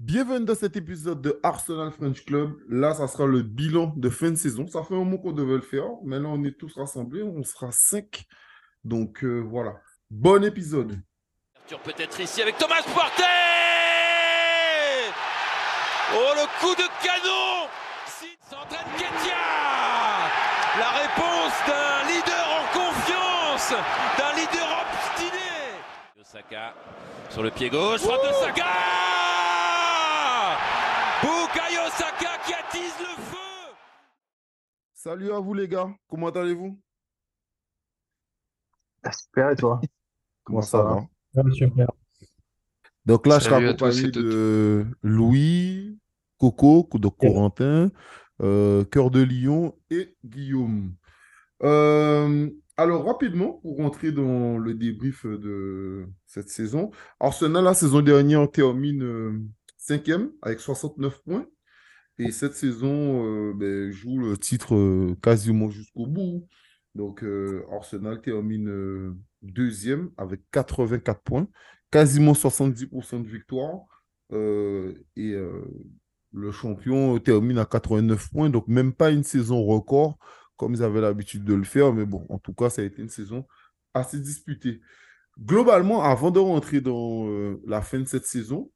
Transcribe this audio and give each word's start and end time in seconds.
Bienvenue 0.00 0.44
dans 0.44 0.54
cet 0.56 0.76
épisode 0.76 1.22
de 1.22 1.38
Arsenal 1.42 1.90
French 1.92 2.24
Club. 2.24 2.56
Là, 2.68 2.94
ça 2.94 3.06
sera 3.06 3.26
le 3.26 3.42
bilan 3.42 3.92
de 3.96 4.10
fin 4.10 4.30
de 4.30 4.34
saison. 4.36 4.66
Ça 4.66 4.82
fait 4.82 4.94
un 4.94 4.98
moment 4.98 5.18
qu'on 5.18 5.32
devait 5.32 5.54
le 5.54 5.60
faire. 5.60 5.84
Maintenant, 6.04 6.34
on 6.34 6.44
est 6.44 6.58
tous 6.58 6.74
rassemblés. 6.76 7.22
On 7.22 7.42
sera 7.44 7.70
cinq. 7.70 8.24
Donc 8.82 9.22
euh, 9.24 9.38
voilà. 9.40 9.74
Bon 10.10 10.42
épisode. 10.44 11.00
Peut-être 11.84 12.20
ici 12.20 12.42
avec 12.42 12.58
Thomas 12.58 12.82
Partey 12.94 13.22
Oh, 16.12 16.32
le 16.34 16.60
coup 16.60 16.74
de 16.74 16.86
canon 17.02 17.68
s'entraîne 18.50 18.92
Ketia 18.98 19.34
La 20.78 20.90
réponse 20.90 21.54
d'un 21.66 22.06
leader 22.12 22.46
en 22.50 22.66
confiance, 22.78 23.70
d'un 24.18 24.32
leader 24.36 24.84
obstiné. 24.84 26.20
Osaka 26.20 26.74
sur 27.30 27.42
le 27.42 27.50
pied 27.50 27.70
gauche, 27.70 28.00
frappe 28.02 28.22
de 28.22 28.32
Saka 28.34 28.66
Bukayo 31.22 31.90
Saka 31.96 32.38
qui 32.46 32.52
attise 32.54 32.94
le 33.00 33.22
feu 33.24 33.74
Salut 35.04 35.32
à 35.32 35.38
vous 35.38 35.52
les 35.52 35.68
gars, 35.68 35.94
comment 36.08 36.30
allez-vous? 36.30 36.80
Super 39.12 39.50
et 39.50 39.54
toi? 39.54 39.78
Comment 40.44 40.62
ça 40.62 40.82
va? 40.82 41.52
Super. 41.52 41.92
Donc 43.04 43.26
là, 43.26 43.38
je 43.38 43.44
Salut 43.44 43.76
tous 43.76 43.84
accompagné 43.84 44.10
de 44.10 44.86
Louis, 45.02 45.98
Coco, 46.38 46.88
de 46.94 47.08
Corentin, 47.08 47.90
euh, 48.40 48.82
Cœur 48.86 49.10
de 49.10 49.20
Lion 49.22 49.78
et 49.90 50.16
Guillaume. 50.24 50.94
Euh, 51.62 52.48
alors, 52.78 53.04
rapidement, 53.04 53.58
pour 53.60 53.76
rentrer 53.76 54.10
dans 54.10 54.56
le 54.56 54.72
débrief 54.72 55.26
de 55.26 56.06
cette 56.24 56.48
saison, 56.48 56.92
Arsenal, 57.20 57.62
la 57.62 57.74
saison 57.74 58.00
dernière, 58.00 58.50
termine 58.50 59.02
euh, 59.02 59.38
cinquième 59.76 60.32
avec 60.40 60.60
69 60.60 61.22
points. 61.24 61.46
Et 62.18 62.30
cette 62.30 62.54
saison, 62.54 63.26
euh, 63.26 63.52
ben, 63.54 63.90
joue 63.90 64.18
le 64.18 64.36
titre 64.36 64.74
euh, 64.76 65.16
quasiment 65.20 65.68
jusqu'au 65.70 66.06
bout. 66.06 66.46
Donc, 66.94 67.24
euh, 67.24 67.64
Arsenal 67.72 68.20
termine 68.20 69.16
deuxième 69.42 70.10
avec 70.16 70.42
84 70.52 71.22
points, 71.22 71.48
quasiment 71.90 72.34
70% 72.34 73.22
de 73.22 73.28
victoire. 73.28 73.80
Et 75.16 75.34
le 76.32 76.50
champion 76.50 77.18
termine 77.20 77.58
à 77.58 77.64
89 77.66 78.30
points, 78.30 78.50
donc 78.50 78.66
même 78.66 78.92
pas 78.92 79.10
une 79.10 79.22
saison 79.22 79.64
record 79.64 80.18
comme 80.56 80.74
ils 80.74 80.82
avaient 80.82 81.00
l'habitude 81.00 81.44
de 81.44 81.54
le 81.54 81.64
faire. 81.64 81.92
Mais 81.92 82.04
bon, 82.04 82.26
en 82.28 82.38
tout 82.38 82.52
cas, 82.52 82.70
ça 82.70 82.82
a 82.82 82.84
été 82.84 83.02
une 83.02 83.08
saison 83.08 83.46
assez 83.92 84.18
disputée. 84.18 84.80
Globalement, 85.38 86.02
avant 86.02 86.30
de 86.30 86.40
rentrer 86.40 86.80
dans 86.80 87.28
la 87.66 87.82
fin 87.82 87.98
de 87.98 88.06
cette 88.06 88.26
saison, 88.26 88.70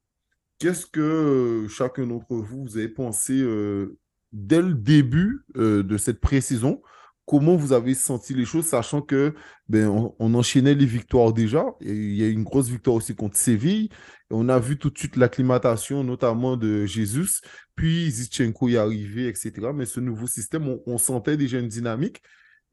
qu'est-ce 0.59 0.85
que 0.85 0.99
euh, 0.99 1.67
chacun 1.69 2.05
d'entre 2.05 2.35
vous, 2.35 2.63
vous 2.63 2.77
avez 2.77 2.89
pensé 2.89 3.33
euh, 3.33 3.97
dès 4.31 4.61
le 4.61 4.73
début 4.73 5.45
euh, 5.57 5.83
de 5.83 5.97
cette 5.97 6.19
pré-saison? 6.19 6.81
Comment 7.25 7.55
vous 7.55 7.73
avez 7.73 7.93
senti 7.93 8.33
les 8.33 8.45
choses, 8.45 8.65
sachant 8.65 9.01
que 9.01 9.35
ben, 9.67 9.87
on, 10.17 10.33
enchaînait 10.33 10.73
les 10.73 10.87
victoires 10.87 11.31
déjà. 11.31 11.63
Il 11.81 12.15
y 12.15 12.23
a 12.23 12.27
eu 12.27 12.31
une 12.31 12.43
grosse 12.43 12.69
victoire 12.69 12.95
aussi 12.95 13.15
contre 13.15 13.37
Séville. 13.37 13.89
On 14.31 14.49
a 14.49 14.59
vu 14.59 14.79
tout 14.79 14.89
de 14.89 14.97
suite 14.97 15.15
l'acclimatation, 15.15 16.03
notamment 16.03 16.57
de 16.57 16.87
Jesus. 16.87 17.41
Puis 17.75 18.09
Zichenko 18.09 18.69
est 18.69 18.77
arrivé, 18.77 19.27
etc. 19.27 19.51
Mais 19.75 19.85
ce 19.85 19.99
nouveau 19.99 20.25
système, 20.25 20.79
on, 20.87 20.97
sentait 20.97 21.37
déjà 21.37 21.59
une 21.59 21.67
dynamique. 21.67 22.23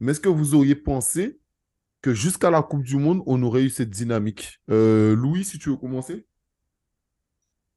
Mais 0.01 0.12
est-ce 0.12 0.20
que 0.20 0.31
vous 0.31 0.55
auriez 0.55 0.75
pensé 0.75 1.39
que 2.01 2.14
jusqu'à 2.14 2.51
la 2.51 2.62
Coupe 2.62 2.83
du 2.83 2.97
Monde, 2.97 3.23
on 3.27 3.42
aurait 3.42 3.64
eu 3.64 3.70
cette 3.70 3.91
dynamique? 3.91 4.59
Louis, 4.69 5.45
si 5.45 5.59
tu 5.59 5.69
veux 5.69 5.77
commencer. 5.77 6.25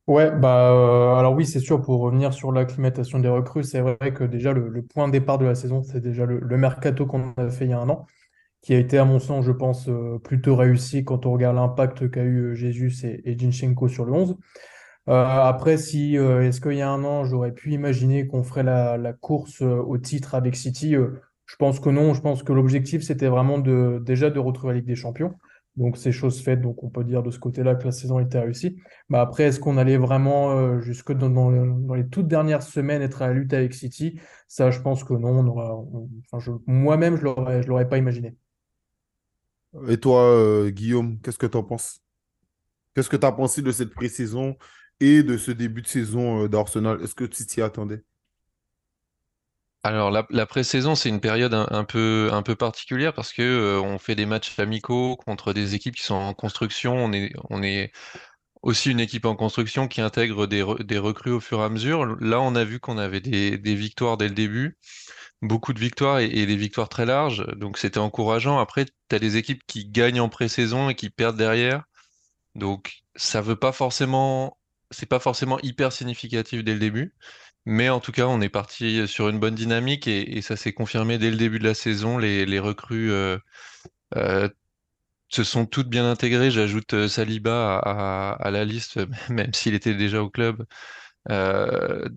Ouais, 0.09 0.31
bah 0.31 0.71
euh, 0.71 1.13
alors 1.19 1.35
oui, 1.35 1.45
c'est 1.45 1.59
sûr, 1.59 1.83
pour 1.83 2.01
revenir 2.01 2.33
sur 2.33 2.51
l'acclimatation 2.51 3.19
des 3.19 3.27
recrues, 3.27 3.63
c'est 3.63 3.79
vrai 3.79 4.11
que 4.11 4.23
déjà 4.23 4.53
le, 4.53 4.81
point 4.81 5.07
de 5.07 5.11
départ 5.11 5.37
de 5.37 5.45
la 5.45 5.53
saison, 5.53 5.83
c'est 5.83 6.01
déjà 6.01 6.25
le, 6.25 6.57
mercato 6.57 7.05
qu'on 7.05 7.31
a 7.37 7.47
fait 7.51 7.65
il 7.65 7.69
y 7.69 7.73
a 7.73 7.79
un 7.79 7.89
an, 7.89 8.07
qui 8.63 8.73
a 8.73 8.79
été, 8.79 8.97
à 8.97 9.05
mon 9.05 9.19
sens, 9.19 9.45
je 9.45 9.51
pense, 9.51 9.87
euh, 9.87 10.17
plutôt 10.17 10.55
réussi 10.55 11.05
quand 11.05 11.27
on 11.27 11.33
regarde 11.33 11.57
l'impact 11.57 12.09
qu'a 12.09 12.23
eu 12.23 12.39
euh, 12.39 12.55
Jesus 12.55 13.05
et, 13.05 13.21
et 13.23 13.37
Zinchenko 13.37 13.87
sur 13.87 14.03
le 14.05 14.13
11. 14.13 14.35
Euh, 15.09 15.13
après, 15.13 15.77
si 15.77 16.15
est-ce 16.15 16.59
qu'il 16.59 16.73
y 16.73 16.81
a 16.81 16.89
un 16.89 17.03
an, 17.03 17.23
j'aurais 17.23 17.51
pu 17.51 17.71
imaginer 17.73 18.25
qu'on 18.25 18.41
ferait 18.41 18.63
la, 18.63 18.97
la 18.97 19.13
course 19.13 19.61
au 19.61 19.97
titre 19.99 20.33
avec 20.33 20.55
City? 20.55 20.95
je 21.45 21.55
pense 21.57 21.79
que 21.79 21.89
non. 21.89 22.15
Je 22.15 22.21
pense 22.21 22.41
que 22.41 22.51
l'objectif, 22.51 23.03
c'était 23.03 23.27
vraiment 23.27 23.59
déjà 23.59 24.31
de 24.31 24.39
retrouver 24.39 24.73
la 24.73 24.79
Ligue 24.79 24.87
des 24.87 24.95
Champions. 24.95 25.35
Donc 25.79 25.97
c'est 25.97 26.11
chose 26.11 26.41
faite. 26.41 26.61
Donc 26.61 26.83
on 26.83 26.89
peut 26.89 27.03
dire 27.03 27.23
de 27.23 27.31
ce 27.31 27.39
côté-là 27.39 27.73
que 27.75 27.85
la 27.85 27.91
saison 27.91 28.19
était 28.19 28.39
réussie. 28.39 28.77
Mais 29.09 29.17
après, 29.17 29.45
est-ce 29.45 29.59
qu'on 29.59 29.77
allait 29.77 29.97
vraiment 29.97 30.51
euh, 30.51 30.81
jusque 30.81 31.13
dans, 31.13 31.29
dans 31.29 31.49
le- 31.49 31.73
dans 31.87 31.95
les 31.95 32.07
toutes 32.07 32.27
dernières 32.27 32.61
semaines 32.63 33.01
être 33.01 33.23
à 33.23 33.27
la 33.29 33.33
lutte 33.33 33.53
avec 33.53 33.73
City? 33.73 34.19
Ça, 34.47 34.69
je 34.71 34.79
pense 34.81 35.03
que 35.03 35.13
non. 35.13 35.41
Moi-même, 36.67 37.15
je 37.17 37.23
l'aurais, 37.23 37.63
je 37.63 37.67
l'aurais 37.67 37.89
pas 37.89 37.97
imaginé. 37.97 38.35
Et 39.87 39.97
toi, 39.99 40.23
euh, 40.23 40.69
Guillaume, 40.69 41.19
qu'est-ce 41.21 41.37
que 41.37 41.45
tu 41.47 41.57
en 41.57 41.63
penses? 41.63 42.01
Qu'est-ce 42.95 43.09
que 43.09 43.17
tu 43.17 43.25
as 43.25 43.31
pensé 43.31 43.61
de 43.61 43.71
cette 43.71 43.93
pré-saison 43.93 44.57
et 44.99 45.23
de 45.23 45.37
ce 45.37 45.51
début 45.51 45.81
de 45.81 45.87
saison 45.87 46.43
euh, 46.45 46.49
d'Arsenal? 46.49 47.01
Est-ce 47.03 47.15
que 47.15 47.25
tu 47.25 47.45
t'y 47.45 47.61
attendais? 47.61 48.03
Alors 49.83 50.11
la, 50.11 50.45
pré-saison, 50.45 50.93
c'est 50.95 51.07
une 51.07 51.21
période 51.21 51.53
un, 51.53 51.83
peu, 51.85 52.29
particulière 52.57 53.13
parce 53.13 53.31
que 53.31 53.41
euh, 53.41 53.81
on 53.81 53.97
fait 53.97 54.15
des 54.15 54.25
matchs 54.25 54.59
amicaux 54.59 55.15
contre 55.15 55.53
des 55.53 55.73
équipes 55.73 55.95
qui 55.95 56.03
sont 56.03 56.15
en 56.15 56.33
construction. 56.33 56.95
On 57.49 57.63
est, 57.63 57.91
aussi 58.61 58.91
une 58.91 58.99
équipe 58.99 59.25
en 59.25 59.35
construction 59.35 59.87
qui 59.87 60.01
intègre 60.01 60.47
des, 60.47 60.61
re- 60.63 60.83
des 60.83 60.97
recrues 60.97 61.31
au 61.31 61.39
fur 61.39 61.61
et 61.61 61.63
à 61.63 61.69
mesure. 61.69 62.05
Là, 62.19 62.41
on 62.41 62.55
a 62.55 62.65
vu 62.65 62.79
qu'on 62.79 62.97
avait 62.97 63.21
des, 63.21 63.75
victoires 63.75 64.17
dès 64.17 64.27
le 64.27 64.35
début, 64.35 64.77
beaucoup 65.41 65.73
de 65.73 65.79
victoires 65.79 66.19
et, 66.19 66.45
des 66.45 66.57
victoires 66.57 66.89
très 66.89 67.05
larges. 67.05 67.45
Donc 67.57 67.77
c'était 67.77 67.99
encourageant. 67.99 68.59
Après, 68.59 68.85
tu 68.85 69.15
as 69.15 69.19
des 69.19 69.37
équipes 69.37 69.63
qui 69.67 69.85
gagnent 69.89 70.21
en 70.21 70.29
pré-saison 70.29 70.89
et 70.89 70.95
qui 70.95 71.09
perdent 71.09 71.37
derrière. 71.37 71.83
Donc 72.55 73.03
ça 73.15 73.41
veut 73.41 73.55
pas 73.55 73.71
forcément, 73.71 74.57
c'est 74.91 75.05
pas 75.05 75.19
forcément 75.19 75.59
hyper 75.61 75.93
significatif 75.93 76.63
dès 76.63 76.73
le 76.73 76.79
début. 76.79 77.13
Mais 77.65 77.89
en 77.89 77.99
tout 77.99 78.11
cas, 78.11 78.27
on 78.27 78.41
est 78.41 78.49
parti 78.49 79.07
sur 79.07 79.29
une 79.29 79.39
bonne 79.39 79.55
dynamique 79.55 80.07
et, 80.07 80.41
ça 80.41 80.55
s'est 80.55 80.73
confirmé 80.73 81.17
dès 81.17 81.29
le 81.29 81.37
début 81.37 81.59
de 81.59 81.65
la 81.65 81.73
saison. 81.73 82.17
Les, 82.17 82.59
recrues 82.59 83.11
euh, 83.11 83.37
euh, 84.15 84.49
se 85.29 85.43
sont 85.43 85.65
toutes 85.65 85.89
bien 85.89 86.09
intégrées. 86.09 86.51
J'ajoute 86.51 86.93
euh, 86.93 87.07
Saliba 87.07 87.77
à, 87.79 88.51
la 88.51 88.65
liste, 88.65 88.99
même 89.29 89.53
s'il 89.53 89.75
était 89.75 89.95
déjà 89.95 90.23
au 90.23 90.29
club, 90.29 90.65
à 91.27 92.09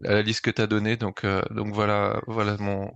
la 0.00 0.22
liste 0.22 0.42
que 0.42 0.50
tu 0.50 0.62
as 0.62 0.66
donnée. 0.66 0.96
Donc, 0.96 1.26
donc 1.50 1.74
voilà, 1.74 2.20
voilà 2.26 2.56
mon, 2.58 2.90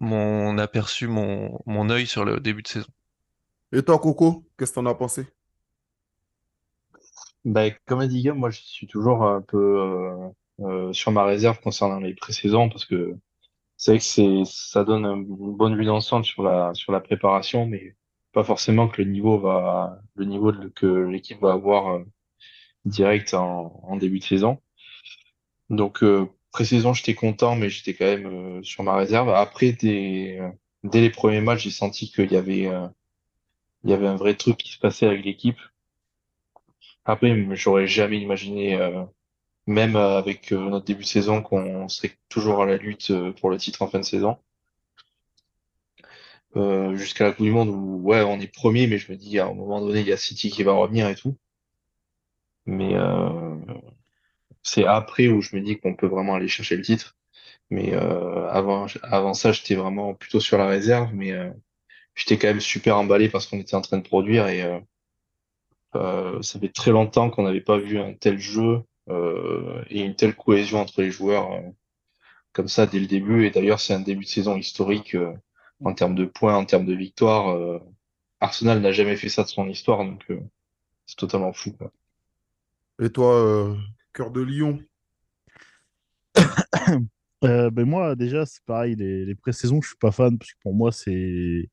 mon 0.00 0.58
aperçu, 0.58 1.06
mon, 1.06 1.60
mon 1.66 1.90
œil 1.90 2.06
sur 2.06 2.24
le 2.24 2.40
début 2.40 2.62
de 2.62 2.68
saison. 2.68 2.88
Et 3.72 3.82
toi, 3.82 3.98
Coco, 3.98 4.48
qu'est-ce 4.58 4.70
que 4.72 4.74
tu 4.74 4.80
en 4.80 4.86
as 4.86 4.94
pensé? 4.94 5.26
Bah, 7.46 7.70
comme 7.86 8.00
a 8.00 8.08
dit 8.08 8.16
Guillaume, 8.18 8.38
moi 8.38 8.50
je 8.50 8.60
suis 8.60 8.86
toujours 8.88 9.24
un 9.24 9.40
peu 9.42 9.56
euh, 9.80 10.28
euh, 10.60 10.92
sur 10.92 11.12
ma 11.12 11.24
réserve 11.24 11.60
concernant 11.60 12.00
les 12.00 12.14
pré-saisons 12.14 12.68
parce 12.68 12.84
que 12.86 13.14
c'est 13.76 13.92
vrai 13.92 13.98
que 14.00 14.04
c'est 14.04 14.42
ça 14.46 14.84
donne 14.84 15.06
un- 15.06 15.16
une 15.16 15.56
bonne 15.56 15.76
vue 15.76 15.84
d'ensemble 15.86 16.24
sur 16.26 16.42
la 16.44 16.74
sur 16.74 16.92
la 16.92 17.00
préparation, 17.00 17.66
mais 17.66 17.96
pas 18.32 18.44
forcément 18.44 18.88
que 18.88 19.02
le 19.02 19.10
niveau 19.10 19.38
va 19.40 20.00
le 20.16 20.26
niveau 20.26 20.52
que 20.76 20.86
l'équipe 20.86 21.40
va 21.40 21.52
avoir 21.54 21.88
euh, 21.96 22.04
direct 22.86 23.34
en, 23.34 23.80
en 23.84 23.96
début 23.96 24.20
de 24.20 24.24
saison. 24.24 24.60
Donc 25.70 26.02
euh, 26.02 26.26
pré-saison, 26.52 26.92
j'étais 26.92 27.14
content, 27.14 27.56
mais 27.56 27.70
j'étais 27.70 27.94
quand 27.94 28.04
même 28.04 28.26
euh, 28.58 28.62
sur 28.62 28.82
ma 28.84 28.96
réserve. 28.96 29.28
Après, 29.30 29.72
dès, 29.72 30.40
dès 30.84 31.00
les 31.00 31.10
premiers 31.10 31.40
matchs, 31.40 31.64
j'ai 31.64 31.70
senti 31.70 32.10
qu'il 32.10 32.32
y 32.32 32.36
avait 32.36 32.66
euh, 32.66 32.86
il 33.84 33.90
y 33.90 33.94
avait 33.94 34.06
un 34.06 34.16
vrai 34.16 34.34
truc 34.36 34.58
qui 34.58 34.70
se 34.70 34.78
passait 34.78 35.06
avec 35.06 35.24
l'équipe. 35.24 35.58
Après, 37.06 37.34
j'aurais 37.54 37.86
jamais 37.86 38.18
imaginé, 38.18 38.74
euh, 38.74 39.04
même 39.66 39.96
euh, 39.96 40.18
avec 40.18 40.52
euh, 40.52 40.58
notre 40.70 40.84
début 40.84 41.04
de 41.04 41.08
saison, 41.08 41.42
qu'on 41.42 41.88
serait 41.88 42.12
toujours 42.28 42.62
à 42.62 42.66
la 42.66 42.76
lutte 42.76 43.10
euh, 43.12 43.32
pour 43.32 43.50
le 43.50 43.58
titre 43.58 43.82
en 43.82 43.88
fin 43.88 44.00
de 44.00 44.04
saison. 44.04 44.38
Euh, 46.56 46.96
jusqu'à 46.96 47.24
la 47.24 47.32
Coupe 47.32 47.44
du 47.44 47.52
Monde 47.52 47.68
où, 47.68 48.00
ouais, 48.02 48.22
on 48.22 48.40
est 48.40 48.52
premier, 48.52 48.86
mais 48.88 48.98
je 48.98 49.12
me 49.12 49.16
dis, 49.16 49.38
à 49.38 49.46
un 49.46 49.54
moment 49.54 49.80
donné, 49.80 50.00
il 50.00 50.08
y 50.08 50.12
a 50.12 50.16
City 50.16 50.50
qui 50.50 50.62
va 50.64 50.72
revenir 50.72 51.08
et 51.08 51.14
tout. 51.14 51.36
Mais 52.66 52.94
c'est 54.62 54.84
après 54.84 55.28
où 55.28 55.40
je 55.40 55.54
me 55.56 55.62
dis 55.62 55.78
qu'on 55.78 55.94
peut 55.94 56.06
vraiment 56.08 56.34
aller 56.34 56.48
chercher 56.48 56.76
le 56.76 56.82
titre. 56.82 57.16
Mais 57.70 57.94
avant, 57.94 58.86
avant 59.02 59.34
ça, 59.34 59.52
j'étais 59.52 59.74
vraiment 59.76 60.14
plutôt 60.14 60.40
sur 60.40 60.58
la 60.58 60.66
réserve, 60.66 61.10
mais 61.14 61.32
j'étais 62.14 62.38
quand 62.38 62.48
même 62.48 62.60
super 62.60 62.96
emballé 62.96 63.28
parce 63.28 63.46
qu'on 63.46 63.58
était 63.60 63.76
en 63.76 63.82
train 63.82 63.98
de 63.98 64.02
produire 64.02 64.48
et 64.48 64.62
euh, 65.94 66.42
ça 66.42 66.58
fait 66.58 66.68
très 66.72 66.90
longtemps 66.90 67.30
qu'on 67.30 67.44
n'avait 67.44 67.60
pas 67.60 67.78
vu 67.78 67.98
un 67.98 68.14
tel 68.14 68.38
jeu 68.38 68.82
euh, 69.08 69.82
et 69.88 70.02
une 70.02 70.16
telle 70.16 70.34
cohésion 70.36 70.80
entre 70.80 71.00
les 71.02 71.10
joueurs 71.10 71.52
euh, 71.52 71.60
comme 72.52 72.68
ça 72.68 72.86
dès 72.86 73.00
le 73.00 73.06
début. 73.06 73.46
Et 73.46 73.50
d'ailleurs, 73.50 73.80
c'est 73.80 73.94
un 73.94 74.00
début 74.00 74.24
de 74.24 74.30
saison 74.30 74.56
historique 74.56 75.14
euh, 75.14 75.32
en 75.84 75.94
termes 75.94 76.14
de 76.14 76.24
points, 76.24 76.56
en 76.56 76.64
termes 76.64 76.86
de 76.86 76.94
victoires. 76.94 77.50
euh, 77.50 77.78
Arsenal 78.40 78.80
n'a 78.80 78.92
jamais 78.92 79.16
fait 79.16 79.28
ça 79.30 79.42
de 79.44 79.48
son 79.48 79.68
histoire, 79.68 80.04
donc 80.04 80.24
euh, 80.30 80.40
c'est 81.06 81.16
totalement 81.16 81.52
fou, 81.52 81.72
quoi. 81.72 81.90
Et 83.02 83.10
toi, 83.10 83.34
euh, 83.34 83.76
Cœur 84.12 84.30
de 84.30 84.40
Lion? 84.42 84.80
Euh, 87.44 87.70
ben 87.70 87.84
moi, 87.84 88.16
déjà, 88.16 88.46
c'est 88.46 88.64
pareil, 88.64 88.96
les, 88.96 89.26
les 89.26 89.34
pré-saisons, 89.34 89.82
je 89.82 89.88
suis 89.88 89.96
pas 89.98 90.10
fan, 90.10 90.38
parce 90.38 90.52
que 90.52 90.58
pour 90.62 90.74
moi, 90.74 90.90
c'est 90.90 91.68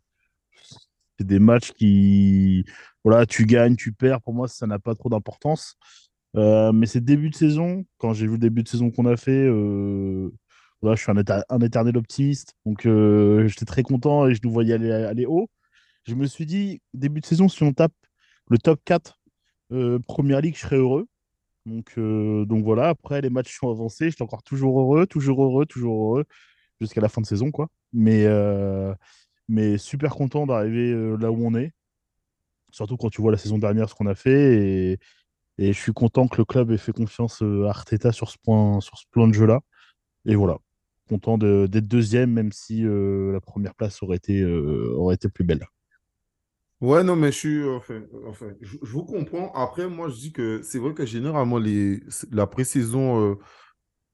c'est 1.17 1.25
des 1.25 1.39
matchs 1.39 1.71
qui, 1.71 2.65
voilà, 3.03 3.25
tu 3.25 3.45
gagnes, 3.45 3.75
tu 3.75 3.91
perds, 3.91 4.21
pour 4.21 4.33
moi, 4.33 4.47
ça 4.47 4.67
n'a 4.67 4.79
pas 4.79 4.95
trop 4.95 5.09
d'importance. 5.09 5.77
Euh, 6.35 6.71
mais 6.71 6.87
c'est 6.87 7.01
début 7.01 7.29
de 7.29 7.35
saison, 7.35 7.85
quand 7.97 8.13
j'ai 8.13 8.25
vu 8.25 8.33
le 8.33 8.37
début 8.39 8.63
de 8.63 8.67
saison 8.67 8.91
qu'on 8.91 9.05
a 9.05 9.17
fait, 9.17 9.31
euh, 9.31 10.31
voilà, 10.81 10.95
je 10.95 11.03
suis 11.03 11.11
un, 11.11 11.59
éternel 11.61 11.97
optimiste, 11.97 12.55
donc 12.65 12.85
euh, 12.85 13.47
j'étais 13.47 13.65
très 13.65 13.83
content 13.83 14.27
et 14.27 14.33
je 14.33 14.41
nous 14.43 14.51
voyais 14.51 14.73
aller, 14.73 14.91
aller 14.91 15.25
haut. 15.25 15.49
Je 16.05 16.15
me 16.15 16.25
suis 16.25 16.45
dit, 16.45 16.81
début 16.93 17.21
de 17.21 17.25
saison, 17.25 17.47
si 17.49 17.63
on 17.63 17.73
tape 17.73 17.93
le 18.49 18.57
top 18.57 18.81
4 18.85 19.19
euh, 19.71 19.99
Première 19.99 20.41
Ligue, 20.41 20.55
je 20.55 20.61
serais 20.61 20.77
heureux. 20.77 21.07
Donc, 21.65 21.97
donc 21.97 22.63
voilà, 22.65 22.89
après 22.89 23.21
les 23.21 23.29
matchs 23.29 23.57
sont 23.57 23.69
avancés, 23.69 24.09
j'étais 24.09 24.21
encore 24.23 24.43
toujours 24.43 24.79
heureux, 24.81 25.07
toujours 25.07 25.43
heureux, 25.43 25.65
toujours 25.65 26.03
heureux, 26.03 26.25
jusqu'à 26.81 26.99
la 26.99 27.07
fin 27.07 27.21
de 27.21 27.25
saison, 27.25 27.51
quoi. 27.51 27.69
Mais, 27.93 28.27
mais 29.47 29.77
super 29.77 30.13
content 30.15 30.45
d'arriver 30.45 30.93
là 31.17 31.31
où 31.31 31.45
on 31.45 31.55
est, 31.55 31.71
surtout 32.73 32.97
quand 32.97 33.09
tu 33.09 33.21
vois 33.21 33.31
la 33.31 33.37
saison 33.37 33.57
dernière 33.57 33.89
ce 33.89 33.95
qu'on 33.95 34.07
a 34.07 34.15
fait. 34.15 34.97
Et, 35.57 35.71
je 35.73 35.79
suis 35.79 35.93
content 35.93 36.27
que 36.27 36.37
le 36.37 36.45
club 36.45 36.71
ait 36.71 36.77
fait 36.77 36.91
confiance 36.91 37.43
euh, 37.43 37.67
à 37.67 37.69
Arteta 37.69 38.11
sur 38.11 38.29
ce 38.29 38.37
plan 38.43 39.27
de 39.27 39.33
jeu-là. 39.33 39.61
Et 40.25 40.35
voilà, 40.35 40.57
content 41.07 41.37
d'être 41.37 41.87
deuxième, 41.87 42.31
même 42.31 42.51
si 42.51 42.85
euh, 42.85 43.31
la 43.31 43.41
première 43.41 43.75
place 43.75 44.01
aurait 44.03 44.17
été, 44.17 44.41
euh, 44.41 44.93
aurait 44.95 45.15
été 45.15 45.29
plus 45.29 45.43
belle. 45.43 45.65
Ouais, 46.81 47.03
non, 47.03 47.15
mais 47.15 47.31
je 47.31 47.37
suis. 47.37 47.69
Enfin, 48.27 48.49
je, 48.61 48.77
vous 48.81 49.05
comprends. 49.05 49.53
Après, 49.53 49.87
moi, 49.87 50.09
je 50.09 50.15
dis 50.15 50.33
que 50.33 50.61
c'est 50.63 50.79
vrai 50.79 50.93
que 50.93 51.05
généralement, 51.05 51.57
les, 51.57 52.01
la 52.31 52.45
pré-saison, 52.45 53.21
euh, 53.21 53.35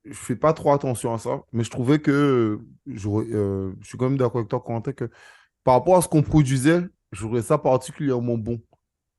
je 0.06 0.14
fais 0.14 0.36
pas 0.36 0.54
trop 0.54 0.72
attention 0.72 1.14
à 1.14 1.18
ça. 1.18 1.42
Mais 1.52 1.64
je 1.64 1.72
trouvais 1.72 2.00
que. 2.00 2.60
euh, 2.88 3.74
je 3.82 3.88
suis 3.88 3.98
quand 3.98 4.10
même 4.10 4.18
d'accord 4.20 4.38
avec 4.38 4.50
toi, 4.50 4.60
Quentin, 4.60 4.94
que 4.94 5.10
par 5.64 5.76
rapport 5.76 5.98
à 5.98 6.02
ce 6.02 6.08
qu'on 6.08 6.22
produisait, 6.22 6.82
je 7.12 7.22
trouvais 7.26 7.42
ça 7.42 7.58
particulièrement 7.58 8.38
bon. 8.38 8.62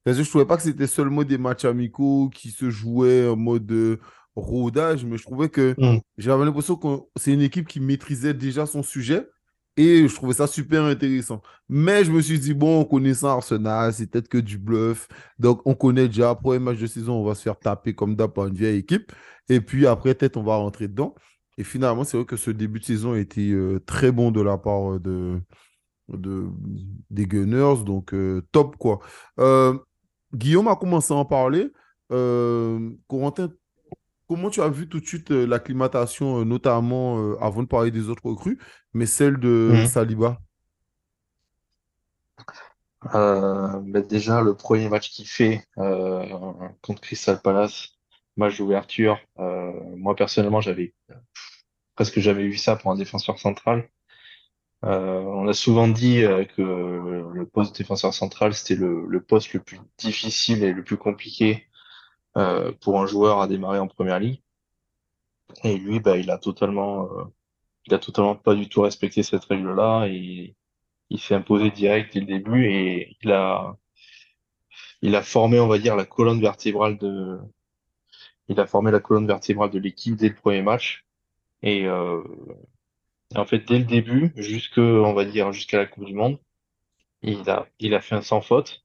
Parce 0.04 0.16
que 0.16 0.22
je 0.25 0.28
trouvais 0.28 0.46
pas 0.46 0.56
que 0.56 0.62
c'était 0.62 0.87
seulement 0.87 1.25
des 1.25 1.38
matchs 1.38 1.64
amicaux 1.64 2.31
qui 2.31 2.50
se 2.50 2.70
jouaient 2.70 3.28
en 3.28 3.37
mode 3.37 3.70
euh, 3.72 3.98
rodage, 4.34 5.04
mais 5.04 5.19
je 5.19 5.22
trouvais 5.25 5.48
que 5.48 5.75
Mm. 5.78 5.98
j'avais 6.19 6.44
l'impression 6.44 6.76
que 6.76 6.88
c'est 7.16 7.32
une 7.32 7.42
équipe 7.42 7.66
qui 7.69 7.81
maîtrisait 7.81 8.34
déjà 8.34 8.64
son 8.66 8.82
sujet 8.82 9.26
et 9.76 10.08
je 10.08 10.14
trouvais 10.14 10.34
ça 10.34 10.46
super 10.46 10.84
intéressant. 10.84 11.42
Mais 11.69 12.04
je 12.04 12.10
me 12.12 12.20
suis 12.20 12.38
dit, 12.38 12.54
bon, 12.54 12.81
en 12.81 12.84
connaissant 12.84 13.28
Arsenal, 13.28 13.92
c'est 13.94 14.06
peut-être 14.10 14.28
que 14.28 14.38
du 14.38 14.58
bluff. 14.58 15.08
Donc, 15.38 15.62
on 15.64 15.75
connaît 15.75 16.08
déjà, 16.08 16.34
premier 16.34 16.58
match 16.58 16.78
de 16.78 16.87
saison, 16.87 17.14
on 17.14 17.25
va 17.25 17.34
se 17.34 17.42
faire 17.42 17.58
taper 17.58 17.94
comme 17.94 18.16
d'hab 18.16 18.32
par 18.32 18.46
une 18.46 18.54
vieille 18.54 18.78
équipe. 18.78 19.12
Et 19.48 19.60
puis 19.60 19.87
après, 19.87 20.14
peut-être 20.14 20.37
on 20.37 20.42
va 20.42 20.56
rentrer 20.56 20.88
dedans. 20.88 21.14
Et 21.58 21.64
finalement, 21.64 22.04
c'est 22.04 22.16
vrai 22.16 22.26
que 22.26 22.37
ce 22.37 22.50
début 22.50 22.81
de 22.81 22.84
saison 22.84 23.12
a 23.14 23.19
été 23.19 23.50
euh, 23.52 23.81
très 23.87 24.12
bon 24.12 24.31
de 24.31 24.40
la 24.40 24.58
part 24.58 24.94
euh, 24.94 24.98
de, 24.98 25.40
de, 26.16 26.46
des 27.10 27.26
Gunners. 27.26 27.84
Donc, 27.84 28.14
euh, 28.14 28.42
top, 28.52 28.76
quoi. 28.76 29.00
Euh, 29.38 29.78
Guillaume 30.34 30.68
a 30.68 30.76
commencé 30.76 31.12
à 31.12 31.16
en 31.16 31.24
parler. 31.24 31.72
Euh, 32.12 32.90
Corentin, 33.08 33.50
comment 34.28 34.50
tu 34.50 34.60
as 34.62 34.68
vu 34.68 34.88
tout 34.88 35.00
de 35.00 35.06
suite 35.06 35.30
euh, 35.30 35.46
l'acclimatation, 35.46 36.40
euh, 36.40 36.44
notamment 36.44 37.18
euh, 37.18 37.36
avant 37.40 37.62
de 37.62 37.68
parler 37.68 37.90
des 37.90 38.08
autres 38.08 38.26
recrues, 38.26 38.58
mais 38.92 39.06
celle 39.06 39.38
de 39.38 39.70
Mm. 39.72 39.86
Saliba? 39.86 40.38
Euh, 43.14 43.80
bah, 43.84 44.02
déjà, 44.02 44.42
le 44.42 44.54
premier 44.54 44.88
match 44.88 45.10
qu'il 45.10 45.26
fait 45.26 45.64
euh, 45.78 46.24
contre 46.82 47.00
Crystal 47.00 47.40
Palace, 47.40 47.88
match 48.36 48.58
d'ouverture, 48.58 49.18
euh, 49.38 49.72
moi 49.96 50.14
personnellement, 50.14 50.60
j'avais 50.60 50.94
presque 51.94 52.20
jamais 52.20 52.44
vu 52.44 52.56
ça 52.56 52.76
pour 52.76 52.90
un 52.90 52.96
défenseur 52.96 53.38
central. 53.38 53.88
Euh, 54.84 55.20
on 55.20 55.46
a 55.46 55.52
souvent 55.52 55.88
dit 55.88 56.24
euh, 56.24 56.44
que 56.44 56.62
le 56.62 57.46
poste 57.46 57.76
défenseur 57.76 58.14
central, 58.14 58.54
c'était 58.54 58.76
le, 58.76 59.20
poste 59.20 59.52
le 59.52 59.60
plus 59.60 59.78
difficile 59.98 60.64
et 60.64 60.72
le 60.72 60.82
plus 60.82 60.96
compliqué 60.96 61.66
euh, 62.36 62.72
pour 62.80 63.00
un 63.00 63.06
joueur 63.06 63.40
à 63.40 63.48
démarrer 63.48 63.78
en 63.78 63.88
première 63.88 64.20
ligue. 64.20 64.40
Et 65.64 65.76
lui, 65.76 66.00
bah, 66.00 66.16
il 66.16 66.30
a 66.30 66.38
totalement, 66.38 67.08
il 67.86 67.94
a 67.94 67.98
totalement 67.98 68.36
pas 68.36 68.54
du 68.54 68.68
tout 68.68 68.82
respecté 68.82 69.22
cette 69.22 69.44
règle-là 69.44 70.06
et 70.08 70.54
il 71.10 71.20
s'est 71.20 71.34
imposé 71.34 71.70
direct 71.70 72.14
dès 72.14 72.20
le 72.20 72.26
début 72.26 72.66
et 72.66 73.16
il 73.22 73.32
a, 73.32 73.76
il 75.02 75.16
a 75.16 75.22
formé, 75.22 75.60
on 75.60 75.68
va 75.68 75.78
dire, 75.78 75.96
la 75.96 76.06
colonne 76.06 76.40
vertébrale 76.40 76.98
de, 76.98 77.38
il 78.48 78.60
a 78.60 78.66
formé 78.66 78.90
la 78.90 79.00
colonne 79.00 79.26
vertébrale 79.26 79.70
de 79.70 79.78
l'équipe 79.78 80.16
dès 80.16 80.28
le 80.28 80.34
premier 80.34 80.62
match. 80.62 81.04
Et, 81.62 81.86
en 83.36 83.44
fait, 83.46 83.60
dès 83.60 83.78
le 83.78 83.84
début, 83.84 84.32
jusque, 84.36 84.78
on 84.78 85.12
va 85.14 85.24
dire, 85.24 85.52
jusqu'à 85.52 85.78
la 85.78 85.86
Coupe 85.86 86.04
du 86.04 86.14
Monde, 86.14 86.38
il 87.22 87.48
a, 87.50 87.66
il 87.78 87.94
a 87.94 88.00
fait 88.00 88.14
un 88.16 88.22
sans 88.22 88.40
faute. 88.40 88.84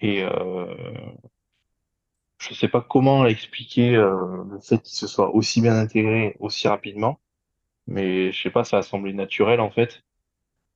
Et 0.00 0.22
euh, 0.22 0.66
je 2.38 2.54
sais 2.54 2.68
pas 2.68 2.80
comment 2.82 3.26
expliquer 3.26 3.96
euh, 3.96 4.44
le 4.50 4.60
fait 4.60 4.82
qu'il 4.82 4.96
se 4.96 5.06
soit 5.06 5.34
aussi 5.34 5.60
bien 5.60 5.76
intégré 5.78 6.36
aussi 6.40 6.68
rapidement, 6.68 7.20
mais 7.86 8.32
je 8.32 8.42
sais 8.42 8.50
pas, 8.50 8.64
ça 8.64 8.78
a 8.78 8.82
semblé 8.82 9.12
naturel 9.14 9.60
en 9.60 9.70
fait. 9.70 10.04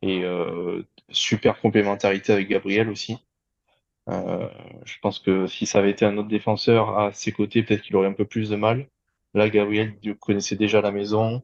Et 0.02 0.24
euh, 0.24 0.82
super 1.10 1.60
complémentarité 1.60 2.32
avec 2.32 2.48
Gabriel 2.48 2.88
aussi. 2.90 3.18
Euh, 4.08 4.48
je 4.84 4.98
pense 5.00 5.18
que 5.18 5.46
si 5.46 5.66
ça 5.66 5.80
avait 5.80 5.90
été 5.90 6.04
un 6.06 6.16
autre 6.18 6.28
défenseur 6.28 6.98
à 6.98 7.12
ses 7.12 7.32
côtés, 7.32 7.62
peut-être 7.62 7.82
qu'il 7.82 7.96
aurait 7.96 8.08
un 8.08 8.12
peu 8.14 8.24
plus 8.24 8.50
de 8.50 8.56
mal. 8.56 8.88
Là, 9.34 9.48
Gabriel 9.50 9.98
connaissait 10.20 10.56
déjà 10.56 10.80
la 10.80 10.92
maison. 10.92 11.42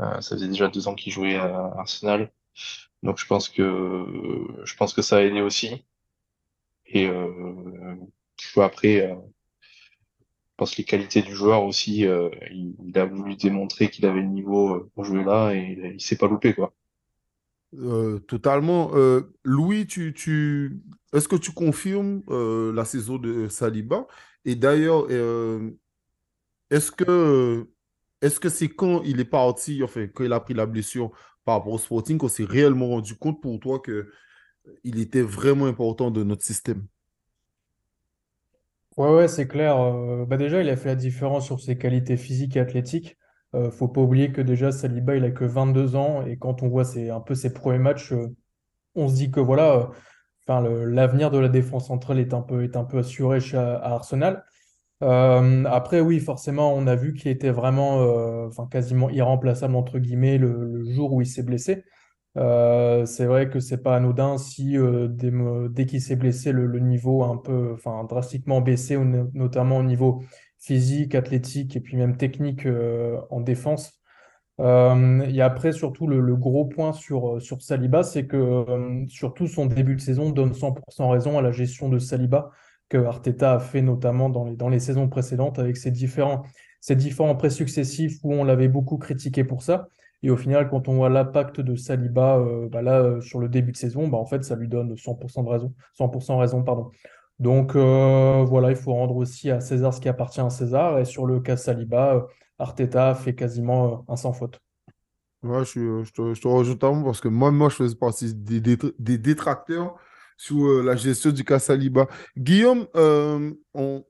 Euh, 0.00 0.20
ça 0.20 0.36
faisait 0.36 0.48
déjà 0.48 0.68
deux 0.68 0.88
ans 0.88 0.94
qu'il 0.94 1.12
jouait 1.12 1.36
à 1.36 1.72
Arsenal. 1.76 2.32
Donc 3.02 3.18
je 3.18 3.26
pense 3.26 3.48
que 3.48 3.64
je 4.64 4.76
pense 4.76 4.94
que 4.94 5.02
ça 5.02 5.18
a 5.18 5.22
aidé 5.22 5.40
aussi. 5.40 5.84
Et 6.86 7.06
euh, 7.06 7.96
après, 8.56 9.10
euh, 9.10 9.14
je 9.60 10.56
pense 10.56 10.72
que 10.72 10.78
les 10.78 10.84
qualités 10.84 11.22
du 11.22 11.34
joueur 11.34 11.64
aussi, 11.64 12.00
il, 12.00 12.98
a 12.98 13.04
voulu 13.04 13.36
démontrer 13.36 13.88
qu'il 13.88 14.06
avait 14.06 14.20
le 14.20 14.28
niveau 14.28 14.90
pour 14.94 15.04
jouer 15.04 15.24
là 15.24 15.52
et 15.52 15.76
il, 15.78 15.92
il 15.94 16.00
s'est 16.00 16.16
pas 16.16 16.28
loupé 16.28 16.54
quoi. 16.54 16.74
Totalement. 18.26 18.90
Louis, 19.44 19.86
tu, 19.86 20.12
tu... 20.12 20.80
est-ce 21.14 21.28
que 21.28 21.36
tu 21.36 21.52
confirmes 21.52 22.22
la 22.74 22.84
saison 22.84 23.16
de 23.16 23.48
Saliba? 23.48 24.06
Et 24.44 24.56
d'ailleurs, 24.56 25.08
est-ce 26.70 26.90
que 26.90 27.66
est-ce 28.22 28.40
que 28.40 28.48
c'est 28.48 28.68
quand 28.68 29.02
il 29.02 29.20
est 29.20 29.24
parti, 29.24 29.82
enfin, 29.82 30.06
quand 30.08 30.24
il 30.24 30.32
a 30.32 30.40
pris 30.40 30.54
la 30.54 30.66
blessure 30.66 31.10
par 31.44 31.56
rapport 31.56 31.72
au 31.72 31.78
Sporting, 31.78 32.18
qu'on 32.18 32.28
s'est 32.28 32.44
réellement 32.44 32.88
rendu 32.88 33.16
compte 33.16 33.40
pour 33.40 33.58
toi 33.60 33.80
que 33.80 34.10
il 34.84 35.00
était 35.00 35.22
vraiment 35.22 35.66
important 35.66 36.10
de 36.10 36.22
notre 36.24 36.44
système? 36.44 36.86
Ouais, 38.96 39.08
ouais, 39.14 39.28
c'est 39.28 39.48
clair. 39.48 39.78
Euh, 39.80 40.26
bah 40.26 40.36
déjà, 40.36 40.60
il 40.62 40.68
a 40.68 40.76
fait 40.76 40.88
la 40.90 40.94
différence 40.96 41.46
sur 41.46 41.60
ses 41.60 41.78
qualités 41.78 42.16
physiques 42.16 42.56
et 42.56 42.60
athlétiques. 42.60 43.16
Euh, 43.54 43.70
faut 43.70 43.88
pas 43.88 44.00
oublier 44.00 44.32
que 44.32 44.40
déjà, 44.40 44.70
Saliba, 44.72 45.16
il 45.16 45.24
a 45.24 45.30
que 45.30 45.44
22 45.44 45.96
ans. 45.96 46.24
Et 46.26 46.36
quand 46.38 46.62
on 46.62 46.68
voit 46.68 46.84
un 46.96 47.20
peu 47.20 47.34
ses 47.34 47.52
premiers 47.52 47.78
matchs, 47.78 48.12
euh, 48.12 48.28
on 48.94 49.08
se 49.08 49.14
dit 49.14 49.30
que 49.30 49.40
voilà, 49.40 49.90
euh, 50.50 50.86
l'avenir 50.86 51.30
de 51.30 51.38
la 51.38 51.48
défense 51.48 51.88
centrale 51.88 52.18
est 52.18 52.34
un 52.34 52.42
peu, 52.42 52.64
est 52.64 52.76
un 52.76 52.84
peu 52.84 52.98
assuré 52.98 53.38
à 53.54 53.94
Arsenal. 53.94 54.44
Euh, 55.02 55.64
après, 55.64 56.00
oui, 56.00 56.20
forcément, 56.20 56.74
on 56.74 56.86
a 56.86 56.94
vu 56.94 57.14
qu'il 57.14 57.30
était 57.30 57.50
vraiment, 57.50 58.02
euh, 58.02 58.48
enfin, 58.48 58.66
quasiment 58.70 59.08
irremplaçable, 59.10 59.74
entre 59.74 59.98
guillemets, 59.98 60.38
le, 60.38 60.84
jour 60.92 61.12
où 61.12 61.22
il 61.22 61.26
s'est 61.26 61.42
blessé. 61.42 61.84
Euh, 62.36 63.06
c'est 63.06 63.26
vrai 63.26 63.50
que 63.50 63.60
c'est 63.60 63.82
pas 63.82 63.96
anodin 63.96 64.38
si 64.38 64.76
dès, 65.10 65.32
dès 65.70 65.86
qu'il 65.86 66.00
s'est 66.00 66.16
blessé, 66.16 66.52
le, 66.52 66.78
niveau 66.80 67.22
a 67.24 67.28
un 67.28 67.36
peu, 67.36 67.72
enfin, 67.74 68.04
drastiquement 68.04 68.60
baissé, 68.60 68.98
notamment 69.34 69.78
au 69.78 69.82
niveau 69.82 70.22
physique, 70.58 71.14
athlétique 71.14 71.76
et 71.76 71.80
puis 71.80 71.96
même 71.96 72.16
technique 72.16 72.66
en 73.30 73.40
défense. 73.40 74.00
Et 74.58 75.40
après, 75.40 75.72
surtout, 75.72 76.06
le, 76.06 76.20
le 76.20 76.36
gros 76.36 76.66
point 76.66 76.92
sur, 76.92 77.40
sur 77.40 77.62
Saliba, 77.62 78.02
c'est 78.02 78.26
que 78.26 79.06
surtout 79.08 79.46
son 79.46 79.64
début 79.66 79.96
de 79.96 80.00
saison 80.02 80.30
donne 80.30 80.52
100% 80.52 81.10
raison 81.10 81.38
à 81.38 81.42
la 81.42 81.52
gestion 81.52 81.88
de 81.88 81.98
Saliba 81.98 82.50
que 82.90 82.98
Arteta 82.98 83.54
a 83.54 83.58
fait 83.60 83.80
notamment 83.80 84.28
dans 84.28 84.44
les, 84.44 84.56
dans 84.56 84.68
les 84.68 84.80
saisons 84.80 85.08
précédentes 85.08 85.58
avec 85.58 85.78
ses 85.78 85.90
différents, 85.90 86.42
ses 86.80 86.96
différents 86.96 87.36
prêts 87.36 87.48
successifs 87.48 88.18
où 88.22 88.34
on 88.34 88.44
l'avait 88.44 88.68
beaucoup 88.68 88.98
critiqué 88.98 89.44
pour 89.44 89.62
ça. 89.62 89.88
Et 90.22 90.28
au 90.28 90.36
final, 90.36 90.68
quand 90.68 90.88
on 90.88 90.96
voit 90.96 91.08
l'impact 91.08 91.60
de 91.62 91.76
Saliba 91.76 92.36
euh, 92.36 92.68
bah 92.68 92.82
là, 92.82 93.00
euh, 93.00 93.20
sur 93.22 93.38
le 93.38 93.48
début 93.48 93.72
de 93.72 93.76
saison, 93.76 94.08
bah 94.08 94.18
en 94.18 94.26
fait, 94.26 94.44
ça 94.44 94.54
lui 94.54 94.68
donne 94.68 94.94
100% 94.96 95.44
de 95.44 95.48
raison, 95.48 95.72
100% 95.98 96.38
raison, 96.38 96.62
pardon. 96.62 96.90
Donc 97.38 97.74
euh, 97.74 98.44
voilà, 98.44 98.70
il 98.70 98.76
faut 98.76 98.92
rendre 98.92 99.16
aussi 99.16 99.50
à 99.50 99.60
César 99.60 99.94
ce 99.94 100.00
qui 100.00 100.10
appartient 100.10 100.42
à 100.42 100.50
César. 100.50 100.98
Et 100.98 101.06
sur 101.06 101.24
le 101.24 101.40
cas 101.40 101.56
Saliba, 101.56 102.26
Arteta 102.58 103.14
fait 103.14 103.34
quasiment 103.34 104.04
un 104.08 104.16
sans 104.16 104.34
faute. 104.34 104.60
Ouais, 105.42 105.64
je, 105.64 106.02
je 106.04 106.12
te, 106.12 106.34
je 106.34 106.40
te 106.42 106.48
rejoins 106.48 107.02
parce 107.02 107.22
que 107.22 107.28
moi, 107.28 107.50
moi, 107.50 107.70
je 107.70 107.76
faisais 107.76 107.96
partie 107.96 108.34
des, 108.34 108.60
des 108.60 109.16
détracteurs 109.16 109.96
sur 110.40 110.64
euh, 110.64 110.82
la 110.82 110.96
gestion 110.96 111.32
du 111.32 111.44
cas 111.44 111.58
Saliba. 111.58 112.08
Guillaume, 112.34 112.86
euh, 112.96 113.52
on, 113.74 114.02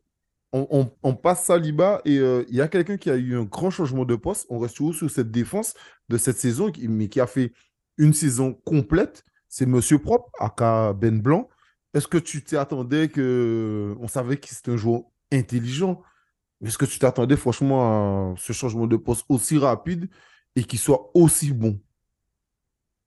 on, 0.53 0.89
on- 1.03 1.15
passe 1.17 1.47
Saliba 1.47 2.01
et 2.05 2.19
euh, 2.19 2.45
il 2.49 2.55
y 2.55 2.61
a 2.61 2.69
quelqu'un 2.69 2.97
qui 2.97 3.11
a 3.11 3.17
eu 3.17 3.37
un 3.37 3.43
grand 3.43 3.71
changement 3.71 4.05
de 4.05 4.15
poste. 4.15 4.47
On 4.49 4.61
reste 4.61 4.77
toujours 4.77 4.95
sur 4.95 5.11
cette 5.11 5.33
défense 5.33 5.75
de 6.09 6.17
cette 6.19 6.39
saison, 6.39 6.71
mais 6.89 7.09
qui 7.09 7.19
a 7.21 7.27
fait 7.27 7.53
une 7.99 8.13
saison 8.13 8.55
complète. 8.65 9.25
C'est 9.49 9.67
Monsieur 9.67 9.99
Propre, 9.99 10.31
aka 10.39 10.93
Ben 10.93 11.21
Blanc. 11.21 11.49
Est-ce 11.95 12.07
que 12.07 12.19
tu 12.19 12.45
t'attendais 12.45 13.09
que... 13.09 13.97
On 13.99 14.07
savait 14.07 14.37
que 14.37 14.49
c'était 14.49 14.71
un 14.71 14.77
joueur 14.77 15.03
intelligent? 15.33 16.01
Est-ce 16.65 16.79
que 16.79 16.85
tu 16.85 17.01
t'attendais 17.01 17.37
franchement 17.37 18.35
à 18.35 18.35
ce 18.37 18.53
changement 18.53 18.87
de 18.87 18.97
poste 18.97 19.25
aussi 19.29 19.59
rapide 19.59 20.09
et 20.55 20.63
qu'il 20.63 20.79
soit 20.79 21.11
aussi 21.15 21.53
bon? 21.53 21.81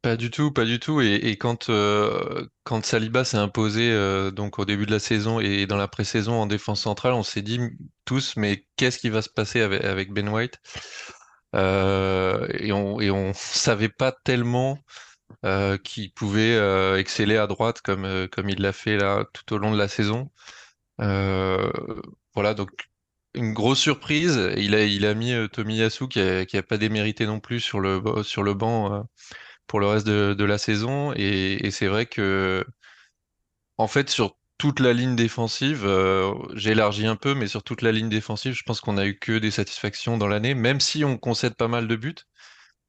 Pas 0.04 0.18
du 0.18 0.30
tout, 0.30 0.52
pas 0.52 0.66
du 0.66 0.80
tout. 0.82 1.00
Et, 1.00 1.38
quand, 1.38 1.70
euh, 1.70 2.46
quand 2.66 2.86
Saliba 2.86 3.24
s'est 3.24 3.38
imposé 3.38 3.90
euh, 3.90 4.32
donc 4.32 4.60
au 4.60 4.66
début 4.66 4.86
de 4.86 4.92
la 4.92 5.00
saison 5.00 5.40
et 5.40 5.66
dans 5.66 5.78
la 5.78 5.88
pré-saison 5.88 6.34
en 6.34 6.46
défense 6.46 6.82
centrale, 6.82 7.14
on 7.14 7.24
s'est 7.24 7.42
dit 7.42 7.58
tous, 8.04 8.36
mais 8.36 8.68
qu'est-ce 8.76 9.00
qui 9.00 9.10
va 9.10 9.22
se 9.22 9.30
passer 9.30 9.62
avec, 9.62 10.12
Ben 10.12 10.28
White? 10.28 10.60
Euh, 11.56 12.48
et 12.52 12.74
on 12.74 13.00
et 13.00 13.12
on 13.12 13.32
savait 13.34 13.88
pas 13.90 14.12
tellement 14.26 14.78
qu'il 15.84 16.14
pouvait 16.14 17.00
exceller 17.00 17.38
à 17.38 17.48
droite 17.48 17.82
comme 17.82 18.28
comme 18.30 18.50
il 18.50 18.62
l'a 18.62 18.74
fait 18.74 18.98
là 18.98 19.26
tout 19.34 19.54
au 19.56 19.58
long 19.58 19.72
de 19.72 19.78
la 19.78 19.88
saison. 19.88 20.30
Voilà, 21.00 22.54
donc 22.56 22.72
une 23.36 23.54
grosse 23.54 23.80
surprise. 23.80 24.52
Il 24.58 24.76
a 24.76 24.84
il 24.84 25.06
a 25.06 25.14
mis 25.14 25.34
Tomiyasu 25.52 26.08
qui 26.10 26.46
qui 26.48 26.58
a 26.58 26.64
pas 26.64 26.78
démérité 26.78 27.26
non 27.26 27.40
plus 27.40 27.62
sur 27.62 27.80
le 27.80 28.02
sur 28.24 28.44
le 28.44 28.54
banc 28.54 29.06
pour 29.68 29.80
le 29.80 29.88
reste 29.88 30.08
de, 30.08 30.34
de 30.34 30.44
la 30.46 30.58
saison. 30.58 31.14
Et, 31.16 31.66
et 31.66 31.72
c'est 31.72 31.88
vrai 31.88 32.06
que, 32.06 32.66
en 33.78 33.88
fait, 33.88 34.10
sur 34.10 34.38
toute 34.58 34.80
la 34.80 34.94
ligne 34.94 35.16
défensive, 35.16 35.84
euh, 35.86 36.34
j'élargis 36.54 37.08
un 37.08 37.16
peu, 37.16 37.34
mais 37.34 37.48
sur 37.48 37.64
toute 37.64 37.82
la 37.82 37.92
ligne 37.92 38.10
défensive, 38.10 38.54
je 38.54 38.64
pense 38.64 38.82
qu'on 38.82 38.98
a 38.98 39.06
eu 39.06 39.18
que 39.20 39.38
des 39.40 39.52
satisfactions 39.52 40.18
dans 40.18 40.28
l'année, 40.28 40.54
même 40.54 40.80
si 40.80 41.04
on 41.04 41.18
concède 41.18 41.56
pas 41.56 41.68
mal 41.68 41.88
de 41.88 41.96
buts. 41.96 42.16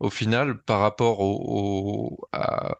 Au 0.01 0.11
final, 0.11 0.63
par 0.65 0.81
rapport 0.81 1.21
au, 1.21 2.17
au- 2.19 2.29
à, 2.33 2.79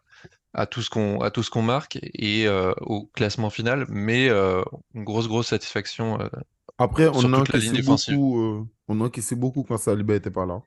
à 0.53 0.67
tout 0.67 0.81
ce 0.83 0.89
qu'on 0.91 1.21
à 1.21 1.31
tout 1.31 1.43
ce 1.43 1.51
qu'on 1.51 1.63
marque 1.63 1.99
et 2.03 2.47
euh, 2.47 2.73
au 2.81 3.07
classement 3.07 3.49
final, 3.51 3.85
mais 3.89 4.29
euh, 4.29 4.63
une 4.95 5.03
grosse 5.05 5.27
grosse 5.29 5.47
satisfaction 5.49 6.19
euh, 6.21 6.29
Après, 6.77 7.07
on 7.09 7.33
a 7.33 7.37
encaissé 7.39 7.77
beaucoup, 7.79 8.69
on 8.87 9.01
a 9.01 9.05
encaissé 9.05 9.35
beaucoup 9.35 9.63
quand 9.63 9.77
Saliba 9.77 10.13
n'était 10.13 10.31
pas 10.31 10.45
là. 10.45 10.61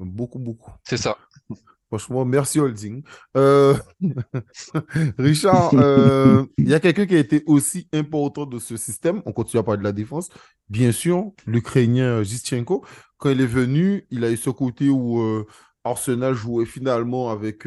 Beaucoup, 0.00 0.38
beaucoup. 0.40 0.72
C'est 0.84 0.96
ça. 0.96 1.18
Franchement, 1.88 2.24
merci 2.24 2.60
Holding. 2.60 3.02
Euh, 3.36 3.74
Richard, 5.18 5.70
euh, 5.74 6.44
il 6.58 6.68
y 6.68 6.74
a 6.74 6.80
quelqu'un 6.80 7.06
qui 7.06 7.14
a 7.14 7.18
été 7.18 7.42
aussi 7.46 7.88
important 7.94 8.44
de 8.46 8.58
ce 8.58 8.76
système. 8.76 9.22
On 9.26 9.32
continue 9.32 9.60
à 9.60 9.62
parler 9.62 9.78
de 9.78 9.84
la 9.84 9.92
défense. 9.92 10.28
Bien 10.68 10.92
sûr, 10.92 11.32
l'Ukrainien 11.46 12.22
Zinchenko. 12.22 12.84
Quand 13.16 13.30
il 13.30 13.40
est 13.40 13.46
venu, 13.46 14.06
il 14.10 14.22
a 14.24 14.30
eu 14.30 14.36
ce 14.36 14.50
côté 14.50 14.90
où 14.90 15.20
euh, 15.22 15.46
Arsenal 15.82 16.34
jouait 16.34 16.66
finalement 16.66 17.30
avec 17.30 17.66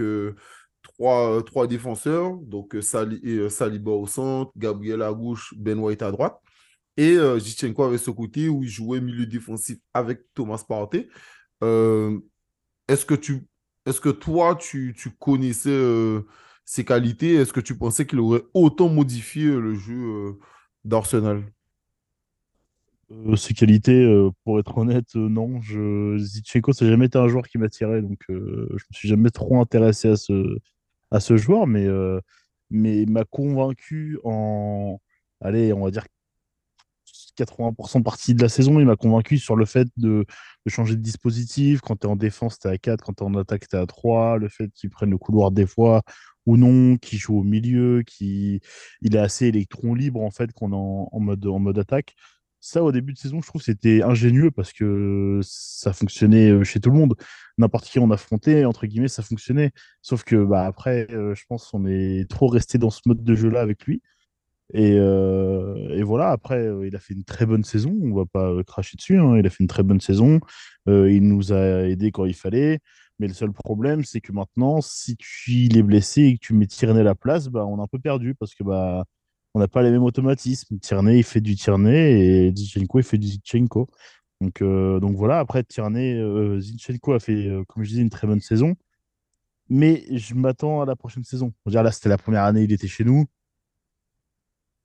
trois, 0.84 1.44
trois 1.44 1.66
défenseurs. 1.68 2.36
Donc 2.38 2.76
Sali- 2.82 3.50
Saliba 3.50 3.92
au 3.92 4.06
centre, 4.08 4.52
Gabriel 4.56 5.02
à 5.02 5.12
gauche, 5.14 5.54
Ben 5.58 5.80
White 5.80 6.04
à 6.04 6.12
droite. 6.12 6.38
Et 6.98 7.16
Zinchenko 7.16 7.84
avait 7.84 7.98
ce 7.98 8.12
côté 8.12 8.50
où 8.50 8.64
il 8.64 8.70
jouait 8.70 9.02
milieu 9.02 9.26
défensif 9.26 9.78
avec 9.94 10.22
Thomas 10.36 10.64
Partey. 10.68 11.08
Est-ce 12.88 13.06
que 13.06 13.16
tu, 13.16 13.48
est-ce 13.86 14.02
que 14.02 14.10
toi, 14.10 14.56
tu, 14.56 14.96
connaissais 15.20 15.70
euh, 15.70 16.22
ses 16.66 16.86
qualités? 16.86 17.36
Est-ce 17.36 17.54
que 17.54 17.60
tu 17.60 17.76
pensais 17.76 18.06
qu'il 18.06 18.20
aurait 18.20 18.44
autant 18.54 18.90
modifié 18.90 19.46
euh, 19.46 19.60
le 19.60 19.76
jeu 19.76 19.96
euh, 19.96 20.40
d'Arsenal? 20.86 21.44
Euh, 23.12 23.36
ses 23.36 23.54
qualités, 23.54 24.04
euh, 24.04 24.30
pour 24.44 24.60
être 24.60 24.78
honnête, 24.78 25.16
euh, 25.16 25.28
non. 25.28 25.62
Je... 25.62 26.18
Ça 26.46 26.86
n'a 26.86 26.92
jamais 26.92 27.08
été 27.08 27.18
un 27.18 27.28
joueur 27.28 27.48
qui 27.48 27.58
m'attirait, 27.58 28.02
donc 28.02 28.20
euh, 28.30 28.68
je 28.72 28.86
me 28.90 28.94
suis 28.94 29.10
jamais 29.10 29.30
trop 29.30 29.60
intéressé 29.60 30.10
à 30.10 30.16
ce, 31.20 31.38
joueur, 31.38 31.68
mais, 31.68 31.86
euh, 31.86 32.20
mais 32.70 33.02
il 33.02 33.12
m'a 33.12 33.26
convaincu 33.26 34.20
en, 34.24 35.02
allez, 35.42 35.74
on 35.74 35.84
va 35.84 35.92
dire 35.92 36.06
80% 37.38 38.04
partie 38.04 38.34
de 38.36 38.42
la 38.42 38.50
saison. 38.50 38.80
Il 38.80 38.86
m'a 38.86 38.96
convaincu 38.96 39.38
sur 39.38 39.56
le 39.56 39.66
fait 39.66 39.88
de, 39.98 40.26
changer 40.68 40.96
de 40.96 41.02
dispositif. 41.02 41.82
Quand 41.82 41.96
tu 41.98 42.08
es 42.08 42.10
en 42.10 42.16
défense, 42.16 42.60
tu 42.60 42.68
es 42.68 42.72
à 42.72 42.78
4, 42.78 43.04
quand 43.04 43.14
tu 43.14 43.24
es 43.24 43.28
en 43.28 43.36
attaque, 43.36 43.68
tu 43.68 43.76
es 43.76 43.80
à 43.80 43.86
3. 43.86 44.38
Le 44.38 44.50
fait 44.50 44.70
qu'il 44.74 44.90
prenne 44.90 45.12
le 45.12 45.18
couloir 45.18 45.52
des 45.52 45.66
fois 45.66 46.02
ou 46.46 46.58
non, 46.58 46.98
qu'il 46.98 47.20
joue 47.20 47.38
au 47.40 47.44
milieu, 47.44 48.04
qu'il 48.04 48.60
il 49.02 49.16
est 49.16 49.20
assez 49.20 49.46
électron 49.48 49.94
libre 49.94 50.22
en 50.22 50.32
fait 50.32 50.52
qu'on 50.54 50.72
est 50.72 50.76
en, 50.76 51.10
en 51.12 51.20
mode, 51.20 51.46
en 51.46 51.60
mode 51.60 51.80
attaque. 51.80 52.16
Ça, 52.64 52.84
au 52.84 52.92
début 52.92 53.14
de 53.14 53.18
saison, 53.18 53.42
je 53.42 53.48
trouve 53.48 53.62
c'était 53.64 54.04
ingénieux 54.04 54.52
parce 54.52 54.72
que 54.72 55.40
ça 55.44 55.94
fonctionnait 55.94 56.52
euh, 56.52 56.64
chez 56.64 56.80
tout 56.80 56.92
le 56.92 56.98
monde. 56.98 57.16
N'importe 57.58 57.86
qui 57.86 57.98
on 57.98 58.12
affrontait, 58.12 58.66
entre 58.66 58.86
guillemets, 58.86 59.08
ça 59.08 59.24
fonctionnait. 59.24 59.72
Sauf 60.04 60.24
que 60.24 60.36
bah, 60.46 60.66
après, 60.68 61.08
euh, 61.12 61.34
je 61.34 61.44
pense 61.50 61.68
qu'on 61.68 61.88
est 61.88 62.30
trop 62.30 62.48
resté 62.48 62.78
dans 62.78 62.92
ce 62.92 63.02
mode 63.08 63.24
de 63.24 63.34
jeu-là 63.34 63.62
avec 63.62 63.84
lui. 63.86 64.04
Et, 64.74 64.94
euh, 64.98 65.76
et 65.90 66.04
voilà, 66.04 66.30
après, 66.30 66.60
euh, 66.60 66.88
il 66.88 66.96
a 66.96 67.00
fait 67.00 67.14
une 67.14 67.24
très 67.24 67.46
bonne 67.46 67.64
saison. 67.64 67.98
On 68.02 68.14
va 68.14 68.26
pas 68.26 68.50
euh, 68.52 68.64
cracher 68.64 68.98
dessus. 68.98 69.18
hein. 69.18 69.38
Il 69.38 69.46
a 69.46 69.50
fait 69.50 69.64
une 69.64 69.68
très 69.68 69.84
bonne 69.84 70.02
saison. 70.02 70.40
Il 70.88 71.28
nous 71.28 71.54
a 71.54 71.88
aidés 71.88 72.12
quand 72.12 72.26
il 72.26 72.34
fallait. 72.34 72.80
Mais 73.20 73.28
le 73.28 73.34
seul 73.34 73.52
problème, 73.52 74.04
c'est 74.04 74.22
que 74.22 74.32
maintenant, 74.32 74.82
si 74.82 75.16
tu, 75.18 75.52
il 75.52 75.78
est 75.78 75.84
blessé 75.84 76.24
et 76.24 76.34
que 76.36 76.40
tu 76.40 76.54
mets 76.54 76.66
Tierney 76.66 77.02
à 77.02 77.04
la 77.04 77.16
place, 77.16 77.50
bah, 77.50 77.66
on 77.66 77.78
est 77.78 77.82
un 77.84 77.88
peu 77.88 78.00
perdu 78.00 78.34
parce 78.34 78.56
que 78.56 78.64
bah, 78.64 79.06
on 79.54 79.60
n'a 79.60 79.68
pas 79.68 79.84
les 79.84 79.92
mêmes 79.92 80.04
automatismes. 80.04 80.80
Tierney, 80.80 81.20
il 81.20 81.24
fait 81.24 81.42
du 81.42 81.56
Tierney 81.56 82.48
et 82.48 82.54
Zinchenko, 82.56 83.00
il 83.00 83.04
fait 83.04 83.18
du 83.20 83.28
Zinchenko. 83.28 83.88
Donc, 84.42 84.62
voilà, 85.16 85.40
après, 85.40 85.64
Tierney, 85.64 86.20
Zinchenko 86.60 87.14
a 87.14 87.20
fait, 87.20 87.48
comme 87.68 87.84
je 87.84 87.90
disais, 87.90 88.02
une 88.02 88.10
très 88.10 88.26
bonne 88.26 88.42
saison. 88.42 88.76
Mais 89.70 90.04
je 90.18 90.34
m'attends 90.34 90.82
à 90.82 90.86
la 90.86 90.96
prochaine 90.96 91.24
saison. 91.24 91.54
On 91.66 91.70
dire, 91.70 91.84
là, 91.84 91.92
c'était 91.92 92.10
la 92.10 92.18
première 92.18 92.44
année, 92.44 92.64
il 92.64 92.72
était 92.72 92.88
chez 92.88 93.04
nous. 93.04 93.26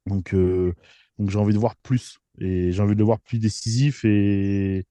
Donc, 0.07 0.35
euh, 0.35 0.73
donc 1.19 1.31
j'ai 1.31 1.39
envie 1.39 1.55
de 1.55 1.59
voir 1.59 1.77
plus. 1.77 2.19
Et 2.39 2.73
j'ai 2.73 2.83
envie 2.83 2.95
de 2.95 2.99
le 2.99 3.05
voir 3.05 3.21
plus 3.21 3.39
décisif. 3.39 4.05
Et, 4.05 4.85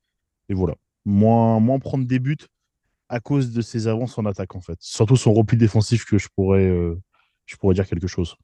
et 0.50 0.54
voilà. 0.54 0.76
Moins, 1.06 1.60
moins 1.60 1.80
prendre 1.80 2.06
des 2.06 2.20
buts 2.20 2.38
à 3.10 3.20
cause 3.20 3.52
de 3.52 3.62
ses 3.62 3.88
avances 3.88 4.18
en 4.18 4.26
attaque, 4.26 4.56
en 4.56 4.62
fait. 4.62 4.78
Surtout 4.80 5.16
son 5.16 5.34
repli 5.34 5.58
défensif 5.58 6.06
que 6.06 6.18
je 6.18 6.28
pourrais, 6.36 6.68
euh, 6.68 6.96
je 7.46 7.56
pourrais 7.56 7.76
dire 7.76 7.88
quelque 7.88 8.08
chose. 8.08 8.36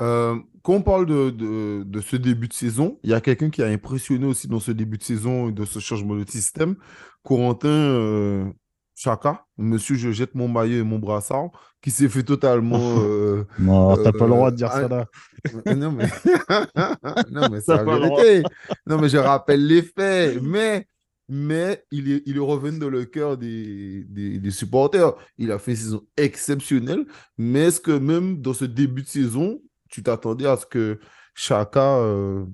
Euh, 0.00 0.38
quand 0.62 0.72
on 0.72 0.82
parle 0.82 1.06
de, 1.06 1.30
de, 1.30 1.84
de 1.84 2.00
ce 2.00 2.16
début 2.16 2.48
de 2.48 2.54
saison, 2.54 2.98
il 3.02 3.10
y 3.10 3.14
a 3.14 3.20
quelqu'un 3.20 3.50
qui 3.50 3.62
a 3.62 3.66
impressionné 3.66 4.26
aussi 4.26 4.48
dans 4.48 4.60
ce 4.60 4.72
début 4.72 4.98
de 4.98 5.02
saison 5.02 5.50
et 5.50 5.52
de 5.52 5.64
ce 5.64 5.78
changement 5.78 6.16
de 6.16 6.28
système. 6.28 6.76
Corentin 7.22 8.52
Chaka, 8.94 9.44
monsieur, 9.56 9.96
je 9.96 10.12
jette 10.12 10.34
mon 10.34 10.48
maillot 10.48 10.80
et 10.80 10.82
mon 10.82 10.98
brassard, 10.98 11.50
qui 11.80 11.90
s'est 11.90 12.08
fait 12.08 12.22
totalement. 12.22 12.78
euh, 13.02 13.44
Non, 13.58 13.96
t'as 13.96 14.12
pas 14.12 14.26
le 14.26 14.30
droit 14.30 14.48
euh, 14.48 14.50
de 14.50 14.56
dire 14.56 14.70
ça 14.70 14.88
là. 14.88 15.06
non, 15.74 15.90
mais, 15.92 16.06
non, 17.30 17.48
mais 17.50 17.60
c'est 17.60 17.74
la 17.76 17.84
droit. 17.84 17.98
vérité. 18.22 18.42
Non, 18.86 19.00
mais 19.00 19.08
je 19.08 19.16
rappelle 19.16 19.66
les 19.66 19.82
faits. 19.82 20.40
Mais, 20.42 20.86
mais 21.28 21.84
il 21.90 22.12
est, 22.12 22.22
il 22.26 22.36
est 22.36 22.40
revenu 22.40 22.78
dans 22.78 22.90
le 22.90 23.04
cœur 23.04 23.36
des, 23.38 24.04
des, 24.08 24.38
des 24.38 24.50
supporters. 24.50 25.14
Il 25.38 25.50
a 25.52 25.58
fait 25.58 25.72
une 25.72 25.76
saison 25.78 26.02
exceptionnelle. 26.16 27.06
Mais 27.38 27.60
est-ce 27.64 27.80
que 27.80 27.92
même 27.92 28.40
dans 28.40 28.54
ce 28.54 28.64
début 28.66 29.02
de 29.02 29.08
saison, 29.08 29.60
tu 29.88 30.02
t'attendais 30.02 30.46
à 30.46 30.56
ce 30.56 30.66
que 30.66 31.00
Chaka 31.34 31.96
euh, 31.98 32.44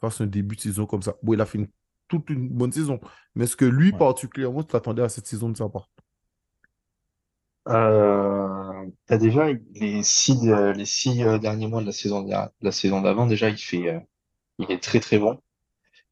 fasse 0.00 0.20
un 0.20 0.26
début 0.26 0.56
de 0.56 0.60
saison 0.60 0.86
comme 0.86 1.02
ça? 1.02 1.14
Bon, 1.22 1.34
il 1.34 1.40
a 1.40 1.46
fait 1.46 1.58
une- 1.58 1.68
toute 2.10 2.30
une 2.30 2.48
bonne 2.50 2.72
saison. 2.72 3.00
Mais 3.36 3.44
est-ce 3.44 3.56
que 3.56 3.66
lui, 3.66 3.92
Ouais. 3.92 3.94
particulièrement, 3.94 4.62
tu 4.64 4.68
t'attendais 4.72 5.02
à 5.02 5.10
cette 5.10 5.26
saison 5.28 5.50
de 5.50 5.56
sa 5.58 5.68
part? 5.70 5.90
Euh, 7.68 8.86
déjà 9.10 9.48
les 9.74 10.02
six, 10.02 10.48
euh, 10.48 10.72
les 10.72 10.86
six 10.86 11.22
euh, 11.24 11.38
derniers 11.38 11.66
mois 11.68 11.80
de 11.82 11.86
la 11.86 11.92
saison, 11.92 12.22
de 12.22 12.30
la 12.62 12.72
saison 12.72 13.00
d'avant, 13.02 13.26
déjà, 13.26 13.48
il 13.50 13.58
fait, 13.58 14.06
il 14.58 14.70
est 14.72 14.82
très 14.82 15.00
très 15.00 15.18
bon. 15.18 15.40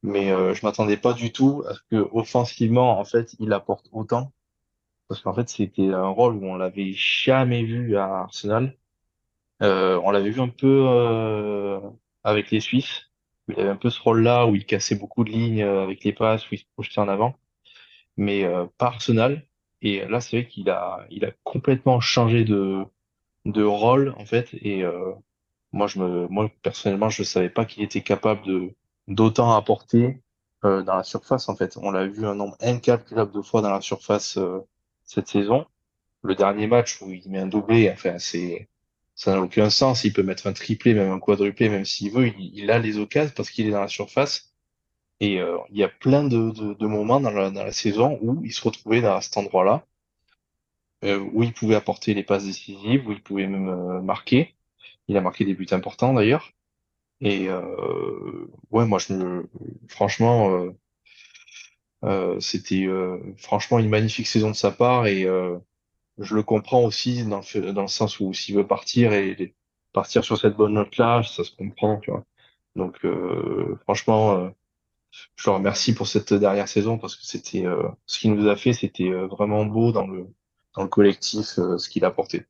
Mais 0.03 0.33
euh, 0.33 0.55
je 0.55 0.67
m'attendais 0.67 0.97
pas 0.99 1.15
du 1.15 1.33
tout 1.33 1.65
à 1.69 1.75
ce 1.75 1.81
que 1.91 1.97
offensivement, 2.13 2.99
en 3.01 3.05
fait, 3.05 3.35
il 3.41 3.53
apporte 3.53 3.89
autant. 3.93 4.33
Parce 5.09 5.23
qu'en 5.23 5.35
fait, 5.35 5.49
c'était 5.51 5.93
un 5.95 6.09
rôle 6.09 6.37
où 6.37 6.47
on 6.47 6.57
l'avait 6.57 6.93
jamais 6.95 7.65
vu 7.65 7.97
à 7.99 8.05
Arsenal. 8.23 8.77
Euh, 9.63 10.01
on 10.05 10.11
l'avait 10.13 10.31
vu 10.31 10.41
un 10.41 10.49
peu 10.49 10.85
euh, 10.89 11.81
avec 12.25 12.51
les 12.53 12.61
Suisses. 12.61 13.08
Il 13.49 13.61
avait 13.61 13.71
un 13.71 13.77
peu 13.77 13.91
ce 13.91 14.01
rôle-là 14.01 14.47
où 14.47 14.55
il 14.55 14.67
cassait 14.67 14.95
beaucoup 14.97 15.25
de 15.25 15.31
lignes 15.31 15.63
euh, 15.63 15.83
avec 15.83 16.05
les 16.05 16.13
passes, 16.13 16.49
où 16.51 16.55
il 16.55 16.59
se 16.59 16.65
projetait 16.75 17.01
en 17.01 17.09
avant. 17.09 17.35
Mais 18.17 18.45
euh, 18.45 18.67
pas 18.79 18.87
Arsenal. 18.89 19.49
Et 19.83 20.05
là, 20.07 20.21
c'est 20.21 20.41
vrai 20.41 20.49
qu'il 20.49 20.71
a, 20.71 21.07
il 21.11 21.25
a 21.25 21.31
complètement 21.45 22.01
changé 22.01 22.45
de, 22.45 22.85
rôle, 23.63 24.15
en 24.19 24.25
fait. 24.27 24.49
Et 24.55 24.83
euh, 24.85 25.13
moi, 25.73 25.87
je 25.87 25.99
me, 25.99 26.27
moi, 26.29 26.51
personnellement, 26.63 27.11
je 27.11 27.23
savais 27.23 27.51
pas 27.51 27.65
qu'il 27.65 27.83
était 27.83 28.03
capable 28.03 28.73
d'autant 29.07 29.55
apporter 29.55 30.21
euh, 30.65 30.83
dans 30.83 30.97
la 30.97 31.05
surface, 31.05 31.49
en 31.49 31.57
fait. 31.57 31.77
On 31.81 31.91
l'a 31.91 32.07
vu 32.07 32.27
un 32.27 32.35
nombre 32.35 32.57
incalculable 32.61 33.33
de 33.33 33.43
fois 33.43 33.63
dans 33.63 33.71
la 33.71 33.81
surface 33.81 34.37
euh, 34.39 34.61
cette 35.05 35.29
saison. 35.29 35.67
Le 36.23 36.35
dernier 36.35 36.67
match 36.67 37.01
où 37.01 37.11
il 37.13 37.31
met 37.31 37.39
un 37.39 37.47
doublé, 37.47 37.91
enfin, 37.93 38.19
c'est 38.19 38.69
ça 39.19 39.33
n'a 39.33 39.41
aucun 39.43 39.69
sens. 39.69 40.05
Il 40.05 40.13
peut 40.13 40.23
mettre 40.23 40.47
un 40.47 40.53
triplé, 40.53 40.95
même 40.95 41.11
un 41.11 41.19
quadruplé, 41.19 41.69
même 41.69 41.85
s'il 41.85 42.13
veut. 42.13 42.29
Il, 42.39 42.71
a 42.71 42.79
les 42.79 42.99
occasions 42.99 43.33
parce 43.37 43.51
qu'il 43.51 43.67
est 43.67 43.73
dans 43.73 43.81
la 43.81 43.89
surface. 43.89 44.55
Et 45.21 45.41
euh, 45.41 45.59
il 45.71 45.79
y 45.79 45.83
a 45.83 45.89
plein 45.89 46.23
de, 46.23 46.53
de, 46.53 46.75
de 46.75 46.87
moments 46.87 47.21
dans 47.21 47.33
la, 47.33 47.51
dans 47.51 47.65
la 47.65 47.73
saison 47.73 48.19
où 48.23 48.45
il 48.45 48.53
se 48.53 48.63
retrouvait 48.63 49.01
dans 49.01 49.21
cet 49.21 49.37
endroit-là, 49.37 49.85
euh, 51.05 51.19
où 51.33 51.43
il 51.43 51.53
pouvait 51.53 51.75
apporter 51.75 52.15
les 52.15 52.23
passes 52.23 52.45
décisives, 52.45 53.09
où 53.09 53.13
il 53.13 53.21
pouvait 53.21 53.49
même 53.49 53.69
euh, 53.69 54.01
marquer. 54.01 54.55
Il 55.09 55.17
a 55.17 55.21
marqué 55.21 55.45
des 55.45 55.55
buts 55.55 55.67
importants 55.73 56.15
d'ailleurs. 56.15 56.53
Et 57.21 57.49
euh, 57.49 58.47
ouais, 58.71 58.87
moi, 58.87 59.01
je 59.01 59.15
me, 59.15 59.51
franchement, 59.89 60.73
euh, 62.05 62.39
c'était 62.39 62.87
franchement 63.37 63.81
une 63.81 63.89
magnifique 63.89 64.29
saison 64.29 64.51
de 64.51 64.57
sa 64.57 64.71
part 64.71 65.09
et 65.09 65.27
je 66.19 66.35
le 66.35 66.43
comprends 66.43 66.83
aussi 66.83 67.25
dans 67.25 67.41
le, 67.55 67.87
sens 67.89 68.21
où 68.21 68.33
s'il 68.33 68.57
veut 68.57 68.67
partir 68.67 69.13
et 69.13 69.55
partir 69.93 70.25
sur 70.25 70.37
cette 70.39 70.57
bonne 70.57 70.75
note-là, 70.75 71.23
ça 71.23 71.45
se 71.45 71.51
comprend, 71.53 71.99
tu 71.99 72.11
vois. 72.11 72.25
Donc 72.77 73.05
euh, 73.05 73.79
franchement, 73.85 74.39
euh, 74.39 74.49
je 75.37 75.51
le 75.51 75.55
remercie 75.55 75.95
pour 75.95 76.07
cette 76.07 76.35
dernière 76.35 76.69
saison 76.69 76.99
parce 76.99 77.17
que 77.17 77.25
c'était 77.25 77.67
euh, 77.67 77.89
ce 78.07 78.19
qu'il 78.19 78.35
nous 78.35 78.49
a 78.49 78.57
fait, 78.57 78.73
c'était 78.73 79.11
euh, 79.11 79.27
vraiment 79.27 79.65
beau 79.65 79.93
dans 79.93 80.07
le 80.07 80.27
dans 80.77 80.83
le 80.83 80.89
collectif, 80.89 81.59
euh, 81.59 81.79
ce 81.79 81.89
qu'il 81.89 82.05
a 82.05 82.09
apporté. 82.09 82.47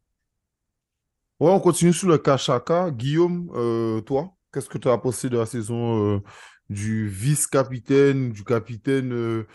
Ouais, 1.41 1.51
on 1.51 1.61
continue 1.61 1.93
sur 1.93 2.09
le 2.09 2.19
cas 2.19 2.37
Chaka. 2.37 2.91
Guillaume, 2.91 3.51
euh, 3.55 4.01
toi, 4.01 4.35
qu'est-ce 4.53 4.69
que 4.69 4.79
tu 4.79 4.89
as 4.89 4.99
pensé 4.99 5.29
de 5.29 5.39
la 5.39 5.47
saison 5.47 6.21
du 6.69 7.09
vice-capitaine, 7.09 8.33
du 8.33 8.45
capitaine 8.45 9.47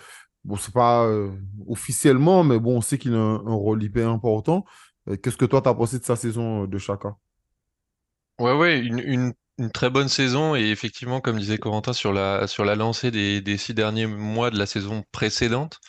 Bon, 0.43 0.57
c'est 0.57 0.73
pas 0.73 1.05
euh, 1.05 1.31
officiellement, 1.67 2.43
mais 2.43 2.59
bon, 2.59 2.77
on 2.77 2.81
sait 2.81 2.97
qu'il 2.97 3.13
a 3.13 3.17
un, 3.17 3.37
rôle 3.37 3.81
hyper 3.81 4.09
important. 4.09 4.65
Euh, 5.07 5.15
qu'est-ce 5.15 5.37
que 5.37 5.45
toi, 5.45 5.61
tu 5.61 5.69
as 5.69 5.73
pensé 5.73 5.99
de 5.99 6.03
sa 6.03 6.15
saison 6.17 6.63
euh, 6.63 6.67
de 6.67 6.77
Chaka? 6.77 7.15
Ouais, 8.39 8.53
ouais, 8.53 8.79
une, 8.79 9.33
très 9.73 9.89
bonne 9.89 10.09
saison 10.09 10.55
et 10.55 10.71
effectivement, 10.71 11.21
comme 11.21 11.37
disait 11.37 11.59
Corentin, 11.59 11.93
sur 11.93 12.11
la, 12.11 12.47
sur 12.47 12.65
la 12.65 12.75
lancée 12.75 13.11
des, 13.11 13.39
des 13.39 13.57
six 13.57 13.73
derniers 13.73 14.07
mois 14.07 14.49
de 14.49 14.57
la 14.57 14.65
saison 14.65 15.03
précédente, 15.11 15.79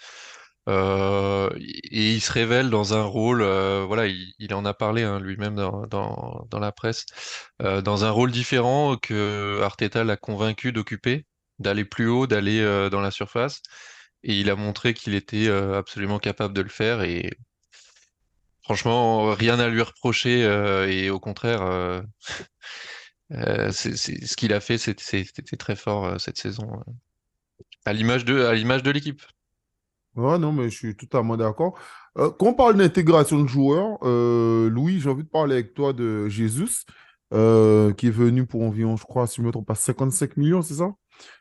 et 0.68 2.14
il 2.14 2.20
se 2.20 2.32
révèle 2.32 2.70
dans 2.70 2.94
un 2.94 3.02
rôle, 3.02 3.42
voilà, 3.86 4.06
il, 4.06 4.54
en 4.54 4.64
a 4.64 4.74
parlé 4.74 5.02
hein, 5.02 5.18
lui-même 5.18 5.56
dans, 5.56 5.86
dans, 5.86 6.46
dans 6.50 6.58
la 6.58 6.72
presse, 6.72 7.06
dans 7.60 8.04
un 8.04 8.10
rôle 8.10 8.30
différent 8.30 8.96
que 8.96 9.60
Arteta 9.62 10.04
l'a 10.04 10.16
convaincu 10.16 10.72
d'occuper, 10.72 11.26
d'aller 11.58 11.84
plus 11.84 12.08
haut, 12.08 12.26
d'aller 12.26 12.88
dans 12.90 13.00
la 13.00 13.10
surface, 13.10 13.62
et 14.24 14.40
il 14.40 14.50
a 14.50 14.56
montré 14.56 14.94
qu'il 14.94 15.14
était 15.14 15.48
euh, 15.48 15.78
absolument 15.78 16.18
capable 16.18 16.54
de 16.54 16.62
le 16.62 16.68
faire 16.68 17.02
et 17.02 17.38
franchement, 18.62 19.34
rien 19.34 19.60
à 19.60 19.68
lui 19.68 19.82
reprocher 19.82 20.44
euh, 20.44 20.88
et 20.88 21.10
au 21.10 21.20
contraire. 21.20 21.62
euh, 21.62 22.00
ce 23.72 24.36
qu'il 24.36 24.52
a 24.52 24.60
fait, 24.60 24.78
c'était 24.78 25.56
très 25.58 25.76
fort 25.76 26.20
cette 26.20 26.38
saison, 26.38 26.82
à 27.84 27.92
l'image 27.92 28.24
de, 28.24 28.42
à 28.44 28.54
l'image 28.54 28.82
de 28.82 28.90
l'équipe. 28.90 29.22
Ouais, 30.16 30.38
non, 30.38 30.52
mais 30.52 30.70
je 30.70 30.76
suis 30.76 30.96
totalement 30.96 31.36
d'accord. 31.36 31.78
Quand 32.14 32.36
on 32.42 32.54
parle 32.54 32.76
d'intégration 32.76 33.42
de 33.42 33.48
joueurs, 33.48 33.98
Louis, 34.04 35.00
j'ai 35.00 35.10
envie 35.10 35.24
de 35.24 35.28
parler 35.28 35.54
avec 35.54 35.74
toi 35.74 35.92
de 35.92 36.28
Jesus, 36.28 36.84
euh, 37.32 37.92
qui 37.94 38.06
est 38.06 38.10
venu 38.10 38.46
pour 38.46 38.62
environ, 38.62 38.96
je 38.96 39.04
crois, 39.04 39.26
si 39.26 39.36
je 39.40 39.42
me 39.42 39.50
trompe 39.50 39.66
pas, 39.66 39.74
55 39.74 40.36
millions, 40.36 40.62
c'est 40.62 40.74
ça? 40.74 40.94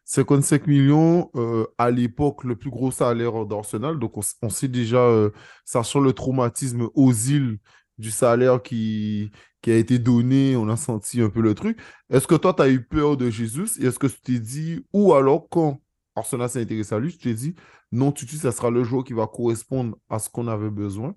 55 0.06 0.68
millions, 0.68 1.30
euh, 1.36 1.66
à 1.78 1.92
l'époque, 1.92 2.44
le 2.44 2.56
plus 2.56 2.70
gros 2.70 2.92
salaire 2.92 3.46
d'Arsenal. 3.46 4.00
Donc, 4.00 4.18
on, 4.18 4.22
on 4.42 4.50
sait 4.50 4.68
déjà, 4.68 4.98
euh, 5.00 5.32
sachant 5.66 6.00
le 6.00 6.14
traumatisme 6.14 6.90
aux 6.94 7.12
îles 7.14 7.60
du 7.98 8.12
salaire 8.12 8.62
qui, 8.62 9.32
qui 9.62 9.72
a 9.72 9.78
été 9.78 10.00
donné, 10.00 10.56
on 10.56 10.68
a 10.70 10.76
senti 10.78 11.22
un 11.22 11.30
peu 11.30 11.42
le 11.42 11.56
truc. 11.56 11.80
Est-ce 12.10 12.28
que 12.28 12.36
toi, 12.36 12.54
tu 12.54 12.62
as 12.62 12.70
eu 12.70 12.84
peur 12.84 13.18
de 13.18 13.30
Jesus 13.30 13.80
et 13.80 13.86
est-ce 13.86 14.00
que 14.00 14.08
tu 14.08 14.22
t'es 14.22 14.40
dit, 14.40 14.86
ou 14.94 15.14
alors, 15.14 15.48
quand 15.50 15.82
Arsenal 16.16 16.50
s'est 16.50 16.62
intéressé 16.62 16.94
à 16.96 17.00
lui, 17.00 17.12
tu 17.12 17.18
t'es 17.20 17.34
dit, 17.34 17.56
non, 17.92 18.12
Tutu, 18.12 18.38
ça 18.38 18.52
sera 18.52 18.70
le 18.70 18.84
joueur 18.84 19.04
qui 19.04 19.14
va 19.14 19.28
correspondre 19.28 19.98
à 20.10 20.20
ce 20.20 20.30
qu'on 20.30 20.48
avait 20.48 20.70
besoin 20.70 21.16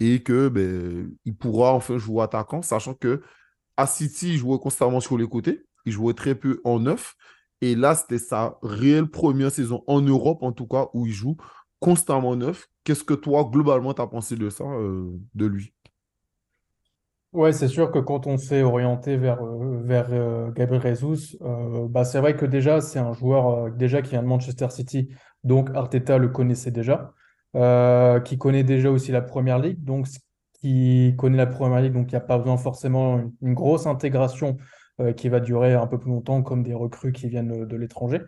et 0.00 0.22
que 0.22 0.48
ben, 0.48 1.12
il 1.24 1.36
pourra 1.36 1.72
enfin 1.72 1.98
jouer 1.98 2.22
attaquant, 2.22 2.62
sachant 2.62 2.94
que 2.94 3.22
à 3.76 3.86
City, 3.86 4.30
il 4.34 4.38
jouait 4.38 4.58
constamment 4.58 5.00
sur 5.00 5.18
les 5.18 5.28
côtés, 5.28 5.64
il 5.84 5.92
jouait 5.92 6.14
très 6.14 6.34
peu 6.34 6.60
en 6.64 6.80
neuf. 6.80 7.14
Et 7.60 7.74
là, 7.74 7.94
c'était 7.94 8.18
sa 8.18 8.58
réelle 8.62 9.08
première 9.08 9.50
saison 9.50 9.82
en 9.86 10.00
Europe, 10.00 10.42
en 10.42 10.52
tout 10.52 10.66
cas, 10.66 10.88
où 10.92 11.06
il 11.06 11.12
joue 11.12 11.36
constamment 11.80 12.30
en 12.30 12.36
neuf. 12.36 12.66
Qu'est-ce 12.84 13.04
que 13.04 13.14
toi, 13.14 13.48
globalement, 13.50 13.94
tu 13.94 14.02
as 14.02 14.06
pensé 14.06 14.36
de 14.36 14.50
ça, 14.50 14.64
euh, 14.64 15.10
de 15.34 15.46
lui? 15.46 15.74
Ouais, 17.32 17.52
c'est 17.52 17.68
sûr 17.68 17.90
que 17.90 17.98
quand 17.98 18.26
on 18.26 18.36
s'est 18.36 18.62
orienté 18.62 19.16
vers, 19.16 19.42
euh, 19.42 19.82
vers 19.82 20.06
euh, 20.10 20.50
Gabriel 20.52 20.94
Jesus, 20.94 21.36
bah, 21.90 22.04
c'est 22.04 22.20
vrai 22.20 22.36
que 22.36 22.46
déjà, 22.46 22.80
c'est 22.80 23.00
un 23.00 23.12
joueur 23.12 23.70
déjà 23.72 24.02
qui 24.02 24.10
vient 24.10 24.22
de 24.22 24.28
Manchester 24.28 24.70
City, 24.70 25.08
donc 25.42 25.70
Arteta 25.74 26.18
le 26.18 26.28
connaissait 26.28 26.70
déjà, 26.70 27.12
qui 28.24 28.38
connaît 28.38 28.64
déjà 28.64 28.90
aussi 28.90 29.10
la 29.10 29.20
Première 29.20 29.58
Ligue, 29.58 29.82
donc 29.82 30.06
qui 30.64 31.14
connaît 31.18 31.36
la 31.36 31.46
Première 31.46 31.82
Ligue, 31.82 31.92
donc 31.92 32.10
il 32.10 32.14
n'y 32.14 32.18
a 32.18 32.20
pas 32.20 32.38
besoin 32.38 32.56
forcément 32.56 33.20
une, 33.42 33.52
grosse 33.52 33.86
intégration 33.86 34.56
qui 35.16 35.28
va 35.28 35.40
durer 35.40 35.74
un 35.74 35.86
peu 35.86 35.98
plus 35.98 36.10
longtemps, 36.10 36.42
comme 36.42 36.62
des 36.62 36.74
recrues 36.74 37.12
qui 37.12 37.28
viennent 37.28 37.48
de, 37.48 37.64
de 37.64 37.76
l'étranger. 37.76 38.20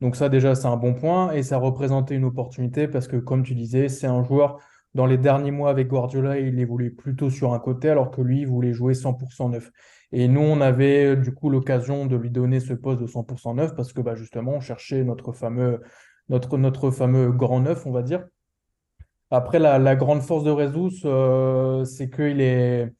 Donc 0.00 0.16
ça, 0.16 0.28
déjà, 0.28 0.54
c'est 0.54 0.66
un 0.66 0.76
bon 0.76 0.94
point, 0.94 1.32
et 1.32 1.42
ça 1.42 1.58
représentait 1.58 2.14
une 2.14 2.24
opportunité 2.24 2.88
parce 2.88 3.08
que, 3.08 3.16
comme 3.16 3.42
tu 3.42 3.54
disais, 3.54 3.88
c'est 3.88 4.06
un 4.06 4.22
joueur 4.22 4.58
dans 4.94 5.06
les 5.06 5.18
derniers 5.18 5.50
mois 5.50 5.70
avec 5.70 5.88
Guardiola, 5.88 6.38
il 6.38 6.58
évoluait 6.58 6.90
plutôt 6.90 7.28
sur 7.28 7.52
un 7.52 7.58
côté, 7.58 7.90
alors 7.90 8.10
que 8.10 8.20
lui, 8.22 8.42
il 8.42 8.46
voulait 8.46 8.72
jouer 8.72 8.94
100% 8.94 9.50
neuf. 9.50 9.70
Et 10.12 10.28
nous, 10.28 10.40
on 10.40 10.60
avait 10.60 11.06
euh, 11.06 11.16
du 11.16 11.34
coup 11.34 11.50
l'occasion 11.50 12.06
de 12.06 12.14
lui 12.16 12.30
donner 12.30 12.60
ce 12.60 12.72
poste 12.72 13.02
de 13.02 13.06
100% 13.06 13.56
neuf 13.56 13.74
parce 13.74 13.92
que 13.92 14.00
bah, 14.00 14.14
justement, 14.14 14.52
on 14.52 14.60
cherchait 14.60 15.02
notre 15.02 15.32
fameux, 15.32 15.80
notre, 16.28 16.56
notre 16.58 16.90
fameux 16.92 17.32
grand 17.32 17.60
neuf, 17.60 17.86
on 17.86 17.90
va 17.90 18.02
dire. 18.02 18.24
Après, 19.30 19.58
la, 19.58 19.80
la 19.80 19.96
grande 19.96 20.22
force 20.22 20.44
de 20.44 20.52
euh, 21.06 21.84
c'est 21.84 22.10
qu'il 22.10 22.40
est, 22.40 22.92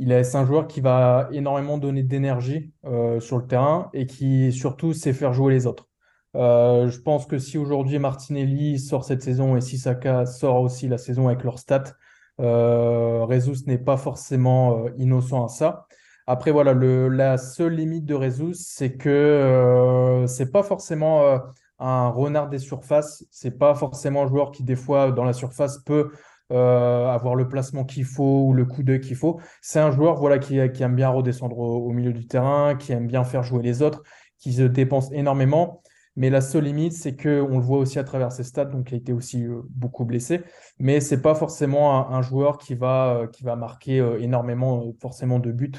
il 0.00 0.12
est, 0.12 0.24
c'est 0.24 0.38
un 0.38 0.46
joueur 0.46 0.66
qui 0.66 0.80
va 0.80 1.28
énormément 1.30 1.76
donner 1.76 2.02
d'énergie 2.02 2.72
euh, 2.86 3.20
sur 3.20 3.36
le 3.36 3.46
terrain 3.46 3.90
et 3.92 4.06
qui 4.06 4.50
surtout 4.50 4.94
sait 4.94 5.12
faire 5.12 5.34
jouer 5.34 5.52
les 5.52 5.66
autres. 5.66 5.90
Euh, 6.36 6.88
je 6.88 6.98
pense 7.00 7.26
que 7.26 7.38
si 7.38 7.58
aujourd'hui 7.58 7.98
Martinelli 7.98 8.78
sort 8.78 9.04
cette 9.04 9.22
saison 9.22 9.56
et 9.56 9.60
si 9.60 9.76
Saka 9.78 10.24
sort 10.24 10.62
aussi 10.62 10.88
la 10.88 10.96
saison 10.96 11.28
avec 11.28 11.44
leurs 11.44 11.58
stats, 11.58 11.92
euh, 12.40 13.26
Jesus 13.28 13.66
n'est 13.66 13.78
pas 13.78 13.98
forcément 13.98 14.86
euh, 14.86 14.90
innocent 14.96 15.44
à 15.44 15.48
ça. 15.48 15.86
Après, 16.26 16.50
voilà, 16.50 16.72
la 16.72 17.36
seule 17.36 17.74
limite 17.74 18.06
de 18.06 18.18
Jesus, 18.18 18.54
c'est 18.54 18.96
que 18.96 20.24
c'est 20.28 20.52
pas 20.52 20.62
forcément 20.62 21.40
un 21.80 22.08
renard 22.08 22.48
des 22.48 22.58
surfaces. 22.58 23.26
C'est 23.32 23.58
pas 23.58 23.74
forcément 23.74 24.22
un 24.22 24.28
joueur 24.28 24.52
qui, 24.52 24.62
des 24.62 24.76
fois, 24.76 25.10
dans 25.10 25.24
la 25.24 25.32
surface, 25.32 25.78
peut 25.78 26.12
euh, 26.52 27.08
avoir 27.08 27.34
le 27.34 27.48
placement 27.48 27.84
qu'il 27.84 28.04
faut 28.04 28.46
ou 28.46 28.52
le 28.52 28.64
coup 28.64 28.82
d'œil 28.82 29.00
qu'il 29.00 29.16
faut. 29.16 29.40
C'est 29.62 29.78
un 29.80 29.90
joueur 29.90 30.16
voilà, 30.16 30.38
qui, 30.38 30.58
aime 30.58 30.96
bien 30.96 31.08
redescendre 31.08 31.58
au, 31.58 31.90
milieu 31.92 32.12
du 32.12 32.26
terrain, 32.26 32.74
qui 32.74 32.92
aime 32.92 33.06
bien 33.06 33.24
faire 33.24 33.42
jouer 33.42 33.62
les 33.62 33.82
autres, 33.82 34.02
qui 34.38 34.52
se 34.52 34.62
dépense 34.62 35.12
énormément. 35.12 35.82
Mais 36.16 36.28
la 36.28 36.40
seule 36.40 36.64
limite, 36.64 36.92
c'est 36.92 37.14
que 37.14 37.40
on 37.40 37.58
le 37.58 37.64
voit 37.64 37.78
aussi 37.78 37.98
à 37.98 38.04
travers 38.04 38.32
ses 38.32 38.42
stats, 38.42 38.64
donc 38.64 38.90
il 38.90 38.94
a 38.94 38.96
été 38.98 39.12
aussi 39.12 39.46
euh, 39.46 39.62
beaucoup 39.70 40.04
blessé. 40.04 40.40
Mais 40.78 41.00
c'est 41.00 41.22
pas 41.22 41.34
forcément 41.34 42.10
un, 42.10 42.22
joueur 42.22 42.58
qui 42.58 42.74
va, 42.74 43.14
euh, 43.14 43.26
qui 43.28 43.44
va 43.44 43.54
marquer 43.54 43.98
énormément 44.18 44.92
forcément 45.00 45.38
de 45.38 45.52
buts 45.52 45.72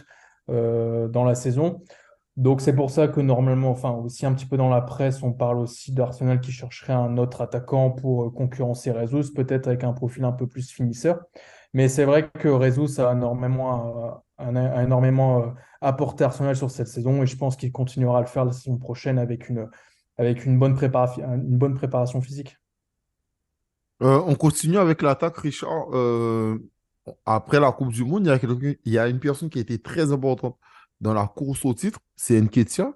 dans 0.47 1.23
la 1.23 1.36
saison. 1.36 1.81
Donc 2.41 2.60
c'est 2.60 2.73
pour 2.73 2.89
ça 2.89 3.08
que 3.08 3.21
normalement, 3.21 3.69
enfin 3.69 3.91
aussi 3.91 4.25
un 4.25 4.34
petit 4.34 4.47
peu 4.47 4.58
dans 4.58 4.67
la 4.67 4.82
presse, 4.82 5.21
on 5.21 5.32
parle 5.32 5.60
aussi 5.60 5.91
d'Arsenal 5.91 6.41
qui 6.41 6.51
chercherait 6.51 6.91
un 6.91 7.19
autre 7.19 7.41
attaquant 7.41 7.91
pour 7.91 8.23
euh, 8.23 8.30
concurrencer 8.32 8.91
Jesus, 8.91 9.32
peut-être 9.32 9.67
avec 9.67 9.84
un 9.84 9.93
profil 9.93 10.23
un 10.23 10.32
peu 10.32 10.47
plus 10.47 10.71
finisseur. 10.71 11.19
Mais 11.75 11.88
c'est 11.88 12.04
vrai 12.04 12.32
que 12.32 12.60
Jesus 12.60 12.99
a 12.99 13.12
énormément, 13.12 14.19
euh, 14.39 14.56
a 14.56 14.84
énormément 14.84 15.43
euh, 15.43 15.47
apporté 15.82 16.23
Arsenal 16.23 16.56
sur 16.56 16.71
cette 16.71 16.88
saison 16.88 17.21
et 17.21 17.27
je 17.27 17.38
pense 17.38 17.56
qu'il 17.56 17.71
continuera 17.71 18.17
à 18.17 18.21
le 18.21 18.27
faire 18.27 18.45
la 18.45 18.54
saison 18.54 18.80
prochaine 18.80 19.19
avec 19.19 19.47
une, 19.47 19.69
avec 20.17 20.43
une 20.43 20.58
bonne 20.58 20.73
préparation, 20.73 21.23
une 21.36 21.60
bonne 21.60 21.75
préparation 21.75 22.21
physique. 22.21 22.58
On 23.99 24.34
continue 24.34 24.80
avec 24.80 25.04
l'attaque, 25.04 25.38
Richard. 25.38 25.89
Après 27.27 27.60
la 27.60 27.71
Coupe 27.71 27.93
du 27.93 28.04
Monde, 28.04 28.25
il 28.25 28.30
y 28.30 28.32
a 28.32 28.73
il 28.86 28.91
y 28.93 28.97
a 28.97 29.08
une 29.08 29.19
personne 29.19 29.51
qui 29.51 29.60
a 29.60 29.62
été 29.62 29.77
très 29.77 30.12
importante 30.12 30.58
dans 31.02 31.14
la 31.14 31.28
course 31.28 31.66
au 31.66 31.74
titre, 31.74 32.00
c'est 32.16 32.40
Nketiah. 32.40 32.94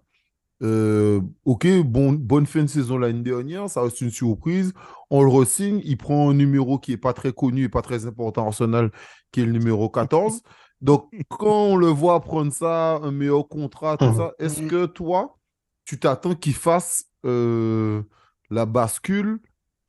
Euh, 0.63 1.20
ok, 1.44 1.68
bon, 1.84 2.13
bonne 2.13 2.46
fin 2.46 2.62
de 2.62 2.68
saison 2.68 2.98
l'année 2.98 3.24
dernière, 3.24 3.70
ça 3.70 3.82
reste 3.82 4.00
une 4.02 4.12
surprise. 4.12 4.74
On 5.10 5.22
le 5.24 5.30
re-signe, 5.30 5.82
il 5.84 5.98
prend 5.98 6.30
un 6.30 6.34
numéro 6.34 6.80
qui 6.80 6.91
n'est 6.91 6.98
pas 6.98 7.13
très 7.13 7.34
connu 7.34 7.63
et 7.63 7.70
pas 7.70 7.82
très 7.82 8.06
important 8.06 8.46
à 8.46 8.48
Arsenal, 8.48 8.91
qui 9.32 9.41
est 9.41 9.46
le 9.46 9.52
numéro 9.52 9.89
14. 9.89 10.41
Donc, 10.82 11.10
quand 11.30 11.65
on 11.65 11.76
le 11.76 11.88
voit 11.88 12.22
prendre 12.22 12.54
ça, 12.54 12.96
un 12.98 13.12
meilleur 13.12 13.48
contrat, 13.48 13.98
tout 13.98 14.13
ça, 14.15 14.34
est-ce 14.39 14.62
que 14.62 14.86
toi, 14.86 15.38
tu 15.84 16.00
t'attends 16.00 16.36
qu'il 16.36 16.54
fasse 16.54 17.06
euh, 17.26 18.04
la 18.50 18.65
bascule 18.65 19.39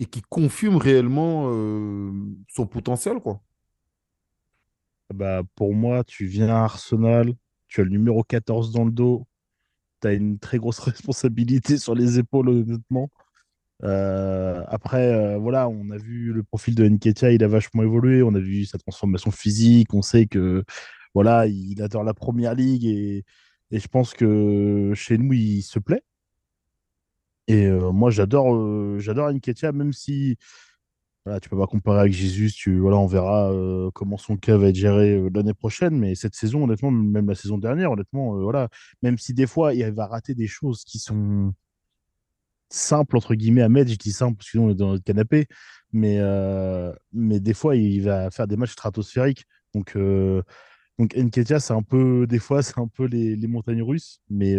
et 0.01 0.07
qu'il 0.07 0.27
confirme 0.27 0.77
réellement 0.77 1.49
euh, 1.51 2.11
son 2.49 2.67
potentiel, 2.67 3.21
quoi? 3.21 3.41
Bah, 5.15 5.43
pour 5.55 5.73
moi, 5.73 6.03
tu 6.03 6.27
viens 6.27 6.49
à 6.49 6.65
Arsenal, 6.65 7.35
tu 7.69 7.81
as 7.81 7.85
le 7.85 7.91
numéro 7.91 8.23
14 8.23 8.73
dans 8.73 8.85
le 8.85 8.91
dos, 8.91 9.27
tu 10.03 10.09
as 10.09 10.13
une 10.15 10.39
très 10.39 10.59
grosse 10.59 10.79
responsabilité 10.81 11.79
sur 11.79 11.95
les 11.95 12.19
épaules, 12.19 12.49
honnêtement. 12.49 13.11
Euh, 13.85 14.65
après, 14.69 15.13
euh, 15.13 15.39
voilà, 15.39 15.69
on 15.69 15.91
a 15.91 15.99
vu 15.99 16.33
le 16.33 16.43
profil 16.43 16.75
de 16.75 16.89
Nketiah, 16.89 17.33
il 17.33 17.45
a 17.45 17.49
vachement 17.49 17.83
évolué, 17.83 18.23
on 18.23 18.35
a 18.35 18.41
vu 18.41 18.65
sa 18.65 18.79
transformation 18.79 19.31
physique, 19.31 19.93
on 19.95 20.03
sait 20.03 20.27
que 20.27 20.65
voilà, 21.15 21.47
il 21.47 21.83
adore 21.83 22.05
la 22.05 22.15
première 22.15 22.55
ligue 22.55 22.87
et, 22.87 23.25
et 23.71 23.79
je 23.81 23.89
pense 23.89 24.15
que 24.15 24.93
chez 24.95 25.19
nous, 25.19 25.33
il 25.35 25.63
se 25.63 25.79
plaît. 25.79 26.03
Et 27.49 27.67
euh, 27.67 27.93
moi, 27.93 28.11
j'adore 28.11 28.99
j'adore 28.99 29.31
Nketiah, 29.33 29.73
même 29.73 29.93
si 29.93 30.37
voilà, 31.27 31.41
tu 31.41 31.49
peux 31.49 31.59
pas 31.59 31.67
comparer 31.67 31.99
avec 31.99 32.12
Jésus. 32.12 32.79
Voilà, 32.79 32.99
on 32.99 33.07
verra 33.07 33.53
euh, 33.53 33.91
comment 33.93 34.17
son 34.17 34.37
cas 34.37 34.57
va 34.57 34.69
être 34.69 34.77
géré 34.77 35.15
euh, 35.17 35.29
l'année 35.35 35.55
prochaine. 35.55 35.99
Mais 35.99 36.15
cette 36.15 36.37
saison, 36.37 36.62
honnêtement, 36.62 36.93
même 36.93 37.27
la 37.27 37.35
saison 37.35 37.59
dernière, 37.59 37.91
honnêtement, 37.91 38.37
euh, 38.37 38.43
voilà, 38.45 38.69
même 39.03 39.19
si 39.19 39.35
des 39.35 39.49
fois, 39.49 39.75
il 39.75 39.91
va 39.93 40.07
rater 40.07 40.37
des 40.37 40.47
choses 40.47 40.85
qui 40.85 41.01
sont 41.01 41.53
simples, 42.69 43.17
entre 43.17 43.35
guillemets, 43.35 43.62
à 43.62 43.69
mettre, 43.69 43.91
je 43.91 43.97
dis 43.97 44.12
simple 44.12 44.37
parce 44.37 44.53
que 44.53 44.59
nous, 44.59 44.65
on 44.69 44.71
est 44.71 44.77
dans 44.77 44.93
notre 44.93 45.03
canapé, 45.03 45.47
mais, 45.93 46.21
mais 47.12 47.41
des 47.41 47.55
fois, 47.55 47.77
il 47.77 48.03
va 48.03 48.31
faire 48.31 48.47
des 48.47 48.57
matchs 48.57 48.73
stratosphériques. 48.73 49.47
Donc, 49.75 49.97
donc 50.99 51.17
Nketiah, 51.17 51.61
c'est 51.61 51.75
un 51.75 51.83
peu, 51.83 52.27
des 52.29 52.39
fois, 52.39 52.62
c'est 52.62 52.79
un 52.79 52.89
peu 52.89 53.07
les, 53.07 53.37
montagnes 53.49 53.83
russes. 53.83 54.21
Mais, 54.31 54.57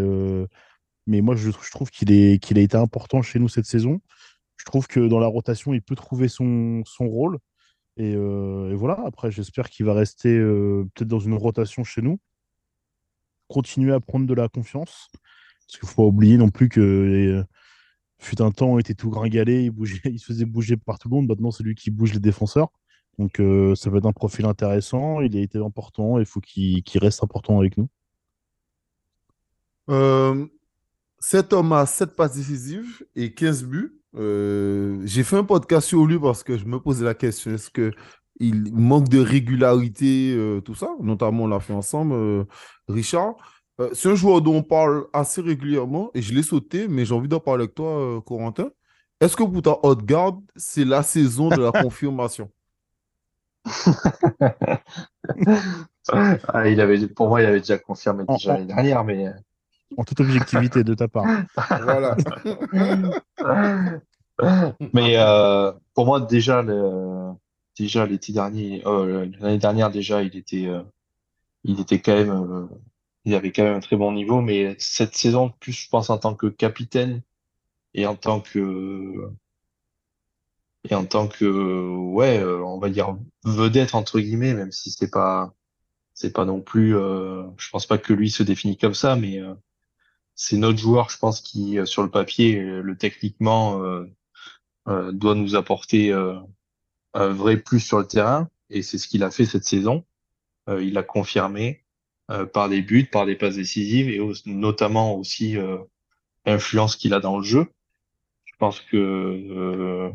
mais 1.05 1.21
moi, 1.21 1.35
je, 1.35 1.51
je 1.51 1.71
trouve 1.71 1.91
qu'il 1.91 2.11
est, 2.11 2.41
qu'il 2.41 2.57
a 2.57 2.61
été 2.61 2.77
important 2.77 3.21
chez 3.21 3.39
nous 3.39 3.49
cette 3.49 3.65
saison. 3.65 4.01
Je 4.57 4.65
trouve 4.65 4.87
que 4.87 4.99
dans 4.99 5.19
la 5.19 5.27
rotation, 5.27 5.73
il 5.73 5.81
peut 5.81 5.95
trouver 5.95 6.27
son, 6.27 6.83
son 6.85 7.07
rôle. 7.07 7.39
Et, 7.97 8.13
euh, 8.15 8.73
voilà, 8.75 9.01
après, 9.05 9.31
j'espère 9.31 9.69
qu'il 9.69 9.85
va 9.85 9.93
rester 9.93 10.29
euh, 10.29 10.87
peut-être 10.93 11.07
dans 11.07 11.19
une 11.19 11.33
rotation 11.33 11.83
chez 11.83 12.01
nous, 12.01 12.19
continuer 13.47 13.93
à 13.93 13.99
prendre 13.99 14.27
de 14.27 14.33
la 14.33 14.49
confiance. 14.49 15.09
Parce 15.13 15.79
qu'il 15.79 15.87
ne 15.87 15.89
faut 15.89 16.03
pas 16.03 16.07
oublier 16.07 16.37
non 16.37 16.49
plus 16.49 16.69
que 16.69 16.79
euh, 16.79 17.43
fut 18.19 18.41
un 18.41 18.51
temps, 18.51 18.77
il 18.77 18.81
était 18.81 18.93
tout 18.93 19.09
gringalé, 19.09 19.63
il, 19.63 19.71
bougeait, 19.71 20.01
il 20.05 20.19
se 20.19 20.25
faisait 20.25 20.45
bouger 20.45 20.77
par 20.77 20.99
tout 20.99 21.09
le 21.09 21.15
monde. 21.15 21.27
Maintenant, 21.27 21.51
c'est 21.51 21.63
lui 21.63 21.75
qui 21.75 21.91
bouge 21.91 22.13
les 22.13 22.19
défenseurs. 22.19 22.69
Donc, 23.19 23.41
ça 23.75 23.89
va 23.89 23.97
être 23.97 24.05
un 24.05 24.13
profil 24.13 24.45
intéressant. 24.45 25.21
Il 25.21 25.35
a 25.35 25.41
été 25.41 25.57
important. 25.57 26.19
Il 26.19 26.25
faut 26.27 26.39
qu'il 26.39 26.83
reste 26.95 27.23
important 27.23 27.57
avec 27.57 27.75
nous. 27.75 27.89
Cet 31.19 31.51
homme 31.51 31.73
a 31.73 31.87
7 31.87 32.15
passes 32.15 32.35
décisives 32.35 33.03
et 33.15 33.33
15 33.33 33.63
buts. 33.63 33.99
Euh, 34.17 35.01
j'ai 35.05 35.23
fait 35.23 35.37
un 35.37 35.43
podcast 35.43 35.87
sur 35.87 36.05
lui 36.05 36.19
parce 36.19 36.43
que 36.43 36.57
je 36.57 36.65
me 36.65 36.79
posais 36.79 37.05
la 37.05 37.13
question, 37.13 37.51
est-ce 37.51 37.69
que 37.69 37.91
il 38.39 38.73
manque 38.73 39.09
de 39.09 39.19
régularité, 39.19 40.33
euh, 40.35 40.61
tout 40.61 40.75
ça? 40.75 40.89
Notamment, 41.01 41.43
on 41.45 41.47
l'a 41.47 41.59
fait 41.59 41.73
ensemble, 41.73 42.13
euh, 42.13 42.43
Richard. 42.87 43.35
C'est 43.93 44.09
un 44.09 44.15
joueur 44.15 44.41
dont 44.41 44.55
on 44.55 44.63
parle 44.63 45.05
assez 45.13 45.39
régulièrement 45.39 46.09
et 46.15 46.21
je 46.23 46.33
l'ai 46.33 46.41
sauté, 46.41 46.87
mais 46.87 47.05
j'ai 47.05 47.13
envie 47.13 47.27
d'en 47.27 47.39
parler 47.39 47.63
avec 47.65 47.75
toi, 47.75 48.21
Corentin. 48.25 48.69
Est-ce 49.21 49.35
que 49.35 49.43
pour 49.43 49.61
ta 49.61 49.77
haute 49.83 50.03
garde, 50.03 50.39
c'est 50.55 50.85
la 50.85 51.03
saison 51.03 51.49
de 51.49 51.61
la 51.61 51.71
confirmation? 51.83 52.49
Ah, 56.09 56.67
il 56.69 56.81
avait, 56.81 57.07
pour 57.07 57.27
moi, 57.29 57.41
il 57.41 57.45
avait 57.45 57.59
déjà 57.59 57.77
confirmé 57.77 58.23
déjà 58.27 58.53
l'année 58.53 58.65
dernière, 58.65 59.03
mais 59.03 59.31
en 59.95 60.03
toute 60.03 60.19
objectivité 60.19 60.83
de 60.83 60.93
ta 60.93 61.07
part. 61.07 61.25
Voilà. 61.83 62.17
mais 64.93 65.17
euh, 65.17 65.71
pour 65.93 66.05
moi 66.05 66.21
déjà 66.21 66.61
le, 66.61 67.31
déjà 67.77 68.05
l'été 68.05 68.33
dernier, 68.33 68.81
euh, 68.85 69.27
l'année 69.39 69.57
dernière 69.57 69.91
déjà, 69.91 70.21
il 70.23 70.35
était, 70.35 70.67
euh, 70.67 70.83
il 71.63 71.79
était 71.79 71.99
quand 71.99 72.15
même, 72.15 72.31
euh, 72.31 72.67
il 73.25 73.35
avait 73.35 73.51
quand 73.51 73.63
même 73.63 73.75
un 73.75 73.79
très 73.79 73.95
bon 73.95 74.11
niveau, 74.11 74.41
mais 74.41 74.75
cette 74.79 75.15
saison, 75.15 75.51
plus 75.59 75.73
je 75.73 75.89
pense 75.89 76.09
en 76.09 76.17
tant 76.17 76.35
que 76.35 76.47
capitaine 76.47 77.21
et 77.93 78.05
en 78.05 78.15
tant 78.15 78.41
que 78.41 79.31
et 80.89 80.95
en 80.95 81.05
tant 81.05 81.27
que 81.27 81.89
ouais, 82.11 82.43
on 82.43 82.79
va 82.79 82.89
dire 82.89 83.17
vedette 83.43 83.95
entre 83.95 84.19
guillemets, 84.19 84.53
même 84.53 84.71
si 84.71 84.91
c'est 84.91 85.11
pas 85.11 85.53
c'est 86.13 86.33
pas 86.33 86.45
non 86.45 86.61
plus, 86.61 86.95
euh, 86.95 87.43
je 87.57 87.69
pense 87.69 87.85
pas 87.85 87.99
que 87.99 88.11
lui 88.11 88.31
se 88.31 88.41
définit 88.41 88.77
comme 88.77 88.95
ça, 88.95 89.15
mais 89.15 89.39
euh, 89.39 89.53
c'est 90.37 90.55
notre 90.57 90.77
joueur, 90.77 91.09
je 91.09 91.17
pense, 91.17 91.41
qui, 91.41 91.77
euh, 91.79 91.85
sur 91.85 92.03
le 92.03 92.09
papier, 92.09 92.61
euh, 92.61 92.81
le 92.81 92.95
techniquement, 92.95 93.81
euh, 93.83 95.11
doit 95.11 95.35
nous 95.35 95.55
apporter 95.55 96.13
un 96.13 97.27
vrai 97.33 97.57
plus 97.57 97.81
sur 97.81 97.99
le 97.99 98.07
terrain. 98.07 98.49
Et 98.69 98.81
c'est 98.81 98.97
ce 98.97 99.09
qu'il 99.09 99.21
a 99.23 99.31
fait 99.31 99.45
cette 99.45 99.65
saison. 99.65 100.05
Il 100.69 100.97
a 100.97 101.03
confirmé 101.03 101.83
par 102.53 102.69
des 102.69 102.81
buts, 102.81 103.03
par 103.03 103.25
des 103.25 103.35
passes 103.35 103.57
décisives 103.57 104.07
et 104.07 104.21
notamment 104.45 105.15
aussi 105.15 105.57
l'influence 106.45 106.95
qu'il 106.95 107.13
a 107.13 107.19
dans 107.19 107.37
le 107.37 107.43
jeu. 107.43 107.67
Je 108.45 108.53
pense 108.59 108.79
que 108.79 110.13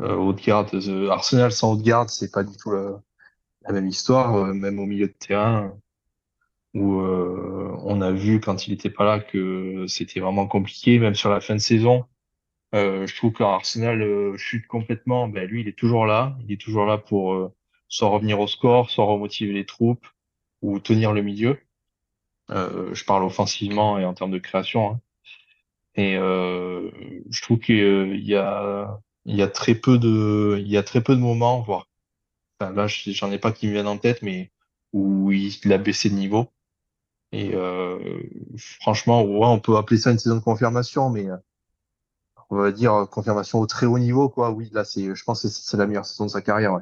euh, 0.00 1.08
Arsenal 1.10 1.52
sans 1.52 1.72
Odegaard, 1.72 2.10
c'est 2.10 2.30
pas 2.30 2.44
du 2.44 2.54
tout 2.58 2.72
la, 2.72 3.00
la 3.62 3.72
même 3.72 3.86
histoire. 3.86 4.52
Même 4.52 4.78
au 4.80 4.84
milieu 4.86 5.06
de 5.06 5.14
terrain, 5.18 5.74
où 6.74 7.00
euh, 7.00 7.76
on 7.84 8.00
a 8.02 8.12
vu 8.12 8.40
quand 8.40 8.66
il 8.66 8.74
était 8.74 8.90
pas 8.90 9.04
là 9.04 9.20
que 9.20 9.86
c'était 9.88 10.20
vraiment 10.20 10.46
compliqué, 10.46 10.98
même 10.98 11.14
sur 11.14 11.30
la 11.30 11.40
fin 11.40 11.54
de 11.54 11.60
saison. 11.60 12.04
Euh, 12.74 13.06
je 13.06 13.16
trouve 13.16 13.32
que 13.32 13.44
Arsenal 13.44 14.02
euh, 14.02 14.36
chute 14.38 14.66
complètement. 14.68 15.28
Ben, 15.28 15.48
lui, 15.48 15.62
il 15.62 15.68
est 15.68 15.78
toujours 15.78 16.06
là. 16.06 16.36
Il 16.46 16.52
est 16.52 16.60
toujours 16.60 16.86
là 16.86 16.98
pour 16.98 17.52
soit 17.88 18.08
revenir 18.08 18.40
au 18.40 18.48
score, 18.48 18.90
soit 18.90 19.04
remotiver 19.06 19.52
les 19.54 19.66
troupes 19.66 20.06
ou 20.62 20.80
tenir 20.80 21.12
le 21.12 21.22
milieu. 21.22 21.58
Je 22.50 23.04
parle 23.04 23.24
offensivement 23.24 23.98
et 23.98 24.04
en 24.04 24.14
termes 24.14 24.30
de 24.32 24.38
création. 24.38 24.90
hein. 24.92 25.00
Et 25.96 26.14
je 26.16 27.42
trouve 27.42 27.58
qu'il 27.60 28.20
y 28.24 28.34
a 28.36 29.00
y 29.26 29.42
a 29.42 29.48
très 29.48 29.74
peu 29.74 29.98
de 29.98 31.20
moments, 31.20 31.60
voire 31.62 31.88
là 32.60 32.86
je- 32.88 33.12
j'en 33.12 33.32
ai 33.32 33.38
pas 33.38 33.52
qui 33.52 33.68
me 33.68 33.72
viennent 33.74 33.88
en 33.88 33.98
tête, 33.98 34.22
mais 34.22 34.52
où 34.92 35.32
il 35.32 35.72
a 35.72 35.78
baissé 35.78 36.10
de 36.10 36.16
niveau. 36.16 36.50
Et 37.34 37.50
euh, 37.54 37.98
franchement, 38.80 39.22
on 39.22 39.58
peut 39.58 39.76
appeler 39.76 39.98
ça 39.98 40.12
une 40.12 40.18
saison 40.18 40.36
de 40.36 40.40
confirmation, 40.40 41.10
mais 41.10 41.28
euh, 41.28 41.36
on 42.48 42.56
va 42.56 42.70
dire 42.70 42.94
euh, 42.94 43.06
confirmation 43.06 43.58
au 43.58 43.66
très 43.66 43.86
haut 43.86 43.98
niveau, 43.98 44.28
quoi. 44.28 44.52
Oui, 44.52 44.70
là, 44.72 44.84
c'est, 44.84 45.14
je 45.14 45.24
pense 45.24 45.42
que 45.42 45.48
c'est 45.48 45.76
la 45.76 45.86
meilleure 45.86 46.06
saison 46.06 46.26
de 46.26 46.30
sa 46.30 46.42
carrière, 46.42 46.80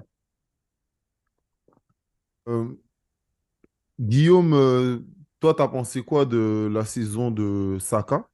Guillaume, 3.99 5.05
toi, 5.41 5.55
tu 5.55 5.63
as 5.63 5.69
pensé 5.69 6.03
quoi 6.03 6.27
de 6.27 6.69
la 6.71 6.85
saison 6.85 7.31
de 7.31 7.79
Saka, 7.81 8.29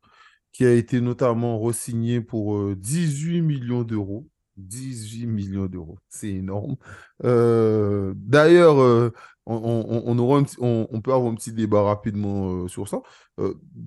qui 0.52 0.64
a 0.64 0.72
été 0.72 1.00
notamment 1.00 1.60
re-signé 1.60 2.20
pour 2.20 2.56
euh, 2.56 2.74
18 2.76 3.42
millions 3.42 3.82
d'euros? 3.82 4.26
18 4.58 5.26
millions 5.26 5.66
d'euros, 5.66 5.98
c'est 6.08 6.28
énorme. 6.28 6.76
Euh, 7.24 8.12
d'ailleurs, 8.16 8.80
euh, 8.80 9.12
on, 9.46 10.18
aura 10.18 10.42
on, 10.58 11.00
peut 11.00 11.12
avoir 11.12 11.32
un 11.32 11.34
petit 11.34 11.52
débat 11.52 11.82
rapidement 11.82 12.64
euh, 12.64 12.68
sur 12.68 12.88
ça. 12.88 13.00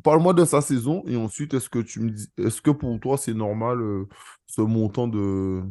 Parle-moi 0.03 0.33
de 0.33 0.45
sa 0.45 0.61
saison 0.61 1.03
et 1.05 1.17
ensuite, 1.17 1.53
est-ce 1.53 1.69
que 1.69 1.79
tu 1.79 1.99
me 1.99 2.09
dis, 2.09 2.27
est-ce 2.37 2.61
que 2.61 2.71
pour 2.71 2.99
toi, 2.99 3.17
c'est 3.17 3.33
normal 3.33 3.79
ce 4.47 4.61
montant 4.61 5.07
de, 5.07 5.61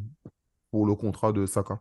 pour 0.71 0.87
le 0.87 0.95
contrat 0.95 1.33
de 1.33 1.47
Saka? 1.47 1.81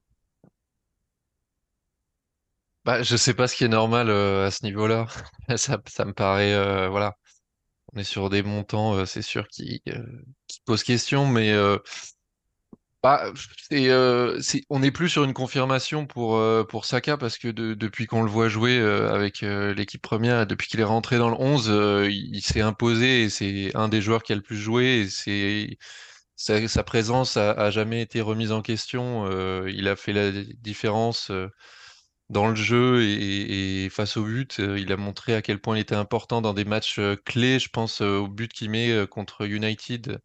Bah, 2.86 3.04
je 3.04 3.18
sais 3.18 3.34
pas 3.34 3.48
ce 3.48 3.56
qui 3.56 3.66
est 3.66 3.68
normal 3.68 4.10
à 4.10 4.50
ce 4.50 4.64
niveau-là. 4.64 5.06
Ça, 5.58 5.78
ça 5.88 6.06
me 6.06 6.14
paraît, 6.14 6.90
voilà, 6.90 7.16
on 7.94 8.00
est 8.00 8.04
sur 8.04 8.30
des 8.30 8.44
montants, 8.44 9.06
c'est 9.06 9.22
sûr, 9.22 9.48
qui, 9.48 9.84
qui 10.48 10.62
posent 10.66 10.84
question, 10.84 11.28
mais 11.28 11.54
bah, 13.02 13.32
euh, 13.72 14.42
on 14.70 14.80
n'est 14.80 14.92
plus 14.92 15.08
sur 15.08 15.24
une 15.24 15.34
confirmation 15.34 16.06
pour, 16.06 16.36
euh, 16.36 16.66
pour 16.66 16.84
Saka 16.84 17.16
parce 17.18 17.38
que 17.38 17.48
de- 17.48 17.74
depuis 17.74 18.08
qu'on 18.08 18.24
le 18.24 18.30
voit 18.30 18.50
jouer 18.50 18.78
euh, 18.78 19.14
avec 19.14 19.42
l'équipe 19.42 20.02
première, 20.02 20.46
depuis 20.46 20.68
qu'il 20.68 20.82
est 20.82 20.84
rentré 20.84 21.18
dans 21.18 21.30
le 21.30 21.36
11, 21.40 21.70
euh, 21.70 22.10
il, 22.12 22.42
s'est 22.42 22.62
imposé 22.62 23.24
et 23.24 23.30
c'est 23.30 23.76
un 23.76 23.88
des 23.88 24.02
joueurs 24.02 24.22
qui 24.24 24.34
a 24.34 24.36
le 24.36 24.42
plus 24.42 24.58
joué 24.58 25.08
sa, 26.36 26.84
présence 26.84 27.38
a, 27.38 27.70
jamais 27.72 28.02
été 28.02 28.22
remise 28.22 28.52
en 28.52 28.62
question. 28.62 29.30
il 29.68 29.88
a 29.88 29.96
fait 29.96 30.14
la 30.14 30.32
différence. 30.62 31.32
dans 32.30 32.48
le 32.48 32.56
jeu 32.56 33.04
et, 33.04 33.86
et 33.86 33.90
face 33.90 34.18
au 34.18 34.24
but, 34.24 34.60
il 34.60 34.92
a 34.92 34.98
montré 34.98 35.36
à 35.36 35.42
quel 35.42 35.60
point 35.60 35.78
il 35.78 35.82
était 35.82 35.96
important 35.96 36.42
dans 36.42 36.54
des 36.54 36.66
matchs 36.66 37.00
clés. 37.26 37.60
Je 37.60 37.70
pense 37.70 38.02
au 38.02 38.28
but 38.28 38.52
qu'il 38.54 38.70
met 38.70 39.08
contre 39.10 39.46
United. 39.46 40.20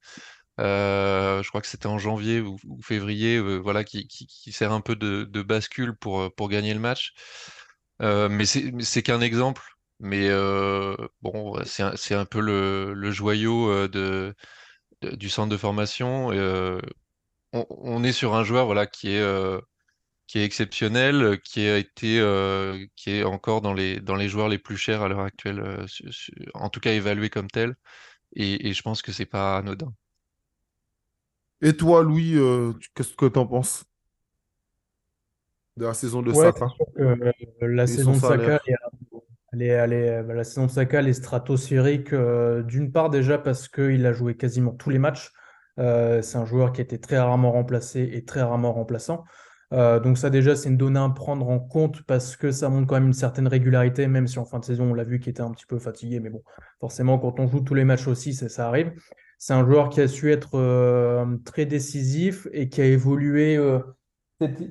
Euh, 0.61 1.43
je 1.43 1.49
crois 1.49 1.61
que 1.61 1.67
c'était 1.67 1.87
en 1.87 1.99
janvier 1.99 2.40
ou, 2.40 2.57
février, 2.83 3.37
euh, 3.38 3.59
voilà, 3.59 3.85
qui, 3.85 4.07
sert 4.53 4.73
un 4.73 4.81
peu 4.81 4.97
de, 4.97 5.43
bascule 5.43 5.97
pour, 5.97 6.21
euh, 6.21 6.31
pour 6.31 6.49
gagner 6.49 6.75
le 6.75 6.81
match. 6.81 7.12
Mais 8.01 8.45
c'est 8.47 9.03
qu'un 9.03 9.21
exemple. 9.21 9.62
Mais 10.01 10.29
bon, 11.23 11.62
c'est 11.64 12.14
un, 12.14 12.25
peu 12.27 12.40
le, 12.40 13.11
joyau 13.11 13.88
du 13.88 15.29
centre 15.29 15.49
de 15.51 15.57
formation. 15.57 16.31
On, 17.53 18.05
est 18.05 18.12
sur 18.12 18.35
un 18.35 18.45
joueur 18.45 18.67
voilà, 18.67 18.87
qui 18.87 19.11
est, 19.11 19.64
exceptionnel, 20.35 21.40
qui 21.45 21.67
a 21.69 21.79
été, 21.79 22.19
qui 22.97 23.11
est 23.11 23.25
encore 23.25 23.61
dans 23.61 23.75
les, 23.75 24.29
joueurs 24.29 24.49
les 24.49 24.59
plus 24.59 24.77
chers 24.77 25.03
à 25.03 25.09
l'heure 25.09 25.21
actuelle, 25.21 25.87
en 26.55 26.69
tout 26.71 26.81
cas 26.81 26.93
évalué 26.93 27.31
comme 27.31 27.49
tel. 27.51 27.75
Et, 28.37 28.69
et 28.69 28.73
je 28.75 28.83
pense 28.83 29.03
que 29.03 29.12
c'est 29.12 29.27
pas 29.27 29.59
anodin. 29.59 29.93
Et 31.62 31.77
toi, 31.77 32.03
Louis, 32.03 32.37
euh, 32.37 32.73
qu'est-ce 32.95 33.14
que 33.14 33.27
tu 33.27 33.38
en 33.38 33.47
penses 33.47 33.85
de 35.77 35.87
la 35.87 35.95
saison 35.95 36.23
de 36.23 36.31
Ouais, 36.33 36.47
Saka? 36.47 36.67
que 36.97 37.03
euh, 37.03 37.33
la 37.62 37.85
et 37.85 37.87
saison 37.87 38.12
de 38.12 38.17
Saka, 38.19 38.61
elle 39.53 39.62
est, 39.62 39.67
elle 39.67 40.25
bah, 40.27 40.35
la 40.35 40.45
saison 40.45 40.67
de 40.67 40.71
Saka, 40.71 40.99
elle 41.01 41.09
est 41.09 41.12
stratosphérique. 41.14 42.12
euh, 42.12 42.62
d'une 42.62 42.93
part, 42.93 43.11
déjà 43.11 43.38
parce 43.38 43.69
qu'il 43.69 44.05
a 44.07 44.12
joué 44.12 44.37
quasiment 44.37 44.73
tous 44.73 44.90
les 44.90 44.99
matchs. 44.99 45.33
Euh, 45.81 46.23
c'est 46.23 46.38
un 46.38 46.45
joueur 46.45 46.73
qui 46.73 46.81
a 46.81 46.85
été 46.85 47.01
très 47.01 47.19
rarement 47.19 47.51
remplacé 47.53 48.09
et 48.12 48.25
très 48.25 48.43
rarement 48.43 48.73
remplaçant. 48.73 49.25
Euh, 49.73 49.99
donc, 49.99 50.19
ça, 50.19 50.31
déjà, 50.31 50.55
c'est 50.55 50.69
une 50.69 50.77
donnée 50.77 51.01
à 51.01 51.09
prendre 51.09 51.49
en 51.49 51.59
compte 51.59 52.03
parce 52.03 52.37
que 52.37 52.53
ça 52.53 52.69
montre 52.69 52.87
quand 52.87 52.95
même 52.95 53.07
une 53.09 53.12
certaine 53.12 53.49
régularité, 53.49 54.07
même 54.07 54.29
si 54.29 54.38
en 54.38 54.45
fin 54.45 54.61
de 54.61 54.64
saison, 54.64 54.90
on 54.90 54.95
l'a 54.95 55.03
vu 55.03 55.19
qu'il 55.19 55.31
était 55.31 55.40
un 55.43 55.51
petit 55.51 55.67
peu 55.67 55.79
fatigué. 55.81 56.21
Mais 56.21 56.31
bon, 56.31 56.43
forcément, 56.79 57.19
quand 57.19 57.40
on 57.40 57.49
joue 57.49 57.61
tous 57.61 57.75
les 57.75 57.85
matchs 57.85 58.07
aussi, 58.07 58.35
ça, 58.35 58.49
ça 58.49 58.69
arrive. 58.69 58.93
C'est 59.47 59.53
un 59.53 59.67
joueur 59.67 59.91
qui 59.91 60.01
a 60.01 60.09
su 60.09 60.33
être 60.33 60.55
euh, 60.55 61.27
très 61.45 61.67
décisif 61.67 62.49
et 62.53 62.71
qui 62.71 62.81
a 62.81 62.87
évolué. 62.87 63.59
euh, 63.59 63.79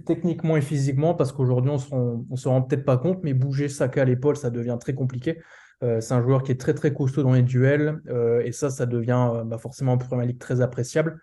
Techniquement 0.07 0.57
et 0.57 0.61
physiquement, 0.61 1.13
parce 1.13 1.31
qu'aujourd'hui, 1.31 1.71
on 1.91 2.25
on 2.27 2.35
se 2.35 2.47
rend 2.47 2.63
peut-être 2.63 2.83
pas 2.83 2.97
compte, 2.97 3.19
mais 3.21 3.35
bouger 3.35 3.69
Saka 3.69 4.01
à 4.01 4.05
l'épaule, 4.05 4.35
ça 4.35 4.49
devient 4.49 4.75
très 4.79 4.95
compliqué. 4.95 5.39
Euh, 5.83 6.01
c'est 6.01 6.15
un 6.15 6.23
joueur 6.23 6.41
qui 6.41 6.51
est 6.51 6.59
très 6.59 6.73
très 6.73 6.91
costaud 6.91 7.21
dans 7.21 7.33
les 7.33 7.43
duels, 7.43 8.01
et 8.43 8.51
ça, 8.51 8.71
ça 8.71 8.87
devient 8.87 9.43
bah, 9.45 9.59
forcément 9.59 9.93
en 9.93 9.99
Premier 9.99 10.25
League 10.25 10.39
très 10.39 10.59
appréciable. 10.61 11.19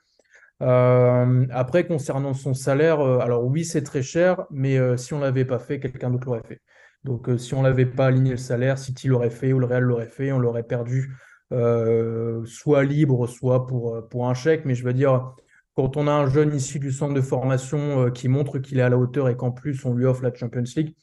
Après, 0.60 1.88
concernant 1.88 2.34
son 2.34 2.54
salaire, 2.54 3.00
alors 3.00 3.44
oui, 3.44 3.64
c'est 3.64 3.82
très 3.82 4.02
cher, 4.02 4.44
mais 4.52 4.78
si 4.96 5.12
on 5.12 5.18
l'avait 5.18 5.44
pas 5.44 5.58
fait, 5.58 5.80
quelqu'un 5.80 6.10
d'autre 6.10 6.26
l'aurait 6.26 6.46
fait. 6.46 6.60
Donc, 7.02 7.28
si 7.36 7.54
on 7.54 7.62
l'avait 7.62 7.84
pas 7.86 8.06
aligné 8.06 8.30
le 8.30 8.36
salaire, 8.36 8.78
City 8.78 9.08
l'aurait 9.08 9.30
fait 9.30 9.52
ou 9.52 9.58
le 9.58 9.66
Real 9.66 9.82
l'aurait 9.82 10.06
fait, 10.06 10.30
on 10.30 10.38
l'aurait 10.38 10.62
perdu 10.62 11.16
euh, 11.52 12.44
soit 12.44 12.84
libre, 12.84 13.26
soit 13.26 13.66
pour, 13.66 13.96
euh, 13.96 14.02
pour 14.02 14.28
un 14.28 14.34
chèque. 14.34 14.64
Mais 14.64 14.74
je 14.74 14.84
veux 14.84 14.92
dire, 14.92 15.34
quand 15.74 15.96
on 15.96 16.06
a 16.06 16.12
un 16.12 16.28
jeune 16.28 16.54
issu 16.54 16.78
du 16.78 16.92
centre 16.92 17.14
de 17.14 17.20
formation 17.20 18.06
euh, 18.06 18.10
qui 18.10 18.28
montre 18.28 18.58
qu'il 18.60 18.78
est 18.78 18.82
à 18.82 18.88
la 18.88 18.96
hauteur 18.96 19.28
et 19.28 19.36
qu'en 19.36 19.50
plus 19.50 19.84
on 19.84 19.94
lui 19.94 20.06
offre 20.06 20.22
la 20.22 20.32
Champions 20.32 20.62
League, 20.76 20.94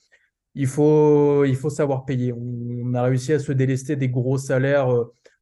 il 0.55 0.67
faut, 0.67 1.45
savoir 1.69 2.05
payer. 2.05 2.33
On, 2.33 2.93
a 2.93 3.03
réussi 3.03 3.33
à 3.33 3.39
se 3.39 3.51
délester 3.51 3.95
des 3.95 4.09
gros 4.09 4.37
salaires 4.37 4.87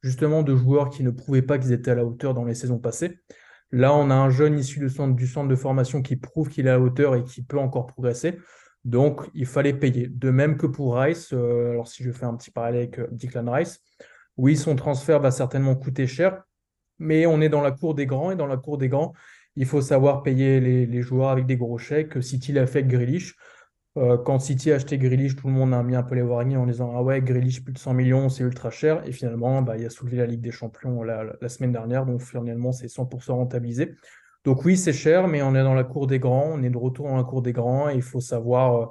justement 0.02 0.44
de 0.44 0.56
joueurs 0.56 0.90
qui 0.90 1.04
ne 1.04 1.12
prouvaient 1.12 1.42
pas 1.42 1.58
qu'ils 1.58 1.72
étaient 1.72 1.92
à 1.92 1.96
la 1.96 2.04
hauteur 2.06 2.34
dans 2.34 2.44
les 2.44 2.56
saisons 2.56 2.80
passées. 2.80 3.20
Là, 3.72 3.96
on 3.96 4.10
a 4.10 4.16
un 4.16 4.30
jeune 4.30 4.60
issu 4.60 4.80
du 4.80 4.90
centre, 4.90 5.48
de 5.48 5.56
formation 5.56 6.02
qui 6.02 6.18
prouve 6.18 6.50
qu'il 6.50 6.68
est 6.68 6.70
à 6.70 6.74
la 6.74 6.82
hauteur 6.82 7.16
et 7.16 7.24
qui 7.24 7.44
peut 7.44 7.58
encore 7.58 7.86
progresser. 7.86 8.40
Donc, 8.84 9.22
il 9.34 9.46
fallait 9.46 9.74
payer. 9.74 10.08
De 10.10 10.32
même 10.32 10.58
que 10.58 10.68
pour 10.68 10.98
Rice, 10.98 11.32
alors 11.32 11.88
si 11.88 12.04
je 12.04 12.12
fais 12.12 12.26
un 12.26 12.36
petit 12.36 12.52
parallèle 12.52 12.90
avec 12.94 13.00
Declan 13.14 13.50
Rice, 13.50 13.82
oui, 14.38 14.56
son 14.58 14.76
transfert 14.76 15.20
va 15.20 15.32
certainement 15.32 15.76
coûter 15.76 16.08
cher, 16.08 16.44
mais 17.00 17.26
on 17.26 17.42
est 17.42 17.50
dans 17.50 17.62
la 17.62 17.72
cour 17.72 17.96
des 17.96 18.06
grands 18.06 18.32
et 18.32 18.36
dans 18.36 18.48
la 18.48 18.58
cour 18.58 18.78
des 18.78 18.90
grands, 18.90 19.14
il 19.56 19.66
faut 19.66 19.82
savoir 19.82 20.24
payer 20.24 20.60
les, 20.60 21.02
joueurs 21.02 21.30
avec 21.30 21.46
des 21.46 21.58
gros 21.58 21.78
chèques. 21.78 22.22
City 22.22 22.52
l'a 22.52 22.68
fait 22.68 22.80
avec 22.80 22.92
Grealish. 22.92 23.36
Euh, 23.98 24.18
quand 24.18 24.40
City 24.40 24.72
a 24.74 24.76
acheté 24.76 24.98
Grealish, 24.98 25.38
tout 25.38 25.48
le 25.48 25.54
monde 25.54 25.74
a 25.74 25.82
mis 25.82 25.96
un 25.96 26.04
peu 26.04 26.16
les 26.16 26.22
warnings 26.22 26.58
en 26.58 26.66
disant 26.66 26.94
Ah 26.94 27.02
ouais, 27.02 27.22
Grealish, 27.22 27.64
plus 27.64 27.72
de 27.72 27.78
100 27.78 27.94
millions, 27.94 28.28
c'est 28.28 28.44
ultra 28.44 28.70
cher. 28.70 29.02
Et 29.08 29.14
finalement, 29.14 29.62
bah, 29.62 29.78
il 29.78 29.86
a 29.86 29.90
soulevé 29.90 30.18
la 30.18 30.26
Ligue 30.26 30.42
des 30.42 30.52
Champions 30.52 31.04
la 31.04 31.50
semaine 31.50 31.72
dernière, 31.72 32.06
donc 32.06 32.22
finalement, 32.22 32.74
c'est 32.74 32.88
100% 32.88 33.32
rentabilisé. 33.32 33.96
Donc 34.46 34.64
oui, 34.64 34.78
c'est 34.78 34.94
cher, 34.94 35.28
mais 35.28 35.42
on 35.42 35.56
est 35.56 35.64
dans 35.64 35.74
la 35.74 35.84
cour 35.84 36.06
des 36.06 36.20
grands, 36.20 36.52
on 36.54 36.62
est 36.62 36.70
de 36.70 36.78
retour 36.78 37.08
dans 37.08 37.18
la 37.18 37.24
cour 37.24 37.42
des 37.42 37.52
grands, 37.52 37.90
et 37.90 37.96
il 37.96 38.04
faut 38.04 38.22
savoir 38.22 38.76
euh, 38.76 38.86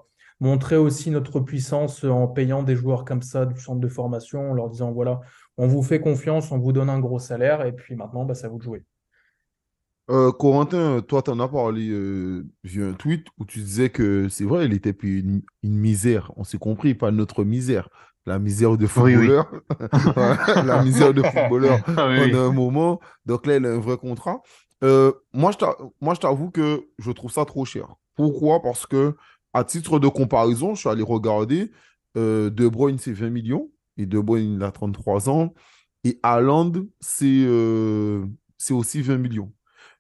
montrer 0.45 0.77
aussi 0.77 1.11
notre 1.11 1.41
puissance 1.41 2.05
en 2.05 2.29
payant 2.29 2.63
des 2.63 2.77
joueurs 2.77 3.05
comme 3.05 3.23
ça 3.23 3.47
du 3.47 3.61
centre 3.61 3.81
de 3.81 3.89
formation, 3.89 4.51
en 4.51 4.55
leur 4.55 4.71
disant 4.71 4.93
Voilà, 4.93 5.21
on 5.59 5.67
vous 5.69 5.83
fait 5.83 6.01
confiance, 6.01 6.53
on 6.53 6.59
vous 6.59 6.73
donne 6.73 6.91
un 6.91 7.01
gros 7.01 7.19
salaire, 7.19 7.65
et 7.67 7.73
puis 7.73 7.97
maintenant, 7.97 8.25
bah, 8.25 8.35
ça 8.35 8.49
vous 8.49 8.59
de 8.59 8.63
jouer. 8.65 8.85
Euh, 10.11 10.33
Corentin, 10.33 11.01
toi, 11.01 11.23
tu 11.23 11.31
en 11.31 11.41
as 11.41 11.49
parlé 11.49 11.89
euh, 11.89 12.47
via 12.63 12.87
un 12.87 12.93
tweet 12.93 13.27
où 13.39 13.47
tu 13.47 13.61
disais 13.61 13.89
que 13.89 14.29
c'est 14.29 14.45
vrai, 14.45 14.67
il 14.67 14.75
était 14.75 14.93
puis 14.93 15.21
une, 15.21 15.43
une 15.63 15.79
misère. 15.79 16.31
On 16.37 16.45
s'est 16.45 16.59
compris, 16.59 16.95
pas 16.95 17.11
notre 17.11 17.43
misère. 17.45 17.89
La 18.27 18.39
misère 18.39 18.77
de 18.77 18.87
Oui, 18.97 19.17
oui. 19.17 19.31
footballeur. 19.31 19.51
La 20.67 20.83
misère 20.83 21.15
de 21.15 21.23
footballeur 21.23 21.81
Ah 21.97 22.09
oui, 22.09 22.19
en 22.19 22.33
oui. 22.33 22.35
un 22.35 22.53
moment. 22.53 23.01
Donc 23.27 23.47
là, 23.47 23.57
il 23.57 23.65
a 23.67 23.71
un 23.71 23.79
vrai 23.81 23.97
contrat. 23.97 24.43
Euh, 24.83 25.13
moi, 25.33 25.53
je 25.53 25.59
t'a- 25.59 25.77
moi, 26.01 26.15
je 26.15 26.21
t'avoue 26.21 26.51
que 26.51 26.87
je 26.99 27.11
trouve 27.11 27.31
ça 27.33 27.45
trop 27.47 27.65
cher. 27.65 27.95
Pourquoi? 28.17 28.61
Parce 28.63 28.87
que, 28.87 29.17
à 29.55 29.65
titre 29.65 29.99
de 29.99 30.09
comparaison, 30.09 30.75
je 30.75 30.81
suis 30.81 30.89
allé 30.89 31.03
regarder 31.03 31.71
euh, 32.17 32.51
De 32.51 32.69
Bruyne, 32.69 32.99
c'est 32.99 33.13
20 33.13 33.31
millions. 33.31 33.71
Et 33.97 34.07
De 34.07 34.19
Bruyne, 34.21 34.57
il 34.57 34.63
a 34.63 34.73
33 34.73 35.31
ans. 35.31 35.55
Et 36.05 36.19
Haaland, 36.23 36.73
c'est 37.01 37.45
euh, 37.47 38.27
aussi 38.71 39.01
20 39.01 39.19
millions. 39.19 39.53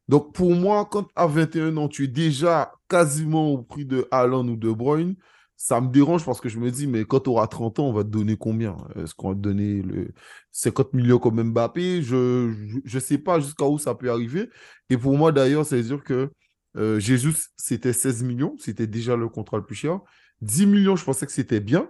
Donc, 0.08 0.34
pour 0.34 0.52
moi, 0.54 0.86
quand 0.90 1.08
à 1.16 1.26
21 1.26 1.76
ans, 1.78 1.88
tu 1.88 2.04
es 2.04 2.08
déjà 2.08 2.72
quasiment 2.88 3.48
au 3.52 3.62
prix 3.62 3.86
de 3.86 4.06
Haaland 4.10 4.46
ou 4.48 4.56
de 4.56 4.70
Bruyne, 4.70 5.16
ça 5.56 5.80
me 5.80 5.88
dérange 5.90 6.24
parce 6.24 6.40
que 6.40 6.48
je 6.48 6.58
me 6.58 6.70
dis, 6.70 6.86
mais 6.86 7.04
quand 7.04 7.20
tu 7.20 7.30
auras 7.30 7.46
30 7.46 7.78
ans, 7.78 7.88
on 7.88 7.92
va 7.92 8.04
te 8.04 8.08
donner 8.08 8.36
combien? 8.36 8.76
Est-ce 8.96 9.14
qu'on 9.14 9.30
va 9.30 9.34
te 9.34 9.40
donner 9.40 9.82
le 9.82 10.12
50 10.52 10.92
millions 10.92 11.18
comme 11.18 11.42
Mbappé? 11.42 12.02
Je 12.02 12.52
ne 12.94 13.00
sais 13.00 13.18
pas 13.18 13.40
jusqu'à 13.40 13.66
où 13.66 13.78
ça 13.78 13.94
peut 13.94 14.10
arriver. 14.10 14.50
Et 14.90 14.98
pour 14.98 15.16
moi, 15.16 15.32
d'ailleurs, 15.32 15.64
c'est 15.64 15.80
dire 15.82 16.02
que 16.04 16.30
euh, 16.76 16.98
Jesus, 17.00 17.48
c'était 17.56 17.92
16 17.92 18.22
millions. 18.24 18.56
C'était 18.58 18.86
déjà 18.86 19.16
le 19.16 19.28
contrat 19.28 19.56
le 19.58 19.64
plus 19.64 19.74
cher. 19.76 20.00
10 20.40 20.66
millions, 20.66 20.96
je 20.96 21.04
pensais 21.04 21.26
que 21.26 21.32
c'était 21.32 21.60
bien. 21.60 21.88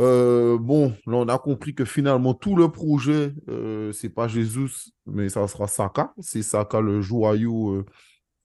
Euh, 0.00 0.58
bon, 0.58 0.88
là, 1.06 1.16
on 1.18 1.28
a 1.28 1.38
compris 1.38 1.74
que 1.74 1.84
finalement, 1.84 2.34
tout 2.34 2.56
le 2.56 2.68
projet, 2.68 3.32
euh, 3.48 3.92
c'est 3.92 4.08
pas 4.08 4.26
Jesus, 4.26 4.90
mais 5.06 5.28
ça 5.28 5.46
sera 5.46 5.68
Saka. 5.68 6.12
C'est 6.20 6.42
Saka, 6.42 6.80
le 6.80 7.00
joyau 7.00 7.70
euh, 7.74 7.84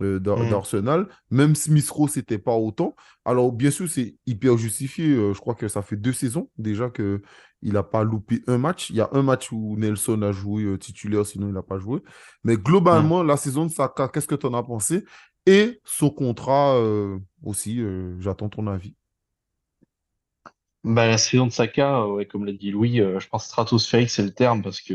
euh, 0.04 0.20
d'Ar- 0.20 0.38
Mm. 0.40 0.50
d'Arsenal. 0.52 1.08
Même 1.32 1.56
Smith 1.56 1.90
Rowe, 1.90 2.08
c'était 2.08 2.38
pas 2.38 2.54
autant. 2.56 2.96
Alors, 3.26 3.52
bien 3.52 3.72
sûr, 3.72 3.90
c'est 3.90 4.16
hyper 4.28 4.58
justifié. 4.58 5.16
Je 5.16 5.40
crois 5.40 5.56
que 5.56 5.68
ça 5.68 5.82
fait 5.82 5.98
deux 5.98 6.14
saisons 6.14 6.50
déjà 6.58 6.90
que 6.90 7.22
il 7.62 7.74
n'a 7.74 7.84
pas 7.84 8.04
loupé 8.06 8.42
un 8.48 8.58
match. 8.58 8.90
Il 8.90 8.96
y 8.96 9.02
a 9.02 9.10
un 9.12 9.22
match 9.24 9.52
où 9.52 9.76
Nelson 9.78 10.22
a 10.22 10.32
joué 10.32 10.78
titulaire, 10.80 11.26
sinon 11.26 11.48
il 11.48 11.54
n'a 11.54 11.64
pas 11.64 11.80
joué. 11.80 12.00
Mais 12.46 12.56
Mm. 12.56 12.60
globalement, 12.60 13.24
la 13.24 13.36
saison 13.38 13.66
de 13.66 13.72
Saka, 13.72 14.08
qu'est-ce 14.08 14.28
que 14.28 14.36
tu 14.36 14.46
en 14.46 14.54
as 14.54 14.64
pensé? 14.64 15.04
Et 15.50 15.82
contrat 16.12 16.76
euh, 16.78 17.20
aussi, 17.44 17.82
euh, 17.82 18.16
j'attends 18.22 18.48
ton 18.48 18.68
avis. 18.68 18.96
Bah, 20.84 21.08
la 21.08 21.18
saison 21.18 21.48
de 21.48 21.52
Saka, 21.52 22.08
ouais, 22.08 22.26
comme 22.26 22.46
l'a 22.46 22.54
dit 22.54 22.72
Louis, 22.72 23.02
euh, 23.02 23.20
je 23.20 23.28
pense 23.28 23.46
stratosphérique, 23.46 24.10
c'est 24.10 24.24
le 24.24 24.34
terme, 24.34 24.62
parce 24.64 24.82
que 24.82 24.94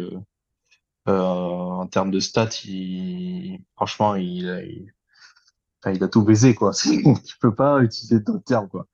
euh, 1.08 1.20
en 1.22 1.86
termes 1.88 2.10
de 2.10 2.20
stats, 2.20 2.50
franchement, 3.76 4.14
il, 4.16 4.48
a- 4.50 4.62
il... 4.64 4.92
a 6.02 6.08
tout 6.08 6.22
baisé, 6.24 6.54
quoi. 6.54 6.72
Tu 7.26 7.38
peux 7.40 7.54
pas 7.54 7.82
utiliser 7.82 8.20
d'autres 8.20 8.44
termes, 8.44 8.68
quoi. 8.68 8.86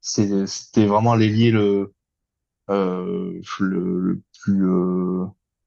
C'était 0.00 0.86
vraiment 0.86 1.14
l'ailier 1.14 1.50
le, 1.50 1.94
euh, 2.70 3.40
le, 3.60 4.22
plus, 4.42 4.66
euh, 4.66 5.26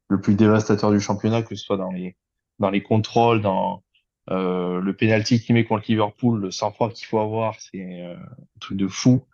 le 0.10 0.22
plus 0.22 0.36
dévastateur 0.36 0.92
du 0.92 1.00
championnat, 1.02 1.44
que 1.44 1.56
ce 1.56 1.64
soit 1.66 1.78
dans 1.78 1.92
les, 1.92 2.18
dans 2.60 2.70
les 2.72 2.84
contrôles, 2.84 3.42
dans 3.42 3.84
euh, 4.30 4.80
le 4.80 4.96
penalty 4.96 5.42
qu'il 5.42 5.56
met 5.56 5.66
contre 5.66 5.86
Liverpool, 5.88 6.40
le 6.42 6.52
sang-froid 6.52 6.92
qu'il 6.92 7.08
faut 7.08 7.20
avoir, 7.20 7.56
c'est 7.60 8.04
euh, 8.04 8.16
un 8.16 8.60
truc 8.60 8.78
de 8.78 8.88
fou. 8.88 9.26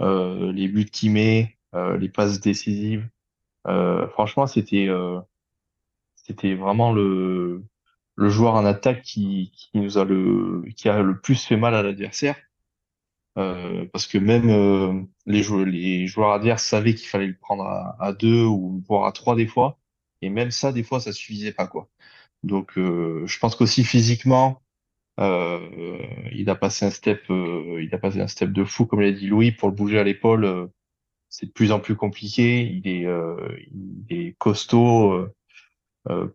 Euh, 0.00 0.52
les 0.52 0.68
buts 0.68 0.86
qu'il 0.86 1.12
met, 1.12 1.56
les 1.98 2.08
passes 2.08 2.40
décisives. 2.40 3.08
Franchement, 3.64 4.46
c'était 4.46 4.86
vraiment 6.54 6.92
le 6.92 7.64
le 8.18 8.30
joueur 8.30 8.54
en 8.54 8.64
attaque 8.64 9.02
qui, 9.02 9.52
qui 9.54 9.78
nous 9.78 9.98
a 9.98 10.04
le 10.04 10.64
qui 10.74 10.88
a 10.88 11.02
le 11.02 11.20
plus 11.20 11.44
fait 11.44 11.56
mal 11.56 11.74
à 11.74 11.82
l'adversaire. 11.82 12.36
Parce 13.34 14.06
que 14.06 14.18
même 14.18 15.06
les 15.26 15.42
joueurs 15.42 15.66
les 15.66 16.06
joueurs 16.06 16.32
adverses 16.32 16.64
savaient 16.64 16.94
qu'il 16.94 17.08
fallait 17.08 17.26
le 17.26 17.36
prendre 17.36 17.64
à, 17.64 17.96
à 18.00 18.12
deux 18.12 18.44
ou 18.44 18.82
voire 18.88 19.04
à 19.06 19.12
trois 19.12 19.36
des 19.36 19.46
fois. 19.46 19.78
Et 20.22 20.30
même 20.30 20.50
ça, 20.50 20.72
des 20.72 20.82
fois, 20.82 21.00
ça 21.00 21.12
suffisait 21.12 21.52
pas 21.52 21.66
quoi. 21.66 21.88
Donc, 22.42 22.78
euh, 22.78 23.26
je 23.26 23.38
pense 23.38 23.56
qu'aussi 23.56 23.84
physiquement, 23.84 24.62
euh, 25.20 25.98
il 26.32 26.50
a 26.50 26.54
passé 26.56 26.86
un 26.86 26.90
step, 26.90 27.22
euh, 27.30 27.82
il 27.82 27.94
a 27.94 27.98
passé 27.98 28.20
un 28.20 28.28
step 28.28 28.52
de 28.52 28.64
fou, 28.64 28.86
comme 28.86 29.00
l'a 29.00 29.12
dit 29.12 29.26
Louis, 29.28 29.52
pour 29.52 29.68
le 29.68 29.74
bouger 29.74 29.98
à 29.98 30.04
l'épaule. 30.04 30.44
euh, 30.44 30.66
c'est 31.30 31.46
de 31.46 31.52
plus 31.52 31.72
en 31.72 31.80
plus 31.80 31.96
compliqué. 31.96 32.62
Il 32.66 32.88
est, 32.88 33.06
euh, 33.06 33.36
il 33.72 34.06
est 34.10 34.36
costaud, 34.38 35.26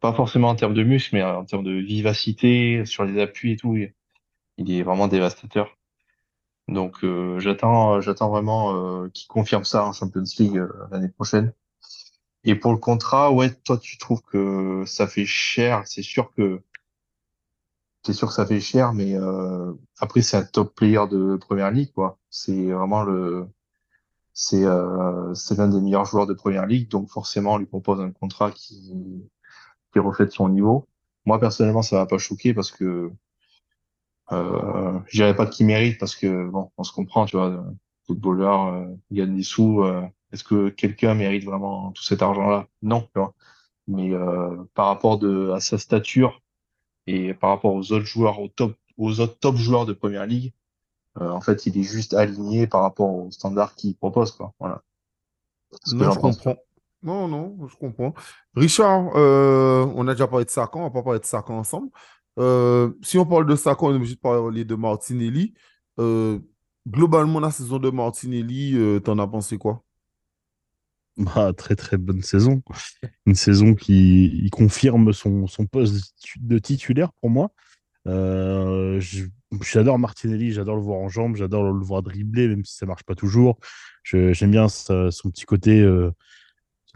pas 0.02 0.14
forcément 0.14 0.50
en 0.50 0.56
termes 0.56 0.74
de 0.74 0.84
muscle, 0.84 1.16
mais 1.16 1.24
en 1.24 1.46
termes 1.46 1.64
de 1.64 1.72
vivacité 1.72 2.86
sur 2.86 3.06
les 3.06 3.22
appuis 3.22 3.54
et 3.54 3.58
tout. 3.58 3.76
Il 4.58 4.72
est 4.72 4.84
vraiment 4.84 5.08
dévastateur. 5.08 5.78
Donc, 6.68 7.06
j'attends, 7.40 8.02
j'attends 8.02 8.30
vraiment 8.30 9.10
qu'il 9.10 9.28
confirme 9.28 9.64
ça 9.64 9.86
en 9.86 9.94
Champions 9.94 10.24
League 10.40 10.62
l'année 10.92 11.10
prochaine. 11.10 11.54
Et 12.44 12.54
pour 12.56 12.72
le 12.72 12.78
contrat, 12.78 13.32
ouais, 13.32 13.52
toi, 13.64 13.80
tu 13.80 13.98
trouves 13.98 14.22
que 14.22 14.84
ça 14.86 15.08
fait 15.08 15.26
cher. 15.26 15.82
C'est 15.88 16.04
sûr 16.04 16.32
que 16.34 16.62
c'est 18.04 18.14
sûr 18.14 18.28
que 18.30 18.34
ça 18.34 18.46
fait 18.46 18.60
cher, 18.60 18.94
mais 18.94 19.16
euh, 19.16 19.74
après 20.00 20.22
c'est 20.22 20.38
un 20.38 20.44
top 20.44 20.76
player 20.76 21.02
de 21.10 21.38
Première 21.38 21.72
Ligue, 21.72 21.92
quoi. 21.94 22.20
C'est 22.30 22.72
vraiment 22.72 23.04
le, 23.04 23.48
c'est 24.34 24.66
euh, 24.66 25.34
c'est 25.36 25.58
l'un 25.58 25.70
des 25.70 25.82
meilleurs 25.82 26.06
joueurs 26.06 26.28
de 26.28 26.34
Première 26.36 26.68
Ligue, 26.68 26.90
donc 26.90 27.10
forcément 27.10 27.54
on 27.56 27.58
lui 27.60 27.68
propose 27.68 28.02
un 28.02 28.12
contrat 28.12 28.52
qui 28.52 28.94
qui 29.94 30.00
reflète 30.00 30.32
son 30.34 30.50
niveau. 30.50 30.88
Moi 31.26 31.40
personnellement, 31.40 31.82
ça 31.84 31.98
va 31.98 32.06
pas 32.08 32.18
choquer 32.18 32.54
parce 32.54 32.72
que 32.72 33.12
euh, 34.32 35.00
je 35.08 35.18
dirais 35.18 35.36
pas 35.36 35.46
qu'il 35.46 35.66
mérite 35.66 36.00
parce 36.00 36.16
que 36.16 36.50
bon, 36.50 36.72
on 36.78 36.84
se 36.84 36.94
comprend, 36.94 37.26
tu 37.26 37.38
vois, 37.38 37.66
footballeur, 38.08 38.88
gagne 39.12 39.36
des 39.36 39.44
sous. 39.44 39.82
euh, 39.84 40.02
est-ce 40.32 40.44
que 40.44 40.70
quelqu'un 40.70 41.14
mérite 41.14 41.44
vraiment 41.46 41.92
tout 41.92 42.04
cet 42.04 42.22
argent-là? 42.22 42.68
Non, 42.82 43.02
tu 43.02 43.20
vois. 43.20 43.34
Mais 43.88 44.14
euh, 44.14 44.56
par 44.74 44.88
rapport 44.88 45.18
de 45.18 45.52
à 45.52 45.60
sa 45.60 45.78
stature 45.78 46.42
et 47.08 47.34
par 47.34 47.50
rapport 47.50 47.74
aux 47.74 47.92
autres 47.92 48.06
joueurs, 48.06 48.40
au 48.40 48.48
top, 48.48 48.76
aux 48.98 49.20
autres 49.20 49.38
top 49.40 49.56
joueurs 49.56 49.86
de 49.86 49.94
Première 49.94 50.26
Ligue, 50.26 50.54
euh, 51.20 51.30
en 51.30 51.42
fait, 51.42 51.66
il 51.66 51.78
est 51.78 51.84
juste 51.84 52.14
aligné 52.14 52.68
par 52.68 52.82
rapport 52.82 53.10
aux 53.10 53.32
standards 53.32 53.76
qu'il 53.76 53.96
propose, 53.96 54.32
quoi. 54.32 54.54
Voilà. 54.60 54.82
Non, 55.94 56.12
je 56.12 56.20
pense. 56.20 56.38
comprends. 56.38 56.56
Non, 57.04 57.28
non, 57.28 57.58
je 57.68 57.76
comprends. 57.76 58.14
Richard, 58.56 59.12
euh, 59.16 59.92
on 59.96 60.08
a 60.08 60.14
déjà 60.14 60.28
parlé 60.28 60.46
de 60.46 60.50
Sakan, 60.50 60.82
on 60.82 60.84
va 60.84 60.90
pas 60.92 61.02
parler 61.02 61.20
de 61.20 61.26
Sakan 61.26 61.58
ensemble. 61.58 61.90
Euh, 62.40 62.92
si 63.02 63.18
on 63.18 63.26
parle 63.26 63.46
de 63.46 63.56
Sakan, 63.56 63.88
on 63.88 63.94
est 63.94 63.96
obligé 63.96 64.16
de 64.16 64.20
parler 64.20 64.66
de 64.66 64.76
Martinelli. 64.76 65.54
Globalement, 66.88 67.40
la 67.40 67.52
saison 67.52 67.78
de 67.78 67.90
Martinelli, 67.90 69.02
t'en 69.04 69.20
as 69.20 69.28
pensé 69.28 69.58
quoi? 69.58 69.84
Bah, 71.22 71.54
très 71.56 71.76
très 71.76 71.98
bonne 71.98 72.24
saison. 72.24 72.64
Une 73.28 73.36
saison 73.36 73.76
qui 73.76 74.50
confirme 74.52 75.14
son, 75.14 75.46
son 75.46 75.68
poste 75.68 75.94
de 75.94 76.00
titu- 76.00 76.40
de 76.40 76.58
titulaire 76.58 77.12
pour 77.22 77.30
moi. 77.30 77.52
Euh, 78.08 79.00
j'adore 79.62 80.00
Martinelli, 80.00 80.52
j'adore 80.52 80.76
le 80.76 80.82
voir 80.82 81.00
en 81.00 81.10
jambes, 81.10 81.36
j'adore 81.36 81.72
le 81.72 81.86
voir 81.86 82.02
dribbler, 82.02 82.48
même 82.48 82.66
si 82.66 82.76
ça 82.76 82.88
marche 82.88 83.04
pas 83.04 83.14
toujours. 83.14 83.60
J'aime 84.04 84.50
bien 84.50 84.68
son 84.68 85.30
petit 85.30 85.46
côté, 85.46 85.80
euh, 85.82 86.10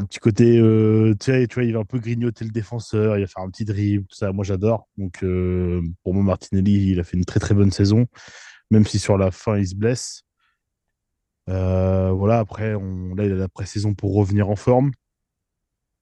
petit 0.09 0.19
côté 0.19 0.57
euh, 0.57 1.13
tu 1.19 1.31
sais, 1.31 1.45
tu 1.45 1.53
vois, 1.55 1.63
il 1.63 1.73
va 1.73 1.79
un 1.81 1.85
peu 1.85 1.99
grignoter 1.99 2.45
le 2.45 2.51
défenseur, 2.51 3.17
il 3.17 3.21
va 3.21 3.27
faire 3.27 3.43
un 3.43 3.51
petit 3.51 3.65
dribble, 3.65 4.07
tout 4.07 4.15
ça. 4.15 4.31
Moi, 4.31 4.43
j'adore. 4.43 4.87
Donc, 4.97 5.23
pour 6.03 6.13
moi, 6.15 6.23
Martinelli, 6.23 6.93
il 6.93 6.99
a 6.99 7.03
fait 7.03 7.17
une 7.17 7.25
très 7.25 7.39
très 7.39 7.53
bonne 7.53 7.71
saison, 7.71 8.07
même 8.71 8.87
si 8.87 8.97
sur 8.97 9.19
la 9.19 9.29
fin, 9.29 9.57
il 9.59 9.67
se 9.67 9.75
blesse. 9.75 10.24
Euh, 11.49 12.11
voilà, 12.11 12.39
après, 12.39 12.75
on, 12.75 13.13
là, 13.15 13.25
il 13.25 13.31
a 13.31 13.35
la 13.35 13.47
pré-saison 13.47 13.93
pour 13.93 14.15
revenir 14.15 14.49
en 14.49 14.55
forme. 14.55 14.91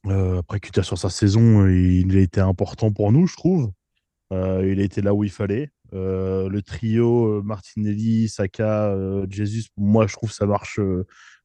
Euh, 0.07 0.39
après 0.39 0.59
Cutter 0.59 0.83
sur 0.83 0.97
sa 0.97 1.09
saison, 1.09 1.67
il 1.67 2.17
a 2.17 2.19
été 2.19 2.41
important 2.41 2.91
pour 2.91 3.11
nous, 3.11 3.27
je 3.27 3.35
trouve. 3.35 3.71
Euh, 4.31 4.69
il 4.69 4.79
a 4.79 4.83
été 4.83 5.01
là 5.01 5.13
où 5.13 5.23
il 5.23 5.31
fallait. 5.31 5.69
Le 5.91 6.59
trio 6.61 7.43
Martinelli, 7.43 8.27
Saka, 8.27 8.87
euh, 8.87 9.27
Jesus, 9.29 9.67
moi, 9.77 10.07
je 10.07 10.13
trouve 10.13 10.31
ça 10.31 10.47
marche 10.47 10.79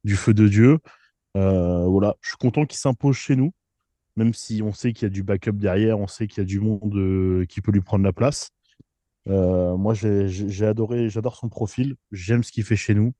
du 0.05 0.17
feu 0.17 0.33
de 0.33 0.49
Dieu. 0.49 0.79
Voilà, 1.35 2.17
je 2.21 2.31
suis 2.31 2.39
content 2.39 2.65
qu'il 2.65 2.79
s'impose 2.79 3.17
chez 3.17 3.37
nous, 3.37 3.53
même 4.17 4.33
si 4.33 4.63
on 4.63 4.73
sait 4.73 4.93
qu'il 4.93 5.07
y 5.07 5.07
a 5.07 5.11
du 5.11 5.23
backup 5.23 5.53
derrière, 5.53 6.01
on 6.01 6.07
sait 6.07 6.27
qu'il 6.27 6.39
y 6.39 6.41
a 6.41 6.47
du 6.47 6.61
monde 6.61 7.47
qui 7.47 7.61
peut 7.61 7.73
lui 7.73 7.83
prendre 7.83 8.05
la 8.05 8.13
place. 8.13 8.51
Moi, 9.27 9.93
j'ai 9.95 10.67
adoré, 10.67 11.11
j'adore 11.11 11.37
son 11.37 11.49
profil, 11.49 11.97
j'aime 12.11 12.43
ce 12.43 12.51
qu'il 12.51 12.65
fait 12.65 12.75
chez 12.75 12.95
nous, 12.95 13.13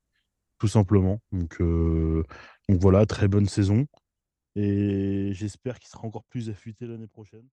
tout 0.59 0.67
simplement. 0.67 1.19
Donc, 1.31 1.59
euh, 1.61 2.23
donc 2.67 2.79
voilà, 2.79 3.05
très 3.05 3.27
bonne 3.27 3.47
saison. 3.47 3.87
Et 4.55 5.31
j'espère 5.33 5.79
qu'il 5.79 5.89
sera 5.89 6.05
encore 6.05 6.25
plus 6.25 6.49
affûté 6.49 6.85
l'année 6.85 7.07
prochaine. 7.07 7.45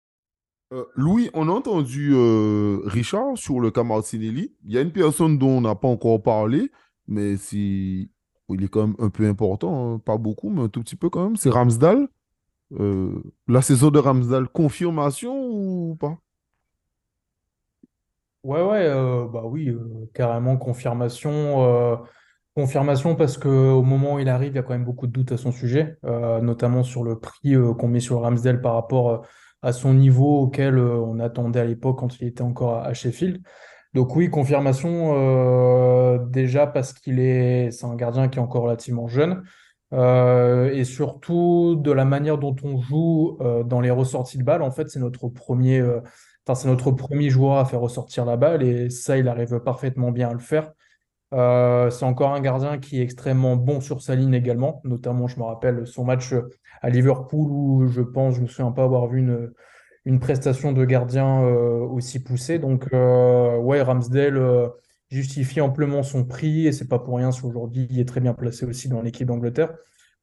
Euh, 0.72 0.84
Louis, 0.94 1.30
on 1.34 1.48
a 1.48 1.52
entendu 1.52 2.12
euh, 2.14 2.80
Richard 2.84 3.36
sur 3.36 3.60
le 3.60 3.70
cas 3.70 3.84
Martinelli. 3.84 4.54
Il 4.64 4.72
y 4.72 4.78
a 4.78 4.80
une 4.80 4.92
personne 4.92 5.38
dont 5.38 5.58
on 5.58 5.60
n'a 5.60 5.74
pas 5.74 5.88
encore 5.88 6.22
parlé, 6.22 6.70
mais 7.06 7.36
si... 7.36 8.10
il 8.48 8.64
est 8.64 8.68
quand 8.68 8.86
même 8.86 8.96
un 8.98 9.10
peu 9.10 9.28
important, 9.28 9.94
hein, 9.94 9.98
pas 9.98 10.16
beaucoup, 10.16 10.50
mais 10.50 10.62
un 10.62 10.68
tout 10.68 10.80
petit 10.80 10.96
peu 10.96 11.10
quand 11.10 11.24
même. 11.24 11.36
C'est 11.36 11.50
Ramsdale. 11.50 12.08
Euh, 12.80 13.22
la 13.46 13.60
saison 13.60 13.90
de 13.90 13.98
Ramsdale, 13.98 14.48
confirmation 14.48 15.34
ou 15.46 15.96
pas? 15.96 16.18
Ouais, 18.42 18.62
ouais, 18.62 18.86
euh, 18.86 19.26
bah 19.26 19.42
oui, 19.44 19.68
euh, 19.68 20.10
carrément 20.14 20.56
confirmation. 20.56 21.98
Confirmation 22.54 23.16
parce 23.16 23.36
qu'au 23.36 23.82
moment 23.82 24.14
où 24.14 24.18
il 24.20 24.28
arrive, 24.28 24.52
il 24.52 24.56
y 24.56 24.58
a 24.58 24.62
quand 24.62 24.74
même 24.74 24.84
beaucoup 24.84 25.06
de 25.06 25.12
doutes 25.12 25.32
à 25.32 25.36
son 25.36 25.50
sujet, 25.52 25.96
euh, 26.04 26.40
notamment 26.40 26.84
sur 26.84 27.02
le 27.02 27.18
prix 27.18 27.54
euh, 27.54 27.74
qu'on 27.74 27.88
met 27.88 28.00
sur 28.00 28.20
Ramsdale 28.20 28.60
par 28.60 28.74
rapport 28.74 29.10
euh, 29.10 29.18
à 29.62 29.72
son 29.72 29.94
niveau 29.94 30.40
auquel 30.42 30.78
on 30.78 31.18
attendait 31.18 31.60
à 31.60 31.64
l'époque 31.64 31.98
quand 31.98 32.20
il 32.20 32.28
était 32.28 32.42
encore 32.42 32.76
à, 32.84 32.92
Sheffield. 32.94 33.40
Donc 33.94 34.14
oui, 34.14 34.28
confirmation 34.28 36.18
déjà 36.26 36.66
parce 36.66 36.92
qu'il 36.92 37.20
est, 37.20 37.70
c'est 37.70 37.86
un 37.86 37.94
gardien 37.94 38.28
qui 38.28 38.38
est 38.38 38.42
encore 38.42 38.64
relativement 38.64 39.06
jeune 39.06 39.42
et 39.92 40.84
surtout 40.84 41.76
de 41.76 41.92
la 41.92 42.04
manière 42.04 42.36
dont 42.38 42.56
on 42.62 42.78
joue 42.80 43.38
dans 43.64 43.80
les 43.80 43.90
ressorties 43.90 44.36
de 44.36 44.42
balles. 44.42 44.62
En 44.62 44.72
fait, 44.72 44.90
c'est 44.90 44.98
notre 44.98 45.28
premier, 45.28 45.82
c'est 46.52 46.68
notre 46.68 46.90
premier 46.90 47.30
joueur 47.30 47.56
à 47.56 47.64
faire 47.64 47.80
ressortir 47.80 48.26
la 48.26 48.36
balle 48.36 48.62
et 48.64 48.90
ça, 48.90 49.16
il 49.16 49.28
arrive 49.28 49.60
parfaitement 49.60 50.10
bien 50.10 50.28
à 50.28 50.32
le 50.34 50.40
faire. 50.40 50.72
Euh, 51.34 51.90
c'est 51.90 52.04
encore 52.04 52.32
un 52.32 52.40
gardien 52.40 52.78
qui 52.78 53.00
est 53.00 53.02
extrêmement 53.02 53.56
bon 53.56 53.80
sur 53.80 54.00
sa 54.02 54.14
ligne 54.14 54.34
également. 54.34 54.80
Notamment, 54.84 55.26
je 55.26 55.38
me 55.38 55.44
rappelle 55.44 55.86
son 55.86 56.04
match 56.04 56.34
à 56.80 56.90
Liverpool 56.90 57.50
où 57.50 57.86
je 57.88 58.00
pense, 58.00 58.36
je 58.36 58.40
me 58.40 58.46
souviens 58.46 58.72
pas 58.72 58.84
avoir 58.84 59.08
vu 59.08 59.18
une, 60.04 60.20
prestation 60.20 60.72
de 60.72 60.84
gardien 60.84 61.42
euh, 61.42 61.80
aussi 61.80 62.22
poussée. 62.22 62.58
Donc, 62.58 62.88
euh, 62.92 63.58
ouais, 63.58 63.82
Ramsdale 63.82 64.36
euh, 64.36 64.68
justifie 65.10 65.60
amplement 65.60 66.02
son 66.02 66.24
prix 66.24 66.66
et 66.66 66.72
c'est 66.72 66.88
pas 66.88 66.98
pour 66.98 67.16
rien 67.16 67.32
si 67.32 67.44
aujourd'hui 67.44 67.86
il 67.90 68.00
est 68.00 68.08
très 68.08 68.20
bien 68.20 68.34
placé 68.34 68.66
aussi 68.66 68.88
dans 68.88 69.02
l'équipe 69.02 69.26
d'Angleterre. 69.26 69.74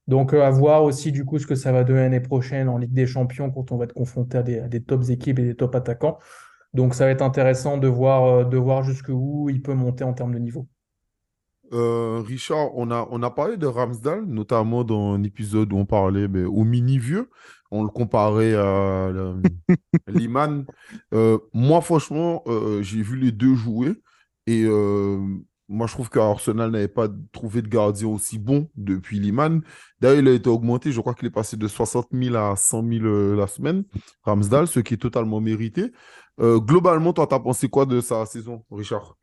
Donc, 0.08 0.34
euh, 0.34 0.44
à 0.44 0.50
voir 0.50 0.84
aussi 0.84 1.12
du 1.12 1.26
coup 1.26 1.40
ce 1.40 1.48
que 1.48 1.56
ça 1.56 1.72
va 1.72 1.84
donner 1.84 2.02
l'année 2.02 2.20
prochaine 2.20 2.70
en 2.70 2.78
Ligue 2.78 2.94
des 2.94 3.06
Champions 3.08 3.52
quand 3.52 3.72
on 3.72 3.78
va 3.78 3.86
être 3.86 3.94
confronté 3.94 4.38
à 4.38 4.44
des, 4.44 4.60
à 4.60 4.68
tops 4.80 5.10
équipes 5.10 5.40
et 5.40 5.44
des 5.44 5.56
top 5.56 5.76
attaquants. 5.76 6.18
Donc, 6.74 6.96
ça 6.96 7.06
va 7.06 7.12
être 7.12 7.22
intéressant 7.22 7.78
de 7.78 7.88
voir, 7.88 8.26
euh, 8.26 8.44
de 8.46 8.58
voir 8.58 8.84
jusqu'où 8.84 9.50
il 9.50 9.62
peut 9.62 9.74
monter 9.74 10.04
en 10.04 10.14
termes 10.14 10.34
de 10.34 10.40
niveau. 10.40 10.68
Euh, 11.74 12.22
Richard, 12.26 12.76
on 12.76 12.92
a, 12.92 13.08
on 13.12 13.24
a 13.24 13.30
parlé 13.30 13.58
de 13.58 13.66
Ramsdale, 13.66 14.26
notamment 14.26 14.84
dans 14.84 15.14
un 15.14 15.24
épisode 15.24 15.72
où 15.72 15.78
on 15.78 15.86
parlait 15.86 16.28
ben, 16.28 16.46
au 16.46 16.64
mini-vieux. 16.64 17.30
On 17.72 17.84
le 17.84 17.90
comparait 17.90 18.54
à 18.56 19.10
Liman. 20.08 20.66
Euh, 21.14 21.38
moi, 21.54 21.82
franchement, 21.82 22.44
euh, 22.48 22.82
j'ai 22.82 23.02
vu 23.02 23.18
les 23.18 23.32
deux 23.32 23.56
jouer. 23.56 23.94
Et 24.48 24.66
moi, 25.70 25.88
je 25.88 25.94
trouve 25.94 26.10
qu'Arsenal 26.10 26.72
n'avait 26.72 26.88
pas 26.90 27.08
trouvé 27.32 27.62
de 27.62 27.68
gardien 27.70 28.08
aussi 28.08 28.38
bon 28.40 28.70
depuis 28.76 29.20
Liman. 29.20 29.62
D'ailleurs, 30.02 30.20
il 30.20 30.28
a 30.28 30.34
été 30.34 30.50
augmenté. 30.50 30.92
Je 30.92 31.00
crois 31.00 31.14
qu'il 31.14 31.28
est 31.28 31.32
passé 31.32 31.56
de 31.56 31.68
60 31.68 32.08
000 32.12 32.36
à 32.36 32.56
100 32.58 32.88
000 32.88 33.06
euh, 33.06 33.36
la 33.36 33.48
semaine. 33.48 33.86
Ramsdale, 34.24 34.68
ce 34.68 34.82
qui 34.82 34.96
est 34.96 34.98
totalement 34.98 35.40
mérité. 35.40 35.92
Globalement, 36.40 37.14
toi, 37.14 37.28
t'as 37.28 37.40
pensé 37.40 37.70
quoi 37.70 37.86
de 37.86 38.02
sa 38.02 38.26
saison, 38.26 38.66
Richard? 38.72 39.16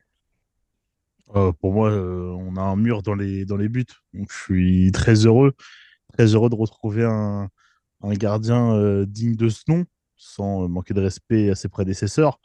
Euh, 1.36 1.52
pour 1.52 1.72
moi, 1.72 1.90
euh, 1.90 2.34
on 2.38 2.56
a 2.56 2.62
un 2.62 2.76
mur 2.76 3.02
dans 3.02 3.14
les, 3.14 3.44
dans 3.44 3.56
les 3.56 3.68
buts. 3.68 3.84
Donc, 4.14 4.30
je 4.32 4.36
suis 4.36 4.92
très 4.92 5.26
heureux, 5.26 5.54
très 6.14 6.34
heureux 6.34 6.50
de 6.50 6.54
retrouver 6.54 7.04
un, 7.04 7.48
un 8.02 8.12
gardien 8.14 8.74
euh, 8.74 9.06
digne 9.06 9.36
de 9.36 9.48
ce 9.48 9.62
nom, 9.68 9.84
sans 10.16 10.68
manquer 10.68 10.94
de 10.94 11.00
respect 11.02 11.50
à 11.50 11.54
ses 11.54 11.68
prédécesseurs. 11.68 12.40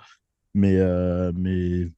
Mais, 0.53 0.77
mais 1.33 1.91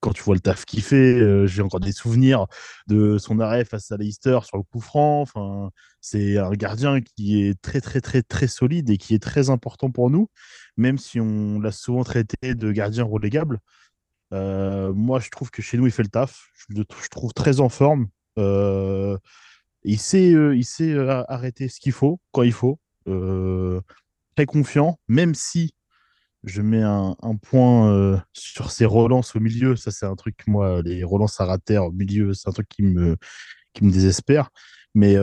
quand 0.00 0.12
tu 0.12 0.22
vois 0.22 0.34
le 0.34 0.40
taf 0.40 0.64
qu'il 0.64 0.82
fait, 0.82 1.46
j'ai 1.46 1.60
encore 1.60 1.80
des 1.80 1.92
souvenirs 1.92 2.46
de 2.86 3.18
son 3.18 3.38
arrêt 3.38 3.66
face 3.66 3.92
à 3.92 3.98
Leicester 3.98 4.38
sur 4.44 4.56
le 4.56 4.62
coup 4.62 4.80
franc. 4.80 5.20
Enfin, 5.20 5.70
c'est 6.00 6.38
un 6.38 6.52
gardien 6.52 7.02
qui 7.02 7.42
est 7.42 7.60
très, 7.60 7.82
très, 7.82 8.00
très, 8.00 8.22
très 8.22 8.46
solide 8.46 8.88
et 8.88 8.96
qui 8.96 9.14
est 9.14 9.22
très 9.22 9.50
important 9.50 9.90
pour 9.90 10.08
nous, 10.08 10.30
même 10.78 10.96
si 10.96 11.20
on 11.20 11.60
l'a 11.60 11.72
souvent 11.72 12.02
traité 12.02 12.54
de 12.54 12.72
gardien 12.72 13.04
relégable. 13.04 13.58
Euh, 14.32 14.92
moi, 14.92 15.20
je 15.20 15.30
trouve 15.30 15.50
que 15.50 15.62
chez 15.62 15.76
nous, 15.78 15.86
il 15.86 15.92
fait 15.92 16.02
le 16.02 16.08
taf. 16.08 16.50
Je 16.68 16.76
le 16.76 16.84
trouve 16.84 17.32
très 17.32 17.60
en 17.60 17.68
forme. 17.68 18.08
Euh, 18.38 19.16
il 19.84 19.98
sait, 19.98 20.32
euh, 20.32 20.56
il 20.56 20.64
sait 20.64 20.96
arrêter 21.28 21.68
ce 21.68 21.80
qu'il 21.80 21.92
faut, 21.92 22.20
quand 22.32 22.42
il 22.42 22.52
faut. 22.52 22.78
Très 24.36 24.46
confiant, 24.46 25.00
même 25.08 25.34
si 25.34 25.74
je 26.44 26.62
mets 26.62 26.82
un, 26.82 27.16
point 27.42 28.22
sur 28.32 28.70
ses 28.70 28.84
relances 28.84 29.34
au 29.34 29.40
milieu. 29.40 29.76
Ça, 29.76 29.90
c'est 29.90 30.06
un 30.06 30.14
truc, 30.14 30.46
moi, 30.46 30.82
les 30.82 31.02
relances 31.04 31.40
à 31.40 31.46
rater 31.46 31.78
au 31.78 31.90
milieu, 31.90 32.34
c'est 32.34 32.48
un 32.48 32.52
truc 32.52 32.68
qui 32.68 32.82
me, 32.82 33.16
qui 33.72 33.84
me 33.84 33.90
désespère. 33.90 34.50
Mais, 34.94 35.16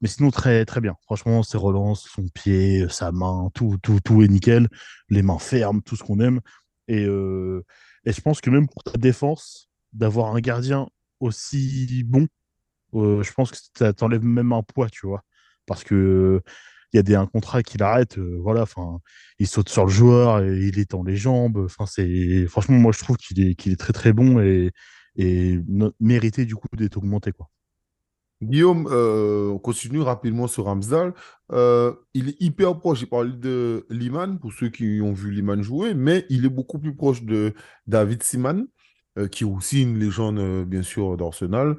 mais 0.00 0.08
sinon, 0.08 0.30
très, 0.30 0.64
très 0.64 0.80
bien. 0.80 0.94
Franchement, 1.02 1.42
ses 1.42 1.58
relances, 1.58 2.08
son 2.08 2.28
pied, 2.28 2.86
sa 2.88 3.10
main, 3.10 3.50
tout, 3.52 3.78
tout, 3.82 3.98
tout 4.02 4.22
est 4.22 4.28
nickel. 4.28 4.68
Les 5.08 5.22
mains 5.22 5.38
fermes, 5.38 5.82
tout 5.82 5.96
ce 5.96 6.04
qu'on 6.04 6.20
aime. 6.20 6.40
Et, 6.86 7.06
et 8.04 8.12
je 8.12 8.20
pense 8.20 8.40
que 8.40 8.50
même 8.50 8.68
pour 8.68 8.82
ta 8.84 8.98
défense, 8.98 9.70
d'avoir 9.92 10.34
un 10.34 10.40
gardien 10.40 10.88
aussi 11.20 12.04
bon, 12.04 12.26
euh, 12.94 13.22
je 13.22 13.32
pense 13.32 13.50
que 13.50 13.58
ça 13.76 13.92
t'enlève 13.92 14.24
même 14.24 14.52
un 14.52 14.62
poids, 14.62 14.88
tu 14.90 15.06
vois. 15.06 15.22
Parce 15.66 15.84
que 15.84 16.42
il 16.92 16.96
y 16.96 17.00
a 17.00 17.02
des, 17.02 17.14
un 17.14 17.26
contrat 17.26 17.62
qu'il 17.62 17.82
arrête, 17.82 18.18
euh, 18.18 18.38
voilà, 18.42 18.62
enfin, 18.62 19.00
il 19.38 19.46
saute 19.46 19.68
sur 19.68 19.84
le 19.84 19.90
joueur 19.90 20.42
il 20.44 20.78
étend 20.78 21.02
les 21.02 21.16
jambes. 21.16 21.68
Franchement, 21.68 22.78
moi, 22.78 22.92
je 22.92 23.00
trouve 23.00 23.16
qu'il 23.18 23.40
est, 23.40 23.78
très, 23.78 23.92
très 23.92 24.12
bon 24.12 24.40
et, 24.40 24.72
et 25.16 25.60
mérité, 26.00 26.46
du 26.46 26.56
coup, 26.56 26.68
d'être 26.76 26.96
augmenté, 26.96 27.32
quoi. 27.32 27.50
Guillaume, 28.40 28.86
euh, 28.90 29.48
on 29.48 29.58
continue 29.58 30.00
rapidement 30.00 30.46
sur 30.46 30.64
Ramsdale. 30.64 31.12
Euh, 31.50 31.92
il 32.14 32.28
est 32.28 32.40
hyper 32.40 32.78
proche. 32.78 33.00
J'ai 33.00 33.06
parlé 33.06 33.32
de 33.32 33.84
Liman, 33.90 34.38
pour 34.38 34.52
ceux 34.52 34.68
qui 34.68 35.00
ont 35.02 35.12
vu 35.12 35.32
Liman 35.32 35.60
jouer, 35.62 35.94
mais 35.94 36.24
il 36.28 36.44
est 36.44 36.50
beaucoup 36.50 36.78
plus 36.78 36.94
proche 36.94 37.22
de 37.24 37.52
David 37.88 38.22
Seaman, 38.22 38.66
euh, 39.18 39.26
qui 39.26 39.42
est 39.42 39.46
aussi 39.46 39.82
une 39.82 39.98
légende, 39.98 40.64
bien 40.66 40.82
sûr, 40.82 41.16
d'Arsenal. 41.16 41.76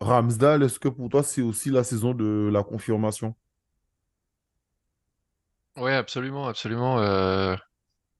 Ramsdale, 0.00 0.62
est-ce 0.64 0.80
que 0.80 0.88
pour 0.88 1.08
toi, 1.10 1.22
c'est 1.22 1.42
aussi 1.42 1.70
la 1.70 1.84
saison 1.84 2.14
de 2.14 2.48
la 2.50 2.62
confirmation? 2.62 3.36
Ouais, 5.76 5.94
absolument, 5.94 6.48
absolument. 6.48 6.98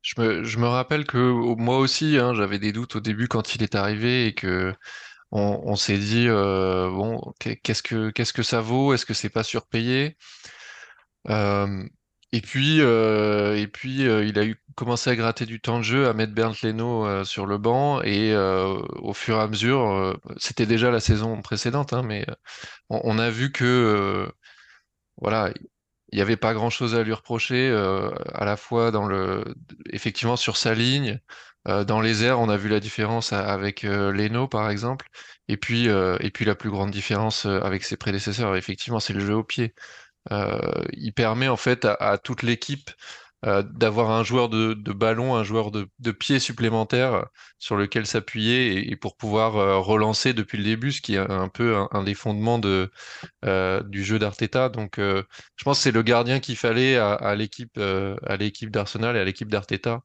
je 0.03 0.21
me, 0.21 0.45
je 0.45 0.59
me 0.59 0.67
rappelle 0.67 1.07
que 1.07 1.55
moi 1.57 1.79
aussi, 1.79 2.19
hein, 2.19 2.35
j'avais 2.35 2.59
des 2.59 2.73
doutes 2.73 2.97
au 2.97 3.01
début 3.01 3.27
quand 3.27 3.55
il 3.55 3.63
est 3.63 3.75
arrivé 3.75 4.27
et 4.27 4.35
que 4.35 4.75
on, 5.33 5.77
s'est 5.77 5.99
dit 5.99 6.27
euh, 6.29 6.91
bon, 6.91 7.21
qu'est- 7.39 7.57
qu'est-ce 7.57 8.33
que 8.33 8.43
ça 8.43 8.61
vaut? 8.61 8.95
Est-ce 8.95 9.07
que 9.07 9.15
c'est 9.15 9.31
pas 9.31 9.43
surpayé? 9.43 10.17
Euh, 11.29 11.85
et 12.33 12.41
puis 12.41 12.81
euh, 12.81 13.67
il 14.25 14.39
a 14.39 14.45
commencé 14.75 15.11
à 15.11 15.17
gratter 15.17 15.47
du 15.47 15.61
temps 15.61 15.79
de 15.79 15.85
jeu, 15.85 16.09
à 16.09 16.15
mettre 16.15 16.35
Bernd 16.35 16.57
Leno 16.63 17.25
sur 17.25 17.47
le 17.47 17.59
banc 17.59 18.03
et 18.03 18.35
au 18.37 19.13
fur 19.15 19.37
et 19.37 19.41
à 19.41 19.49
mesure, 19.49 20.19
c'était 20.39 20.67
déjà 20.67 20.91
la 20.91 21.01
saison 21.01 21.41
précédente, 21.43 21.93
hein, 21.93 22.03
mais 22.03 22.27
on, 22.89 23.19
a 23.19 23.31
vu 23.31 23.53
que 23.53 24.31
voilà, 25.21 25.53
il 26.13 26.17
n'y 26.17 26.23
avait 26.23 26.37
pas 26.37 26.55
grand-chose 26.55 26.95
à 26.95 27.03
lui 27.03 27.13
reprocher, 27.13 27.71
à 27.71 28.45
la 28.45 28.57
fois 28.57 28.91
dans 28.91 29.09
effectivement 29.91 30.37
sur 30.37 30.57
sa 30.57 30.75
ligne, 30.75 31.21
euh, 31.69 31.85
dans 31.85 32.01
les 32.01 32.25
airs, 32.25 32.41
on 32.41 32.49
a 32.49 32.57
vu 32.57 32.69
la 32.69 32.81
différence 32.81 33.33
avec 33.33 33.85
euh, 33.85 34.13
Leno 34.13 34.49
par 34.49 34.71
exemple, 34.71 35.09
et 35.49 35.57
puis 35.57 35.89
euh, 35.89 36.17
et 36.21 36.31
puis 36.31 36.45
la 36.45 36.55
plus 36.55 36.71
grande 36.71 36.91
différence 36.91 37.47
avec 37.47 37.85
ses 37.85 37.97
prédécesseurs, 37.97 38.57
effectivement, 38.57 39.01
c'est 39.01 39.13
le 39.13 39.21
jeu 39.21 39.35
au 39.35 39.45
pied. 39.45 39.75
Il 40.31 41.13
permet 41.15 41.49
en 41.49 41.57
fait 41.57 41.85
à, 41.85 42.19
toute 42.19 42.43
l'équipe 42.43 42.91
d'avoir 43.43 44.11
un 44.13 44.23
joueur 44.23 44.49
de, 44.49 44.75
ballon, 44.93 45.35
un 45.35 45.43
joueur 45.45 45.73
de, 45.73 45.89
pied 46.13 46.39
supplémentaire 46.39 47.27
sur 47.59 47.77
lequel 47.77 48.07
s'appuyer 48.07 48.91
et, 48.91 48.97
pour 48.97 49.17
pouvoir 49.17 49.55
relancer 49.85 50.33
depuis 50.33 50.59
le 50.59 50.65
début, 50.65 50.93
ce 50.93 51.03
qui 51.03 51.17
est 51.17 51.19
un 51.19 51.49
peu 51.49 51.77
un, 51.91 52.05
des 52.05 52.15
fondements 52.15 52.59
de 52.61 52.91
du 53.89 54.05
jeu 54.05 54.19
d'Arteta. 54.19 54.69
Donc, 54.69 54.95
je 54.99 55.25
pense 55.65 55.79
que 55.79 55.83
c'est 55.83 55.93
le 55.93 56.03
gardien 56.03 56.41
qu'il 56.41 56.57
fallait 56.57 56.97
à, 56.97 57.35
l'équipe 57.35 57.79
à 57.79 58.37
l'équipe 58.37 58.71
d'Arsenal 58.71 59.17
et 59.17 59.21
à 59.21 59.25
l'équipe 59.25 59.51
d'Arteta, 59.51 60.03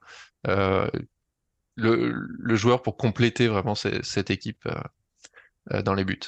le, 1.77 2.55
joueur 2.55 2.81
pour 2.81 2.97
compléter 2.97 3.47
vraiment 3.47 3.75
ce- 3.75 4.01
cette 4.03 4.29
équipe 4.29 4.65
euh, 4.65 4.75
euh, 5.73 5.81
dans 5.81 5.93
les 5.93 6.03
buts. 6.03 6.19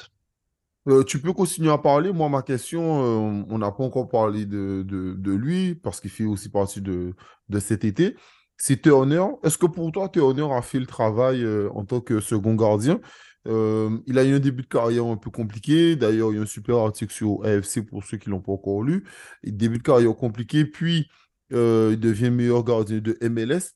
Euh, 0.88 1.04
tu 1.04 1.20
peux 1.20 1.32
continuer 1.32 1.70
à 1.70 1.78
parler. 1.78 2.12
Moi, 2.12 2.28
ma 2.28 2.42
question, 2.42 2.82
on 2.82 3.58
n'a 3.58 3.70
pas 3.70 3.84
encore 3.84 4.08
parlé 4.08 4.46
de, 4.46 4.82
de, 4.82 5.32
lui 5.32 5.74
parce 5.74 6.00
qu'il 6.00 6.10
fait 6.10 6.24
aussi 6.24 6.48
partie 6.48 6.80
de, 6.80 7.14
de 7.48 7.58
cet 7.58 7.84
été. 7.84 8.16
C'est 8.56 8.80
Turner. 8.80 9.24
Est-ce 9.44 9.58
que 9.58 9.66
pour 9.66 9.92
toi, 9.92 10.08
Turner 10.08 10.48
a 10.52 10.62
fait 10.62 10.78
le 10.80 10.86
travail 10.86 11.46
en 11.74 11.84
tant 11.84 12.00
que 12.00 12.20
second 12.20 12.54
gardien? 12.54 12.98
Il 13.46 14.18
a 14.18 14.24
eu 14.24 14.34
un 14.34 14.38
début 14.38 14.62
de 14.62 14.68
carrière 14.68 15.04
un 15.04 15.16
peu 15.18 15.30
compliqué. 15.30 15.96
D'ailleurs, 15.96 16.32
il 16.32 16.36
y 16.36 16.38
a 16.38 16.42
un 16.42 16.46
super 16.46 16.78
article 16.78 17.12
sur 17.12 17.44
AFC 17.44 17.82
pour 17.86 18.02
ceux 18.02 18.16
qui 18.16 18.30
ne 18.30 18.34
l'ont 18.34 18.40
pas 18.40 18.52
encore 18.52 18.82
lu. 18.82 19.04
Début 19.44 19.78
de 19.78 19.82
carrière 19.82 20.16
compliqué, 20.16 20.64
puis 20.64 21.10
il 21.50 22.00
devient 22.00 22.30
meilleur 22.30 22.64
gardien 22.64 23.00
de 23.00 23.18
MLS. 23.28 23.74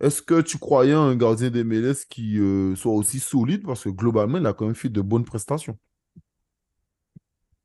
Est-ce 0.00 0.22
que 0.22 0.40
tu 0.40 0.58
croyais 0.58 0.92
un 0.92 1.14
gardien 1.14 1.50
de 1.50 1.62
MLS 1.62 2.04
qui 2.08 2.38
euh, 2.38 2.74
soit 2.74 2.92
aussi 2.92 3.20
solide? 3.20 3.64
Parce 3.64 3.84
que 3.84 3.90
globalement, 3.90 4.38
il 4.38 4.46
a 4.46 4.52
quand 4.52 4.66
même 4.66 4.74
fait 4.74 4.88
de 4.88 5.00
bonnes 5.00 5.24
prestations. 5.24 5.78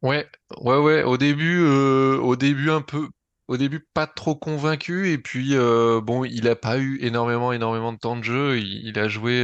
Ouais, 0.02 0.28
ouais, 0.62 0.78
ouais. 0.78 1.04
Au 1.04 1.18
début, 1.18 1.60
euh, 1.62 2.22
un 2.70 2.82
peu, 2.82 3.10
au 3.48 3.58
début 3.58 3.86
pas 3.94 4.08
trop 4.08 4.36
convaincu 4.36 5.12
et 5.12 5.18
puis 5.18 5.56
euh, 5.56 6.02
bon, 6.02 6.24
il 6.24 6.48
a 6.48 6.56
pas 6.56 6.78
eu 6.78 7.00
énormément, 7.02 7.52
énormément 7.52 7.92
de 7.92 7.98
temps 7.98 8.16
de 8.16 8.24
jeu. 8.24 8.60
Il, 8.60 8.98
a 9.00 9.08
joué 9.08 9.44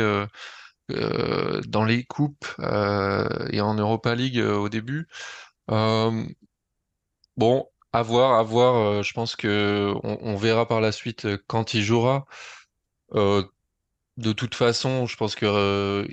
dans 1.67 1.83
les 1.83 2.03
coupes 2.05 2.45
et 3.51 3.61
en 3.61 3.73
Europa 3.73 4.15
League 4.15 4.39
au 4.39 4.69
début. 4.69 5.07
Bon, 7.37 7.67
à 7.91 8.01
voir, 8.03 8.39
à 8.39 8.43
voir. 8.43 9.03
je 9.03 9.13
pense 9.13 9.35
que 9.35 9.93
on, 10.03 10.17
on 10.21 10.35
verra 10.37 10.67
par 10.67 10.79
la 10.81 10.91
suite 10.91 11.27
quand 11.47 11.73
il 11.73 11.81
jouera. 11.83 12.25
Euh, 13.15 13.43
de 14.17 14.33
toute 14.33 14.55
façon, 14.55 15.05
je 15.07 15.17
pense 15.17 15.35
que 15.35 15.45
euh, 15.45 16.07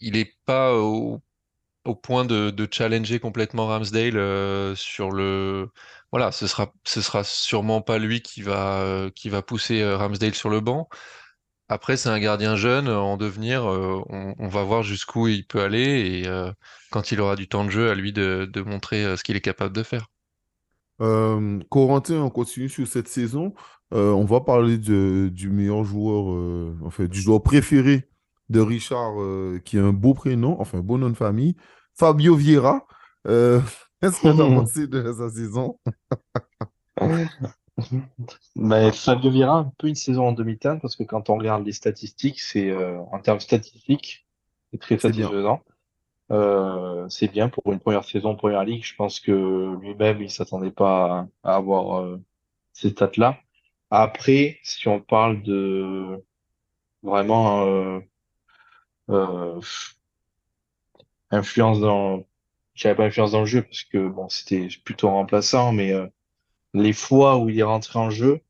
il 0.00 0.16
est 0.16 0.34
pas 0.46 0.74
au, 0.74 1.20
point 2.02 2.24
de, 2.24 2.68
challenger 2.70 3.20
complètement 3.20 3.66
Ramsdale 3.66 4.16
euh, 4.16 4.74
sur 4.76 5.10
le. 5.10 5.70
Voilà, 6.12 6.32
ce 6.32 6.46
sera, 6.46 6.72
ce 6.84 7.00
sera 7.00 7.24
sûrement 7.24 7.80
pas 7.82 7.98
lui 7.98 8.22
qui 8.22 8.42
va, 8.42 9.10
qui 9.14 9.28
va 9.30 9.42
pousser 9.42 9.84
Ramsdale 9.94 10.34
sur 10.34 10.50
le 10.50 10.60
banc. 10.60 10.88
Après, 11.68 11.96
c'est 11.96 12.10
un 12.10 12.20
gardien 12.20 12.54
jeune 12.56 12.88
en 12.88 13.16
devenir. 13.16 13.64
on, 13.64 14.48
va 14.48 14.62
voir 14.62 14.82
jusqu'où 14.82 15.28
il 15.28 15.46
peut 15.46 15.62
aller 15.62 16.22
et 16.22 16.50
quand 16.90 17.12
il 17.12 17.20
aura 17.20 17.34
du 17.36 17.48
temps 17.48 17.64
de 17.64 17.70
jeu, 17.70 17.90
à 17.90 17.94
lui 17.94 18.12
de, 18.12 18.50
montrer 18.66 19.16
ce 19.16 19.24
qu'il 19.24 19.36
est 19.36 19.40
capable 19.40 19.74
de 19.74 19.82
faire. 19.82 20.08
Corentin, 21.70 22.16
on 22.16 22.30
continue 22.30 22.68
sur 22.68 22.86
cette 22.86 23.08
saison. 23.08 23.54
Euh, 23.92 24.12
on 24.12 24.24
va 24.24 24.40
parler 24.40 24.78
de- 24.78 25.28
du 25.32 25.50
meilleur 25.50 25.84
joueur, 25.84 26.32
euh, 26.32 26.76
en 26.84 26.90
fait, 26.90 27.08
du 27.08 27.20
joueur 27.20 27.42
préféré 27.42 28.08
de 28.48 28.60
Richard, 28.60 29.20
euh, 29.20 29.58
qui 29.64 29.78
a 29.78 29.84
un 29.84 29.92
beau 29.92 30.14
prénom, 30.14 30.56
enfin, 30.60 30.78
un 30.78 30.82
beau 30.82 30.98
nom 30.98 31.10
de 31.10 31.14
famille, 31.16 31.56
Fabio 31.94 32.34
Vieira. 32.34 32.86
Qu'est-ce 34.00 34.20
que 34.20 34.28
tu 34.28 34.40
as 34.42 34.46
pensé 34.46 34.86
de 34.86 35.12
sa 35.12 35.30
saison? 35.30 35.78
Mais 38.56 38.92
Fabio 38.92 39.30
Vieira, 39.30 39.58
un 39.58 39.72
peu 39.78 39.88
une 39.88 39.94
saison 39.94 40.28
en 40.28 40.32
demi-teinte, 40.32 40.80
parce 40.82 40.96
que 40.96 41.04
quand 41.04 41.30
on 41.30 41.36
regarde 41.38 41.64
les 41.64 41.72
statistiques, 41.72 42.40
c'est 42.40 42.72
en 42.74 43.18
termes 43.20 43.40
statistiques, 43.40 44.26
c'est 44.70 44.78
très 44.80 44.98
satisfaisant. 44.98 45.62
Euh, 46.32 47.08
c'est 47.10 47.28
bien 47.28 47.48
pour 47.50 47.72
une 47.72 47.80
première 47.80 48.04
saison 48.04 48.30
en 48.30 48.36
première 48.36 48.64
ligue. 48.64 48.84
Je 48.84 48.94
pense 48.96 49.20
que 49.20 49.76
lui-même, 49.80 50.22
il 50.22 50.30
s'attendait 50.30 50.70
pas 50.72 51.28
à, 51.44 51.52
à 51.52 51.56
avoir 51.56 52.00
euh, 52.02 52.22
ces 52.72 52.90
stats-là. 52.90 53.38
Après, 53.94 54.58
si 54.62 54.88
on 54.88 55.00
parle 55.00 55.42
de 55.42 56.24
vraiment 57.02 57.66
euh, 57.66 58.00
euh, 59.10 59.60
influence 61.30 61.78
dans, 61.80 62.26
je 62.74 62.82
dirais 62.82 62.96
pas 62.96 63.04
influence 63.04 63.32
dans 63.32 63.40
le 63.40 63.46
jeu 63.46 63.62
parce 63.62 63.84
que 63.84 64.08
bon, 64.08 64.30
c'était 64.30 64.68
plutôt 64.82 65.10
remplaçant, 65.10 65.72
mais 65.72 65.92
euh, 65.92 66.06
les 66.72 66.94
fois 66.94 67.36
où 67.36 67.50
il 67.50 67.58
est 67.58 67.62
rentré 67.64 67.98
en 67.98 68.08
jeu, 68.08 68.40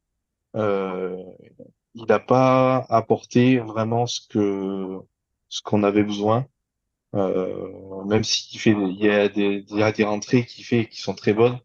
il 0.54 2.04
n'a 2.08 2.20
pas 2.20 2.86
apporté 2.88 3.58
vraiment 3.58 4.06
ce 4.06 4.20
que 4.28 5.00
ce 5.48 5.60
qu'on 5.62 5.82
avait 5.82 6.04
besoin. 6.04 6.46
Même 7.14 8.24
s'il 8.24 8.60
fait, 8.60 8.70
il 8.70 9.04
y 9.04 9.10
a 9.10 9.28
des, 9.28 9.64
il 9.68 9.78
y 9.78 9.82
a 9.82 9.90
des 9.92 10.04
rentrées 10.04 10.46
qu'il 10.46 10.64
fait 10.64 10.86
qui 10.86 11.00
sont 11.00 11.14
très 11.14 11.34
bonnes. 11.34 11.58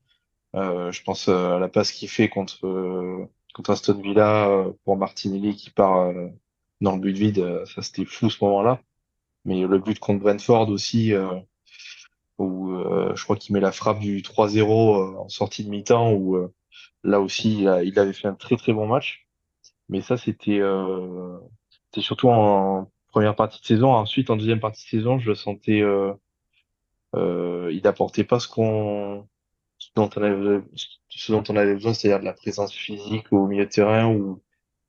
Je 0.55 1.03
pense 1.03 1.30
à 1.30 1.59
la 1.59 1.69
passe 1.69 1.91
qu'il 1.91 2.09
fait 2.09 2.30
contre 2.30 3.30
contre 3.58 3.72
Aston 3.72 3.99
Villa 3.99 4.49
euh, 4.49 4.72
pour 4.86 4.97
Martinelli 4.97 5.55
qui 5.55 5.72
part 5.72 6.01
euh, 6.01 6.28
dans 6.80 6.93
le 6.93 7.01
but 7.01 7.18
vide. 7.18 7.39
euh, 7.39 7.66
ça 7.66 7.82
c'était 7.82 8.05
fou 8.05 8.30
ce 8.30 8.43
moment-là. 8.43 8.82
Mais 9.45 9.62
le 9.66 9.80
but 9.80 9.99
contre 9.99 10.22
Brentford 10.22 10.70
aussi, 10.70 11.14
où 12.38 12.76
je 13.16 13.24
crois 13.24 13.38
qu'il 13.38 13.53
met 13.53 13.62
la 13.62 13.72
frappe 13.72 13.99
du 13.99 14.22
3-0 14.22 14.60
euh, 14.60 15.20
en 15.20 15.30
sortie 15.30 15.64
de 15.64 15.70
mi-temps, 15.70 16.12
où 16.14 16.38
là 17.03 17.22
aussi 17.22 17.62
il, 17.62 17.99
avait 17.99 18.14
fait 18.14 18.28
un 18.28 18.36
très 18.36 18.58
très 18.58 18.74
bon 18.74 18.88
match. 18.88 19.26
Mais 19.89 20.01
ça 20.01 20.18
c'était 20.18 20.60
surtout 21.97 22.30
en 22.30 22.91
première 23.08 23.36
partie 23.36 23.62
de 23.62 23.66
saison. 23.66 23.93
Ensuite 23.93 24.30
en 24.30 24.36
deuxième 24.36 24.60
partie 24.60 24.84
de 24.84 24.89
saison, 24.89 25.18
je 25.18 25.30
le 25.30 25.36
sentais, 25.36 25.82
il 27.16 27.88
apportait 27.88 28.26
pas 28.26 28.39
ce 28.41 28.49
qu'on 28.49 29.28
ce 29.80 29.89
dont 29.95 30.09
on 31.49 31.55
avait 31.55 31.73
besoin, 31.73 31.93
c'est-à-dire 31.93 32.19
de 32.19 32.25
la 32.25 32.34
présence 32.34 32.73
physique 32.73 33.32
au 33.32 33.47
milieu 33.47 33.65
de 33.65 33.69
terrain 33.69 34.07
ou 34.07 34.41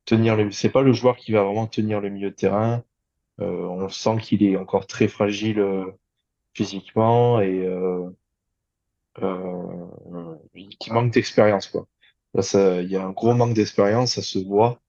tenir 0.05 0.37
le. 0.37 0.51
C'est 0.51 0.71
pas 0.71 0.83
le 0.83 0.93
joueur 0.93 1.17
qui 1.17 1.33
va 1.33 1.43
vraiment 1.43 1.67
tenir 1.67 2.01
le 2.01 2.11
milieu 2.11 2.31
de 2.31 2.35
terrain. 2.35 2.83
Euh, 3.41 3.67
on 3.67 3.89
sent 3.89 4.19
qu'il 4.23 4.43
est 4.43 4.57
encore 4.57 4.87
très 4.87 5.09
fragile 5.09 5.61
euh, 5.61 5.85
physiquement 6.55 7.41
et 7.41 7.67
euh, 7.67 8.09
euh, 9.23 10.37
qui 10.81 10.93
manque 10.93 11.13
d'expérience 11.13 11.69
quoi. 11.69 11.87
Il 12.35 12.89
y 12.91 12.97
a 12.97 13.05
un 13.05 13.11
gros 13.11 13.35
manque 13.35 13.55
d'expérience, 13.55 14.15
ça 14.15 14.23
se 14.23 14.39
voit 14.39 14.81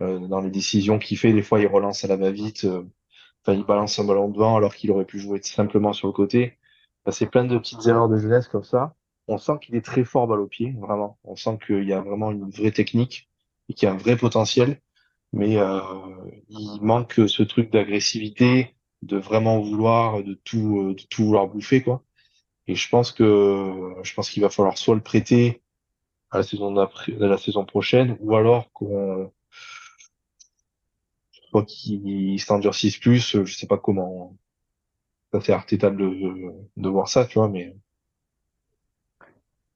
dans 0.00 0.40
les 0.40 0.50
décisions 0.50 0.98
qu'il 0.98 1.18
fait. 1.18 1.32
Des 1.32 1.42
fois, 1.42 1.60
il 1.60 1.66
relance 1.66 2.04
à 2.04 2.08
la 2.08 2.16
va-vite, 2.16 2.64
enfin, 3.42 3.54
il 3.54 3.64
balance 3.64 3.98
un 3.98 4.04
ballon 4.04 4.28
devant 4.28 4.56
alors 4.56 4.74
qu'il 4.74 4.90
aurait 4.92 5.04
pu 5.04 5.18
jouer 5.18 5.40
simplement 5.42 5.92
sur 5.92 6.06
le 6.06 6.12
côté. 6.12 6.58
C'est 7.10 7.26
plein 7.26 7.44
de 7.44 7.58
petites 7.58 7.86
erreurs 7.86 8.08
de 8.08 8.18
jeunesse 8.18 8.48
comme 8.48 8.64
ça. 8.64 8.94
On 9.28 9.38
sent 9.38 9.54
qu'il 9.60 9.74
est 9.74 9.84
très 9.84 10.04
fort 10.04 10.26
balle 10.26 10.40
au 10.40 10.46
pied, 10.46 10.74
vraiment. 10.78 11.18
On 11.24 11.36
sent 11.36 11.58
qu'il 11.66 11.84
y 11.84 11.92
a 11.92 12.00
vraiment 12.00 12.30
une 12.30 12.48
vraie 12.50 12.70
technique 12.72 13.28
et 13.68 13.74
qu'il 13.74 13.88
y 13.88 13.90
a 13.90 13.94
un 13.94 13.98
vrai 13.98 14.16
potentiel. 14.16 14.80
Mais 15.32 15.56
euh, 15.58 15.80
il 16.48 16.78
manque 16.82 17.14
ce 17.26 17.42
truc 17.42 17.70
d'agressivité, 17.70 18.74
de 19.02 19.16
vraiment 19.18 19.60
vouloir, 19.60 20.22
de 20.22 20.34
tout, 20.34 20.80
euh, 20.80 20.94
de 20.94 21.02
tout 21.10 21.24
vouloir 21.26 21.48
bouffer, 21.48 21.82
quoi. 21.82 22.02
Et 22.68 22.74
je 22.74 22.88
pense 22.88 23.12
que 23.12 23.94
je 24.02 24.14
pense 24.14 24.30
qu'il 24.30 24.42
va 24.42 24.50
falloir 24.50 24.78
soit 24.78 24.94
le 24.94 25.02
prêter 25.02 25.62
à 26.30 26.38
la 26.38 26.42
saison 26.44 26.72
d'après, 26.72 27.14
à 27.22 27.26
la 27.26 27.38
saison 27.38 27.64
prochaine, 27.64 28.16
ou 28.20 28.34
alors 28.34 28.72
qu'on 28.72 29.32
soit 31.50 31.64
qu'il 31.64 32.40
s'endurcisse 32.40 32.98
plus. 32.98 33.44
Je 33.44 33.54
sais 33.56 33.66
pas 33.66 33.78
comment. 33.78 34.36
Ça 35.32 35.40
fait 35.40 35.52
Arteta 35.52 35.90
de, 35.90 36.52
de 36.76 36.88
voir 36.88 37.08
ça, 37.08 37.26
tu 37.26 37.38
vois, 37.38 37.48
mais 37.48 37.76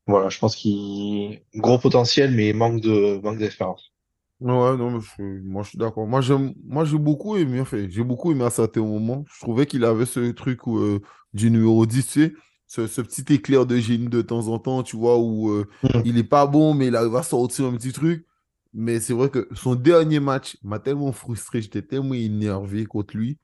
voilà, 0.07 0.28
je 0.28 0.38
pense 0.38 0.57
qu'il 0.57 1.42
gros 1.57 1.78
potentiel, 1.78 2.32
mais 2.34 2.53
manque 2.53 2.80
de 2.80 3.20
manque 3.22 3.38
d'expérience. 3.38 3.92
Ouais, 4.40 4.74
non, 4.78 4.90
mais 4.92 5.01
je, 5.01 5.22
moi 5.42 5.62
je 5.62 5.68
suis 5.70 5.78
d'accord. 5.78 6.07
Moi 6.07 6.22
j'aime, 6.22 6.55
moi 6.64 6.86
j'ai 6.86 6.96
beaucoup 6.98 7.36
aimé, 7.36 7.61
enfin, 7.61 7.86
j'ai 7.90 8.03
beaucoup 8.03 8.32
aimé 8.32 8.44
à 8.44 8.51
certains 8.51 8.80
moments. 8.80 9.22
Je 9.30 9.38
trouvais 9.40 9.66
qu'il 9.66 9.84
avait 9.84 10.07
ce 10.07 10.30
truc 10.30 10.66
où, 10.66 10.78
euh, 10.78 11.01
du 11.34 11.51
numéro 11.51 11.84
10, 11.84 12.07
tu 12.07 12.12
sais, 12.28 12.32
ce, 12.66 12.86
ce 12.86 13.03
petit 13.03 13.34
éclair 13.34 13.66
de 13.66 13.76
génie 13.76 14.09
de 14.09 14.22
temps 14.22 14.48
en 14.48 14.59
temps, 14.59 14.82
tu 14.82 14.96
vois, 14.96 15.18
où 15.18 15.51
euh, 15.51 15.68
Mm. 15.82 16.05
il 16.05 16.16
est 16.16 16.24
pas 16.24 16.46
bon, 16.46 16.72
mais 16.72 16.86
il 16.86 16.96
arrive 16.96 17.14
à 17.16 17.22
sortir 17.22 17.66
un 17.66 17.76
petit 17.76 17.92
truc. 17.92 18.24
Mais 18.72 18.98
c'est 19.01 19.12
vrai 19.12 19.28
que 19.28 19.46
son 19.53 19.74
dernier 19.74 20.20
match 20.20 20.57
m'a 20.62 20.78
tellement 20.78 21.12
frustré, 21.12 21.61
j'étais 21.61 21.82
tellement 21.82 22.14
énervé 22.14 22.86
contre 22.86 23.16
lui 23.18 23.36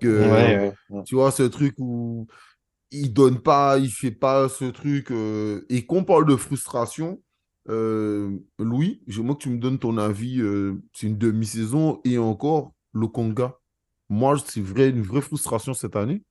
que, 0.00 0.30
Ouais, 0.30 0.72
ouais. 0.90 1.04
tu 1.04 1.14
vois, 1.16 1.30
ce 1.32 1.42
truc 1.44 1.74
où 1.78 2.26
il 2.90 3.12
donne 3.12 3.40
pas, 3.40 3.78
il 3.78 3.90
fait 3.90 4.10
pas 4.10 4.48
ce 4.48 4.64
truc. 4.66 5.10
euh, 5.10 5.64
et 5.68 5.86
qu'on 5.86 6.04
parle 6.04 6.26
de 6.26 6.36
frustration, 6.36 7.20
euh, 7.68 8.30
Louis, 8.58 9.02
j'aimerais 9.08 9.34
que 9.34 9.42
tu 9.42 9.50
me 9.50 9.58
donnes 9.58 9.78
ton 9.78 9.98
avis. 9.98 10.40
euh, 10.40 10.82
c'est 10.94 11.08
une 11.08 11.18
demi-saison 11.18 12.00
et 12.04 12.18
encore 12.18 12.74
le 12.92 13.08
Conga. 13.08 13.58
Moi, 14.08 14.36
c'est 14.46 14.60
vrai, 14.60 14.90
une 14.90 15.02
vraie 15.02 15.20
frustration 15.20 15.74
cette 15.74 15.96
année. 15.96 16.22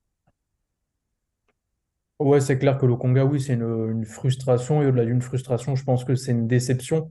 Ouais, 2.18 2.40
c'est 2.40 2.58
clair 2.58 2.78
que 2.78 2.86
le 2.86 2.96
Conga, 2.96 3.24
oui, 3.26 3.40
c'est 3.40 3.54
une, 3.54 3.90
une 3.92 4.04
frustration. 4.06 4.82
Et 4.82 4.86
au-delà 4.86 5.04
d'une 5.04 5.20
frustration, 5.20 5.76
je 5.76 5.84
pense 5.84 6.04
que 6.04 6.14
c'est 6.14 6.32
une 6.32 6.46
déception. 6.48 7.08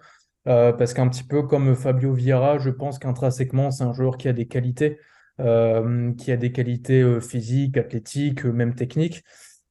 Euh, 0.47 0.73
parce 0.73 0.93
qu'un 0.93 1.07
petit 1.09 1.23
peu 1.23 1.43
comme 1.43 1.75
Fabio 1.75 2.13
Vieira, 2.13 2.57
je 2.59 2.69
pense 2.71 2.97
qu'intrinsèquement, 2.99 3.71
c'est 3.71 3.83
un 3.83 3.93
joueur 3.93 4.17
qui 4.17 4.27
a 4.27 4.33
des 4.33 4.47
qualités, 4.47 4.99
qui 5.37 6.31
a 6.31 6.37
des 6.37 6.51
qualités 6.51 7.01
euh, 7.01 7.19
physiques, 7.19 7.77
athlétiques, 7.77 8.45
euh, 8.45 8.51
même 8.51 8.75
techniques. 8.75 9.23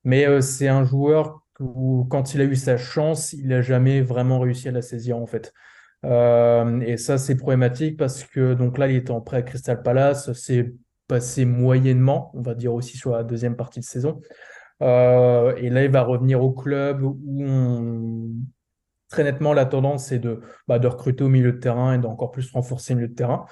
Mais 0.04 0.26
euh, 0.26 0.40
c'est 0.40 0.68
un 0.68 0.84
joueur 0.84 1.40
où, 1.60 2.06
quand 2.10 2.34
il 2.34 2.40
a 2.40 2.44
eu 2.44 2.56
sa 2.56 2.76
chance, 2.76 3.32
il 3.32 3.48
n'a 3.48 3.62
jamais 3.62 4.02
vraiment 4.02 4.38
réussi 4.40 4.68
à 4.68 4.72
la 4.72 4.82
saisir, 4.82 5.16
en 5.16 5.26
fait. 5.26 5.52
Euh, 6.04 6.80
et 6.80 6.96
ça, 6.98 7.16
c'est 7.16 7.36
problématique 7.36 7.96
parce 7.96 8.24
que 8.24 8.54
donc 8.54 8.76
là, 8.76 8.88
il 8.88 8.96
était 8.96 9.10
en 9.10 9.22
prêt 9.22 9.38
à 9.38 9.42
Crystal 9.42 9.82
Palace. 9.82 10.32
C'est 10.34 10.74
passé 11.08 11.44
moyennement, 11.44 12.30
on 12.34 12.42
va 12.42 12.54
dire 12.54 12.74
aussi 12.74 12.96
sur 12.96 13.12
la 13.12 13.24
deuxième 13.24 13.56
partie 13.56 13.80
de 13.80 13.84
saison. 13.84 14.20
Euh, 14.82 15.54
et 15.56 15.70
là, 15.70 15.84
il 15.84 15.90
va 15.90 16.02
revenir 16.02 16.42
au 16.42 16.52
club 16.52 17.02
où 17.02 18.32
très 19.08 19.22
nettement 19.22 19.52
la 19.52 19.64
tendance 19.64 20.06
c'est 20.06 20.18
de, 20.18 20.40
bah, 20.66 20.78
de 20.78 20.88
recruter 20.88 21.22
au 21.22 21.28
milieu 21.28 21.52
de 21.52 21.58
terrain 21.58 21.94
et 21.94 21.98
d'encore 21.98 22.32
plus 22.32 22.50
renforcer 22.50 22.94
le 22.94 23.00
milieu 23.00 23.08
de 23.08 23.14
terrain. 23.14 23.46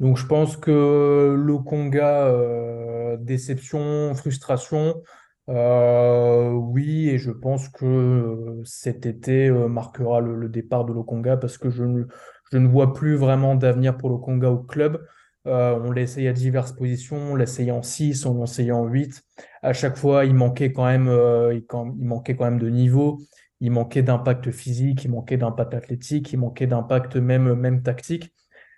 Donc 0.00 0.16
je 0.18 0.26
pense 0.26 0.56
que 0.56 1.34
le 1.36 1.58
Conga, 1.58 2.26
euh, 2.26 3.16
déception, 3.18 4.14
frustration, 4.14 5.02
euh, 5.48 6.50
oui, 6.50 7.10
et 7.10 7.18
je 7.18 7.30
pense 7.30 7.68
que 7.68 8.60
cet 8.64 9.06
été 9.06 9.48
euh, 9.48 9.68
marquera 9.68 10.20
le, 10.20 10.48
départ 10.48 10.84
de 10.84 10.92
Lokonga 10.92 11.36
parce 11.36 11.58
que 11.58 11.70
je 11.70 11.84
ne, 11.84 12.66
vois 12.66 12.92
plus 12.94 13.16
vraiment 13.16 13.54
d'avenir 13.54 13.96
pour 13.96 14.10
Lokonga 14.10 14.50
au 14.50 14.62
club. 14.62 15.06
On 15.46 15.90
l'a 15.92 16.00
essayé 16.00 16.28
à 16.28 16.32
diverses 16.32 16.72
positions, 16.72 17.32
on 17.32 17.34
l'a 17.36 17.44
essayé 17.44 17.70
en 17.70 17.82
6, 17.82 18.24
on 18.24 18.38
l'a 18.38 18.44
essayé 18.44 18.72
en 18.72 18.86
8. 18.86 19.22
À 19.62 19.74
chaque 19.74 19.96
fois, 19.98 20.24
il 20.24 20.34
manquait 20.34 20.72
quand 20.72 20.86
même, 20.86 21.06
de 21.06 22.68
niveau, 22.70 23.20
il 23.60 23.70
manquait 23.70 24.02
d'impact 24.02 24.50
physique, 24.50 25.04
il 25.04 25.10
manquait 25.10 25.36
d'impact 25.36 25.74
athlétique, 25.74 26.32
il 26.32 26.38
manquait 26.38 26.66
d'impact 26.66 27.16
même 27.16 27.82
tactique. 27.82 28.32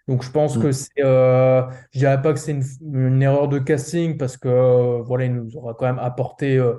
Donc 0.08 0.22
je 0.22 0.30
pense 0.30 0.56
Mm. 0.56 0.62
que 0.62 0.72
c'est, 0.72 0.90
euh, 1.00 1.62
je 1.92 1.98
dirais 1.98 2.22
pas 2.22 2.32
que 2.32 2.38
c'est 2.38 2.52
une, 2.52 2.62
une 2.94 3.22
erreur 3.22 3.48
de 3.48 3.58
casting 3.58 4.16
parce 4.16 4.36
que 4.36 4.48
euh, 4.48 5.02
voilà, 5.02 5.24
il 5.26 5.34
nous 5.34 5.56
aura 5.56 5.74
quand 5.74 5.86
même 5.86 5.98
apporté 5.98 6.58
euh, 6.58 6.74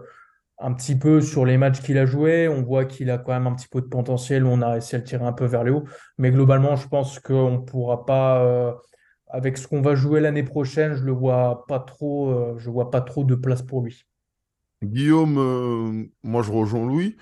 un 0.60 0.74
petit 0.74 0.96
peu 0.98 1.22
sur 1.22 1.46
les 1.46 1.58
matchs 1.58 1.82
qu'il 1.82 1.98
a 1.98 2.06
joués. 2.06 2.48
On 2.48 2.64
voit 2.64 2.86
qu'il 2.86 3.10
a 3.12 3.18
quand 3.18 3.34
même 3.34 3.48
un 3.48 3.56
petit 3.56 3.68
peu 3.68 3.82
de 3.82 3.88
potentiel, 3.88 4.46
on 4.46 4.62
a 4.62 4.72
réussi 4.72 4.96
à 4.96 5.00
le 5.00 5.04
tirer 5.04 5.26
un 5.26 5.34
peu 5.34 5.46
vers 5.46 5.64
le 5.64 5.74
haut. 5.74 5.84
Mais 6.18 6.32
globalement, 6.32 6.76
je 6.76 6.88
pense 6.88 7.20
qu'on 7.20 7.52
ne 7.52 7.58
pourra 7.60 8.06
pas, 8.06 8.44
euh, 8.44 8.74
avec 9.28 9.58
ce 9.58 9.68
qu'on 9.68 9.82
va 9.82 9.96
jouer 9.96 10.22
l'année 10.22 10.44
prochaine, 10.44 10.96
je 10.96 11.04
le 11.04 11.12
vois 11.12 11.66
pas 11.68 11.80
trop, 11.80 12.30
euh, 12.32 12.56
je 12.58 12.70
vois 12.70 12.92
pas 12.92 13.02
trop 13.02 13.24
de 13.26 13.36
place 13.36 13.62
pour 13.62 13.82
lui. 13.84 14.06
Guillaume, 14.84 15.38
euh, 15.40 16.06
moi 16.24 16.44
je 16.44 16.52
rejoins 16.52 16.86
Louis. 16.86 17.18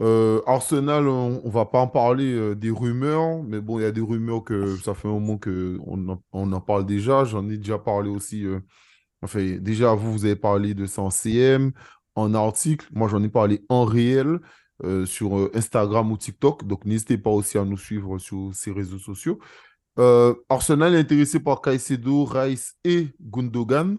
Euh, 0.00 0.42
Arsenal, 0.46 1.08
on, 1.08 1.42
ne 1.42 1.50
va 1.50 1.64
pas 1.64 1.80
en 1.80 1.88
parler 1.88 2.30
euh, 2.32 2.54
des 2.54 2.70
rumeurs, 2.70 3.42
mais 3.42 3.60
bon, 3.60 3.78
il 3.78 3.82
y 3.82 3.86
a 3.86 3.92
des 3.92 4.02
rumeurs 4.02 4.44
que 4.44 4.76
ça 4.76 4.94
fait 4.94 5.08
un 5.08 5.12
moment 5.12 5.38
qu'on 5.38 6.08
en, 6.08 6.22
on 6.32 6.52
en 6.52 6.60
parle 6.60 6.84
déjà. 6.86 7.24
J'en 7.24 7.48
ai 7.48 7.56
déjà 7.56 7.78
parlé 7.78 8.10
aussi. 8.10 8.44
Euh, 8.44 8.60
enfin, 9.22 9.56
déjà, 9.60 9.94
vous, 9.94 10.12
vous 10.12 10.24
avez 10.26 10.36
parlé 10.36 10.74
de 10.74 10.86
ça 10.86 11.02
en 11.02 11.10
CM, 11.10 11.72
en 12.14 12.34
article. 12.34 12.86
Moi, 12.92 13.08
j'en 13.08 13.22
ai 13.22 13.28
parlé 13.28 13.64
en 13.68 13.84
réel 13.84 14.40
sur 15.06 15.50
Instagram 15.54 16.12
ou 16.12 16.18
TikTok. 16.18 16.66
Donc, 16.66 16.84
n'hésitez 16.84 17.16
pas 17.16 17.30
aussi 17.30 17.56
à 17.56 17.64
nous 17.64 17.78
suivre 17.78 18.18
sur 18.18 18.50
ces 18.52 18.72
réseaux 18.72 18.98
sociaux. 18.98 19.38
Arsenal 20.50 20.94
est 20.94 20.98
intéressé 20.98 21.40
par 21.40 21.62
Caicedo, 21.62 22.24
Rice 22.26 22.74
et 22.84 23.08
Gundogan. 23.20 23.96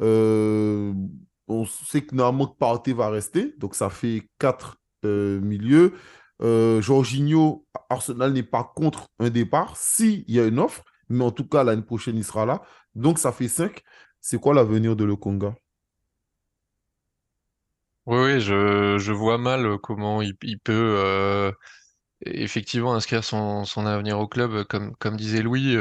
on 0.00 1.64
sait 1.66 2.02
que 2.02 2.14
normalement, 2.14 2.46
Partey 2.46 2.92
va 2.92 3.08
rester. 3.08 3.54
Donc, 3.58 3.74
ça 3.74 3.88
fait 3.88 4.28
4 4.38 4.78
euh, 5.04 5.40
milieu. 5.40 5.94
Euh, 6.42 6.80
Jorginho, 6.80 7.66
Arsenal 7.90 8.32
n'est 8.32 8.42
pas 8.42 8.64
contre 8.76 9.08
un 9.18 9.30
départ, 9.30 9.76
s'il 9.76 10.24
y 10.28 10.40
a 10.40 10.46
une 10.46 10.58
offre, 10.58 10.84
mais 11.08 11.24
en 11.24 11.30
tout 11.30 11.46
cas, 11.46 11.64
l'année 11.64 11.82
prochaine, 11.82 12.16
il 12.16 12.24
sera 12.24 12.46
là. 12.46 12.62
Donc, 12.94 13.18
ça 13.18 13.32
fait 13.32 13.48
5. 13.48 13.82
C'est 14.20 14.40
quoi 14.40 14.54
l'avenir 14.54 14.96
de 14.96 15.04
le 15.04 15.16
Conga 15.16 15.54
Oui, 18.06 18.40
je, 18.40 19.12
vois 19.12 19.38
mal 19.38 19.78
comment 19.78 20.22
il, 20.22 20.34
peut 20.36 20.72
euh, 20.72 21.52
effectivement 22.24 22.94
inscrire 22.94 23.24
son, 23.24 23.64
avenir 23.86 24.18
au 24.18 24.28
club. 24.28 24.64
Comme, 24.64 25.16
disait 25.16 25.42
Louis, 25.42 25.76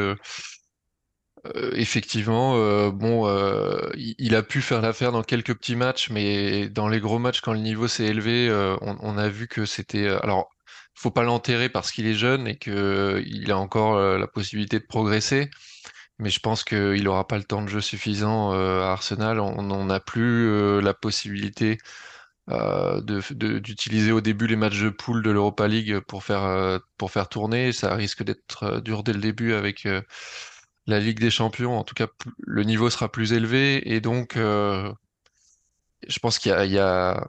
effectivement, 1.73 2.55
euh, 2.57 2.91
bon, 2.91 3.27
euh, 3.27 3.89
il, 3.95 4.35
a 4.35 4.43
pu 4.43 4.61
faire 4.61 4.81
l'affaire 4.81 5.11
dans 5.11 5.23
quelques 5.23 5.55
petits 5.55 5.75
matchs, 5.75 6.09
mais 6.09 6.69
dans 6.69 6.87
les 6.87 6.99
gros 6.99 7.19
matchs, 7.19 7.41
quand 7.41 7.53
le 7.53 7.59
niveau 7.59 7.87
s'est 7.87 8.05
élevé, 8.05 8.49
euh, 8.49 8.75
on, 8.81 9.17
a 9.17 9.29
vu 9.29 9.47
que 9.47 9.65
c'était. 9.65 10.07
euh, 10.07 10.19
Alors, 10.23 10.49
faut 10.93 11.11
pas 11.11 11.23
l'enterrer 11.23 11.69
parce 11.69 11.91
qu'il 11.91 12.07
est 12.07 12.13
jeune 12.15 12.47
et 12.47 12.57
que 12.57 13.23
il 13.27 13.51
a 13.51 13.57
encore 13.57 13.95
euh, 13.97 14.17
la 14.17 14.27
possibilité 14.27 14.79
de 14.79 14.85
progresser. 14.85 15.49
Mais 16.19 16.29
je 16.29 16.39
pense 16.39 16.63
qu'il 16.63 17.03
n'aura 17.03 17.27
pas 17.27 17.37
le 17.37 17.43
temps 17.43 17.61
de 17.61 17.67
jeu 17.67 17.81
suffisant 17.81 18.53
euh, 18.53 18.81
à 18.81 18.91
Arsenal. 18.93 19.39
On 19.39 19.85
n'a 19.85 19.99
plus 19.99 20.49
euh, 20.49 20.81
la 20.81 20.93
possibilité 20.93 21.77
euh, 22.49 23.01
d'utiliser 23.01 24.11
au 24.13 24.21
début 24.21 24.47
les 24.47 24.55
matchs 24.55 24.81
de 24.81 24.89
poule 24.89 25.21
de 25.21 25.31
l'Europa 25.31 25.67
League 25.67 25.99
pour 26.01 26.23
faire, 26.23 26.43
euh, 26.45 26.79
tourner. 27.29 27.71
Ça 27.73 27.93
risque 27.95 28.23
d'être 28.23 28.63
euh, 28.63 28.81
dur 28.81 29.03
dès 29.03 29.13
le 29.13 29.19
début 29.19 29.53
avec 29.53 29.85
euh, 29.85 30.01
la 30.87 30.99
Ligue 30.99 31.19
des 31.19 31.31
Champions. 31.31 31.77
En 31.77 31.83
tout 31.83 31.95
cas, 31.95 32.07
le 32.39 32.63
niveau 32.63 32.89
sera 32.89 33.11
plus 33.11 33.33
élevé. 33.33 33.87
Et 33.93 34.01
donc, 34.01 34.37
euh, 34.37 34.91
je 36.07 36.19
pense 36.19 36.39
qu'il 36.39 36.51
y 36.51 36.55
a, 36.55 36.65
il 36.65 36.71
y 36.71 36.79
a 36.79 37.27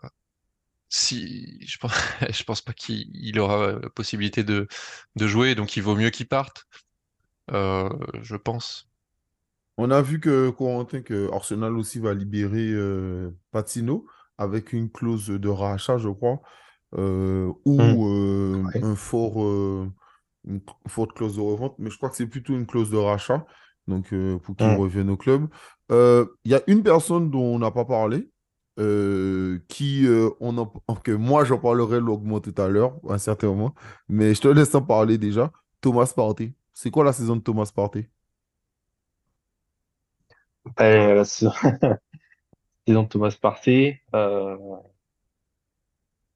si, 0.89 1.59
je 1.67 1.79
pense, 1.79 1.93
je 2.31 2.45
pense 2.45 2.63
pas 2.63 2.73
qu'il 2.73 3.07
il 3.15 3.39
aura 3.41 3.73
la 3.75 3.91
possibilité 3.91 4.45
de, 4.45 4.69
de 5.17 5.27
jouer. 5.27 5.55
Donc, 5.55 5.77
il 5.77 5.83
vaut 5.83 5.97
mieux 5.97 6.11
qu'il 6.11 6.29
parte, 6.29 6.65
euh, 7.53 7.89
je 8.23 8.37
pense. 8.37 8.89
On 9.77 9.91
a 9.91 10.03
vu 10.03 10.21
que 10.21 10.51
Corentin, 10.51 11.03
que 11.03 11.31
Arsenal 11.33 11.77
aussi 11.77 12.01
va 12.01 12.13
libérer 12.15 12.71
euh, 12.73 13.31
Patino 13.53 14.07
avec 14.37 14.73
une 14.73 14.91
clause 14.91 15.29
de 15.29 15.49
rachat, 15.49 15.99
je 15.99 16.09
crois, 16.09 16.41
ou 17.65 18.07
euh, 18.09 18.71
Ouais. 18.75 18.83
un 18.83 18.95
fort, 18.97 19.43
euh, 19.45 19.91
une 20.49 20.61
forte 20.89 21.13
clause 21.15 21.37
de 21.37 21.41
revente, 21.43 21.77
mais 21.79 21.91
je 21.91 21.97
crois 21.99 22.11
que 22.11 22.17
c'est 22.17 22.27
plutôt 22.27 22.55
une 22.55 22.67
clause 22.67 22.91
de 22.91 22.97
rachat, 22.99 23.47
donc 23.89 24.13
euh, 24.13 24.39
pour 24.39 24.57
qu'il 24.57 24.71
Mm. 24.71 24.75
revienne 24.75 25.11
au 25.11 25.17
club. 25.17 25.49
Euh, 25.93 26.27
Il 26.45 26.53
y 26.53 26.55
a 26.57 26.63
une 26.69 26.83
personne 26.83 27.31
dont 27.31 27.43
on 27.57 27.59
n'a 27.61 27.71
pas 27.71 27.85
parlé, 27.87 28.31
euh, 28.81 29.61
qui, 29.69 30.07
euh, 30.07 30.31
on 30.41 30.57
en- 30.59 30.73
que 31.05 31.13
moi 31.13 31.45
j'en 31.45 31.59
parlerai 31.59 32.01
longuement 32.01 32.41
tout 32.41 32.55
à 32.59 32.69
l'heure, 32.69 32.95
à 33.09 33.15
un 33.15 33.19
certain 33.19 33.49
moment, 33.49 33.75
mais 34.09 34.35
je 34.35 34.41
te 34.43 34.49
laisse 34.49 34.75
en 34.75 34.83
parler 34.83 35.19
déjà. 35.19 35.53
Thomas 35.81 36.13
Partey. 36.15 36.55
C'est 36.75 36.91
quoi 36.91 37.05
la 37.05 37.13
saison 37.13 37.37
de 37.37 37.43
Thomas 37.43 37.71
Partey? 37.75 38.09
Ben, 40.77 41.15
la 41.17 41.25
saison 41.25 41.53
saison 42.87 43.03
de 43.05 43.09
Thomas 43.09 43.37
Partey, 43.41 44.03
euh, 44.15 44.57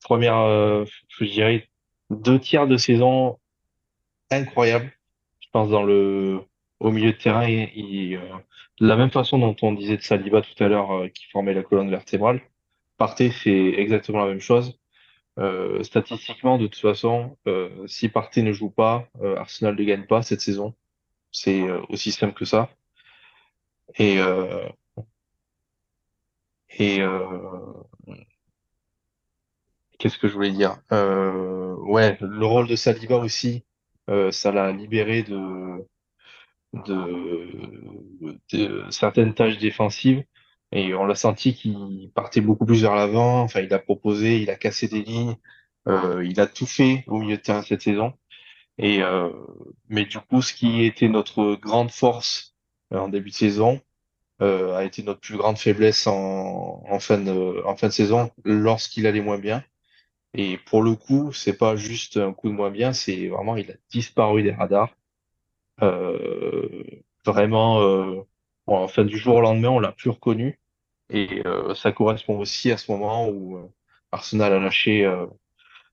première, 0.03 0.39
euh, 0.39 0.85
je 1.09 1.25
dirais, 1.25 1.69
deux 2.11 2.39
tiers 2.41 2.67
de 2.67 2.77
saison 2.77 3.39
incroyable. 4.33 4.93
Je 5.41 5.49
pense 5.53 5.71
dans 5.71 5.83
le, 5.83 6.41
au 6.81 6.91
milieu 6.91 7.13
de 7.13 7.17
terrain, 7.17 7.47
euh, 7.47 8.19
de 8.81 8.87
la 8.87 8.97
même 8.97 9.11
façon 9.11 9.39
dont 9.39 9.57
on 9.63 9.73
disait 9.73 9.97
de 9.97 10.03
Saliba 10.03 10.43
tout 10.43 10.65
à 10.65 10.69
l'heure, 10.69 10.93
euh, 10.93 11.09
qui 11.09 11.27
formait 11.27 11.55
la 11.55 11.63
colonne 11.63 11.91
vertébrale, 11.91 12.41
Partey 12.97 13.31
fait 13.31 13.79
exactement 13.81 14.21
la 14.21 14.27
même 14.27 14.41
chose. 14.41 14.79
Euh, 15.39 15.83
statistiquement, 15.83 16.59
de 16.59 16.67
toute 16.67 16.81
façon, 16.81 17.37
si 17.87 18.09
Partey 18.09 18.43
ne 18.43 18.53
joue 18.53 18.71
pas, 18.71 19.09
Arsenal 19.37 19.75
ne 19.75 19.85
gagne 19.85 20.07
pas 20.07 20.23
cette 20.23 20.41
saison. 20.41 20.75
C'est 21.31 21.63
aussi 21.89 22.13
simple 22.13 22.35
que 22.35 22.45
ça. 22.45 22.69
Et, 23.99 24.19
et 26.79 27.03
qu'est-ce 29.99 30.19
que 30.19 30.29
je 30.29 30.35
voulais 30.35 30.51
dire? 30.51 30.77
Ouais, 30.91 32.19
le 32.21 32.45
rôle 32.45 32.69
de 32.69 32.77
Saliba 32.77 33.17
aussi, 33.17 33.65
ça 34.31 34.53
l'a 34.53 34.73
libéré 34.73 35.23
de, 35.23 35.87
certaines 38.91 39.35
tâches 39.35 39.59
défensives. 39.59 40.25
Et 40.75 40.95
on 40.95 41.05
l'a 41.05 41.15
senti 41.15 41.55
qu'il 41.55 42.11
partait 42.15 42.41
beaucoup 42.41 42.65
plus 42.65 42.83
vers 42.83 42.95
l'avant. 42.95 43.43
Enfin, 43.43 43.61
il 43.61 43.73
a 43.75 43.79
proposé, 43.79 44.41
il 44.41 44.51
a 44.51 44.57
cassé 44.57 44.89
des 44.89 45.03
lignes, 45.03 45.37
euh, 45.87 46.25
il 46.25 46.41
a 46.41 46.47
tout 46.47 46.67
fait 46.67 47.05
au 47.09 47.19
milieu 47.19 47.37
de 47.37 47.43
terrain 47.43 47.63
cette 47.63 47.83
saison. 47.83 48.15
Euh, 48.81 49.33
mais 49.89 50.05
du 50.05 50.19
coup, 50.19 50.43
ce 50.43 50.55
qui 50.55 50.85
était 50.85 51.09
notre 51.09 51.55
grande 51.57 51.91
force 51.91 52.55
euh, 52.93 52.99
en 52.99 53.09
début 53.09 53.31
de 53.31 53.35
saison 53.35 53.81
euh, 54.41 54.75
a 54.77 54.85
été 54.85 55.03
notre 55.03 55.21
plus 55.21 55.37
grande 55.37 55.59
faiblesse 55.59 56.07
en 56.07 56.99
fin 57.01 57.19
de 57.19 57.89
saison 57.91 58.31
lorsqu'il 58.45 59.07
allait 59.07 59.21
moins 59.21 59.39
bien. 59.39 59.65
Et 60.35 60.59
pour 60.59 60.83
le 60.83 60.95
coup, 60.95 61.33
c'est 61.33 61.57
pas 61.59 61.77
juste 61.77 62.17
un 62.17 62.33
coup 62.33 62.49
de 62.49 62.55
moins 62.55 62.71
bien, 62.71 62.93
c'est 62.93 63.29
vraiment 63.29 63.57
il 63.57 63.71
a 63.71 63.75
disparu 63.91 64.43
des 64.43 64.53
radars. 64.53 64.95
Euh, 65.83 66.85
vraiment, 67.25 67.83
euh, 67.83 68.23
enfin 68.67 69.05
du 69.05 69.19
jour 69.19 69.37
au 69.37 69.41
lendemain, 69.41 69.71
on 69.71 69.81
l'a 69.81 69.93
plus 69.93 70.11
reconnu. 70.11 70.59
Et 71.11 71.43
euh, 71.47 71.75
ça 71.75 71.93
correspond 71.93 72.39
aussi 72.39 72.73
à 72.73 72.79
ce 72.79 72.91
moment 72.91 73.29
où 73.29 73.59
euh, 73.59 73.69
Arsenal 74.13 74.53
a 74.55 74.59
lâché, 74.59 75.05
euh, 75.05 75.27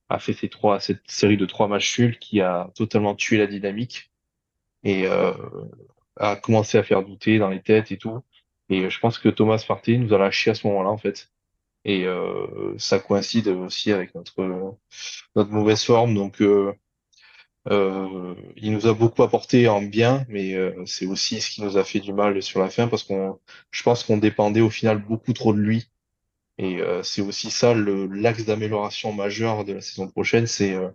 a 0.10 0.20
fait 0.20 0.34
ces 0.34 0.50
trois, 0.50 0.80
cette 0.80 1.10
série 1.10 1.38
de 1.38 1.46
trois 1.46 1.68
matchs 1.68 2.00
nuls 2.00 2.20
qui 2.20 2.42
a 2.42 2.72
totalement 2.76 3.16
tué 3.16 3.38
la 3.38 3.48
dynamique 3.48 4.12
et 4.84 5.08
euh, 5.08 5.34
a 6.18 6.36
commencé 6.36 6.78
à 6.78 6.84
faire 6.84 7.04
douter 7.04 7.40
dans 7.40 7.50
les 7.50 7.62
têtes 7.62 7.92
et 7.92 7.98
tout. 7.98 8.22
Et 8.70 8.90
je 8.90 9.00
pense 9.00 9.20
que 9.20 9.30
Thomas 9.30 9.64
Partey 9.68 9.98
nous 9.98 10.14
a 10.14 10.18
lâché 10.18 10.52
à 10.52 10.56
ce 10.56 10.68
moment-là 10.68 10.90
en 10.90 10.98
fait. 10.98 11.32
Et 11.86 12.06
euh, 12.06 12.78
ça 12.78 13.00
coïncide 13.00 13.48
aussi 13.50 13.92
avec 13.92 14.14
notre 14.16 14.78
notre 15.36 15.52
mauvaise 15.52 15.84
forme. 15.84 16.14
Donc 16.16 16.42
euh, 16.42 16.74
euh, 17.70 18.36
il 18.56 18.72
nous 18.74 18.88
a 18.88 18.94
beaucoup 18.94 19.24
apporté 19.24 19.68
en 19.68 19.82
bien, 19.82 20.26
mais 20.30 20.56
euh, 20.56 20.74
c'est 20.86 21.06
aussi 21.06 21.42
ce 21.42 21.50
qui 21.52 21.62
nous 21.62 21.78
a 21.78 21.84
fait 21.84 22.00
du 22.00 22.14
mal 22.14 22.42
sur 22.42 22.60
la 22.60 22.70
fin 22.70 22.88
parce 22.88 23.04
qu'on, 23.04 23.40
je 23.72 23.84
pense 23.84 24.04
qu'on 24.04 24.18
dépendait 24.18 24.62
au 24.62 24.70
final 24.70 25.00
beaucoup 25.04 25.34
trop 25.34 25.54
de 25.54 25.60
lui. 25.60 25.86
Et 26.60 26.82
euh, 26.82 27.04
c'est 27.04 27.22
aussi 27.22 27.52
ça 27.52 27.74
l'axe 27.76 28.46
d'amélioration 28.46 29.14
majeur 29.14 29.66
de 29.66 29.74
la 29.74 29.82
saison 29.82 30.08
prochaine, 30.10 30.48
c'est 30.48 30.74
euh, 30.76 30.90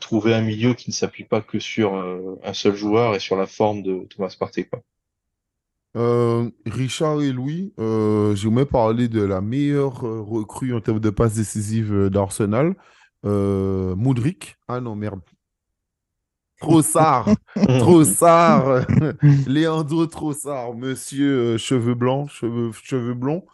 trouver 0.00 0.34
un 0.34 0.42
milieu 0.42 0.74
qui 0.74 0.90
ne 0.90 0.94
s'appuie 0.94 1.24
pas 1.24 1.40
que 1.40 1.58
sur 1.60 1.94
un 1.94 2.54
seul 2.54 2.74
joueur 2.76 3.14
et 3.14 3.20
sur 3.20 3.36
la 3.36 3.46
forme 3.46 3.82
de 3.82 4.06
Thomas 4.10 4.34
Partey, 4.38 4.64
quoi. 4.66 4.82
Euh, 5.96 6.50
Richard 6.66 7.22
et 7.22 7.32
Louis, 7.32 7.72
euh, 7.78 8.34
j'aimerais 8.34 8.66
parler 8.66 9.08
de 9.08 9.22
la 9.22 9.40
meilleure 9.40 10.04
euh, 10.04 10.20
recrue 10.20 10.74
en 10.74 10.80
termes 10.80 10.98
de 10.98 11.10
passes 11.10 11.34
décisives 11.34 11.94
euh, 11.94 12.10
d'Arsenal. 12.10 12.74
Euh, 13.24 13.94
Mudryk. 13.96 14.56
Ah 14.66 14.80
non, 14.80 14.96
merde. 14.96 15.20
Trossard. 16.60 17.28
Trossard. 17.78 18.86
Léandro 19.46 20.06
Trossard, 20.08 20.74
monsieur 20.74 21.58
cheveux 21.58 21.94
blancs, 21.94 22.30
cheveux, 22.30 22.72
cheveux 22.72 23.14
blonds. 23.14 23.44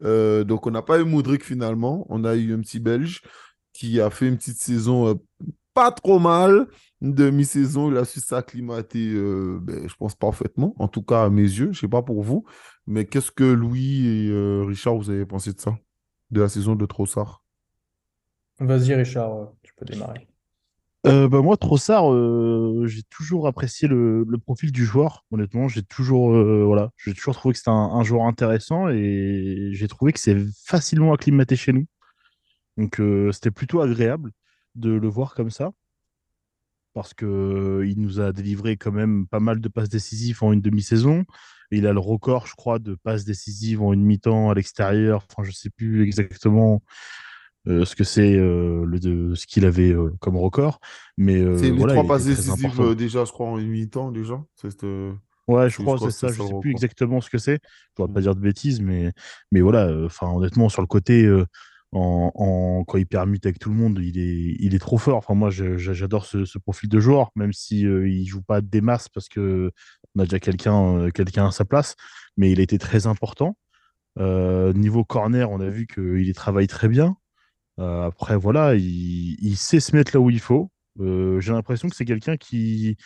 Donc, 0.00 0.66
on 0.66 0.70
n'a 0.70 0.82
pas 0.82 1.00
eu 1.00 1.04
Mudryk 1.04 1.44
finalement. 1.44 2.06
On 2.08 2.24
a 2.24 2.34
eu 2.34 2.54
un 2.54 2.60
petit 2.60 2.80
Belge 2.80 3.20
qui 3.72 4.00
a 4.00 4.08
fait 4.10 4.28
une 4.28 4.36
petite 4.36 4.60
saison 4.60 5.20
pas 5.74 5.92
trop 5.92 6.18
mal. 6.18 6.66
Une 7.02 7.14
demi-saison, 7.14 7.90
il 7.90 7.96
a 7.96 8.04
su 8.04 8.20
s'acclimater, 8.20 9.12
euh, 9.14 9.58
ben, 9.62 9.88
je 9.88 9.94
pense, 9.94 10.14
parfaitement. 10.14 10.74
En 10.78 10.88
tout 10.88 11.02
cas, 11.02 11.24
à 11.24 11.30
mes 11.30 11.42
yeux. 11.42 11.72
Je 11.72 11.80
sais 11.80 11.88
pas 11.88 12.02
pour 12.02 12.22
vous. 12.22 12.44
Mais 12.86 13.06
qu'est-ce 13.06 13.30
que 13.30 13.44
Louis 13.44 14.06
et 14.06 14.28
euh, 14.28 14.64
Richard, 14.66 14.96
vous 14.96 15.10
avez 15.10 15.24
pensé 15.24 15.52
de 15.52 15.60
ça? 15.60 15.78
De 16.30 16.42
la 16.42 16.48
saison 16.48 16.76
de 16.76 16.86
Trossard? 16.86 17.42
Vas-y, 18.58 18.94
Richard, 18.94 19.34
euh, 19.34 19.46
tu 19.62 19.72
peux 19.74 19.86
démarrer. 19.86 20.28
Euh, 21.06 21.28
bah 21.28 21.40
moi, 21.40 21.56
Trossard, 21.56 22.12
euh, 22.12 22.84
j'ai 22.86 23.02
toujours 23.04 23.46
apprécié 23.46 23.88
le, 23.88 24.22
le 24.28 24.38
profil 24.38 24.70
du 24.70 24.84
joueur. 24.84 25.24
Honnêtement, 25.30 25.66
j'ai 25.66 25.82
toujours, 25.82 26.34
euh, 26.34 26.62
voilà, 26.64 26.90
j'ai 26.98 27.14
toujours 27.14 27.34
trouvé 27.34 27.54
que 27.54 27.58
c'était 27.58 27.70
un, 27.70 27.72
un 27.72 28.02
joueur 28.04 28.24
intéressant 28.24 28.90
et 28.90 29.70
j'ai 29.72 29.88
trouvé 29.88 30.12
que 30.12 30.20
c'est 30.20 30.36
facilement 30.66 31.14
acclimaté 31.14 31.56
chez 31.56 31.72
nous. 31.72 31.86
Donc, 32.76 33.00
euh, 33.00 33.32
c'était 33.32 33.50
plutôt 33.50 33.80
agréable 33.80 34.30
de 34.74 34.90
le 34.90 35.08
voir 35.08 35.34
comme 35.34 35.50
ça 35.50 35.72
parce 36.94 37.14
que 37.14 37.24
euh, 37.26 37.86
il 37.86 38.00
nous 38.00 38.20
a 38.20 38.32
délivré 38.32 38.76
quand 38.76 38.92
même 38.92 39.26
pas 39.26 39.40
mal 39.40 39.60
de 39.60 39.68
passes 39.68 39.88
décisives 39.88 40.42
en 40.42 40.52
une 40.52 40.60
demi-saison. 40.60 41.24
Il 41.70 41.86
a 41.86 41.92
le 41.92 42.00
record, 42.00 42.46
je 42.46 42.54
crois, 42.54 42.78
de 42.78 42.96
passes 42.96 43.24
décisives 43.24 43.80
en 43.82 43.92
une 43.92 44.02
mi-temps 44.04 44.50
à 44.50 44.54
l'extérieur. 44.54 45.24
Enfin, 45.30 45.44
je 45.44 45.52
sais 45.52 45.70
plus 45.70 46.02
exactement 46.02 46.82
euh, 47.68 47.84
ce 47.84 47.94
que 47.94 48.04
c'est 48.04 48.34
euh, 48.36 48.84
le 48.84 48.98
de 48.98 49.34
ce 49.34 49.46
qu'il 49.46 49.64
avait 49.64 49.92
euh, 49.92 50.10
comme 50.20 50.36
record, 50.36 50.80
mais 51.16 51.38
C'est 51.58 51.64
les 51.64 51.70
voilà, 51.72 51.94
trois 51.94 52.06
passes 52.06 52.24
décisives 52.24 52.94
déjà, 52.96 53.24
je 53.24 53.32
crois, 53.32 53.46
en 53.46 53.58
une 53.58 53.68
mi-temps 53.68 54.10
déjà. 54.10 54.42
Ouais, 55.46 55.68
je 55.68 55.76
je 55.76 55.82
crois 55.82 55.98
c'est 55.98 56.10
ça. 56.10 56.28
Je 56.28 56.42
le 56.42 56.48
sais 56.48 56.54
plus 56.60 56.70
exactement 56.70 57.20
ce 57.20 57.28
que 57.30 57.38
c'est. 57.38 57.60
Je 57.96 58.02
ne 58.02 58.08
Mm. 58.08 58.12
pas 58.14 58.20
dire 58.20 58.34
de 58.34 58.40
bêtises, 58.40 58.80
mais 58.80 59.12
mais 59.52 59.60
voilà. 59.60 59.92
Enfin, 60.04 60.28
honnêtement, 60.32 60.68
sur 60.68 60.80
le 60.82 60.86
côté, 60.88 61.28
en, 61.92 62.30
en- 62.34 62.84
quand 62.84 62.98
il 62.98 63.06
permute 63.06 63.46
avec 63.46 63.58
tout 63.58 63.70
le 63.70 63.76
monde, 63.76 63.98
il 64.02 64.18
est 64.18 64.56
il 64.60 64.74
est 64.74 64.78
trop 64.78 64.98
fort. 64.98 65.16
Enfin, 65.18 65.34
moi, 65.34 65.50
j'adore 65.50 66.24
ce, 66.26 66.44
ce 66.44 66.58
profil 66.58 66.88
de 66.88 67.00
joueur, 67.00 67.30
même 67.36 67.52
si 67.52 67.86
euh, 67.86 68.08
il 68.08 68.26
joue 68.26 68.42
pas 68.42 68.60
des 68.60 68.80
masses 68.80 69.08
parce 69.08 69.28
que 69.28 69.70
on 70.14 70.20
a 70.20 70.24
déjà 70.24 70.38
quelqu'un 70.40 70.96
euh, 70.98 71.10
quelqu'un 71.10 71.46
à 71.48 71.50
sa 71.52 71.64
place, 71.64 71.96
mais 72.36 72.50
il 72.52 72.60
a 72.60 72.62
été 72.62 72.78
très 72.78 73.06
important. 73.06 73.56
Euh, 74.18 74.72
niveau 74.74 75.04
corner, 75.04 75.50
on 75.50 75.60
a 75.60 75.68
vu 75.70 75.86
qu'il 75.86 76.26
y 76.28 76.32
travaille 76.34 76.66
très 76.68 76.88
bien. 76.88 77.16
Euh, 77.78 78.06
après, 78.06 78.36
voilà, 78.36 78.74
il, 78.76 79.36
il 79.40 79.56
sait 79.56 79.80
se 79.80 79.96
mettre 79.96 80.14
là 80.16 80.20
où 80.20 80.30
il 80.30 80.40
faut. 80.40 80.70
Euh, 81.00 81.40
j'ai 81.40 81.52
l'impression 81.52 81.88
que 81.88 81.96
c'est 81.96 82.04
quelqu'un 82.04 82.36
qui 82.36 82.96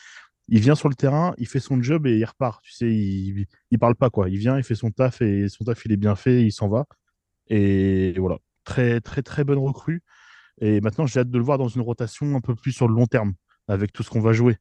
il 0.48 0.60
vient 0.60 0.74
sur 0.74 0.88
le 0.90 0.94
terrain, 0.94 1.34
il 1.38 1.46
fait 1.48 1.60
son 1.60 1.82
job 1.82 2.06
et 2.06 2.16
il 2.18 2.24
repart. 2.24 2.62
Tu 2.64 2.72
sais, 2.72 2.90
il, 2.92 3.46
il 3.70 3.78
parle 3.78 3.96
pas 3.96 4.10
quoi. 4.10 4.28
Il 4.30 4.38
vient, 4.38 4.58
il 4.58 4.64
fait 4.64 4.74
son 4.74 4.90
taf 4.90 5.22
et 5.22 5.48
son 5.48 5.64
taf 5.64 5.84
il 5.86 5.92
est 5.92 5.96
bien 5.96 6.16
fait, 6.16 6.42
il 6.44 6.52
s'en 6.52 6.68
va. 6.68 6.86
Et 7.48 8.14
voilà, 8.18 8.38
très 8.64 9.00
très 9.00 9.22
très 9.22 9.44
bonne 9.44 9.58
recrue. 9.58 10.02
Et 10.60 10.80
maintenant, 10.80 11.06
j'ai 11.06 11.20
hâte 11.20 11.30
de 11.30 11.38
le 11.38 11.44
voir 11.44 11.58
dans 11.58 11.68
une 11.68 11.82
rotation 11.82 12.36
un 12.36 12.40
peu 12.40 12.54
plus 12.54 12.72
sur 12.72 12.88
le 12.88 12.94
long 12.94 13.06
terme, 13.06 13.34
avec 13.68 13.92
tout 13.92 14.02
ce 14.02 14.10
qu'on 14.10 14.20
va 14.20 14.32
jouer, 14.32 14.56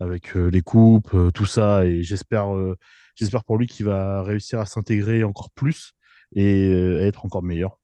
avec 0.00 0.36
euh, 0.36 0.48
les 0.48 0.62
coupes, 0.62 1.12
euh, 1.14 1.30
tout 1.30 1.46
ça. 1.46 1.86
Et 1.86 2.02
j'espère 2.02 2.54
euh, 2.54 2.76
j'espère 3.14 3.44
pour 3.44 3.58
lui 3.58 3.66
qu'il 3.66 3.86
va 3.86 4.22
réussir 4.22 4.60
à 4.60 4.66
s'intégrer 4.66 5.24
encore 5.24 5.50
plus 5.50 5.92
et 6.34 6.68
euh, 6.68 7.00
être 7.06 7.24
encore 7.24 7.42
meilleur, 7.42 7.78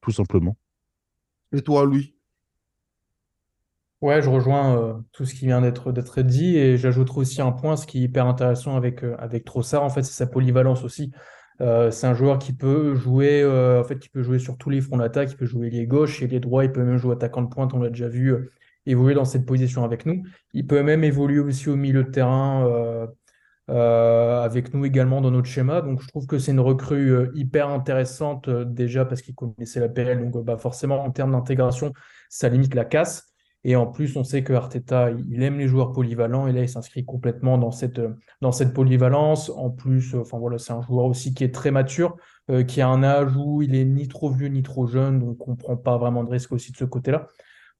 tout 0.00 0.12
simplement. 0.12 0.56
Et 1.52 1.62
toi, 1.62 1.84
Louis? 1.84 2.14
Ouais, 4.00 4.22
je 4.22 4.30
rejoins 4.30 4.78
euh, 4.78 4.94
tout 5.12 5.26
ce 5.26 5.34
qui 5.34 5.44
vient 5.44 5.60
d'être 5.60 5.92
d'être 5.92 6.22
dit 6.22 6.56
et 6.56 6.78
j'ajouterai 6.78 7.20
aussi 7.20 7.42
un 7.42 7.52
point, 7.52 7.76
ce 7.76 7.86
qui 7.86 7.98
est 7.98 8.02
hyper 8.02 8.26
intéressant 8.26 8.76
avec, 8.76 9.04
euh, 9.04 9.14
avec 9.18 9.44
Trossard, 9.44 9.82
en 9.82 9.90
fait, 9.90 10.02
c'est 10.02 10.14
sa 10.14 10.26
polyvalence 10.26 10.84
aussi. 10.84 11.12
Euh, 11.60 11.90
c'est 11.90 12.06
un 12.06 12.14
joueur 12.14 12.38
qui 12.38 12.52
peut 12.52 12.94
jouer, 12.94 13.42
euh, 13.42 13.80
en 13.80 13.84
fait, 13.84 13.98
qui 13.98 14.08
peut 14.08 14.22
jouer 14.22 14.38
sur 14.38 14.56
tous 14.56 14.70
les 14.70 14.80
fronts 14.80 14.96
d'attaque, 14.96 15.32
il 15.32 15.36
peut 15.36 15.46
jouer 15.46 15.68
les 15.68 15.86
gauches 15.86 16.22
et 16.22 16.26
les 16.26 16.40
droits, 16.40 16.64
il 16.64 16.72
peut 16.72 16.82
même 16.82 16.96
jouer 16.96 17.12
attaquant 17.12 17.42
de 17.42 17.48
pointe, 17.48 17.74
on 17.74 17.80
l'a 17.80 17.90
déjà 17.90 18.08
vu 18.08 18.32
euh, 18.32 18.50
évoluer 18.86 19.14
dans 19.14 19.26
cette 19.26 19.44
position 19.44 19.84
avec 19.84 20.06
nous. 20.06 20.22
Il 20.54 20.66
peut 20.66 20.82
même 20.82 21.04
évoluer 21.04 21.40
aussi 21.40 21.68
au 21.68 21.76
milieu 21.76 22.04
de 22.04 22.10
terrain 22.10 23.08
avec 23.68 24.74
nous 24.74 24.84
également 24.84 25.20
dans 25.20 25.30
notre 25.30 25.46
schéma. 25.46 25.80
Donc 25.80 26.02
je 26.02 26.08
trouve 26.08 26.26
que 26.26 26.38
c'est 26.38 26.50
une 26.50 26.60
recrue 26.60 27.28
hyper 27.34 27.68
intéressante 27.68 28.50
déjà 28.50 29.04
parce 29.04 29.22
qu'il 29.22 29.34
connaissait 29.34 29.80
la 29.80 29.88
PL. 29.88 30.28
Donc 30.30 30.44
bah, 30.44 30.56
forcément 30.56 31.04
en 31.04 31.10
termes 31.12 31.32
d'intégration, 31.32 31.92
ça 32.28 32.48
limite 32.48 32.74
la 32.74 32.84
casse. 32.84 33.29
Et 33.64 33.76
en 33.76 33.86
plus, 33.86 34.16
on 34.16 34.24
sait 34.24 34.42
que 34.42 34.54
Arteta, 34.54 35.10
il 35.10 35.42
aime 35.42 35.58
les 35.58 35.68
joueurs 35.68 35.92
polyvalents 35.92 36.46
et 36.46 36.52
là, 36.52 36.62
il 36.62 36.68
s'inscrit 36.68 37.04
complètement 37.04 37.58
dans 37.58 37.70
cette, 37.70 38.00
dans 38.40 38.52
cette 38.52 38.72
polyvalence. 38.72 39.50
En 39.50 39.70
plus, 39.70 40.14
euh, 40.14 40.20
enfin 40.20 40.38
voilà, 40.38 40.58
c'est 40.58 40.72
un 40.72 40.80
joueur 40.80 41.04
aussi 41.04 41.34
qui 41.34 41.44
est 41.44 41.54
très 41.54 41.70
mature, 41.70 42.16
euh, 42.50 42.64
qui 42.64 42.80
a 42.80 42.88
un 42.88 43.02
âge 43.02 43.36
où 43.36 43.60
il 43.60 43.74
est 43.74 43.84
ni 43.84 44.08
trop 44.08 44.30
vieux 44.30 44.48
ni 44.48 44.62
trop 44.62 44.86
jeune, 44.86 45.20
donc 45.20 45.46
on 45.46 45.56
prend 45.56 45.76
pas 45.76 45.98
vraiment 45.98 46.24
de 46.24 46.30
risque 46.30 46.52
aussi 46.52 46.72
de 46.72 46.76
ce 46.76 46.84
côté-là. 46.84 47.28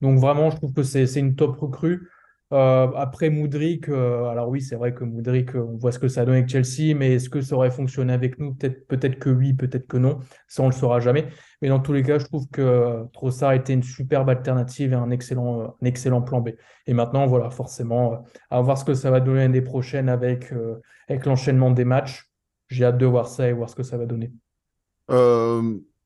Donc 0.02 0.18
vraiment, 0.18 0.50
je 0.50 0.56
trouve 0.56 0.72
que 0.72 0.82
c'est 0.82 1.04
une 1.14 1.34
top 1.34 1.58
recrue. 1.58 2.08
Euh, 2.52 2.90
après 2.96 3.30
Moudric, 3.30 3.88
euh, 3.88 4.24
alors 4.24 4.48
oui, 4.48 4.60
c'est 4.60 4.74
vrai 4.74 4.92
que 4.92 5.04
Moudric, 5.04 5.54
euh, 5.54 5.60
on 5.60 5.76
voit 5.76 5.92
ce 5.92 6.00
que 6.00 6.08
ça 6.08 6.24
donne 6.24 6.34
avec 6.34 6.48
Chelsea, 6.48 6.96
mais 6.96 7.14
est-ce 7.14 7.30
que 7.30 7.40
ça 7.40 7.54
aurait 7.54 7.70
fonctionné 7.70 8.12
avec 8.12 8.40
nous? 8.40 8.54
Peut-être, 8.54 8.88
peut-être 8.88 9.20
que 9.20 9.30
oui, 9.30 9.54
peut-être 9.54 9.86
que 9.86 9.96
non. 9.96 10.18
Ça, 10.48 10.64
on 10.64 10.66
le 10.66 10.72
saura 10.72 10.98
jamais. 10.98 11.28
Mais 11.62 11.68
dans 11.68 11.78
tous 11.78 11.92
les 11.92 12.02
cas, 12.02 12.18
je 12.18 12.24
trouve 12.24 12.48
que 12.48 12.60
euh, 12.60 13.04
Trossard 13.12 13.52
était 13.52 13.72
une 13.72 13.84
superbe 13.84 14.28
alternative 14.30 14.92
et 14.92 14.96
un 14.96 15.10
excellent, 15.10 15.60
euh, 15.60 15.66
un 15.80 15.86
excellent 15.86 16.22
plan 16.22 16.40
B. 16.40 16.50
Et 16.88 16.92
maintenant, 16.94 17.26
voilà, 17.26 17.50
forcément, 17.50 18.24
à 18.50 18.60
voir 18.62 18.78
ce 18.78 18.84
que 18.84 18.94
ça 18.94 19.12
va 19.12 19.20
donner 19.20 19.40
l'année 19.40 19.62
prochaine 19.62 20.08
avec, 20.08 20.52
euh, 20.52 20.80
avec 21.08 21.26
l'enchaînement 21.26 21.70
des 21.70 21.84
matchs. 21.84 22.30
J'ai 22.68 22.84
hâte 22.84 22.98
de 22.98 23.06
voir 23.06 23.28
ça 23.28 23.48
et 23.48 23.52
voir 23.52 23.70
ce 23.70 23.76
que 23.76 23.84
ça 23.84 23.96
va 23.96 24.06
donner. 24.06 24.32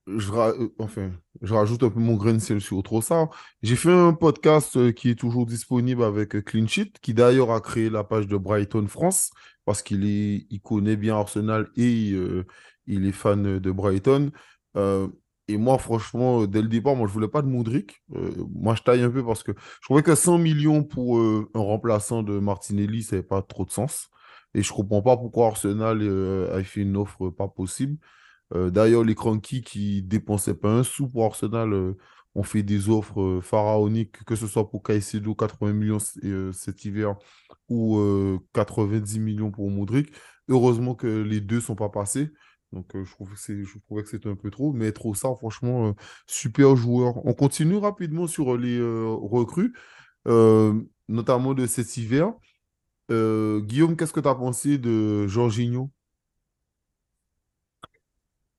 Je, 0.07 0.30
euh, 0.32 0.68
enfin, 0.78 1.12
je 1.40 1.55
rajoute 1.55 1.82
un 1.82 1.88
peu 1.88 1.98
mon 2.00 2.16
grain 2.16 2.34
de 2.34 2.38
sel 2.38 2.61
sur 2.61 2.82
Trossard. 2.82 3.30
J'ai 3.62 3.76
fait 3.76 3.92
un 3.92 4.12
podcast 4.12 4.76
euh, 4.76 4.92
qui 4.92 5.09
est 5.09 5.14
toujours 5.14 5.46
disponible 5.46 6.02
avec 6.05 6.36
euh, 6.36 6.42
Clean 6.42 6.66
Sheet, 6.66 6.92
qui 7.00 7.14
d'ailleurs 7.14 7.50
a 7.50 7.61
créé 7.61 7.88
la 7.88 8.05
page 8.05 8.26
de 8.26 8.36
Brighton 8.36 8.86
France, 8.86 9.30
parce 9.64 9.82
qu'il 9.82 10.46
connaît 10.62 10.96
bien 10.96 11.16
Arsenal 11.16 11.70
et 11.76 12.14
il 12.86 13.07
est 13.07 13.12
fan 13.12 13.59
de 13.59 13.70
Brighton. 13.70 14.30
Et 15.46 15.57
moi, 15.59 15.78
franchement, 15.78 16.46
dès 16.46 16.62
le 16.62 16.68
départ, 16.68 16.96
moi, 16.96 17.07
je 17.07 17.12
voulais 17.12 17.28
pas 17.28 17.42
de 17.42 17.48
Modric. 17.48 18.02
Euh, 18.14 18.30
moi, 18.55 18.74
je 18.74 18.82
taille 18.82 19.02
un 19.02 19.11
peu 19.11 19.24
parce 19.24 19.42
que 19.42 19.52
je 19.52 19.86
trouvais 19.86 20.02
que 20.02 20.14
100 20.14 20.38
millions 20.38 20.82
pour 20.82 21.18
un 21.20 21.46
remplaçant 21.55 22.22
de 22.22 22.38
Martinelli, 22.38 23.02
ça 23.02 23.16
n'avait 23.16 23.26
pas 23.28 23.42
trop 23.42 23.64
de 23.64 23.70
sens. 23.70 24.11
Et 24.55 24.62
je 24.62 24.72
comprends 24.72 25.02
pas 25.02 25.16
pourquoi 25.16 25.48
Arsenal 25.48 26.02
a 26.52 26.62
fait 26.62 26.82
une 26.82 26.96
offre 26.96 27.30
pas 27.30 27.48
possible. 27.48 27.96
Euh, 28.55 28.70
d'ailleurs, 28.70 29.05
les 29.05 29.14
Cranky 29.14 29.62
qui 29.62 30.03
dépensaient 30.03 30.55
pas 30.55 30.70
un 30.70 30.82
sou 30.84 31.09
pour 31.09 31.24
Arsenal 31.24 31.72
euh, 31.72 31.97
ont 32.34 32.42
fait 32.42 32.62
des 32.62 32.88
offres 32.88 33.20
euh, 33.20 33.40
pharaoniques, 33.40 34.24
que 34.24 34.36
ce 34.36 34.47
soit 34.47 34.68
pour 34.70 34.82
Caicedo, 34.82 35.34
80 35.34 35.72
millions 35.72 35.99
cet 36.53 36.84
hiver, 36.84 37.16
ou 37.68 37.99
euh, 37.99 38.38
90 38.53 39.18
millions 39.20 39.51
pour 39.51 39.70
Modric. 39.70 40.12
Heureusement 40.49 40.95
que 40.95 41.07
les 41.07 41.40
deux 41.40 41.61
sont 41.61 41.76
pas 41.76 41.88
passés. 41.88 42.30
Donc, 42.72 42.90
je 42.92 43.11
trouve 43.12 43.30
que 43.34 43.78
trouvais 43.86 44.03
que 44.03 44.09
c'était 44.09 44.28
un 44.28 44.34
peu 44.34 44.51
trop. 44.51 44.72
Mais 44.72 44.90
Trossard, 44.92 45.38
franchement, 45.38 45.88
euh, 45.88 45.92
super 46.26 46.74
joueur. 46.76 47.24
On 47.24 47.32
continue 47.32 47.76
rapidement 47.76 48.26
sur 48.26 48.57
les 48.57 48.80
recrues, 48.82 49.74
notamment 51.09 51.55
de 51.55 51.66
cet 51.66 51.97
hiver. 51.97 52.32
Guillaume, 53.11 53.97
qu'est-ce 53.97 54.12
que 54.12 54.20
tu 54.20 54.28
as 54.28 54.34
pensé 54.34 54.78
de 54.78 55.26
Jorginho? 55.28 55.90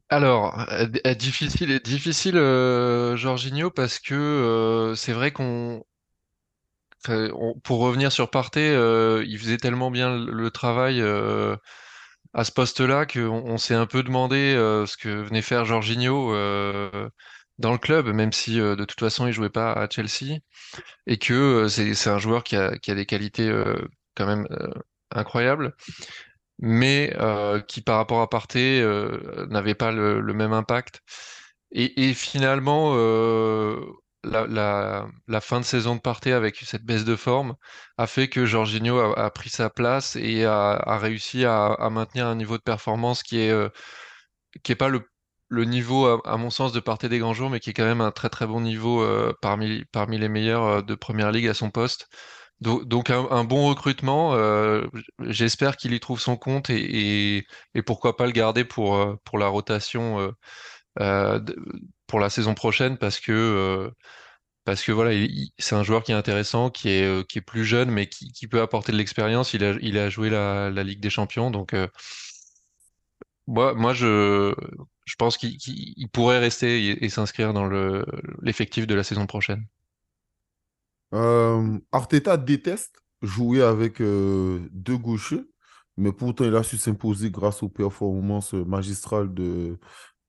Alors, 0.10 0.60
euh, 0.72 0.88
euh, 1.08 1.14
difficile, 1.16 1.80
difficile 1.80 2.38
euh, 2.38 3.18
Jorginho 3.18 3.72
parce 3.72 4.00
que 4.00 4.14
euh, 4.14 4.96
c'est 4.96 5.14
vrai 5.14 5.32
qu'on, 5.32 5.84
pour 7.64 7.80
revenir 7.80 8.12
sur 8.12 8.30
Partey, 8.30 8.74
il 9.26 9.40
faisait 9.40 9.58
tellement 9.58 9.92
bien 9.92 10.18
le, 10.18 10.52
travail 10.52 11.02
à 12.34 12.44
ce 12.44 12.52
poste-là 12.52 13.06
qu'on 13.06 13.30
on 13.30 13.58
s'est 13.58 13.76
un 13.76 13.86
peu 13.86 14.04
demandé 14.04 14.54
ce 14.88 14.98
que 14.98 15.10
venait 15.10 15.42
faire 15.44 15.66
Jorginho 15.66 16.32
dans 17.60 17.72
le 17.72 17.78
club, 17.78 18.08
même 18.08 18.32
si 18.34 18.58
de 18.58 18.86
toute 18.86 19.00
façon 19.00 19.28
il 19.28 19.34
jouait 19.34 19.50
pas 19.50 19.72
à 19.74 19.88
Chelsea. 19.88 20.40
Et 21.08 21.18
que 21.18 21.68
c'est 21.68 21.94
c'est 21.94 22.10
un 22.10 22.18
joueur 22.18 22.44
qui 22.44 22.56
a, 22.56 22.76
qui 22.78 22.90
a 22.90 22.96
des 22.96 23.06
qualités 23.06 23.52
quand 24.16 24.26
même 24.26 24.48
incroyables 25.12 25.76
mais 26.60 27.14
euh, 27.20 27.62
qui 27.62 27.82
par 27.82 27.98
rapport 27.98 28.22
à 28.22 28.30
Partey 28.30 28.82
euh, 28.82 29.46
n'avait 29.50 29.76
pas 29.76 29.92
le, 29.92 30.22
même 30.34 30.54
impact. 30.54 31.02
Et, 31.72 32.14
finalement, 32.14 32.94
euh, 32.96 33.82
la, 34.24 35.08
fin 35.42 35.60
de 35.60 35.66
saison 35.66 35.96
de 35.96 36.02
Partey 36.02 36.32
avec 36.32 36.58
cette 36.58 36.86
baisse 36.86 37.04
de 37.06 37.16
forme 37.18 37.56
a 37.98 38.08
fait 38.08 38.30
que 38.30 38.46
Jorginho 38.46 38.98
a, 39.00 39.30
pris 39.32 39.50
sa 39.50 39.70
place 39.70 40.16
et 40.16 40.46
a, 40.46 40.98
réussi 40.98 41.46
à, 41.46 41.90
maintenir 41.92 42.28
un 42.28 42.36
niveau 42.36 42.58
de 42.58 42.64
performance 42.64 43.24
qui 43.24 43.40
est, 43.40 43.54
qui 44.64 44.72
est 44.72 44.76
pas 44.76 44.90
le, 44.90 45.02
niveau, 45.66 46.22
à, 46.26 46.38
mon 46.38 46.50
sens, 46.50 46.72
de 46.72 46.80
Partey 46.80 47.10
des 47.10 47.20
grands 47.20 47.34
jours, 47.34 47.50
mais 47.50 47.60
qui 47.60 47.72
est 47.72 47.74
quand 47.74 47.84
même 47.86 48.02
un 48.02 48.12
très 48.12 48.30
très 48.30 48.48
bon 48.48 48.62
niveau 48.62 49.06
parmi, 49.42 49.84
parmi 49.92 50.18
les 50.18 50.30
meilleurs 50.30 50.84
de 50.84 50.96
Première 50.96 51.32
Ligue 51.32 51.48
à 51.48 51.54
son 51.54 51.72
poste. 51.72 52.08
Donc, 52.62 53.10
un, 53.10 53.44
bon 53.44 53.68
recrutement, 53.68 54.34
euh, 54.36 54.88
j'espère 55.22 55.78
qu'il 55.78 55.94
y 55.94 56.00
trouve 56.00 56.20
son 56.20 56.38
compte 56.38 56.70
et, 56.70 57.46
pourquoi 57.86 58.16
pas 58.18 58.26
le 58.26 58.32
garder 58.32 58.64
pour, 58.64 58.96
euh, 58.96 59.16
la 59.38 59.48
rotation 59.48 60.34
euh, 61.00 61.40
pour 62.08 62.20
la 62.20 62.30
saison 62.30 62.54
prochaine 62.56 62.98
parce 62.98 63.20
que, 63.20 63.32
parce 64.66 64.84
voilà, 64.94 65.14
il- 65.14 65.26
il- 65.32 65.52
c'est 65.60 65.76
un 65.76 65.84
joueur 65.84 66.04
qui 66.04 66.12
est 66.14 66.16
intéressant, 66.16 66.70
qui 66.72 66.90
est, 66.90 67.06
plus 67.42 67.66
jeune 67.66 67.92
mais 67.92 68.08
qui, 68.10 68.32
peut 68.48 68.62
apporter 68.62 68.92
de 68.94 68.98
l'expérience. 68.98 69.54
Il 69.54 69.64
a, 69.64 69.74
il 69.82 69.98
a 69.98 70.10
joué 70.10 70.30
la, 70.30 70.72
Ligue 70.84 71.02
des 71.02 71.10
Champions, 71.12 71.52
donc 71.52 71.74
moi, 73.76 73.94
je, 73.94 74.54
je 75.06 75.16
pense 75.16 75.38
qu'il 75.38 75.58
qu'il- 75.58 75.94
il 75.98 76.10
pourrait 76.10 76.40
rester 76.40 76.88
et, 77.04 77.10
s'inscrire 77.10 77.54
dans 77.54 77.66
le, 77.66 78.06
l'effectif 78.42 78.88
de 78.88 78.96
la 78.96 79.04
saison 79.04 79.26
prochaine. 79.28 79.66
Euh, 81.14 81.80
Arteta 81.92 82.38
déteste 82.38 83.02
jouer 83.22 83.62
avec 83.62 84.02
euh, 84.02 84.60
deux 84.72 84.98
gauchers, 84.98 85.44
mais 85.98 86.12
pourtant 86.12 86.46
il 86.46 86.56
a 86.56 86.64
su 86.64 86.78
s'imposer 86.78 87.32
grâce 87.32 87.64
aux 87.64 87.70
performances 87.70 88.54
magistrales 88.54 89.34
de 89.34 89.78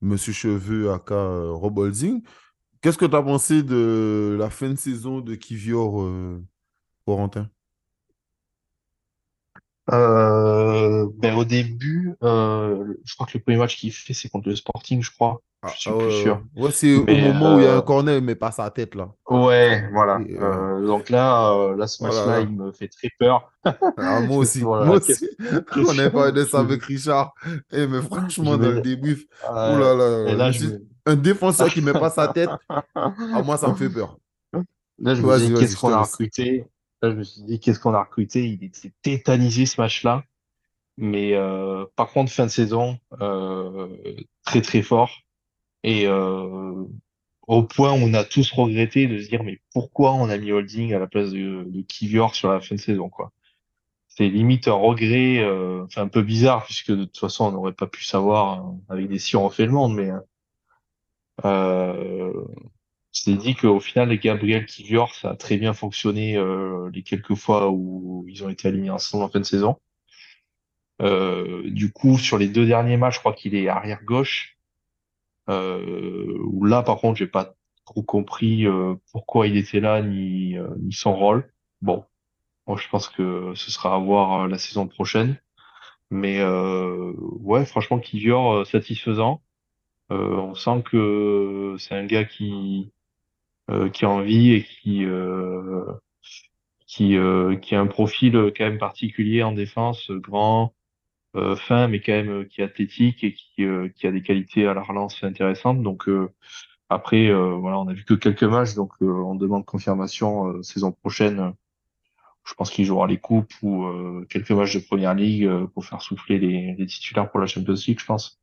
Monsieur 0.01 0.33
Cheveux 0.33 0.93
aka 0.93 1.15
euh, 1.15 1.53
Rob 1.53 1.79
Holding. 1.79 2.23
Qu'est-ce 2.81 2.99
que 2.99 3.07
tu 3.07 3.17
as 3.17 3.23
pensé 3.23 3.63
de 3.63 4.37
la 4.39 4.51
fin 4.51 4.71
de 4.71 4.77
saison 4.77 5.21
de 5.21 5.35
Kivior 5.35 6.09
Corentin? 7.05 7.49
Euh, 9.93 11.09
ben, 11.15 11.35
au 11.37 11.45
début, 11.45 12.15
euh, 12.23 12.95
je 13.05 13.15
crois 13.15 13.27
que 13.27 13.39
le 13.39 13.43
premier 13.43 13.57
match 13.59 13.77
qu'il 13.77 13.93
fait, 13.93 14.15
c'est 14.15 14.29
contre 14.29 14.49
le 14.49 14.57
Sporting, 14.57 15.03
je 15.03 15.11
crois. 15.13 15.43
Je 15.65 15.69
Ah, 15.69 15.75
suis 15.77 15.91
ah 15.91 15.95
plus 15.99 16.13
sûr. 16.13 16.43
Ouais, 16.57 16.71
c'est 16.73 16.95
au 16.95 17.07
moment 17.17 17.55
où 17.57 17.59
il 17.61 17.65
y 17.65 17.67
a 17.67 17.77
un 17.77 17.79
euh, 17.79 17.83
corner, 17.83 18.21
mais 18.23 18.35
pas 18.35 18.53
sa 18.53 18.71
tête 18.71 18.95
là. 18.95 19.15
ouais, 19.31 19.89
voilà. 19.93 20.21
Et, 20.29 20.37
euh, 20.39 20.77
Euh, 20.81 20.87
donc 20.87 21.11
là, 21.11 21.75
là, 21.77 21.87
ce 21.87 22.03
match-là, 22.03 22.27
là. 22.27 22.41
il 22.41 22.49
me 22.51 22.73
fait 22.73 22.89
très 22.89 23.11
peur. 23.19 23.53
Ah, 23.97 24.21
moi 24.21 24.45
Je 24.47 24.55
dis, 24.55 24.61
aussi, 24.61 24.61
voilà, 24.63 24.85
moi 24.85 24.97
aussi. 24.99 25.29
On 25.77 25.99
avait 25.99 26.11
parlé 26.11 26.33
de 26.33 26.45
ça 26.45 26.61
avec 26.61 26.83
Richard. 26.85 27.35
Eh, 27.73 27.87
mais 27.87 28.01
je 28.01 28.03
franchement, 28.03 28.57
dans 28.59 28.71
le 28.71 28.83
euh, 29.51 29.79
là 29.79 29.95
là, 29.95 30.25
et 30.27 30.37
je 30.37 30.37
là, 30.37 30.51
je 30.53 30.67
me, 30.67 30.87
Un 31.07 31.17
défenseur 31.17 31.71
qui 31.73 31.81
met 31.83 31.95
pas 31.95 32.11
sa 32.11 32.29
tête, 32.29 32.51
à 32.95 33.43
moi, 33.43 33.57
ça 33.57 33.69
me 33.69 33.75
fait 33.75 33.91
peur. 33.91 34.19
là, 34.99 35.15
je 35.15 35.23
me 35.23 35.27
vas-y, 35.27 35.53
qu'est-ce 35.55 35.75
je 35.75 35.81
qu'on 35.81 35.93
a 35.93 36.03
recruté? 36.03 36.67
Là, 37.03 37.11
je 37.11 37.17
me 37.17 37.25
suis 37.25 37.43
dit, 37.43 37.61
qu'est-ce 37.61 37.81
qu'on 37.81 37.95
a 37.95 38.03
recruté? 38.03 38.47
Il 38.47 38.65
était 38.65 38.93
tétanisé 39.03 39.67
ce 39.67 39.81
match-là. 39.81 40.25
Mais 40.99 41.35
euh, 41.35 41.85
par 41.95 42.11
contre, 42.11 42.33
fin 42.33 42.47
de 42.47 42.51
saison, 42.51 42.99
euh, 43.21 43.89
très 44.45 44.63
très 44.63 44.83
fort. 44.83 45.11
Et 45.83 46.07
euh, 46.07 46.85
au 47.47 47.63
point 47.63 47.93
où 47.93 47.97
on 47.97 48.15
a 48.15 48.25
tous 48.25 48.51
regretté 48.53 49.07
de 49.07 49.21
se 49.21 49.29
dire, 49.29 49.45
mais 49.45 49.61
pourquoi 49.73 50.15
on 50.15 50.31
a 50.31 50.39
mis 50.39 50.53
Holding 50.53 50.95
à 50.95 50.99
la 50.99 51.07
place 51.07 51.31
de, 51.31 51.65
de 51.67 51.83
Kivior 51.83 52.35
sur 52.35 52.51
la 52.51 52.61
fin 52.61 52.75
de 52.75 52.81
saison, 52.81 53.09
quoi? 53.09 53.33
C'est 54.09 54.29
limite 54.29 54.67
un 54.69 54.73
regret, 54.73 55.41
euh, 55.41 55.87
un 55.97 56.09
peu 56.09 56.23
bizarre, 56.23 56.65
puisque 56.65 56.91
de 56.91 57.05
toute 57.05 57.19
façon, 57.19 57.45
on 57.47 57.53
n'aurait 57.53 57.75
pas 57.75 57.87
pu 57.87 58.03
savoir 58.05 58.67
euh, 58.67 58.73
avec 58.89 59.09
des 59.09 59.19
si 59.19 59.37
on 59.37 59.45
refait 59.47 59.67
le 59.67 59.73
monde, 59.73 59.95
mais 59.95 60.11
euh, 61.45 62.33
c'est 63.19 63.35
dit 63.35 63.55
qu'au 63.55 63.81
final, 63.81 64.15
Gabriel 64.19 64.67
Kivior, 64.67 65.15
ça 65.15 65.31
a 65.31 65.37
très 65.37 65.57
bien 65.57 65.73
fonctionné 65.73 66.37
euh, 66.37 66.91
les 66.93 67.03
quelques 67.03 67.35
fois 67.35 67.71
où 67.71 68.27
ils 68.29 68.45
ont 68.45 68.51
été 68.51 68.69
alignés 68.69 68.91
ensemble 68.91 69.25
en 69.25 69.31
fin 69.31 69.41
de 69.41 69.45
saison. 69.45 69.79
Euh, 71.01 71.63
du 71.71 71.93
coup, 71.93 72.19
sur 72.19 72.37
les 72.37 72.47
deux 72.47 72.67
derniers 72.67 72.99
matchs, 72.99 73.15
je 73.15 73.21
crois 73.21 73.33
qu'il 73.33 73.55
est 73.55 73.69
arrière 73.69 74.05
gauche. 74.05 74.59
Euh, 75.49 76.39
où 76.45 76.67
là, 76.67 76.83
par 76.83 76.99
contre, 76.99 77.19
j'ai 77.19 77.27
pas 77.27 77.55
trop 77.87 78.03
compris 78.03 78.67
euh, 78.67 78.95
pourquoi 79.13 79.47
il 79.47 79.57
était 79.57 79.81
là 79.81 80.03
ni, 80.03 80.59
euh, 80.59 80.69
ni 80.79 80.93
son 80.93 81.17
rôle. 81.17 81.51
Bon, 81.81 82.05
moi, 82.67 82.77
je 82.77 82.87
pense 82.89 83.09
que 83.09 83.53
ce 83.55 83.71
sera 83.71 83.95
à 83.95 83.99
voir 83.99 84.43
euh, 84.43 84.49
la 84.49 84.59
saison 84.59 84.89
prochaine. 84.89 85.41
Mais 86.11 86.45
ouais, 86.45 87.65
franchement, 87.65 87.99
Kivior, 87.99 88.65
satisfaisant. 88.67 89.43
On 90.11 90.55
sent 90.55 90.85
que 90.85 91.75
c'est 91.79 91.97
un 91.97 92.07
gars 92.07 92.25
qui 92.25 92.93
qui 93.89 94.05
a 94.05 94.11
envie 94.11 94.53
et 94.53 94.65
qui 94.65 95.05
euh, 95.05 95.85
qui 96.87 97.17
euh, 97.17 97.57
qui 97.57 97.75
a 97.75 97.81
un 97.81 97.87
profil 97.87 98.37
euh, 98.37 98.51
quand 98.57 98.65
même 98.65 98.79
particulier 98.79 99.43
en 99.43 99.53
défense, 99.53 100.11
euh, 100.11 100.19
grand, 100.19 100.75
euh, 101.37 101.57
fin, 101.57 101.89
mais 101.89 102.01
quand 102.01 102.13
même 102.13 102.31
euh, 102.31 102.45
qui 102.45 102.61
est 102.61 102.65
athlétique 102.65 103.25
et 103.25 103.35
qui 103.35 103.65
euh, 103.65 103.89
qui 103.89 104.07
a 104.07 104.13
des 104.13 104.23
qualités 104.23 104.67
à 104.67 104.75
la 104.75 104.83
relance 104.83 105.23
intéressantes. 105.25 105.83
Donc 105.83 106.09
euh, 106.09 106.31
après, 106.89 107.29
euh, 107.29 107.55
voilà, 107.55 107.79
on 107.81 107.89
a 107.89 107.93
vu 107.93 108.05
que 108.05 108.15
quelques 108.15 108.45
matchs, 108.45 108.75
donc 108.75 108.93
euh, 109.03 109.07
on 109.07 109.35
demande 109.35 109.65
confirmation 109.65 110.49
euh, 110.49 110.63
saison 110.63 110.93
prochaine. 110.93 111.53
Je 112.45 112.55
pense 112.55 112.71
qu'il 112.71 112.85
jouera 112.85 113.09
les 113.09 113.19
coupes 113.19 113.53
ou 113.63 113.87
euh, 113.87 114.25
quelques 114.31 114.53
matchs 114.53 114.77
de 114.77 114.87
première 114.87 115.15
ligue 115.15 115.45
euh, 115.47 115.67
pour 115.67 115.85
faire 115.85 116.01
souffler 116.01 116.39
les, 116.39 116.75
les 116.75 116.87
titulaires 116.87 117.29
pour 117.31 117.41
la 117.41 117.47
Champions 117.47 117.75
League, 117.87 117.99
je 117.99 118.07
pense. 118.07 118.41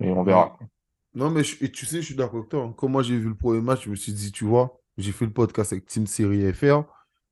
Mais 0.00 0.10
on 0.10 0.24
verra. 0.24 0.58
Non, 1.14 1.30
mais 1.30 1.42
je- 1.44 1.56
et 1.64 1.70
tu 1.70 1.86
sais, 1.86 1.96
je 2.00 2.06
suis 2.06 2.14
d'accord 2.14 2.38
avec 2.38 2.50
toi. 2.50 2.62
hein. 2.64 2.74
Quand 2.76 2.88
moi 2.88 3.02
j'ai 3.02 3.16
vu 3.18 3.28
le 3.28 3.34
premier 3.34 3.60
match, 3.60 3.84
je 3.84 3.90
me 3.90 3.96
suis 3.96 4.12
dit, 4.12 4.30
tu 4.32 4.44
vois, 4.44 4.78
j'ai 4.96 5.12
fait 5.12 5.24
le 5.24 5.32
podcast 5.32 5.72
avec 5.72 5.86
Team 5.86 6.06
Série 6.06 6.52
FR. 6.52 6.82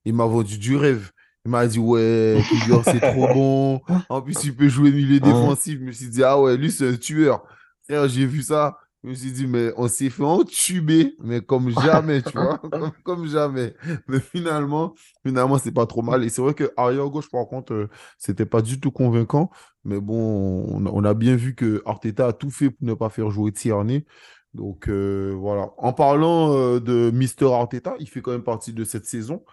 il 0.04 0.14
m'a 0.14 0.24
vendu 0.26 0.58
du 0.58 0.76
rêve. 0.76 1.10
Il 1.44 1.50
m'a 1.50 1.66
dit, 1.66 1.78
ouais, 1.78 2.42
c'est 2.84 3.00
trop 3.00 3.26
bon. 3.34 3.80
En 4.08 4.20
plus, 4.22 4.42
il 4.44 4.54
peut 4.56 4.68
jouer 4.68 4.90
milieu 4.90 5.20
défensif. 5.20 5.78
Je 5.78 5.84
me 5.84 5.92
suis 5.92 6.08
dit, 6.08 6.22
ah 6.24 6.40
ouais, 6.40 6.56
lui, 6.56 6.70
c'est 6.70 6.88
un 6.88 6.96
tueur. 6.96 7.44
J'ai 7.88 8.26
vu 8.26 8.42
ça. 8.42 8.78
Je 9.04 9.10
me 9.10 9.14
suis 9.14 9.30
dit, 9.30 9.46
mais 9.46 9.72
on 9.76 9.86
s'est 9.86 10.10
fait 10.10 10.24
entuber, 10.24 11.14
mais 11.20 11.40
comme 11.40 11.70
jamais, 11.82 12.20
tu 12.20 12.32
vois, 12.32 12.58
comme, 13.04 13.26
jamais. 13.28 13.74
Mais 14.08 14.18
finalement, 14.18 14.94
finalement, 15.24 15.58
c'est 15.58 15.72
pas 15.72 15.86
trop 15.86 16.02
mal. 16.02 16.24
Et 16.24 16.28
c'est 16.28 16.42
vrai 16.42 16.54
que 16.54 16.72
arrière 16.76 17.08
gauche, 17.08 17.30
par 17.30 17.46
contre, 17.46 17.72
euh, 17.72 17.88
c'était 18.18 18.46
pas 18.46 18.60
du 18.60 18.80
tout 18.80 18.90
convaincant. 18.90 19.50
Mais 19.84 20.00
bon, 20.00 20.66
on, 20.92 21.04
a 21.04 21.14
bien 21.14 21.36
vu 21.36 21.54
que 21.54 21.80
Arteta 21.86 22.26
a 22.26 22.32
tout 22.32 22.50
fait 22.50 22.70
pour 22.70 22.86
ne 22.86 22.94
pas 22.94 23.08
faire 23.08 23.30
jouer 23.30 23.52
Tierney. 23.52 24.04
Donc 24.52 24.88
euh, 24.88 25.34
voilà. 25.38 25.70
En 25.78 25.92
parlant 25.92 26.52
euh, 26.54 26.80
de 26.80 27.10
Mister 27.12 27.46
Arteta, 27.46 27.94
il 28.00 28.08
fait 28.08 28.20
quand 28.20 28.32
même 28.32 28.42
partie 28.42 28.72
de 28.72 28.84
cette 28.84 29.06
saison. 29.06 29.44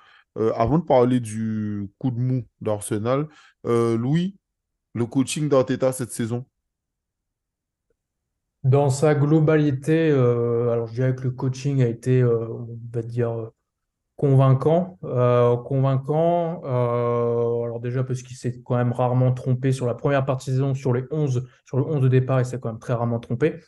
avant 0.56 0.80
de 0.80 0.84
parler 0.84 1.20
du 1.20 1.90
coup 2.00 2.12
de 2.12 2.20
mou 2.20 2.46
d'Arsenal, 2.62 3.28
Louis, 3.64 4.38
le 4.94 5.06
coaching 5.06 5.50
d'Arteta 5.50 5.92
cette 5.92 6.12
saison, 6.12 6.46
dans 8.66 8.90
sa 8.90 9.14
globalité, 9.14 10.10
euh, 10.10 10.72
alors 10.72 10.88
je 10.88 10.96
dirais 10.96 11.14
que 11.14 11.22
le 11.22 11.32
coaching 11.32 11.84
a 11.84 11.88
été, 11.88 12.20
euh, 12.22 12.48
on 12.50 12.68
va 12.92 13.04
dire, 13.04 13.52
convaincant. 14.16 14.98
Euh, 15.04 15.56
convaincant, 15.58 16.64
alors 16.64 17.80
déjà 17.80 18.04
parce 18.04 18.24
qu'il 18.24 18.36
s'est 18.36 18.62
quand 18.66 18.76
même 18.76 18.92
rarement 18.92 19.32
trompé 19.34 19.72
sur 19.72 19.86
la 19.86 19.94
première 19.94 20.26
partie 20.26 20.50
de 20.50 20.56
saison, 20.56 20.74
sur 20.74 20.94
les 20.94 21.04
11, 21.12 21.48
sur 21.66 21.78
le 21.78 21.86
11 21.86 22.02
de 22.02 22.08
départ, 22.08 22.42
il 22.42 22.46
s'est 22.46 22.60
quand 22.60 22.70
même 22.70 22.80
très 22.80 22.94
rarement 22.94 23.20
trompé. 23.20 23.60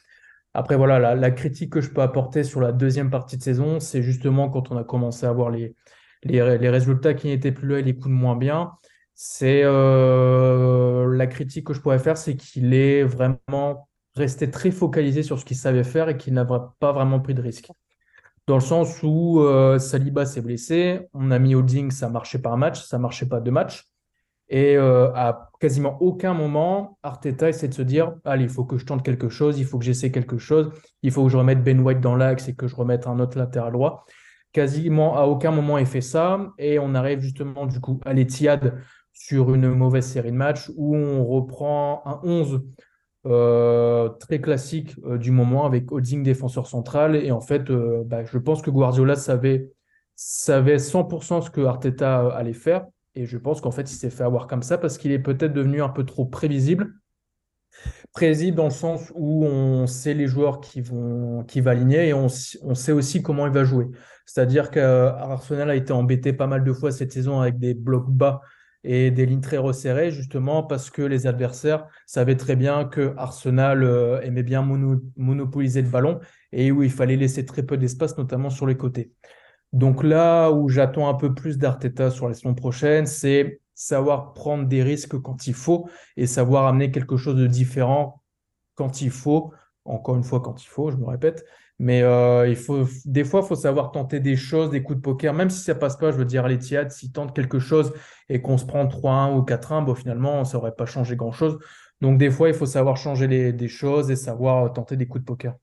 Après, 0.55 0.75
voilà, 0.75 1.13
la, 1.15 1.31
critique 1.31 1.73
que 1.73 1.81
je 1.81 1.91
peux 1.91 2.01
apporter 2.01 2.43
sur 2.43 2.59
la 2.59 2.71
deuxième 2.71 3.11
partie 3.11 3.37
de 3.37 3.43
saison, 3.43 3.79
c'est 3.79 4.01
justement 4.01 4.49
quand 4.49 4.71
on 4.71 4.77
a 4.77 4.83
commencé 4.83 5.27
à 5.27 5.31
voir 5.31 5.51
les, 5.51 5.75
les, 6.23 6.41
résultats 6.41 7.13
qui 7.13 7.27
n'étaient 7.27 7.51
plus 7.51 7.67
là 7.67 7.79
et 7.79 7.83
les 7.83 7.93
coups 7.93 8.07
de 8.07 8.13
moins 8.13 8.35
bien. 8.35 8.71
C'est 9.13 9.61
la 9.63 11.27
critique 11.27 11.67
que 11.67 11.73
je 11.73 11.81
pourrais 11.81 11.99
faire, 11.99 12.17
c'est 12.17 12.35
qu'il 12.35 12.73
est 12.73 13.03
vraiment 13.03 13.86
restait 14.17 14.51
très 14.51 14.71
focalisé 14.71 15.23
sur 15.23 15.39
ce 15.39 15.45
qu'il 15.45 15.57
savait 15.57 15.83
faire 15.83 16.09
et 16.09 16.17
qu'il 16.17 16.33
n'avait 16.33 16.55
pas 16.79 16.91
vraiment 16.91 17.19
pris 17.19 17.33
de 17.33 17.41
risque. 17.41 17.69
Dans 18.47 18.55
le 18.55 18.61
sens 18.61 19.03
où 19.03 19.41
euh, 19.41 19.77
Saliba 19.77 20.25
s'est 20.25 20.41
blessé, 20.41 21.01
on 21.13 21.31
a 21.31 21.39
mis 21.39 21.53
Holding, 21.53 21.91
ça 21.91 22.07
marchait 22.09 22.39
par 22.39 22.57
match, 22.57 22.81
ça 22.81 22.97
marchait 22.97 23.27
pas 23.27 23.41
deux 23.41 23.51
matchs. 23.51 23.83
Et 24.49 24.77
euh, 24.77 25.11
à 25.13 25.51
quasiment 25.59 26.01
aucun 26.01 26.33
moment, 26.33 26.97
Arteta 27.03 27.49
essaie 27.49 27.67
de 27.67 27.73
se 27.73 27.81
dire 27.81 28.15
Allez, 28.23 28.45
il 28.45 28.49
faut 28.49 28.63
que 28.63 28.77
je 28.77 28.85
tente 28.85 29.03
quelque 29.03 29.27
chose, 29.27 29.59
il 29.59 29.65
faut 29.65 29.77
que 29.77 29.83
j'essaie 29.83 30.11
quelque 30.11 30.37
chose, 30.37 30.71
il 31.03 31.11
faut 31.11 31.25
que 31.25 31.29
je 31.29 31.35
remette 31.35 31.61
Ben 31.61 31.81
White 31.81 31.99
dans 31.99 32.15
l'axe 32.15 32.47
et 32.47 32.55
que 32.55 32.67
je 32.67 32.75
remette 32.75 33.07
un 33.07 33.19
autre 33.19 33.37
latéral 33.37 33.73
droit. 33.73 34.05
Quasiment 34.53 35.17
à 35.17 35.23
aucun 35.23 35.51
moment, 35.51 35.77
il 35.77 35.85
fait 35.85 35.99
ça. 35.99 36.47
Et 36.57 36.79
on 36.79 36.95
arrive 36.95 37.19
justement 37.19 37.65
du 37.65 37.81
coup 37.81 37.99
à 38.05 38.13
l'Etihad 38.13 38.81
sur 39.11 39.53
une 39.53 39.73
mauvaise 39.73 40.05
série 40.05 40.31
de 40.31 40.37
matchs 40.37 40.71
où 40.77 40.95
on 40.95 41.25
reprend 41.25 42.01
un 42.05 42.21
11 42.23 42.61
euh, 43.27 44.07
très 44.07 44.39
classique 44.39 44.95
euh, 45.05 45.17
du 45.17 45.31
moment 45.31 45.65
avec 45.65 45.91
Holding 45.91 46.23
défenseur 46.23 46.65
central. 46.65 47.15
Et 47.15 47.31
en 47.31 47.41
fait, 47.41 47.69
euh, 47.69 48.03
bah, 48.05 48.23
je 48.23 48.37
pense 48.37 48.61
que 48.61 48.69
Guardiola 48.69 49.15
savait, 49.15 49.69
savait 50.15 50.77
100% 50.77 51.41
ce 51.41 51.49
que 51.49 51.61
Arteta 51.61 52.29
allait 52.29 52.53
faire. 52.53 52.85
Et 53.15 53.25
je 53.25 53.37
pense 53.37 53.59
qu'en 53.59 53.71
fait, 53.71 53.91
il 53.91 53.95
s'est 53.95 54.09
fait 54.09 54.23
avoir 54.23 54.47
comme 54.47 54.63
ça 54.63 54.77
parce 54.77 54.97
qu'il 54.97 55.11
est 55.11 55.19
peut-être 55.19 55.51
devenu 55.51 55.81
un 55.81 55.89
peu 55.89 56.05
trop 56.05 56.25
prévisible. 56.25 56.93
Prévisible 58.13 58.55
dans 58.55 58.65
le 58.65 58.69
sens 58.69 59.11
où 59.15 59.45
on 59.45 59.87
sait 59.87 60.13
les 60.13 60.27
joueurs 60.27 60.61
qui 60.61 60.79
vont, 60.79 61.43
qui 61.43 61.59
va 61.59 61.71
aligner 61.71 62.07
et 62.07 62.13
on, 62.13 62.27
on 62.61 62.75
sait 62.75 62.91
aussi 62.93 63.21
comment 63.21 63.45
il 63.45 63.53
va 63.53 63.65
jouer. 63.65 63.87
C'est-à-dire 64.25 64.71
qu'Arsenal 64.71 65.69
a 65.69 65.75
été 65.75 65.91
embêté 65.91 66.31
pas 66.31 66.47
mal 66.47 66.63
de 66.63 66.71
fois 66.71 66.91
cette 66.91 67.11
saison 67.11 67.41
avec 67.41 67.59
des 67.59 67.73
blocs 67.73 68.09
bas 68.09 68.41
et 68.89 69.11
des 69.11 69.25
lignes 69.25 69.41
très 69.41 69.57
resserrées, 69.57 70.11
justement 70.11 70.63
parce 70.63 70.89
que 70.89 71.01
les 71.01 71.27
adversaires 71.27 71.85
savaient 72.05 72.37
très 72.37 72.55
bien 72.55 72.85
que 72.85 73.13
Arsenal 73.17 73.83
euh, 73.83 74.21
aimait 74.21 74.43
bien 74.43 74.61
monopoliser 75.17 75.81
le 75.81 75.89
ballon 75.89 76.21
et 76.53 76.71
où 76.71 76.83
il 76.83 76.89
fallait 76.89 77.17
laisser 77.17 77.45
très 77.45 77.63
peu 77.63 77.75
d'espace, 77.75 78.17
notamment 78.17 78.49
sur 78.49 78.65
les 78.65 78.77
côtés. 78.77 79.11
Donc 79.73 80.03
là 80.03 80.51
où 80.51 80.69
j'attends 80.69 81.09
un 81.09 81.15
peu 81.15 81.33
plus 81.33 81.57
d'Arteta 81.57 82.09
sur 82.11 82.29
la 82.29 82.33
saison 82.33 82.55
prochaine, 82.55 83.05
c'est 83.05 83.59
savoir 83.75 84.33
prendre 84.33 84.65
des 84.65 84.83
risques 84.83 85.19
quand 85.19 85.47
il 85.47 85.53
faut 85.53 85.89
et 86.15 86.25
savoir 86.25 86.65
amener 86.65 86.89
quelque 86.89 87.17
chose 87.17 87.35
de 87.35 87.45
différent 87.45 88.23
quand 88.75 89.01
il 89.01 89.11
faut, 89.11 89.51
encore 89.83 90.15
une 90.15 90.23
fois 90.23 90.39
quand 90.39 90.63
il 90.63 90.67
faut, 90.67 90.91
je 90.91 90.95
me 90.95 91.05
répète, 91.05 91.43
mais 91.79 92.01
euh, 92.01 92.47
il 92.47 92.55
faut, 92.55 92.87
des 93.05 93.23
fois, 93.23 93.41
il 93.43 93.47
faut 93.47 93.55
savoir 93.55 93.91
tenter 93.91 94.19
des 94.19 94.35
choses, 94.35 94.71
des 94.71 94.81
coups 94.81 94.97
de 94.97 95.01
poker, 95.01 95.33
même 95.33 95.49
si 95.49 95.59
ça 95.59 95.75
passe 95.75 95.97
pas. 95.97 96.11
Je 96.11 96.17
veux 96.17 96.25
dire, 96.25 96.47
les 96.47 96.57
Tiades, 96.57 96.91
s'ils 96.91 97.11
tentent 97.11 97.35
quelque 97.35 97.59
chose 97.59 97.93
et 98.29 98.41
qu'on 98.41 98.57
se 98.57 98.65
prend 98.65 98.85
3-1 98.85 99.35
ou 99.35 99.41
4-1, 99.43 99.85
bon, 99.85 99.93
finalement, 99.93 100.43
ça 100.43 100.57
aurait 100.57 100.75
pas 100.75 100.87
changé 100.87 101.15
grand-chose. 101.15 101.59
Donc, 102.01 102.17
des 102.17 102.31
fois, 102.31 102.49
il 102.49 102.55
faut 102.55 102.65
savoir 102.65 102.97
changer 102.97 103.27
les, 103.27 103.53
des 103.53 103.67
choses 103.67 104.09
et 104.09 104.15
savoir 104.15 104.73
tenter 104.73 104.97
des 104.97 105.07
coups 105.07 105.21
de 105.21 105.25
poker. 105.25 105.53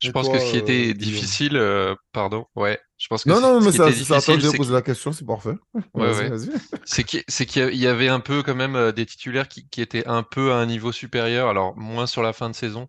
Je 0.00 0.10
pense 0.10 0.28
que 0.28 0.38
ce 0.38 0.50
qui 0.50 0.56
était 0.56 0.90
euh, 0.90 0.94
difficile, 0.94 1.56
euh, 1.56 1.94
pardon, 2.10 2.46
ouais, 2.56 2.80
je 2.98 3.06
pense 3.06 3.22
que 3.22 3.28
non, 3.28 3.40
non, 3.40 3.60
mais 3.60 3.70
ça, 3.70 3.92
ça 3.92 4.16
attend 4.16 4.36
que 4.36 4.56
poser 4.56 4.72
la 4.72 4.82
question, 4.82 5.12
c'est 5.12 5.24
parfait. 5.24 5.54
Ouais, 5.94 6.08
ouais. 6.08 6.38
C'est 7.26 7.46
qu'il 7.46 7.76
y 7.76 7.86
avait 7.86 8.08
un 8.08 8.18
peu 8.18 8.42
quand 8.42 8.56
même 8.56 8.90
des 8.92 9.06
titulaires 9.06 9.46
qui, 9.46 9.68
qui, 9.68 9.80
étaient 9.80 10.06
un 10.06 10.24
peu 10.24 10.52
à 10.52 10.56
un 10.56 10.66
niveau 10.66 10.90
supérieur, 10.90 11.48
alors 11.48 11.76
moins 11.76 12.08
sur 12.08 12.22
la 12.22 12.32
fin 12.32 12.50
de 12.50 12.54
saison, 12.54 12.88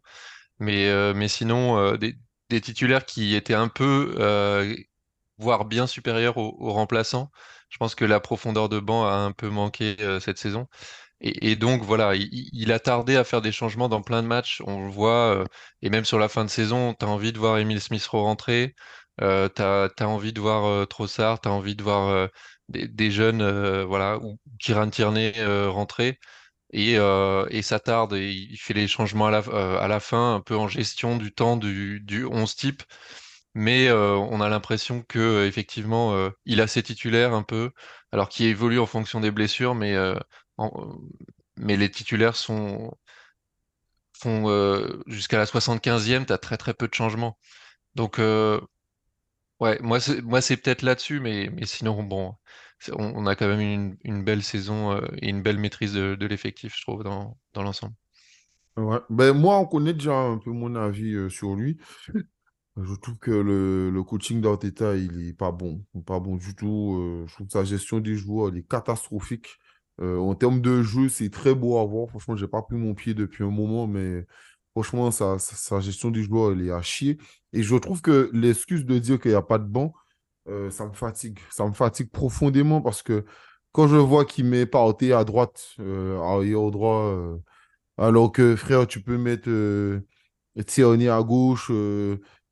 mais, 0.57 1.13
mais 1.13 1.27
sinon 1.27 1.95
des, 1.97 2.15
des 2.53 2.61
titulaires 2.61 3.05
qui 3.05 3.35
étaient 3.35 3.55
un 3.55 3.67
peu, 3.67 4.15
euh, 4.19 4.75
voire 5.39 5.65
bien 5.65 5.87
supérieurs 5.87 6.37
aux, 6.37 6.71
remplaçants. 6.73 7.31
Je 7.69 7.77
pense 7.77 7.95
que 7.95 8.05
la 8.05 8.19
profondeur 8.19 8.69
de 8.69 8.79
banc 8.79 9.05
a 9.07 9.13
un 9.15 9.31
peu 9.31 9.49
manqué 9.49 9.97
euh, 10.01 10.19
cette 10.19 10.37
saison. 10.37 10.67
Et, 11.21 11.55
donc 11.55 11.83
voilà, 11.83 12.15
il, 12.15 12.71
a 12.73 12.79
tardé 12.79 13.15
à 13.15 13.23
faire 13.23 13.41
des 13.41 13.53
changements 13.53 13.89
dans 13.89 14.01
plein 14.01 14.21
de 14.21 14.27
matchs. 14.27 14.61
On 14.67 14.85
le 14.85 14.91
voit, 14.91 15.35
euh, 15.35 15.45
et 15.81 15.89
même 15.89 16.05
sur 16.05 16.19
la 16.19 16.27
fin 16.29 16.43
de 16.45 16.49
saison, 16.49 16.93
tu 16.93 17.05
as 17.05 17.09
envie 17.09 17.31
de 17.33 17.39
voir 17.39 17.57
Emile 17.59 17.81
Smith 17.81 18.05
rentrer, 18.07 18.75
tu 19.19 19.25
as, 19.25 19.89
envie 20.01 20.33
de 20.33 20.41
voir 20.41 20.87
Trossard, 20.87 21.39
tu 21.41 21.47
as 21.49 21.51
envie 21.51 21.75
de 21.75 21.83
voir 21.83 22.29
des, 22.69 23.11
jeunes, 23.11 23.83
voilà, 23.83 24.17
ou 24.19 24.37
Kiran 24.59 24.89
Tierney 24.89 25.33
rentrer. 25.67 26.19
Et, 26.73 26.97
euh, 26.97 27.45
et, 27.51 27.61
ça 27.61 27.79
tarde 27.79 28.13
et 28.13 28.31
il 28.33 28.57
fait 28.57 28.73
les 28.73 28.87
changements 28.87 29.27
à 29.27 29.31
la, 29.31 29.43
euh, 29.49 29.79
à 29.79 29.87
la 29.87 29.99
fin, 29.99 30.35
un 30.35 30.41
peu 30.41 30.55
en 30.57 30.67
gestion 30.67 31.17
du 31.17 31.31
temps 31.31 31.55
du, 31.55 31.99
du 32.01 32.25
11 32.25 32.55
type. 32.55 32.83
Mais 33.55 33.87
euh, 33.87 34.15
on 34.15 34.41
a 34.41 34.49
l'impression 34.49 35.03
que 35.03 35.45
effectivement, 35.47 36.29
il 36.45 36.61
a 36.61 36.67
ses 36.67 36.83
titulaires 36.83 37.33
un 37.33 37.43
peu, 37.43 37.71
alors 38.11 38.29
qu'il 38.29 38.47
évolue 38.47 38.79
en 38.79 38.87
fonction 38.87 39.19
des 39.21 39.31
blessures, 39.31 39.75
mais, 39.75 39.95
les 41.57 41.91
titulaires 41.91 42.35
sont 42.35 42.91
jusqu'à 45.07 45.37
la 45.37 45.45
75e, 45.45 46.25
tu 46.25 46.33
as 46.33 46.37
très 46.37 46.57
très 46.57 46.73
peu 46.73 46.87
de 46.87 46.93
changements. 46.93 47.37
Donc 47.95 48.17
ouais, 49.59 49.79
moi 49.81 49.99
c'est 49.99 50.57
peut-être 50.57 50.81
là-dessus, 50.81 51.19
mais 51.19 51.49
sinon 51.65 52.03
bon, 52.03 52.35
on, 52.91 53.25
a 53.25 53.35
quand 53.35 53.47
même 53.47 53.95
une, 54.03 54.23
belle 54.23 54.43
saison 54.43 54.91
euh, 54.91 55.01
et 55.21 55.29
une 55.29 55.41
belle 55.41 55.57
maîtrise 55.57 55.93
de, 55.93 56.25
l'effectif, 56.25 56.75
je 56.75 56.81
trouve, 56.81 57.03
dans, 57.03 57.37
l'ensemble. 57.55 57.93
Ouais. 58.77 58.99
Ben, 59.09 59.33
moi, 59.33 59.57
on 59.59 59.65
connaît 59.65 59.93
déjà 59.93 60.15
un 60.15 60.37
peu 60.37 60.51
mon 60.51 60.75
avis 60.75 61.13
euh, 61.13 61.29
sur 61.29 61.55
lui. 61.55 61.77
Je 62.75 62.95
trouve 62.95 63.19
que 63.19 63.31
le, 63.31 64.03
coaching 64.03 64.41
d'Arteta, 64.41 64.95
il 64.95 65.29
est 65.29 65.37
pas 65.37 65.51
bon. 65.51 65.85
Pas 66.07 66.19
bon 66.19 66.37
du 66.37 66.55
tout. 66.55 66.97
Euh, 66.97 67.25
je 67.27 67.33
trouve 67.35 67.47
que 67.47 67.53
sa 67.53 67.63
gestion 67.63 67.99
des 67.99 68.15
joueurs, 68.15 68.49
elle 68.49 68.57
est 68.57 68.67
catastrophique. 68.67 69.59
en 70.01 70.33
termes 70.33 70.59
de 70.59 70.81
jeu, 70.81 71.07
c'est 71.07 71.29
très 71.29 71.53
beau 71.53 71.77
à 71.77 71.85
voir. 71.85 72.09
Franchement, 72.09 72.35
j'ai 72.35 72.47
pas 72.47 72.63
pris 72.63 72.77
mon 72.77 72.95
pied 72.95 73.13
depuis 73.13 73.43
un 73.43 73.51
moment, 73.51 73.85
mais 73.85 74.25
franchement, 74.71 75.11
sa, 75.11 75.37
sa 75.37 75.79
gestion 75.81 76.09
des 76.09 76.23
joueurs, 76.23 76.53
elle 76.53 76.67
est 76.67 76.71
à 76.71 76.81
chier. 76.81 77.19
Et 77.51 77.61
je 77.61 77.75
trouve 77.75 78.01
que 78.01 78.31
l'excuse 78.33 78.85
de 78.85 78.97
dire 78.97 79.19
qu'il 79.19 79.31
n'y 79.31 79.37
a 79.37 79.43
pas 79.43 79.59
de 79.59 79.67
banc, 79.67 79.93
euh, 80.47 80.69
ça 80.69 80.85
me 80.85 80.93
fatigue. 80.93 81.39
Ça 81.51 81.65
me 81.65 81.73
fatigue 81.73 82.09
profondément 82.11 82.81
parce 82.81 83.01
que 83.03 83.25
quand 83.73 83.87
je 83.87 83.97
vois 83.97 84.25
qu'il 84.25 84.45
met 84.45 84.65
Partey 84.65 85.13
à 85.13 85.23
droite, 85.25 85.75
euh, 85.79 86.69
droit, 86.71 87.03
euh, 87.05 87.37
alors 87.97 88.31
que 88.31 88.55
frère, 88.55 88.87
tu 88.87 89.01
peux 89.01 89.17
mettre 89.17 89.49
euh, 89.49 90.01
Tierney 90.67 91.09
à 91.09 91.21
gauche 91.23 91.71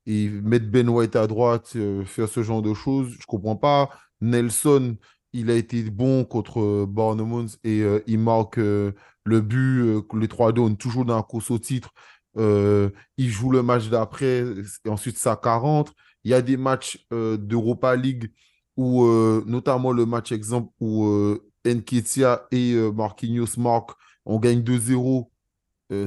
et 0.06 0.28
mettre 0.28 0.66
Ben 0.70 0.88
White 0.88 1.16
à 1.16 1.26
droite, 1.26 1.76
faire 2.06 2.28
ce 2.28 2.42
genre 2.42 2.62
de 2.62 2.74
choses, 2.74 3.16
je 3.20 3.26
comprends 3.26 3.56
pas. 3.56 3.90
Nelson, 4.20 4.96
il 5.32 5.50
a 5.50 5.54
été 5.54 5.82
bon 5.90 6.24
contre 6.24 6.86
Bournemouth 6.86 7.56
et 7.64 7.84
il 8.06 8.18
marque 8.18 8.56
le 8.58 9.40
but, 9.40 10.02
les 10.18 10.28
trois 10.28 10.52
deux, 10.52 10.74
toujours 10.74 11.04
dans 11.04 11.16
la 11.16 11.22
course 11.22 11.50
au 11.52 11.58
titre. 11.58 11.92
il 12.36 13.30
joue 13.30 13.50
le 13.52 13.62
match 13.62 13.88
d'après, 13.88 14.44
et 14.84 14.88
ensuite 14.88 15.18
ça 15.18 15.36
40. 15.36 15.94
Il 16.24 16.30
y 16.30 16.34
a 16.34 16.42
des 16.42 16.56
matchs 16.56 17.04
euh, 17.12 17.36
d'Europa 17.36 17.96
League 17.96 18.32
où, 18.76 19.04
euh, 19.04 19.44
notamment 19.46 19.92
le 19.92 20.06
match 20.06 20.32
exemple 20.32 20.72
où 20.80 21.06
euh, 21.06 21.48
et 21.64 22.74
Marquinhos 22.92 23.56
marquent, 23.58 23.92
on 24.24 24.40
gagne 24.40 24.62
2-0, 24.62 25.30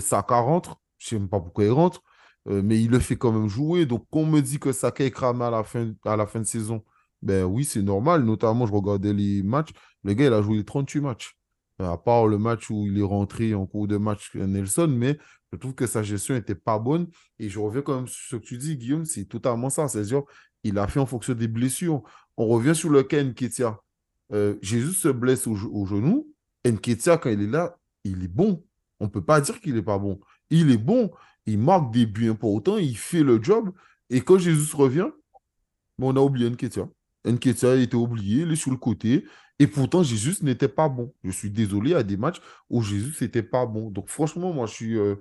Saka 0.02 0.40
rentre. 0.40 0.82
Je 0.98 1.06
ne 1.06 1.10
sais 1.10 1.20
même 1.20 1.30
pas 1.30 1.40
pourquoi 1.40 1.64
il 1.64 1.72
rentre, 1.72 2.04
mais 2.46 2.82
il 2.82 2.90
le 2.90 3.00
fait 3.00 3.16
quand 3.16 3.32
même 3.32 3.48
jouer. 3.48 3.86
Donc, 3.86 4.06
on 4.12 4.26
me 4.26 4.42
dit 4.42 4.60
que 4.60 4.74
Saka 4.74 5.06
est 5.06 5.12
cramé 5.12 5.46
à 5.46 5.48
à 6.06 6.16
la 6.18 6.28
fin 6.28 6.40
de 6.42 6.46
saison, 6.46 6.84
ben 7.22 7.46
oui, 7.46 7.64
c'est 7.64 7.82
normal. 7.82 8.24
Notamment, 8.24 8.68
je 8.68 8.74
regardais 8.74 9.14
les 9.14 9.44
matchs. 9.44 9.72
Le 10.04 10.14
gars, 10.14 10.26
il 10.26 10.34
a 10.34 10.42
joué 10.42 10.64
38 10.66 11.00
matchs. 11.02 11.38
À 11.80 11.98
part 11.98 12.28
le 12.28 12.38
match 12.38 12.70
où 12.70 12.88
il 12.88 12.98
est 12.98 13.04
rentré 13.04 13.54
en 13.54 13.66
cours 13.66 13.88
de 13.88 13.98
match 13.98 14.34
Nelson, 14.34 14.88
mais 14.90 15.18
je 15.52 15.58
trouve 15.58 15.74
que 15.74 15.88
sa 15.88 16.04
gestion 16.04 16.34
n'était 16.34 16.56
pas 16.56 16.80
bonne. 16.80 17.08
Et 17.40 17.50
je 17.50 17.60
reviens 17.60 17.82
quand 17.82 17.96
même 17.96 18.08
sur 18.08 18.30
ce 18.30 18.36
que 18.38 18.42
tu 18.42 18.58
dis, 18.58 18.78
Guillaume, 18.78 19.06
c'est 19.06 19.26
totalement 19.26 19.70
ça. 19.70 19.88
C'est-à-dire, 19.88 20.24
il 20.64 20.78
a 20.78 20.88
fait 20.88 21.00
en 21.00 21.06
fonction 21.06 21.34
des 21.34 21.48
blessures. 21.48 22.02
On 22.38 22.48
revient 22.48 22.76
sur 22.76 22.90
le 22.90 23.04
cas 23.04 23.22
Nketia. 23.24 23.80
Euh, 24.34 24.56
Jésus 24.62 24.94
se 24.94 25.10
blesse 25.10 25.48
au, 25.48 25.56
au 25.72 25.86
genou. 25.86 26.28
Nketia, 26.66 27.18
quand 27.18 27.30
il 27.30 27.42
est 27.42 27.48
là, 27.48 27.78
il 28.04 28.24
est 28.24 28.30
bon. 28.30 28.64
On 29.00 29.06
ne 29.06 29.10
peut 29.10 29.24
pas 29.24 29.42
dire 29.42 29.60
qu'il 29.60 29.76
n'est 29.76 29.82
pas 29.82 29.98
bon. 29.98 30.20
Il 30.50 30.72
est 30.72 30.78
bon. 30.78 31.12
Il 31.46 31.60
marque 31.60 31.94
des 31.94 32.06
buts 32.06 32.30
importants. 32.30 32.78
Il 32.78 32.98
fait 32.98 33.24
le 33.24 33.42
job. 33.42 33.72
Et 34.10 34.22
quand 34.22 34.38
Jésus 34.38 34.76
revient, 34.76 35.10
on 36.00 36.16
a 36.16 36.20
oublié 36.20 36.50
Nketia. 36.50 36.88
Nketia 37.26 37.72
a 37.72 37.76
été 37.76 37.96
oublié. 37.96 38.44
Il 38.44 38.52
est 38.52 38.56
sur 38.56 38.72
le 38.72 38.78
côté. 38.78 39.26
Et 39.60 39.68
pourtant, 39.68 40.04
Jésus 40.04 40.36
n'était 40.42 40.68
pas 40.68 40.90
bon. 40.90 41.14
Je 41.24 41.32
suis 41.32 41.50
désolé, 41.50 41.94
à 41.94 42.04
des 42.04 42.18
matchs 42.18 42.42
où 42.70 42.82
Jésus 42.82 43.16
n'était 43.22 43.44
pas 43.44 43.66
bon. 43.66 43.90
Donc, 43.90 44.10
franchement, 44.10 44.54
moi, 44.54 44.68
je 44.68 44.86
euh, 44.98 45.16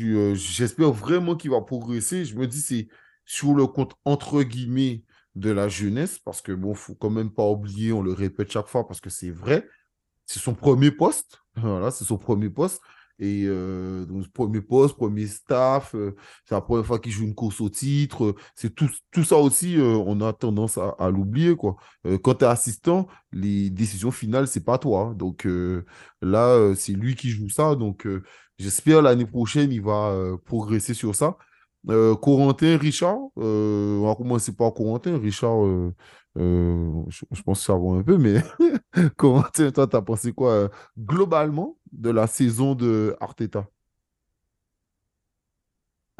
euh, 0.00 0.34
j'espère 0.34 0.92
vraiment 0.92 1.36
qu'il 1.36 1.50
va 1.50 1.60
progresser. 1.60 2.24
Je 2.24 2.36
me 2.36 2.46
dis, 2.46 2.60
c'est 2.60 2.88
sur 3.24 3.54
le 3.54 3.66
compte, 3.66 3.94
entre 4.04 4.42
guillemets, 4.42 5.04
de 5.34 5.50
la 5.50 5.68
jeunesse, 5.68 6.18
parce 6.18 6.42
que, 6.42 6.52
bon, 6.52 6.74
faut 6.74 6.94
quand 6.94 7.10
même 7.10 7.30
pas 7.30 7.48
oublier, 7.48 7.92
on 7.92 8.02
le 8.02 8.12
répète 8.12 8.52
chaque 8.52 8.68
fois, 8.68 8.86
parce 8.86 9.00
que 9.00 9.10
c'est 9.10 9.30
vrai, 9.30 9.66
c'est 10.26 10.40
son 10.40 10.54
premier 10.54 10.90
poste. 10.90 11.38
Voilà, 11.54 11.90
c'est 11.90 12.04
son 12.04 12.16
premier 12.16 12.48
poste. 12.48 12.80
Et 13.22 13.44
euh, 13.46 14.04
donc, 14.04 14.26
premier 14.32 14.60
poste, 14.60 14.96
premier 14.96 15.28
staff, 15.28 15.94
euh, 15.94 16.16
c'est 16.44 16.56
la 16.56 16.60
première 16.60 16.84
fois 16.84 16.98
qu'il 16.98 17.12
joue 17.12 17.22
une 17.22 17.36
course 17.36 17.60
au 17.60 17.68
titre. 17.68 18.34
c'est 18.56 18.74
tout, 18.74 18.90
tout 19.12 19.22
ça 19.22 19.36
aussi, 19.36 19.78
euh, 19.78 19.94
on 19.94 20.20
a 20.20 20.32
tendance 20.32 20.76
à, 20.76 21.08
l'oublier. 21.08 21.54
quoi. 21.54 21.76
quand 22.24 22.34
tu 22.34 22.44
es 22.44 22.48
assistant, 22.48 23.06
les 23.30 23.70
décisions 23.70 24.10
finales, 24.10 24.48
c'est 24.48 24.64
pas 24.64 24.76
toi. 24.76 25.10
Hein. 25.10 25.14
Donc 25.14 25.46
là, 26.20 26.74
c'est 26.74 26.94
lui 26.94 27.14
qui 27.14 27.30
joue 27.30 27.48
ça. 27.48 27.76
Donc 27.76 28.08
j'espère 28.58 29.02
l'année 29.02 29.26
prochaine, 29.26 29.70
il 29.70 29.82
va 29.82 30.36
progresser 30.44 30.92
sur 30.94 31.14
ça. 31.14 31.36
Corentin, 31.86 32.78
Richard, 32.78 33.18
on 33.36 34.06
va 34.06 34.14
commencer 34.14 34.54
par 34.54 34.72
Corentin. 34.72 35.18
Richard, 35.18 35.64
je, 36.36 37.42
pense 37.44 37.60
que 37.60 37.64
ça 37.64 37.74
va 37.74 37.98
un 37.98 38.02
peu, 38.02 38.18
mais 38.18 38.40
Corentin, 39.16 39.70
toi, 39.70 39.86
tu 39.86 39.96
as 39.96 40.02
pensé 40.02 40.32
quoi 40.32 40.70
globalement 40.98 41.76
de 41.92 42.10
la 42.10 42.26
saison 42.26 42.74
de 42.74 43.16
Arteta? 43.20 43.66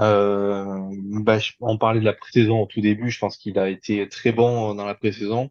Euh, 0.01 0.91
bah, 1.23 1.39
on 1.61 1.79
parlait 1.79 2.01
de 2.01 2.05
la 2.05 2.13
pré-saison 2.13 2.63
au 2.63 2.67
tout 2.67 2.81
début. 2.81 3.11
Je 3.11 3.19
pense 3.19 3.37
qu'il 3.37 3.59
a 3.59 3.69
été 3.69 4.09
très 4.09 4.33
bon 4.33 4.75
dans 4.75 4.87
la 4.87 4.95
pré-saison. 4.95 5.51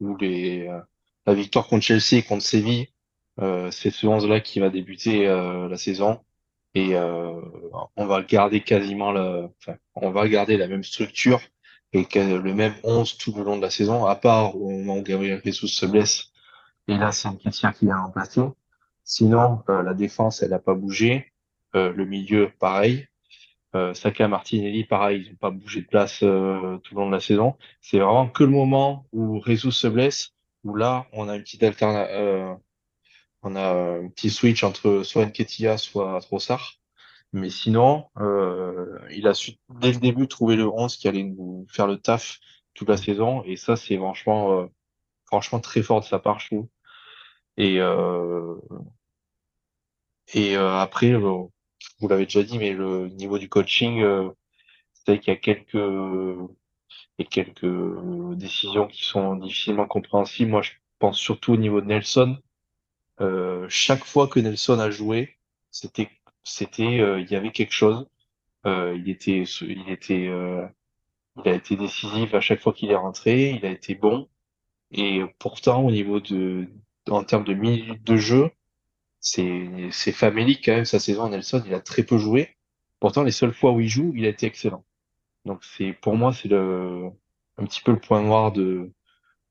Où 0.00 0.16
les, 0.16 0.66
euh, 0.68 0.80
la 1.26 1.34
victoire 1.34 1.66
contre 1.68 1.84
Chelsea 1.84 2.18
et 2.18 2.22
contre 2.22 2.42
Séville, 2.42 2.88
euh, 3.40 3.70
c'est 3.70 3.90
ce 3.90 4.06
11-là 4.06 4.40
qui 4.40 4.60
va 4.60 4.70
débuter 4.70 5.28
euh, 5.28 5.68
la 5.68 5.76
saison. 5.76 6.20
Et 6.74 6.96
euh, 6.96 7.40
on 7.96 8.06
va 8.06 8.22
garder 8.22 8.62
quasiment 8.62 9.12
la, 9.12 9.48
enfin, 9.58 9.76
on 9.94 10.10
va 10.10 10.28
garder 10.28 10.56
la 10.56 10.68
même 10.68 10.84
structure 10.84 11.40
et 11.92 12.06
le 12.14 12.54
même 12.54 12.74
11 12.84 13.18
tout 13.18 13.34
le 13.34 13.44
long 13.44 13.56
de 13.56 13.62
la 13.62 13.70
saison, 13.70 14.06
à 14.06 14.16
part 14.16 14.56
au 14.56 14.70
moment 14.70 14.96
où 14.96 15.02
Gabriel 15.02 15.40
Jesus 15.44 15.68
se 15.68 15.84
blesse. 15.84 16.32
Et 16.88 16.96
là, 16.96 17.12
c'est 17.12 17.28
un 17.28 17.32
Nketiah 17.32 17.72
qui 17.72 17.90
a 17.90 17.98
remplacé. 17.98 18.40
Sinon, 19.04 19.62
euh, 19.68 19.82
la 19.82 19.94
défense, 19.94 20.42
elle 20.42 20.50
n'a 20.50 20.58
pas 20.58 20.74
bougé. 20.74 21.32
Euh, 21.74 21.92
le 21.92 22.04
milieu, 22.04 22.50
pareil. 22.58 23.08
Euh, 23.74 23.94
Saka, 23.94 24.28
Martinelli, 24.28 24.84
pareil, 24.84 25.24
ils 25.24 25.30
n'ont 25.30 25.36
pas 25.36 25.50
bougé 25.50 25.82
de 25.82 25.86
place 25.86 26.22
euh, 26.22 26.78
tout 26.78 26.94
le 26.94 27.00
long 27.00 27.06
de 27.08 27.14
la 27.14 27.20
saison. 27.20 27.56
C'est 27.80 27.98
vraiment 27.98 28.28
que 28.28 28.44
le 28.44 28.50
moment 28.50 29.06
où 29.12 29.42
Jesus 29.44 29.72
se 29.72 29.86
blesse, 29.86 30.34
où 30.64 30.74
là, 30.74 31.06
on 31.12 31.28
a 31.28 31.36
une 31.36 31.42
petite 31.42 31.62
alternative, 31.62 32.58
on 33.42 33.56
a 33.56 33.98
un 33.98 34.08
petit 34.08 34.30
switch 34.30 34.62
entre 34.64 35.02
soit 35.02 35.26
Nketiah, 35.26 35.78
soit 35.78 36.20
Trossard. 36.20 36.74
Mais 37.32 37.50
sinon, 37.50 38.06
il 39.10 39.26
a 39.26 39.34
su 39.34 39.52
dès 39.80 39.92
le 39.92 39.98
début 39.98 40.28
trouver 40.28 40.56
le 40.56 40.68
11 40.68 40.96
qui 40.96 41.08
allait 41.08 41.22
nous 41.24 41.66
faire 41.70 41.86
le 41.86 41.96
taf 41.98 42.38
toute 42.74 42.88
la 42.88 42.96
saison. 42.96 43.42
Et 43.44 43.56
ça, 43.56 43.76
c'est 43.76 43.96
franchement, 43.96 44.68
franchement 45.26 45.60
très 45.60 45.82
fort 45.82 46.00
de 46.00 46.04
sa 46.06 46.18
part, 46.18 46.40
je 46.40 46.46
trouve. 46.48 46.68
Et, 47.56 47.80
euh, 47.80 48.56
euh, 50.36 50.76
après, 50.78 51.12
euh, 51.12 51.18
vous 52.00 52.08
l'avez 52.08 52.24
déjà 52.24 52.42
dit, 52.42 52.58
mais 52.58 52.72
le 52.72 53.08
niveau 53.08 53.38
du 53.38 53.48
coaching, 53.48 54.02
euh, 54.02 54.30
c'est 54.92 55.18
qu'il 55.18 55.32
y 55.32 55.36
a 55.36 55.40
quelques 55.40 55.76
décisions 58.36 58.86
qui 58.88 59.04
sont 59.04 59.36
difficilement 59.36 59.86
compréhensibles. 59.86 60.50
Moi, 60.50 60.62
je 60.62 60.72
pense 60.98 61.18
surtout 61.18 61.54
au 61.54 61.56
niveau 61.56 61.80
de 61.80 61.86
Nelson. 61.86 62.38
Euh, 63.22 63.66
chaque 63.68 64.04
fois 64.04 64.28
que 64.28 64.40
Nelson 64.40 64.78
a 64.80 64.90
joué, 64.90 65.36
c'était, 65.70 66.10
c'était, 66.44 67.20
il 67.20 67.30
y 67.30 67.36
avait 67.36 67.52
quelque 67.52 67.72
chose. 67.72 68.06
il 68.66 69.08
était, 69.08 69.44
il 69.62 69.88
était, 69.90 70.26
il 71.36 71.48
a 71.48 71.54
été 71.54 71.76
décisif 71.76 72.34
à 72.34 72.40
chaque 72.40 72.60
fois 72.60 72.72
qu'il 72.72 72.90
est 72.90 72.96
rentré. 72.96 73.50
Il 73.52 73.66
a 73.66 73.70
été 73.70 73.94
bon. 73.94 74.28
Et 74.92 75.22
pourtant, 75.38 75.82
au 75.84 75.90
niveau 75.90 76.20
de, 76.20 76.68
en 77.08 77.24
termes 77.24 77.44
de 77.44 77.54
minutes 77.54 78.04
de 78.04 78.16
jeu, 78.16 78.50
c'est 79.20 79.88
c'est 79.92 80.12
famélique 80.12 80.64
quand 80.64 80.74
même 80.74 80.84
sa 80.84 80.98
saison. 81.00 81.28
Nelson, 81.30 81.62
il 81.66 81.74
a 81.74 81.80
très 81.80 82.02
peu 82.04 82.18
joué. 82.18 82.56
Pourtant, 83.00 83.22
les 83.24 83.32
seules 83.32 83.54
fois 83.54 83.72
où 83.72 83.80
il 83.80 83.88
joue, 83.88 84.12
il 84.16 84.26
a 84.26 84.28
été 84.28 84.46
excellent. 84.46 84.84
Donc 85.44 85.64
c'est 85.64 85.92
pour 85.94 86.16
moi 86.16 86.32
c'est 86.32 86.48
le 86.48 87.10
un 87.58 87.64
petit 87.66 87.82
peu 87.82 87.92
le 87.92 88.00
point 88.00 88.22
noir 88.22 88.52
de 88.52 88.92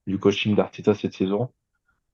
du 0.06 0.18
coaching 0.18 0.54
d'Arteta 0.56 0.94
cette 0.94 1.14
saison. 1.14 1.52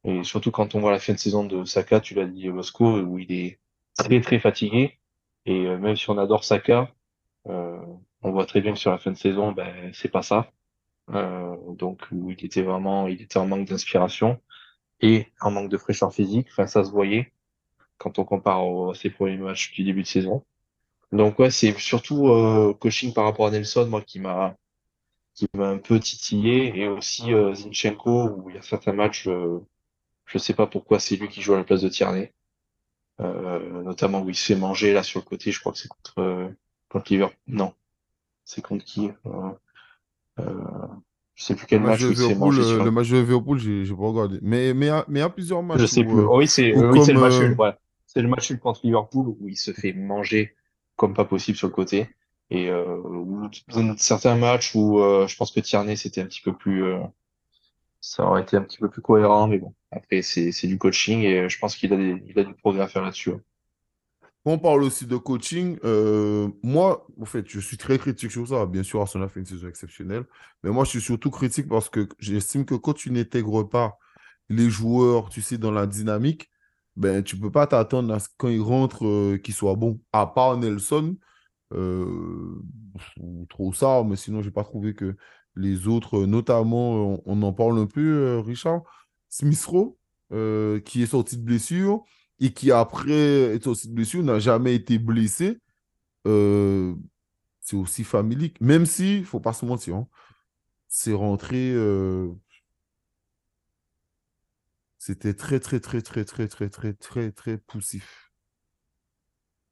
Et 0.04 0.24
surtout 0.24 0.50
quand 0.50 0.74
on 0.74 0.80
voit 0.80 0.92
la 0.92 0.98
fin 0.98 1.12
de 1.12 1.18
saison 1.18 1.44
de 1.44 1.64
Saka, 1.64 2.00
tu 2.00 2.14
l'as 2.14 2.26
dit 2.26 2.48
Bosco, 2.50 3.00
où 3.00 3.18
il 3.18 3.32
est 3.32 3.58
très 3.96 4.20
très 4.20 4.38
fatigué. 4.38 4.98
Et 5.46 5.66
euh, 5.66 5.78
même 5.78 5.96
si 5.96 6.08
on 6.10 6.18
adore 6.18 6.44
Saka, 6.44 6.92
euh, 7.48 7.78
on 8.22 8.32
voit 8.32 8.46
très 8.46 8.60
bien 8.60 8.72
que 8.72 8.78
sur 8.78 8.90
la 8.90 8.98
fin 8.98 9.10
de 9.10 9.16
saison, 9.16 9.52
ben 9.52 9.90
c'est 9.94 10.10
pas 10.10 10.22
ça. 10.22 10.50
Euh, 11.10 11.56
donc 11.74 12.06
où 12.12 12.30
il 12.30 12.44
était 12.44 12.62
vraiment, 12.62 13.08
il 13.08 13.22
était 13.22 13.38
en 13.38 13.46
manque 13.46 13.68
d'inspiration 13.68 14.40
et 15.00 15.28
un 15.40 15.50
manque 15.50 15.70
de 15.70 15.78
fraîcheur 15.78 16.12
physique. 16.12 16.48
Enfin, 16.50 16.66
ça 16.66 16.84
se 16.84 16.90
voyait 16.90 17.32
quand 17.98 18.18
on 18.18 18.24
compare 18.24 18.60
à 18.90 18.94
ses 18.94 19.10
premiers 19.10 19.36
matchs 19.38 19.72
du 19.72 19.84
début 19.84 20.02
de 20.02 20.06
saison. 20.06 20.44
Donc 21.12 21.38
ouais, 21.38 21.50
c'est 21.50 21.76
surtout 21.78 22.28
euh, 22.28 22.74
coaching 22.74 23.12
par 23.14 23.24
rapport 23.24 23.46
à 23.46 23.50
Nelson, 23.50 23.86
moi, 23.88 24.02
qui 24.02 24.20
m'a 24.20 24.56
qui 25.34 25.46
m'a 25.54 25.68
un 25.68 25.78
peu 25.78 26.00
titillé, 26.00 26.76
et 26.78 26.88
aussi 26.88 27.32
euh, 27.32 27.54
Zinchenko, 27.54 28.28
où 28.30 28.50
il 28.50 28.56
y 28.56 28.58
a 28.58 28.62
certains 28.62 28.92
matchs, 28.92 29.28
euh, 29.28 29.60
je 30.28 30.38
sais 30.38 30.54
pas 30.54 30.66
pourquoi 30.66 31.00
c'est 31.00 31.16
lui 31.16 31.28
qui 31.28 31.42
joue 31.42 31.54
à 31.54 31.56
la 31.56 31.64
place 31.64 31.82
de 31.82 31.88
Tierney, 31.88 32.32
euh, 33.20 33.82
notamment 33.82 34.22
où 34.22 34.28
il 34.28 34.36
se 34.36 34.44
fait 34.44 34.58
manger 34.58 34.92
là 34.92 35.02
sur 35.02 35.18
le 35.20 35.24
côté, 35.24 35.50
je 35.50 35.58
crois 35.58 35.72
que 35.72 35.78
c'est 35.78 35.88
contre 35.88 36.18
euh, 36.18 36.48
contre 36.88 37.10
Liverpool. 37.10 37.36
Non, 37.48 37.74
c'est 38.44 38.62
contre 38.62 38.84
qui 38.84 39.10
je 41.38 41.44
sais 41.44 41.54
plus 41.54 41.66
quel 41.66 41.80
match, 41.80 42.02
où 42.02 42.10
il 42.10 42.36
mangé 42.36 42.64
sur... 42.64 42.84
Le 42.84 42.90
match 42.90 43.10
de 43.10 43.18
Liverpool, 43.18 43.60
j'ai 43.60 43.84
pas 43.94 44.02
regardé. 44.02 44.40
Mais 44.42 44.74
mais 44.74 44.90
il 45.08 45.18
y 45.18 45.20
a 45.20 45.28
plusieurs 45.28 45.62
matchs. 45.62 45.80
Je 45.80 45.86
sais 45.86 46.02
plus. 46.02 46.18
Euh, 46.18 46.36
oui, 46.36 46.48
c'est 46.48 46.74
oui, 46.74 47.06
le 47.06 47.20
match 47.20 47.38
nul. 47.38 47.54
Ouais. 47.56 47.72
C'est 48.06 48.22
le 48.22 48.28
match 48.28 48.50
nul 48.50 48.58
contre 48.58 48.80
Liverpool 48.82 49.28
où 49.28 49.48
il 49.48 49.56
se 49.56 49.72
fait 49.72 49.92
manger 49.92 50.56
comme 50.96 51.14
pas 51.14 51.24
possible 51.24 51.56
sur 51.56 51.68
le 51.68 51.72
côté. 51.72 52.08
Et 52.50 52.68
euh, 52.70 53.00
dans 53.68 53.96
certains 53.98 54.34
matchs 54.34 54.74
où 54.74 54.98
euh, 54.98 55.28
je 55.28 55.36
pense 55.36 55.52
que 55.52 55.60
Tierney 55.60 55.94
c'était 55.94 56.22
un 56.22 56.26
petit 56.26 56.40
peu 56.40 56.54
plus, 56.54 56.82
euh, 56.82 56.98
ça 58.00 58.24
aurait 58.24 58.42
été 58.42 58.56
un 58.56 58.62
petit 58.62 58.78
peu 58.78 58.88
plus 58.88 59.02
cohérent, 59.02 59.48
mais 59.48 59.58
bon. 59.58 59.74
Après 59.90 60.22
c'est 60.22 60.66
du 60.66 60.78
coaching 60.78 61.22
et 61.22 61.48
je 61.48 61.58
pense 61.58 61.76
qu'il 61.76 61.92
a 61.92 61.96
a 61.96 62.44
du 62.44 62.54
progrès 62.54 62.82
à 62.82 62.88
faire 62.88 63.02
là-dessus. 63.02 63.30
Hein 63.30 63.40
on 64.44 64.58
parle 64.58 64.82
aussi 64.82 65.06
de 65.06 65.16
coaching, 65.16 65.78
euh, 65.84 66.48
moi, 66.62 67.06
en 67.20 67.24
fait, 67.24 67.48
je 67.48 67.60
suis 67.60 67.76
très 67.76 67.98
critique 67.98 68.30
sur 68.30 68.48
ça. 68.48 68.66
Bien 68.66 68.82
sûr, 68.82 69.00
Arsenal 69.00 69.28
fait 69.28 69.40
une 69.40 69.46
saison 69.46 69.68
exceptionnelle. 69.68 70.24
Mais 70.62 70.70
moi, 70.70 70.84
je 70.84 70.90
suis 70.90 71.00
surtout 71.00 71.30
critique 71.30 71.68
parce 71.68 71.88
que 71.88 72.08
j'estime 72.18 72.64
que 72.64 72.74
quand 72.74 72.94
tu 72.94 73.10
n'intègres 73.10 73.68
pas 73.68 73.98
les 74.48 74.70
joueurs, 74.70 75.28
tu 75.28 75.42
sais, 75.42 75.58
dans 75.58 75.70
la 75.70 75.86
dynamique, 75.86 76.50
ben, 76.96 77.22
tu 77.22 77.36
ne 77.36 77.42
peux 77.42 77.50
pas 77.52 77.66
t'attendre 77.66 78.12
à 78.14 78.18
ce 78.20 78.28
quand 78.36 78.48
ils 78.48 78.60
rentrent 78.60 79.06
euh, 79.06 79.38
qu'ils 79.38 79.54
soient 79.54 79.76
bons. 79.76 80.00
À 80.12 80.26
part 80.26 80.56
Nelson, 80.56 81.16
euh, 81.74 82.62
ou 83.18 83.46
trop 83.48 83.72
ça, 83.72 84.02
mais 84.04 84.16
sinon, 84.16 84.40
je 84.42 84.46
n'ai 84.48 84.52
pas 84.52 84.64
trouvé 84.64 84.94
que 84.94 85.16
les 85.56 85.88
autres, 85.88 86.26
notamment, 86.26 87.20
on, 87.26 87.42
en 87.42 87.52
parle 87.52 87.78
un 87.78 87.86
peu, 87.86 88.38
Richard, 88.38 88.82
Smith 89.28 89.64
Rowe, 89.64 89.98
qui 90.84 91.02
est 91.02 91.06
sorti 91.06 91.36
de 91.36 91.42
blessure 91.42 92.04
et 92.40 92.52
qui 92.52 92.70
après 92.70 93.54
est 93.54 93.66
aussi 93.66 93.88
blessé, 93.88 94.22
n'a 94.22 94.38
jamais 94.38 94.74
été 94.74 94.98
blessé, 94.98 95.58
euh, 96.26 96.94
c'est 97.60 97.76
aussi 97.76 98.04
familique. 98.04 98.60
Même 98.60 98.86
si, 98.86 99.16
il 99.16 99.20
ne 99.20 99.26
faut 99.26 99.40
pas 99.40 99.52
se 99.52 99.64
mentir, 99.64 99.96
hein, 99.96 100.08
c'est 100.88 101.12
rentré. 101.12 101.72
Euh, 101.72 102.28
c'était 104.98 105.34
très, 105.34 105.60
très, 105.60 105.80
très, 105.80 106.00
très, 106.00 106.24
très, 106.24 106.48
très, 106.48 106.68
très, 106.68 106.92
très, 106.92 107.32
très 107.32 107.58
poussif. 107.58 108.32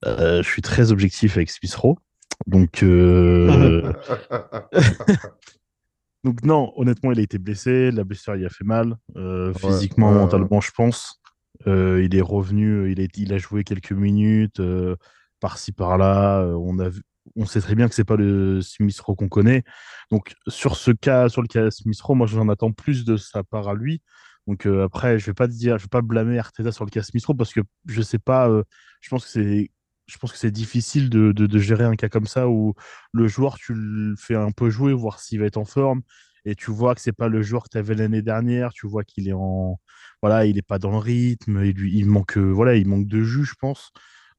Euh, 0.05 0.43
je 0.43 0.49
suis 0.49 0.63
très 0.63 0.93
objectif 0.93 1.37
avec 1.37 1.51
Smithrow. 1.51 1.99
Donc. 2.47 2.83
Donc 6.27 6.43
non, 6.43 6.73
honnêtement, 6.75 7.13
il 7.13 7.21
a 7.21 7.23
été 7.23 7.39
blessé, 7.39 7.93
la 7.93 8.03
blessure 8.03 8.35
il 8.35 8.45
a 8.45 8.49
fait 8.49 8.65
mal, 8.65 8.97
euh, 9.17 9.53
Ouais, 9.53 9.59
physiquement, 9.61 10.09
ouais, 10.09 10.15
ouais. 10.15 10.21
mentalement, 10.23 10.61
je 10.61 10.73
pense. 10.73 11.23
Euh, 11.69 12.03
il 12.03 12.17
est 12.17 12.21
revenu, 12.21 12.91
il 12.91 13.01
a, 13.01 13.07
il 13.17 13.33
a 13.33 13.39
joué 13.39 13.63
quelques 13.63 13.93
minutes, 13.93 14.59
euh, 14.59 14.97
par-ci, 15.39 15.71
par-là. 15.71 16.45
On 16.59 16.81
a 16.81 16.89
vu- 16.89 17.03
on 17.37 17.47
sait 17.47 17.61
très 17.61 17.77
bien 17.77 17.89
que 17.89 17.95
c'est 17.95 18.03
pas 18.05 18.17
le 18.17 18.61
Smith 18.61 18.99
Rowe 18.99 19.15
qu'on 19.15 19.29
connaît. 19.29 19.63
Donc 20.11 20.35
sur 20.49 20.75
ce 20.75 20.91
cas, 20.91 21.29
sur 21.29 21.43
le 21.43 21.49
cas 21.49 21.71
Smith 21.71 22.01
Rowe, 22.01 22.17
moi 22.17 22.27
j'en 22.27 22.49
attends 22.49 22.73
plus 22.73 23.05
de 23.05 23.17
sa 23.17 23.45
part 23.45 23.69
à 23.69 23.75
lui. 23.75 24.03
Donc 24.49 24.67
après, 24.67 25.21
je 25.21 25.27
vais 25.27 25.35
pas 25.35 25.47
te 25.47 25.53
dire, 25.53 25.79
je 25.79 25.85
vais 25.85 25.89
pas 25.89 26.03
blâmer 26.03 26.41
Arteta 26.41 26.73
sur 26.73 26.85
le 26.85 26.91
cas 26.91 27.03
Smith 27.03 27.25
Rowe 27.25 27.37
parce 27.37 27.53
que 27.53 27.61
je 27.87 28.03
sais 28.03 28.19
pas, 28.19 28.51
je 29.01 29.09
pense 29.11 29.25
que 29.27 29.31
c'est 29.31 29.71
je 30.07 30.19
pense 30.19 30.33
que 30.33 30.39
c'est 30.39 30.51
difficile 30.51 31.11
de, 31.11 31.33
de, 31.33 31.59
gérer 31.59 31.85
un 31.85 31.97
cas 31.97 32.09
comme 32.09 32.27
ça 32.27 32.49
où 32.49 32.75
le 33.13 33.27
joueur, 33.29 33.59
tu 33.59 33.75
le 33.75 34.15
fais 34.17 34.37
un 34.37 34.53
peu 34.53 34.71
jouer, 34.71 34.93
voir 34.93 35.21
s'il 35.21 35.41
va 35.41 35.47
être 35.47 35.57
en 35.57 35.65
forme 35.65 36.03
et 36.47 36.55
tu 36.55 36.71
vois 36.71 36.95
que 36.95 37.01
c'est 37.01 37.13
pas 37.13 37.29
le 37.29 37.43
joueur 37.43 37.65
que 37.65 37.71
tu 37.71 37.79
avais 37.79 37.95
l'année 37.95 38.23
dernière, 38.23 38.73
tu 38.73 38.87
vois 38.87 39.05
qu'il 39.05 39.29
est 39.29 39.33
en 39.33 39.81
voilà, 40.23 40.47
il 40.47 40.57
est 40.59 40.63
pas 40.63 40.79
dans 40.79 40.93
le 40.93 40.99
rythme, 40.99 41.63
il 41.65 41.73
lui 41.75 41.93
il 41.99 42.07
manque 42.07 42.39
euh, 42.39 42.51
voilà, 42.53 42.77
il 42.77 42.87
manque 42.89 43.09
de 43.09 43.23
jus, 43.23 43.45
je 43.45 43.55
pense. 43.61 43.93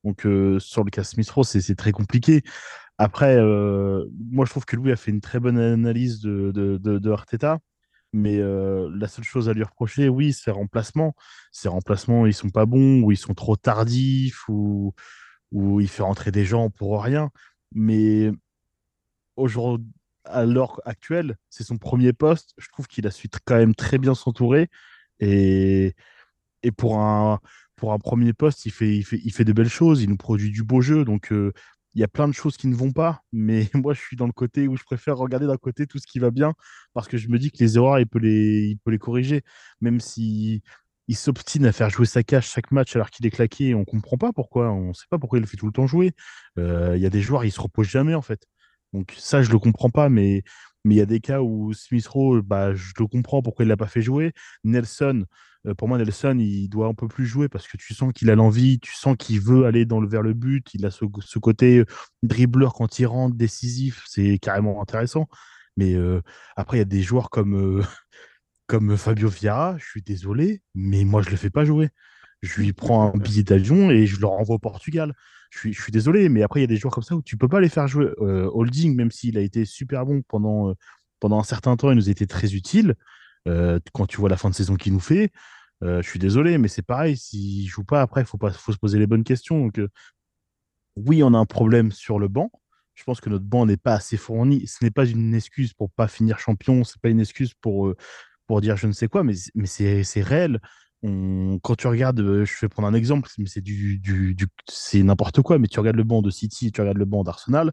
Donc 0.03 0.26
euh, 0.26 0.59
sur 0.59 0.84
le 0.84 0.89
cas 0.91 1.03
Smith 1.03 1.30
Rowe, 1.30 1.43
c'est 1.43 1.76
très 1.76 1.91
compliqué. 1.91 2.43
Après, 2.97 3.36
euh, 3.38 4.05
moi 4.32 4.45
je 4.45 4.51
trouve 4.51 4.65
que 4.65 4.76
Louis 4.76 4.91
a 4.91 4.95
fait 4.95 5.11
une 5.11 5.22
très 5.22 5.39
bonne 5.39 5.59
analyse 5.59 6.22
de, 6.22 6.51
de, 6.51 6.78
de, 6.78 7.11
Arteta, 7.11 7.59
mais 8.13 8.38
la 8.39 9.07
seule 9.07 9.26
chose 9.26 9.49
à 9.49 9.53
lui 9.53 9.63
reprocher, 9.63 10.09
oui, 10.09 10.34
c'est 10.34 10.51
remplacements. 10.51 11.15
Ses 11.51 11.70
remplacements, 11.70 12.26
ils 12.26 12.34
sont 12.34 12.49
pas 12.49 12.65
bons, 12.65 13.01
ou 13.01 13.11
ils 13.11 13.18
sont 13.18 13.34
trop 13.36 13.55
tardifs, 13.57 14.47
ou, 14.49 14.93
ou 15.52 15.80
il 15.82 15.88
fait 15.89 16.04
rentrer 16.04 16.32
des 16.32 16.45
gens 16.45 16.70
pour 16.70 17.02
rien. 17.04 17.32
Mais 17.74 18.32
aujourd'hui, 19.36 19.91
à 20.26 20.45
l'heure 20.45 20.82
actuelle, 20.86 21.38
c'est 21.50 21.64
son 21.64 21.78
premier 21.78 22.14
poste. 22.14 22.54
Je 22.58 22.68
trouve 22.70 22.88
qu'il 22.88 23.08
a 23.08 23.12
su 23.12 23.30
quand 23.45 23.58
même 23.58 23.76
très 23.76 23.98
bien 23.98 24.16
s'entourer. 24.16 24.70
Et, 25.20 25.95
et 26.64 26.72
pour 26.72 27.00
un, 27.00 27.39
pour 27.76 27.93
un 27.93 28.00
premier 28.00 28.34
poste, 28.34 28.66
il 28.66 28.72
fait, 28.72 28.95
il 28.98 29.04
fait, 29.04 29.22
il 29.24 29.32
fait 29.32 29.45
de 29.45 29.54
belles 29.54 29.70
choses. 29.70 30.02
Il 30.04 30.10
nous 30.10 30.18
produit 30.18 30.52
du 30.52 30.64
beau 30.64 30.82
jeu. 30.82 31.06
Donc, 31.06 31.32
euh, 31.32 31.54
il 31.93 32.02
y 32.02 32.04
a 32.04 32.08
plein 32.08 32.28
de 32.28 32.34
choses 32.34 32.58
qui 32.58 32.68
ne 32.68 32.76
vont 32.76 32.91
pas. 32.91 33.22
Mais 33.32 33.70
moi, 33.74 33.93
je 33.93 34.02
suis 34.02 34.16
dans 34.18 34.28
le 34.28 34.34
côté 34.34 34.68
où 34.68 34.76
je 34.78 34.84
préfère 34.84 35.18
regarder 35.18 35.48
d'un 35.48 35.58
côté 35.58 35.88
tout 35.88 36.00
ce 36.00 36.08
qui 36.08 36.20
va 36.20 36.32
bien 36.32 36.54
parce 36.93 37.08
que 37.08 37.18
je 37.18 37.30
me 37.30 37.39
dis 37.39 37.52
que 37.52 37.58
les 37.60 37.78
erreurs, 37.78 38.00
il 38.00 38.08
peut 38.08 38.20
les, 38.20 38.68
il 38.70 38.78
peut 38.80 38.91
les 38.91 39.00
corriger. 39.00 39.43
Même 39.82 40.00
si 40.00 40.62
il 41.08 41.16
s'obstine 41.16 41.66
à 41.66 41.72
faire 41.72 41.89
jouer 41.89 42.05
sa 42.05 42.24
cache 42.24 42.51
chaque 42.51 42.72
match 42.72 42.95
alors 42.95 43.10
qu'il 43.10 43.26
est 43.26 43.32
claqué, 43.32 43.74
on 43.76 43.86
comprend 43.86 44.18
pas 44.18 44.34
pourquoi. 44.34 44.72
On 44.72 44.93
sait 44.93 45.05
pas 45.10 45.18
pourquoi 45.18 45.39
il 45.39 45.41
le 45.41 45.47
fait 45.47 45.58
tout 45.58 45.66
le 45.66 45.72
temps 45.72 45.88
jouer. 45.88 46.14
Euh, 46.60 46.93
Il 46.97 47.01
y 47.01 47.05
a 47.05 47.10
des 47.10 47.22
joueurs, 47.22 47.45
ils 47.45 47.51
se 47.51 47.62
reposent 47.62 47.88
jamais 47.88 48.16
en 48.16 48.22
fait. 48.22 48.45
Donc 48.93 49.14
ça, 49.18 49.41
je 49.41 49.51
le 49.51 49.60
comprends 49.60 49.89
pas, 49.89 50.10
mais 50.10 50.43
mais 50.86 50.95
il 50.95 50.97
y 50.99 51.01
a 51.01 51.05
des 51.05 51.20
cas 51.20 51.41
où 51.41 51.74
Smith 51.74 52.08
Rowe, 52.08 52.41
bah, 52.41 52.74
je 52.74 52.93
le 52.97 53.08
comprends 53.08 53.41
pourquoi 53.41 53.66
il 53.66 53.68
l'a 53.68 53.78
pas 53.78 53.88
fait 53.88 54.01
jouer. 54.01 54.32
Nelson, 54.64 55.26
euh, 55.66 55.74
pour 55.74 55.88
moi, 55.89 55.97
Nelson, 55.97 56.38
il 56.39 56.70
doit 56.70 56.88
un 56.88 56.93
peu 56.93 57.08
plus 57.10 57.26
jouer 57.26 57.49
parce 57.49 57.68
que 57.68 57.78
tu 57.78 57.93
sens 57.93 58.14
qu'il 58.14 58.30
a 58.30 58.36
l'envie, 58.36 58.80
tu 58.80 58.93
sens 58.93 59.16
qu'il 59.18 59.41
veut 59.41 59.66
aller 59.66 59.86
dans 59.86 59.99
le, 59.99 60.08
vers 60.08 60.22
le 60.22 60.34
but. 60.34 60.66
Il 60.74 60.86
a 60.86 60.91
ce, 60.91 61.05
côté 61.39 61.80
euh, 61.80 61.86
dribbleur 62.24 62.74
quand 62.74 62.99
il 62.99 63.05
rentre, 63.05 63.36
décisif, 63.36 64.03
c'est 64.08 64.39
carrément 64.39 64.82
intéressant. 64.82 65.28
Mais 65.78 65.95
après, 66.55 66.78
il 66.78 66.80
y 66.80 66.82
a 66.82 66.86
des 66.86 67.03
joueurs 67.03 67.30
comme, 67.30 67.84
comme 68.68 68.97
Fabio 68.97 69.30
Vieira, 69.30 69.78
je 69.78 69.86
suis 69.86 70.01
désolé, 70.01 70.61
mais 70.76 71.05
moi, 71.05 71.22
je 71.22 71.30
le 71.30 71.38
fais 71.38 71.49
pas 71.49 71.65
jouer. 71.65 71.89
Je 72.41 72.61
lui 72.61 72.74
prends 72.74 73.13
un 73.13 73.18
billet 73.18 73.43
d'avion 73.43 73.89
et 73.89 74.05
je 74.05 74.20
le 74.20 74.28
renvoie 74.28 74.57
au 74.57 74.59
Portugal. 74.59 75.13
Je 75.49 75.72
suis, 75.72 75.91
désolé, 75.91 76.28
mais 76.28 76.43
après, 76.43 76.59
il 76.59 76.63
y 76.63 76.65
a 76.65 76.68
des 76.68 76.76
joueurs 76.76 76.93
comme 76.93 77.03
ça 77.03 77.15
où 77.15 77.22
tu 77.22 77.38
peux 77.38 77.47
pas 77.47 77.61
les 77.61 77.70
faire 77.70 77.88
jouer. 77.88 78.07
Euh, 78.20 78.49
Holding, 78.53 78.95
même 78.95 79.11
s'il 79.11 79.38
a 79.38 79.41
été 79.41 79.63
super 79.63 80.05
bon 80.05 80.22
pendant, 80.28 80.70
euh, 80.70 80.74
pendant 81.22 81.39
un 81.39 81.43
certain 81.43 81.78
temps, 81.78 81.89
il 81.89 81.95
nous 81.95 82.09
a 82.09 82.11
été 82.11 82.28
très 82.28 82.53
utile. 82.53 82.95
Euh, 83.47 83.80
quand 83.93 84.05
tu 84.05 84.18
vois 84.18 84.30
la 84.30 84.36
fin 84.36 84.49
de 84.49 84.55
saison 84.55 84.76
qu'il 84.76 84.93
nous 84.93 84.99
fait, 84.99 85.32
je 85.82 86.01
suis 86.01 86.20
désolé, 86.20 86.57
mais 86.57 86.68
c'est 86.68 86.82
pareil. 86.82 87.15
S'il 87.15 87.68
joue 87.68 87.84
pas, 87.84 88.01
après, 88.01 88.22
il 88.22 88.26
faut, 88.26 88.38
pas- 88.38 88.51
faut 88.51 88.74
se 88.74 88.78
poser 88.78 88.99
les 88.99 89.07
bonnes 89.07 89.24
questions. 89.24 89.59
Donc, 89.65 89.80
oui, 90.95 91.24
on 91.24 91.34
a 91.34 91.38
un 91.38 91.45
problème 91.45 91.91
sur 91.91 92.20
le 92.20 92.28
banc. 92.28 92.51
Je 92.95 93.03
pense 93.03 93.22
que 93.22 93.30
notre 93.30 93.45
banc 93.45 93.65
n'est 93.68 93.78
pas 93.78 93.93
assez 93.93 94.18
fourni. 94.18 94.65
Ce 94.68 94.84
n'est 94.84 94.91
pas 94.91 95.05
une 95.05 95.36
excuse 95.36 95.74
pour 95.74 95.91
pas 95.91 96.07
finir 96.07 96.39
champion. 96.39 96.84
C'est 96.84 96.99
pas 96.99 97.09
une 97.09 97.20
excuse 97.20 97.53
pour, 97.61 97.93
pour 98.48 98.62
dire 98.62 98.78
je 98.78 98.88
ne 98.88 98.93
sais 98.93 99.08
quoi, 99.08 99.24
mais, 99.24 99.34
mais 99.56 99.68
c'est 99.68 100.22
réel. 100.22 100.60
Quand 101.04 101.76
tu 101.78 101.88
regardes, 101.88 102.20
euh, 102.20 102.43
je 102.43 102.54
vais 102.60 102.70
prendre 102.70 102.88
un 102.88 102.93
exemple, 102.93 103.30
mais 103.38 103.45
c'est 103.45 103.62
du, 103.62 104.00
du, 104.00 104.36
c'est 104.68 105.04
n'importe 105.04 105.41
quoi, 105.41 105.60
mais 105.60 105.68
tu 105.68 105.80
regardes 105.80 105.98
le 105.98 106.04
banc 106.04 106.22
de 106.24 106.32
City, 106.32 106.72
tu 106.72 106.82
regardes 106.82 106.98
le 106.98 107.06
banc 107.06 107.24
d'Arsenal, 107.24 107.72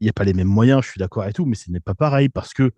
il 0.00 0.04
n'y 0.04 0.08
a 0.08 0.12
pas 0.12 0.24
les 0.24 0.32
mêmes 0.32 0.48
moyens, 0.48 0.84
je 0.84 0.90
suis 0.90 0.98
d'accord 0.98 1.24
et 1.24 1.32
tout, 1.32 1.44
mais 1.44 1.56
ce 1.56 1.70
n'est 1.70 1.80
pas 1.80 1.94
pareil 1.94 2.28
parce 2.28 2.54
que 2.54 2.72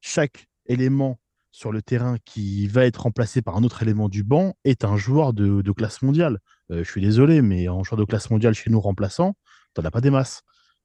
chaque 0.00 0.46
élément 0.66 1.18
sur 1.50 1.72
le 1.72 1.82
terrain 1.82 2.16
qui 2.24 2.66
va 2.66 2.86
être 2.86 3.02
remplacé 3.02 3.42
par 3.42 3.56
un 3.56 3.64
autre 3.64 3.82
élément 3.82 4.08
du 4.08 4.22
banc 4.22 4.54
est 4.64 4.84
un 4.84 4.96
joueur 4.96 5.32
de, 5.32 5.72
classe 5.72 6.02
mondiale. 6.02 6.38
Euh, 6.70 6.84
je 6.84 6.90
suis 6.90 7.00
désolé, 7.00 7.42
mais 7.42 7.66
un 7.66 7.82
joueur 7.82 7.98
de 7.98 8.04
classe 8.04 8.30
mondiale 8.30 8.54
chez 8.54 8.70
nous 8.70 8.80
remplaçant, 8.80 9.36
t'en 9.74 9.82
as 9.82 9.90
pas 9.90 10.00
des 10.00 10.10
masses. 10.10 10.42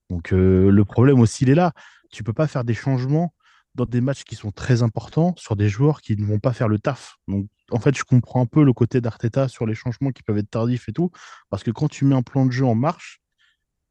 Donc 0.09 0.33
euh, 0.33 0.69
le 0.69 0.85
problème 0.85 1.19
aussi, 1.19 1.43
il 1.43 1.49
est 1.49 1.55
là. 1.55 1.73
Tu 2.11 2.23
peux 2.23 2.33
pas 2.33 2.47
faire 2.47 2.63
des 2.63 2.73
changements 2.73 3.33
dans 3.75 3.85
des 3.85 4.01
matchs 4.01 4.23
qui 4.23 4.35
sont 4.35 4.51
très 4.51 4.83
importants 4.83 5.33
sur 5.37 5.55
des 5.55 5.69
joueurs 5.69 6.01
qui 6.01 6.15
ne 6.15 6.25
vont 6.25 6.39
pas 6.39 6.53
faire 6.53 6.67
le 6.67 6.79
taf. 6.79 7.17
Donc 7.27 7.47
en 7.71 7.79
fait, 7.79 7.97
je 7.97 8.03
comprends 8.03 8.41
un 8.41 8.45
peu 8.45 8.63
le 8.63 8.73
côté 8.73 9.01
d'Arteta 9.01 9.47
sur 9.47 9.65
les 9.65 9.73
changements 9.73 10.11
qui 10.11 10.23
peuvent 10.23 10.37
être 10.37 10.49
tardifs 10.49 10.89
et 10.89 10.93
tout, 10.93 11.11
parce 11.49 11.63
que 11.63 11.71
quand 11.71 11.87
tu 11.87 12.05
mets 12.05 12.15
un 12.15 12.21
plan 12.21 12.45
de 12.45 12.51
jeu 12.51 12.65
en 12.65 12.75
marche, 12.75 13.19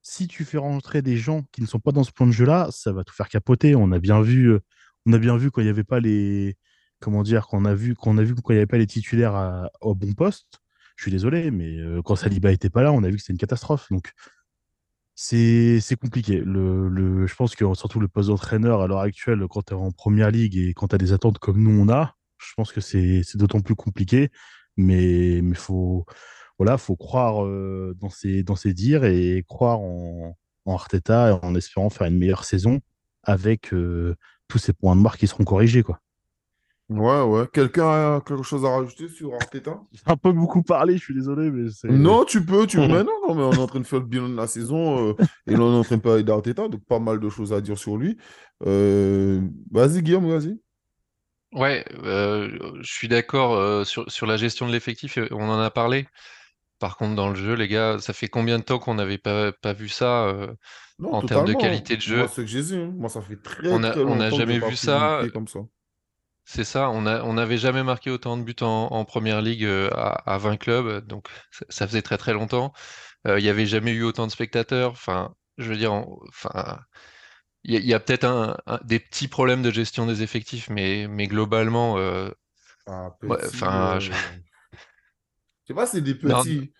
si 0.02 0.28
tu 0.28 0.44
fais 0.44 0.58
rentrer 0.58 1.02
des 1.02 1.16
gens 1.16 1.42
qui 1.52 1.62
ne 1.62 1.66
sont 1.66 1.78
pas 1.78 1.92
dans 1.92 2.04
ce 2.04 2.12
plan 2.12 2.26
de 2.26 2.32
jeu-là, 2.32 2.68
ça 2.70 2.92
va 2.92 3.04
tout 3.04 3.14
faire 3.14 3.28
capoter. 3.28 3.74
On 3.76 3.92
a 3.92 3.98
bien 3.98 4.20
vu, 4.20 4.48
euh, 4.48 4.60
on 5.06 5.12
quand 5.12 5.60
il 5.60 5.64
n'y 5.64 5.70
avait 5.70 5.84
pas 5.84 6.00
les, 6.00 6.56
comment 7.00 7.22
dire, 7.22 7.46
qu'on 7.46 7.64
a 7.64 7.74
vu, 7.74 7.94
qu'on 7.94 8.18
a 8.18 8.22
vu 8.22 8.34
quand 8.34 8.52
n'y 8.52 8.58
avait 8.58 8.66
pas 8.66 8.78
les 8.78 8.86
titulaires 8.86 9.68
au 9.80 9.94
bon 9.94 10.12
poste. 10.12 10.60
Je 10.96 11.04
suis 11.04 11.10
désolé, 11.10 11.50
mais 11.50 11.78
euh, 11.78 12.02
quand 12.02 12.16
Saliba 12.16 12.52
était 12.52 12.70
pas 12.70 12.82
là, 12.82 12.92
on 12.92 13.02
a 13.02 13.08
vu 13.08 13.16
que 13.16 13.22
c'était 13.22 13.32
une 13.32 13.38
catastrophe. 13.38 13.86
Donc 13.90 14.12
c'est 15.24 15.96
compliqué. 16.00 16.38
Le, 16.38 16.88
le, 16.88 17.26
je 17.26 17.34
pense 17.36 17.54
que 17.54 17.74
surtout 17.74 18.00
le 18.00 18.08
poste 18.08 18.28
d'entraîneur 18.28 18.80
à 18.80 18.86
l'heure 18.88 19.00
actuelle, 19.00 19.46
quand 19.48 19.62
tu 19.62 19.72
es 19.74 19.76
en 19.76 19.92
première 19.92 20.30
ligue 20.30 20.56
et 20.56 20.74
quand 20.74 20.88
tu 20.88 20.94
as 20.96 20.98
des 20.98 21.12
attentes 21.12 21.38
comme 21.38 21.62
nous 21.62 21.70
on 21.80 21.88
a, 21.88 22.16
je 22.38 22.52
pense 22.56 22.72
que 22.72 22.80
c'est 22.80 23.22
d'autant 23.36 23.60
plus 23.60 23.76
compliqué. 23.76 24.30
Mais 24.76 25.40
mais 25.42 25.54
faut 25.54 26.06
voilà, 26.58 26.78
faut 26.78 26.96
croire 26.96 27.44
euh, 27.44 27.94
dans 28.00 28.10
ses 28.10 28.42
dans 28.42 28.56
dires 28.64 29.04
et 29.04 29.44
croire 29.46 29.80
en, 29.80 30.36
en 30.64 30.74
Arteta 30.74 31.38
en 31.42 31.54
espérant 31.54 31.90
faire 31.90 32.06
une 32.08 32.18
meilleure 32.18 32.44
saison 32.44 32.80
avec 33.22 33.72
euh, 33.74 34.16
tous 34.48 34.58
ces 34.58 34.72
points 34.72 34.96
de 34.96 35.00
marque 35.00 35.20
qui 35.20 35.28
seront 35.28 35.44
corrigés 35.44 35.82
quoi. 35.82 36.00
Ouais, 36.92 37.22
ouais. 37.22 37.46
Quelqu'un 37.52 38.16
a 38.16 38.20
quelque 38.20 38.42
chose 38.42 38.64
à 38.64 38.70
rajouter 38.70 39.08
sur 39.08 39.34
Arteta? 39.34 39.80
J'ai 39.92 40.02
un 40.06 40.16
peu 40.16 40.32
beaucoup 40.32 40.62
parlé, 40.62 40.96
je 40.96 41.02
suis 41.04 41.14
désolé, 41.14 41.50
mais 41.50 41.70
c'est 41.70 41.88
Non, 41.88 42.24
tu 42.24 42.44
peux, 42.44 42.66
tu 42.66 42.76
peux. 42.80 42.86
Mais 42.86 43.04
non, 43.04 43.12
non, 43.28 43.34
mais 43.34 43.42
on 43.42 43.52
est 43.52 43.58
en 43.62 43.66
train 43.66 43.80
de 43.80 43.86
faire 43.86 44.00
le 44.00 44.06
bilan 44.06 44.28
de 44.28 44.36
la 44.36 44.46
saison 44.46 45.10
euh, 45.10 45.14
et 45.46 45.52
là, 45.52 45.62
on 45.62 45.72
est 45.74 45.78
en 45.78 45.84
train 45.84 45.96
de 45.96 46.02
parler 46.02 46.22
d'Arteta, 46.22 46.68
donc 46.68 46.84
pas 46.84 46.98
mal 46.98 47.20
de 47.20 47.28
choses 47.28 47.52
à 47.52 47.60
dire 47.60 47.78
sur 47.78 47.96
lui. 47.96 48.16
Euh, 48.66 49.40
vas-y, 49.70 50.02
Guillaume, 50.02 50.28
vas-y. 50.28 50.58
Ouais, 51.52 51.84
euh, 52.04 52.48
je 52.80 52.90
suis 52.92 53.08
d'accord 53.08 53.54
euh, 53.54 53.84
sur, 53.84 54.10
sur 54.10 54.26
la 54.26 54.38
gestion 54.38 54.66
de 54.66 54.72
l'effectif, 54.72 55.18
on 55.30 55.48
en 55.50 55.60
a 55.60 55.70
parlé. 55.70 56.06
Par 56.78 56.96
contre, 56.96 57.14
dans 57.14 57.28
le 57.28 57.36
jeu, 57.36 57.54
les 57.54 57.68
gars, 57.68 57.98
ça 58.00 58.12
fait 58.12 58.28
combien 58.28 58.58
de 58.58 58.64
temps 58.64 58.78
qu'on 58.78 58.94
n'avait 58.94 59.18
pas, 59.18 59.52
pas 59.52 59.72
vu 59.72 59.88
ça 59.88 60.26
euh, 60.28 60.48
Non, 60.98 61.12
en 61.12 61.22
termes 61.22 61.44
de 61.44 61.52
qualité 61.54 61.96
de 61.96 62.00
Moi, 62.00 62.26
jeu? 62.26 62.26
c'est 62.28 62.42
que 62.42 62.48
j'ai 62.48 62.62
dit. 62.62 62.76
hein. 62.76 62.92
Moi, 62.96 63.08
ça 63.08 63.20
fait 63.20 63.36
très, 63.36 63.68
On 63.70 63.84
a, 63.84 63.90
très 63.92 64.02
on 64.02 64.16
n'a 64.16 64.30
longtemps 64.30 64.36
que 64.38 64.42
j'ai 64.42 64.48
jamais 64.48 64.58
pas 64.58 65.22
vu 65.24 65.30
comme 65.32 65.46
ça. 65.48 65.60
C'est 66.54 66.64
ça, 66.64 66.90
on 66.90 67.00
n'avait 67.32 67.56
jamais 67.56 67.82
marqué 67.82 68.10
autant 68.10 68.36
de 68.36 68.42
buts 68.42 68.54
en, 68.60 68.66
en 68.90 69.04
première 69.06 69.40
ligue 69.40 69.64
euh, 69.64 69.88
à, 69.94 70.34
à 70.34 70.38
20 70.38 70.58
clubs, 70.58 71.06
donc 71.06 71.26
ça, 71.70 71.86
faisait 71.86 72.02
très 72.02 72.18
très 72.18 72.34
longtemps. 72.34 72.74
Euh, 73.26 73.38
Il 73.40 73.42
n'y 73.44 73.48
avait 73.50 73.66
jamais 73.66 73.92
eu 73.92 74.02
autant 74.04 74.26
de 74.26 74.32
spectateurs. 74.32 74.92
Enfin, 74.92 75.34
je 75.58 75.68
veux 75.70 75.76
dire, 75.78 75.92
enfin, 76.28 76.80
il 77.64 77.84
y 77.86 77.94
a, 77.94 78.00
peut-être 78.00 78.24
un, 78.24 78.56
un- 78.66 78.80
des 78.84 79.00
petits 79.00 79.28
problèmes 79.28 79.62
de 79.62 79.70
gestion 79.72 80.06
des 80.06 80.22
effectifs, 80.22 80.70
mais, 80.70 81.08
mais 81.08 81.26
globalement, 81.28 81.98
euh, 81.98 82.30
petit. 83.20 83.56
je- 84.00 84.12
Je 85.64 85.68
sais 85.68 85.74
pas 85.74 85.86
si 85.86 85.92
c'est 85.96 86.02
des 86.02 86.14
non, 86.22 86.44
petits. 86.44 86.72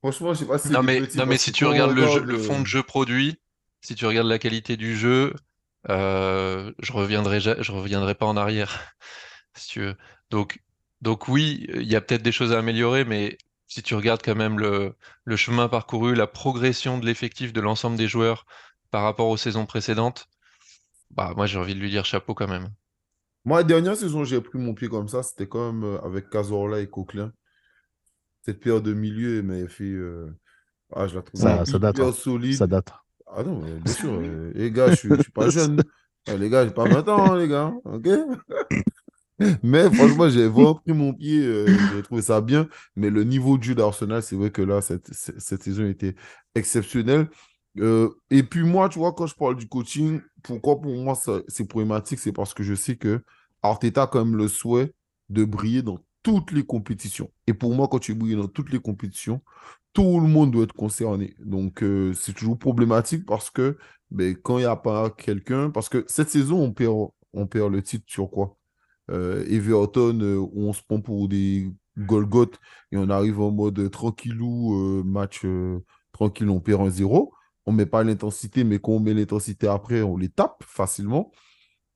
Franchement, 0.00 0.34
je 0.34 0.40
sais 0.40 0.46
pas 0.46 0.58
si 0.58 0.68
c'est 0.68 0.76
non 0.76 0.82
des 0.82 0.88
mais, 0.88 1.02
petits 1.06 1.18
non 1.18 1.26
mais 1.26 1.36
si 1.36 1.52
tu 1.52 1.64
regardes 1.64 1.92
le 1.92 2.06
jeu, 2.06 2.20
regarde. 2.20 2.24
le 2.24 2.38
fond 2.38 2.60
de 2.60 2.66
jeu 2.66 2.82
produit, 2.82 3.36
si 3.80 3.94
tu 3.94 4.06
regardes 4.06 4.26
la 4.28 4.38
qualité 4.38 4.76
du 4.76 4.96
jeu, 4.96 5.34
euh, 5.90 6.72
je 6.80 6.92
reviendrai, 6.92 7.40
je 7.40 7.72
reviendrai 7.72 8.14
pas 8.14 8.26
en 8.26 8.36
arrière, 8.36 8.94
si 9.56 9.68
tu 9.68 9.80
veux. 9.80 9.96
Donc, 10.30 10.60
donc 11.00 11.28
oui, 11.28 11.66
il 11.74 11.84
y 11.90 11.96
a 11.96 12.00
peut-être 12.00 12.22
des 12.22 12.32
choses 12.32 12.52
à 12.52 12.58
améliorer, 12.58 13.04
mais 13.04 13.38
si 13.68 13.82
tu 13.82 13.94
regardes 13.94 14.22
quand 14.24 14.34
même 14.36 14.58
le, 14.58 14.94
le 15.24 15.36
chemin 15.36 15.68
parcouru, 15.68 16.14
la 16.14 16.26
progression 16.26 16.98
de 16.98 17.06
l'effectif 17.06 17.52
de 17.52 17.60
l'ensemble 17.60 17.96
des 17.96 18.08
joueurs 18.08 18.46
par 18.90 19.02
rapport 19.02 19.28
aux 19.28 19.36
saisons 19.36 19.66
précédentes, 19.66 20.28
bah 21.10 21.32
moi 21.36 21.46
j'ai 21.46 21.58
envie 21.58 21.74
de 21.74 21.80
lui 21.80 21.90
dire 21.90 22.04
chapeau 22.06 22.34
quand 22.34 22.48
même. 22.48 22.68
Moi, 23.44 23.58
la 23.58 23.64
dernière 23.64 23.96
saison, 23.96 24.22
j'ai 24.24 24.40
pris 24.40 24.58
mon 24.58 24.74
pied 24.74 24.88
comme 24.88 25.08
ça. 25.08 25.22
C'était 25.24 25.48
quand 25.48 25.72
même 25.72 25.82
euh, 25.84 26.00
avec 26.04 26.30
Cazorla 26.30 26.80
et 26.80 26.88
Coquelin. 26.88 27.32
Cette 28.42 28.58
paire 28.60 28.82
de 28.82 28.92
milieu, 28.94 29.42
mais 29.42 29.68
fait. 29.68 29.84
euh, 29.84 30.36
Ah, 30.92 31.06
je 31.08 31.16
la 31.16 31.22
trouvais 31.22 31.44
ça, 31.44 31.64
ça 31.64 31.78
date, 31.78 32.00
hein. 32.00 32.12
Ça 32.50 32.66
solide. 32.66 32.66
date. 32.66 32.92
Ah 33.30 33.42
non, 33.42 33.60
bien 33.80 33.92
sûr. 33.92 34.10
euh, 34.22 34.52
les 34.54 34.70
gars, 34.70 34.92
je 34.92 35.08
je 35.14 35.22
suis 35.22 35.32
pas 35.32 35.48
jeune. 35.50 35.82
Eh, 36.26 36.36
les 36.36 36.50
gars, 36.50 36.64
j'ai 36.66 36.72
pas 36.74 36.86
20 36.86 37.08
ans, 37.08 37.32
hein, 37.32 37.38
les 37.38 37.48
gars. 37.48 37.72
OK? 37.84 38.08
Mais 39.62 39.88
franchement, 39.90 40.28
j'ai 40.28 40.48
vraiment 40.48 40.74
pris 40.74 40.92
mon 40.92 41.12
pied. 41.14 41.40
euh, 41.40 41.66
j'ai 41.94 42.02
trouvé 42.02 42.22
ça 42.22 42.40
bien. 42.40 42.68
Mais 42.96 43.10
le 43.10 43.22
niveau 43.24 43.56
de 43.56 43.62
jeu 43.62 43.74
d'Arsenal, 43.74 44.22
c'est 44.22 44.36
vrai 44.36 44.50
que 44.50 44.62
là, 44.62 44.80
cette, 44.82 45.12
cette 45.12 45.62
saison 45.62 45.86
était 45.86 46.14
exceptionnelle. 46.54 47.28
Euh, 47.78 48.10
et 48.30 48.42
puis 48.42 48.64
moi, 48.64 48.88
tu 48.88 48.98
vois, 48.98 49.12
quand 49.12 49.26
je 49.26 49.34
parle 49.36 49.56
du 49.56 49.68
coaching, 49.68 50.20
pourquoi 50.42 50.80
pour 50.80 50.92
moi 50.96 51.14
c'est 51.48 51.68
problématique, 51.68 52.18
c'est 52.18 52.32
parce 52.32 52.52
que 52.54 52.64
je 52.64 52.74
sais 52.74 52.96
que 52.96 53.22
Arteta 53.62 54.02
a 54.04 54.06
quand 54.08 54.24
même 54.24 54.36
le 54.36 54.48
souhait 54.48 54.92
de 55.28 55.44
briller 55.44 55.82
dans 55.82 55.98
toutes 56.24 56.50
les 56.50 56.64
compétitions. 56.64 57.30
Et 57.46 57.54
pour 57.54 57.74
moi, 57.74 57.86
quand 57.88 58.00
tu 58.00 58.14
brilles 58.14 58.36
dans 58.36 58.48
toutes 58.48 58.72
les 58.72 58.80
compétitions, 58.80 59.40
tout 59.98 60.20
le 60.20 60.28
monde 60.28 60.52
doit 60.52 60.62
être 60.62 60.74
concerné. 60.74 61.34
Donc, 61.40 61.82
euh, 61.82 62.12
c'est 62.14 62.32
toujours 62.32 62.56
problématique 62.56 63.26
parce 63.26 63.50
que 63.50 63.78
ben, 64.12 64.36
quand 64.36 64.58
il 64.58 64.60
n'y 64.60 64.66
a 64.66 64.76
pas 64.76 65.10
quelqu'un, 65.10 65.70
parce 65.70 65.88
que 65.88 66.04
cette 66.06 66.30
saison, 66.30 66.62
on 66.62 66.72
perd, 66.72 67.08
on 67.32 67.48
perd 67.48 67.72
le 67.72 67.82
titre 67.82 68.04
sur 68.06 68.30
quoi? 68.30 68.56
Euh, 69.10 69.44
Everton, 69.48 70.20
euh, 70.20 70.38
on 70.54 70.72
se 70.72 70.82
prend 70.82 71.00
pour 71.00 71.28
des 71.28 71.72
Golgoth 71.98 72.60
et 72.92 72.96
on 72.96 73.10
arrive 73.10 73.40
en 73.40 73.50
mode 73.50 73.90
tranquillou, 73.90 75.00
euh, 75.00 75.02
match 75.04 75.40
euh, 75.44 75.80
tranquille, 76.12 76.48
on 76.48 76.60
perd 76.60 76.82
1-0. 76.82 77.32
On 77.66 77.72
met 77.72 77.86
pas 77.86 78.04
l'intensité, 78.04 78.62
mais 78.62 78.78
quand 78.78 78.92
on 78.92 79.00
met 79.00 79.14
l'intensité 79.14 79.66
après, 79.66 80.02
on 80.02 80.16
les 80.16 80.28
tape 80.28 80.62
facilement. 80.64 81.32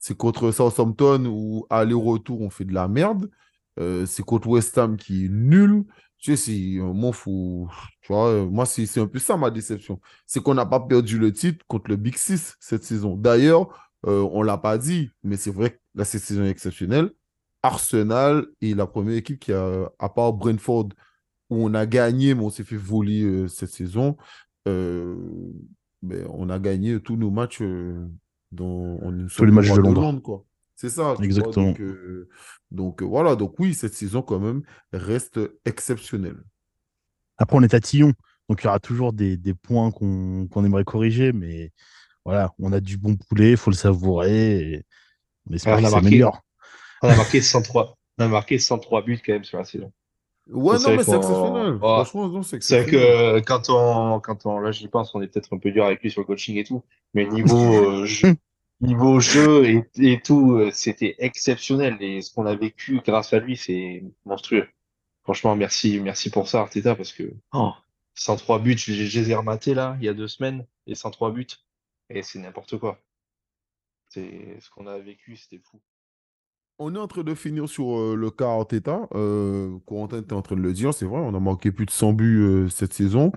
C'est 0.01 0.17
contre 0.17 0.51
Southampton 0.51 1.27
où 1.27 1.67
aller-retour, 1.71 2.41
on 2.41 2.51
fait 2.51 2.65
de 2.65 2.75
la 2.75 2.89
merde. 2.89 3.31
C'est 3.79 4.23
contre 4.25 4.49
West 4.49 4.77
Ham 4.77 4.97
qui 4.97 5.27
est 5.27 5.29
nul. 5.31 5.85
Tu 6.23 6.37
sais, 6.37 6.53
c'est, 6.53 6.79
moi, 6.81 7.13
faut, 7.13 7.69
tu 8.01 8.13
vois, 8.13 8.29
euh, 8.29 8.47
moi, 8.47 8.65
c'est 8.65 9.01
un 9.01 9.09
peu 9.09 9.19
ça 9.19 9.37
ma 9.37 9.51
déception. 9.51 10.01
C'est 10.25 10.41
qu'on 10.41 10.55
n'a 10.55 10.65
pas 10.65 10.79
perdu 10.79 11.19
le 11.19 11.33
titre 11.33 11.65
contre 11.67 11.91
le 11.91 11.97
Big 11.97 12.17
Six 12.17 12.55
cette 12.61 12.85
saison. 12.85 13.17
D'ailleurs, 13.17 13.91
euh, 14.07 14.21
on 14.31 14.43
ne 14.43 14.47
l'a 14.47 14.57
pas 14.57 14.79
dit, 14.79 15.11
mais 15.25 15.37
c'est 15.37 15.51
vrai 15.51 15.71
que 15.71 15.79
là, 15.97 16.05
cette 16.05 16.23
saison 16.23 16.45
est 16.45 16.51
exceptionnelle. 16.51 17.11
Arsenal 17.65 18.47
est 18.61 18.77
la 18.77 18.87
première 18.87 19.17
équipe 19.17 19.41
qui 19.41 19.53
a, 19.53 19.91
à 19.99 20.09
part 20.09 20.33
Brentford, 20.33 20.91
où 21.51 21.67
on 21.67 21.75
a 21.75 21.87
gagné, 21.87 22.37
mais 22.37 22.43
on 22.45 22.51
s'est 22.51 22.63
fait 22.63 22.77
voler 22.77 23.25
euh, 23.25 23.49
cette 23.49 23.71
saison. 23.71 24.17
euh, 24.69 25.17
ben, 26.03 26.25
on 26.31 26.51
a 26.51 26.61
gagné 26.61 27.01
tous 27.01 27.17
nos 27.17 27.33
matchs 27.33 27.63
dont 28.53 28.99
on 29.03 29.27
Tous 29.27 29.45
les 29.45 29.51
matchs 29.51 29.71
de 29.71 29.77
de 29.77 29.81
Londres. 29.81 30.03
Londres, 30.03 30.23
quoi. 30.23 30.45
C'est 30.83 30.89
ça, 30.89 31.15
vois. 31.15 31.25
Exactement. 31.25 31.67
Donc, 31.69 31.81
euh, 31.81 32.29
donc 32.73 33.03
euh, 33.03 33.05
voilà, 33.05 33.37
donc 33.37 33.55
oui, 33.61 33.73
cette 33.73 33.95
saison 33.95 34.21
quand 34.21 34.41
même 34.41 34.63
reste 34.93 35.39
exceptionnelle. 35.65 36.43
Après, 37.39 37.57
on 37.57 37.63
est 37.63 37.69
tatillon, 37.69 38.13
donc 38.49 38.63
il 38.63 38.65
y 38.65 38.67
aura 38.67 38.81
toujours 38.81 39.13
des, 39.13 39.37
des 39.37 39.55
points 39.55 39.93
qu'on 39.93 40.65
aimerait 40.65 40.83
corriger, 40.83 41.33
mais 41.33 41.71
voilà, 42.25 42.53
on 42.59 42.73
a 42.73 42.81
du 42.81 42.99
bon 42.99 43.15
poulet, 43.15 43.53
il 43.53 43.57
faut 43.57 43.71
le 43.71 43.77
savourer, 43.77 44.73
et 44.73 44.85
on 45.49 45.55
espère 45.55 45.77
qu'il 45.77 45.87
a 45.87 45.91
marqué. 45.91 46.07
s'améliore. 46.07 46.41
On 47.03 47.09
a 47.11 47.15
marqué 47.17 47.41
103. 47.41 47.97
On 48.19 48.25
a 48.25 48.29
marqué 48.29 48.59
103 48.59 49.03
buts 49.03 49.21
quand 49.25 49.35
même 49.35 49.45
sur 49.45 49.59
la 49.59 49.65
saison. 49.65 49.93
Ouais, 50.51 50.79
C'est 50.79 50.91
non, 50.91 50.97
mais 50.97 51.05
c'est 51.05 51.15
exceptionnel. 51.17 51.73
Ouais. 51.75 51.79
Franchement, 51.79 52.29
non, 52.29 52.43
c'est 52.43 52.61
C'est 52.61 52.75
vrai 52.81 52.87
exceptionnel. 52.87 53.43
que 53.43 53.47
quand 53.47 53.63
on, 53.69 54.19
quand 54.19 54.47
on, 54.47 54.59
là 54.59 54.73
j'y 54.73 54.89
pense, 54.89 55.15
on 55.15 55.23
est 55.23 55.29
peut-être 55.29 55.55
un 55.55 55.59
peu 55.59 55.71
dur 55.71 55.85
avec 55.85 56.03
lui 56.03 56.11
sur 56.11 56.23
le 56.23 56.27
coaching 56.27 56.57
et 56.57 56.65
tout, 56.65 56.83
mais 57.15 57.27
niveau 57.27 57.57
euh, 58.03 58.05
jeu, 58.05 58.35
niveau 58.83 59.21
jeu 59.21 59.65
et, 59.65 59.89
et 59.97 60.21
tout, 60.21 60.55
euh, 60.57 60.71
c'était 60.73 61.15
exceptionnel 61.19 61.97
et 62.01 62.21
ce 62.21 62.33
qu'on 62.35 62.47
a 62.47 62.55
vécu 62.55 63.01
grâce 63.05 63.33
à 63.33 63.39
lui, 63.39 63.57
c'est 63.57 64.05
monstrueux. 64.25 64.69
Franchement, 65.23 65.55
merci, 65.57 66.01
merci 66.01 66.31
pour 66.31 66.49
ça, 66.49 66.61
Arteta, 66.61 66.95
parce 66.95 67.13
que 67.13 67.33
oh, 67.53 67.73
103 68.15 68.59
buts, 68.59 68.77
je, 68.77 68.93
je 68.93 69.21
les 69.21 69.31
ai 69.31 69.35
rematés 69.35 69.75
là, 69.75 69.97
il 70.01 70.05
y 70.05 70.09
a 70.09 70.15
deux 70.15 70.29
semaines, 70.29 70.67
et 70.87 70.95
103 70.95 71.31
buts, 71.31 71.47
et 72.11 72.23
c'est 72.23 72.41
n'importe 72.41 72.79
quoi. 72.79 72.99
C'est 74.09 74.59
ce 74.61 74.69
qu'on 74.71 74.87
a 74.87 74.99
vécu, 74.99 75.37
c'était 75.37 75.63
fou. 75.65 75.81
On 76.79 76.95
est 76.95 76.99
en 76.99 77.07
train 77.07 77.23
de 77.23 77.35
finir 77.35 77.69
sur 77.69 77.97
euh, 77.97 78.17
le 78.17 78.31
cas 78.31 78.49
Arteta. 78.49 79.09
Euh, 79.15 79.79
Corentin 79.87 80.19
était 80.19 80.33
en 80.33 80.43
train 80.43 80.57
de 80.57 80.61
le 80.61 80.73
dire, 80.73 80.93
c'est 80.93 81.07
vrai, 81.07 81.21
on 81.21 81.35
a 81.35 81.41
marqué 81.41 81.71
plus 81.71 81.87
de 81.87 81.91
100 81.91 82.13
buts 82.15 82.43
euh, 82.43 82.69
cette 82.69 82.93
saison. 82.93 83.31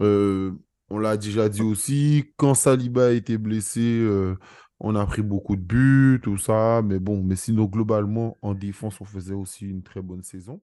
Euh, 0.00 0.52
on 0.90 0.98
l'a 0.98 1.16
déjà 1.16 1.48
dit 1.48 1.62
aussi, 1.62 2.32
quand 2.36 2.54
Saliba 2.54 3.08
a 3.08 3.10
été 3.10 3.36
blessé, 3.36 3.80
euh, 3.80 4.36
on 4.80 4.94
a 4.94 5.06
pris 5.06 5.22
beaucoup 5.22 5.56
de 5.56 5.62
buts, 5.62 6.20
tout 6.22 6.38
ça. 6.38 6.82
Mais 6.84 6.98
bon, 6.98 7.22
mais 7.22 7.36
sinon, 7.36 7.64
globalement, 7.66 8.36
en 8.42 8.54
défense, 8.54 9.00
on 9.00 9.04
faisait 9.04 9.34
aussi 9.34 9.66
une 9.68 9.82
très 9.82 10.02
bonne 10.02 10.22
saison. 10.22 10.60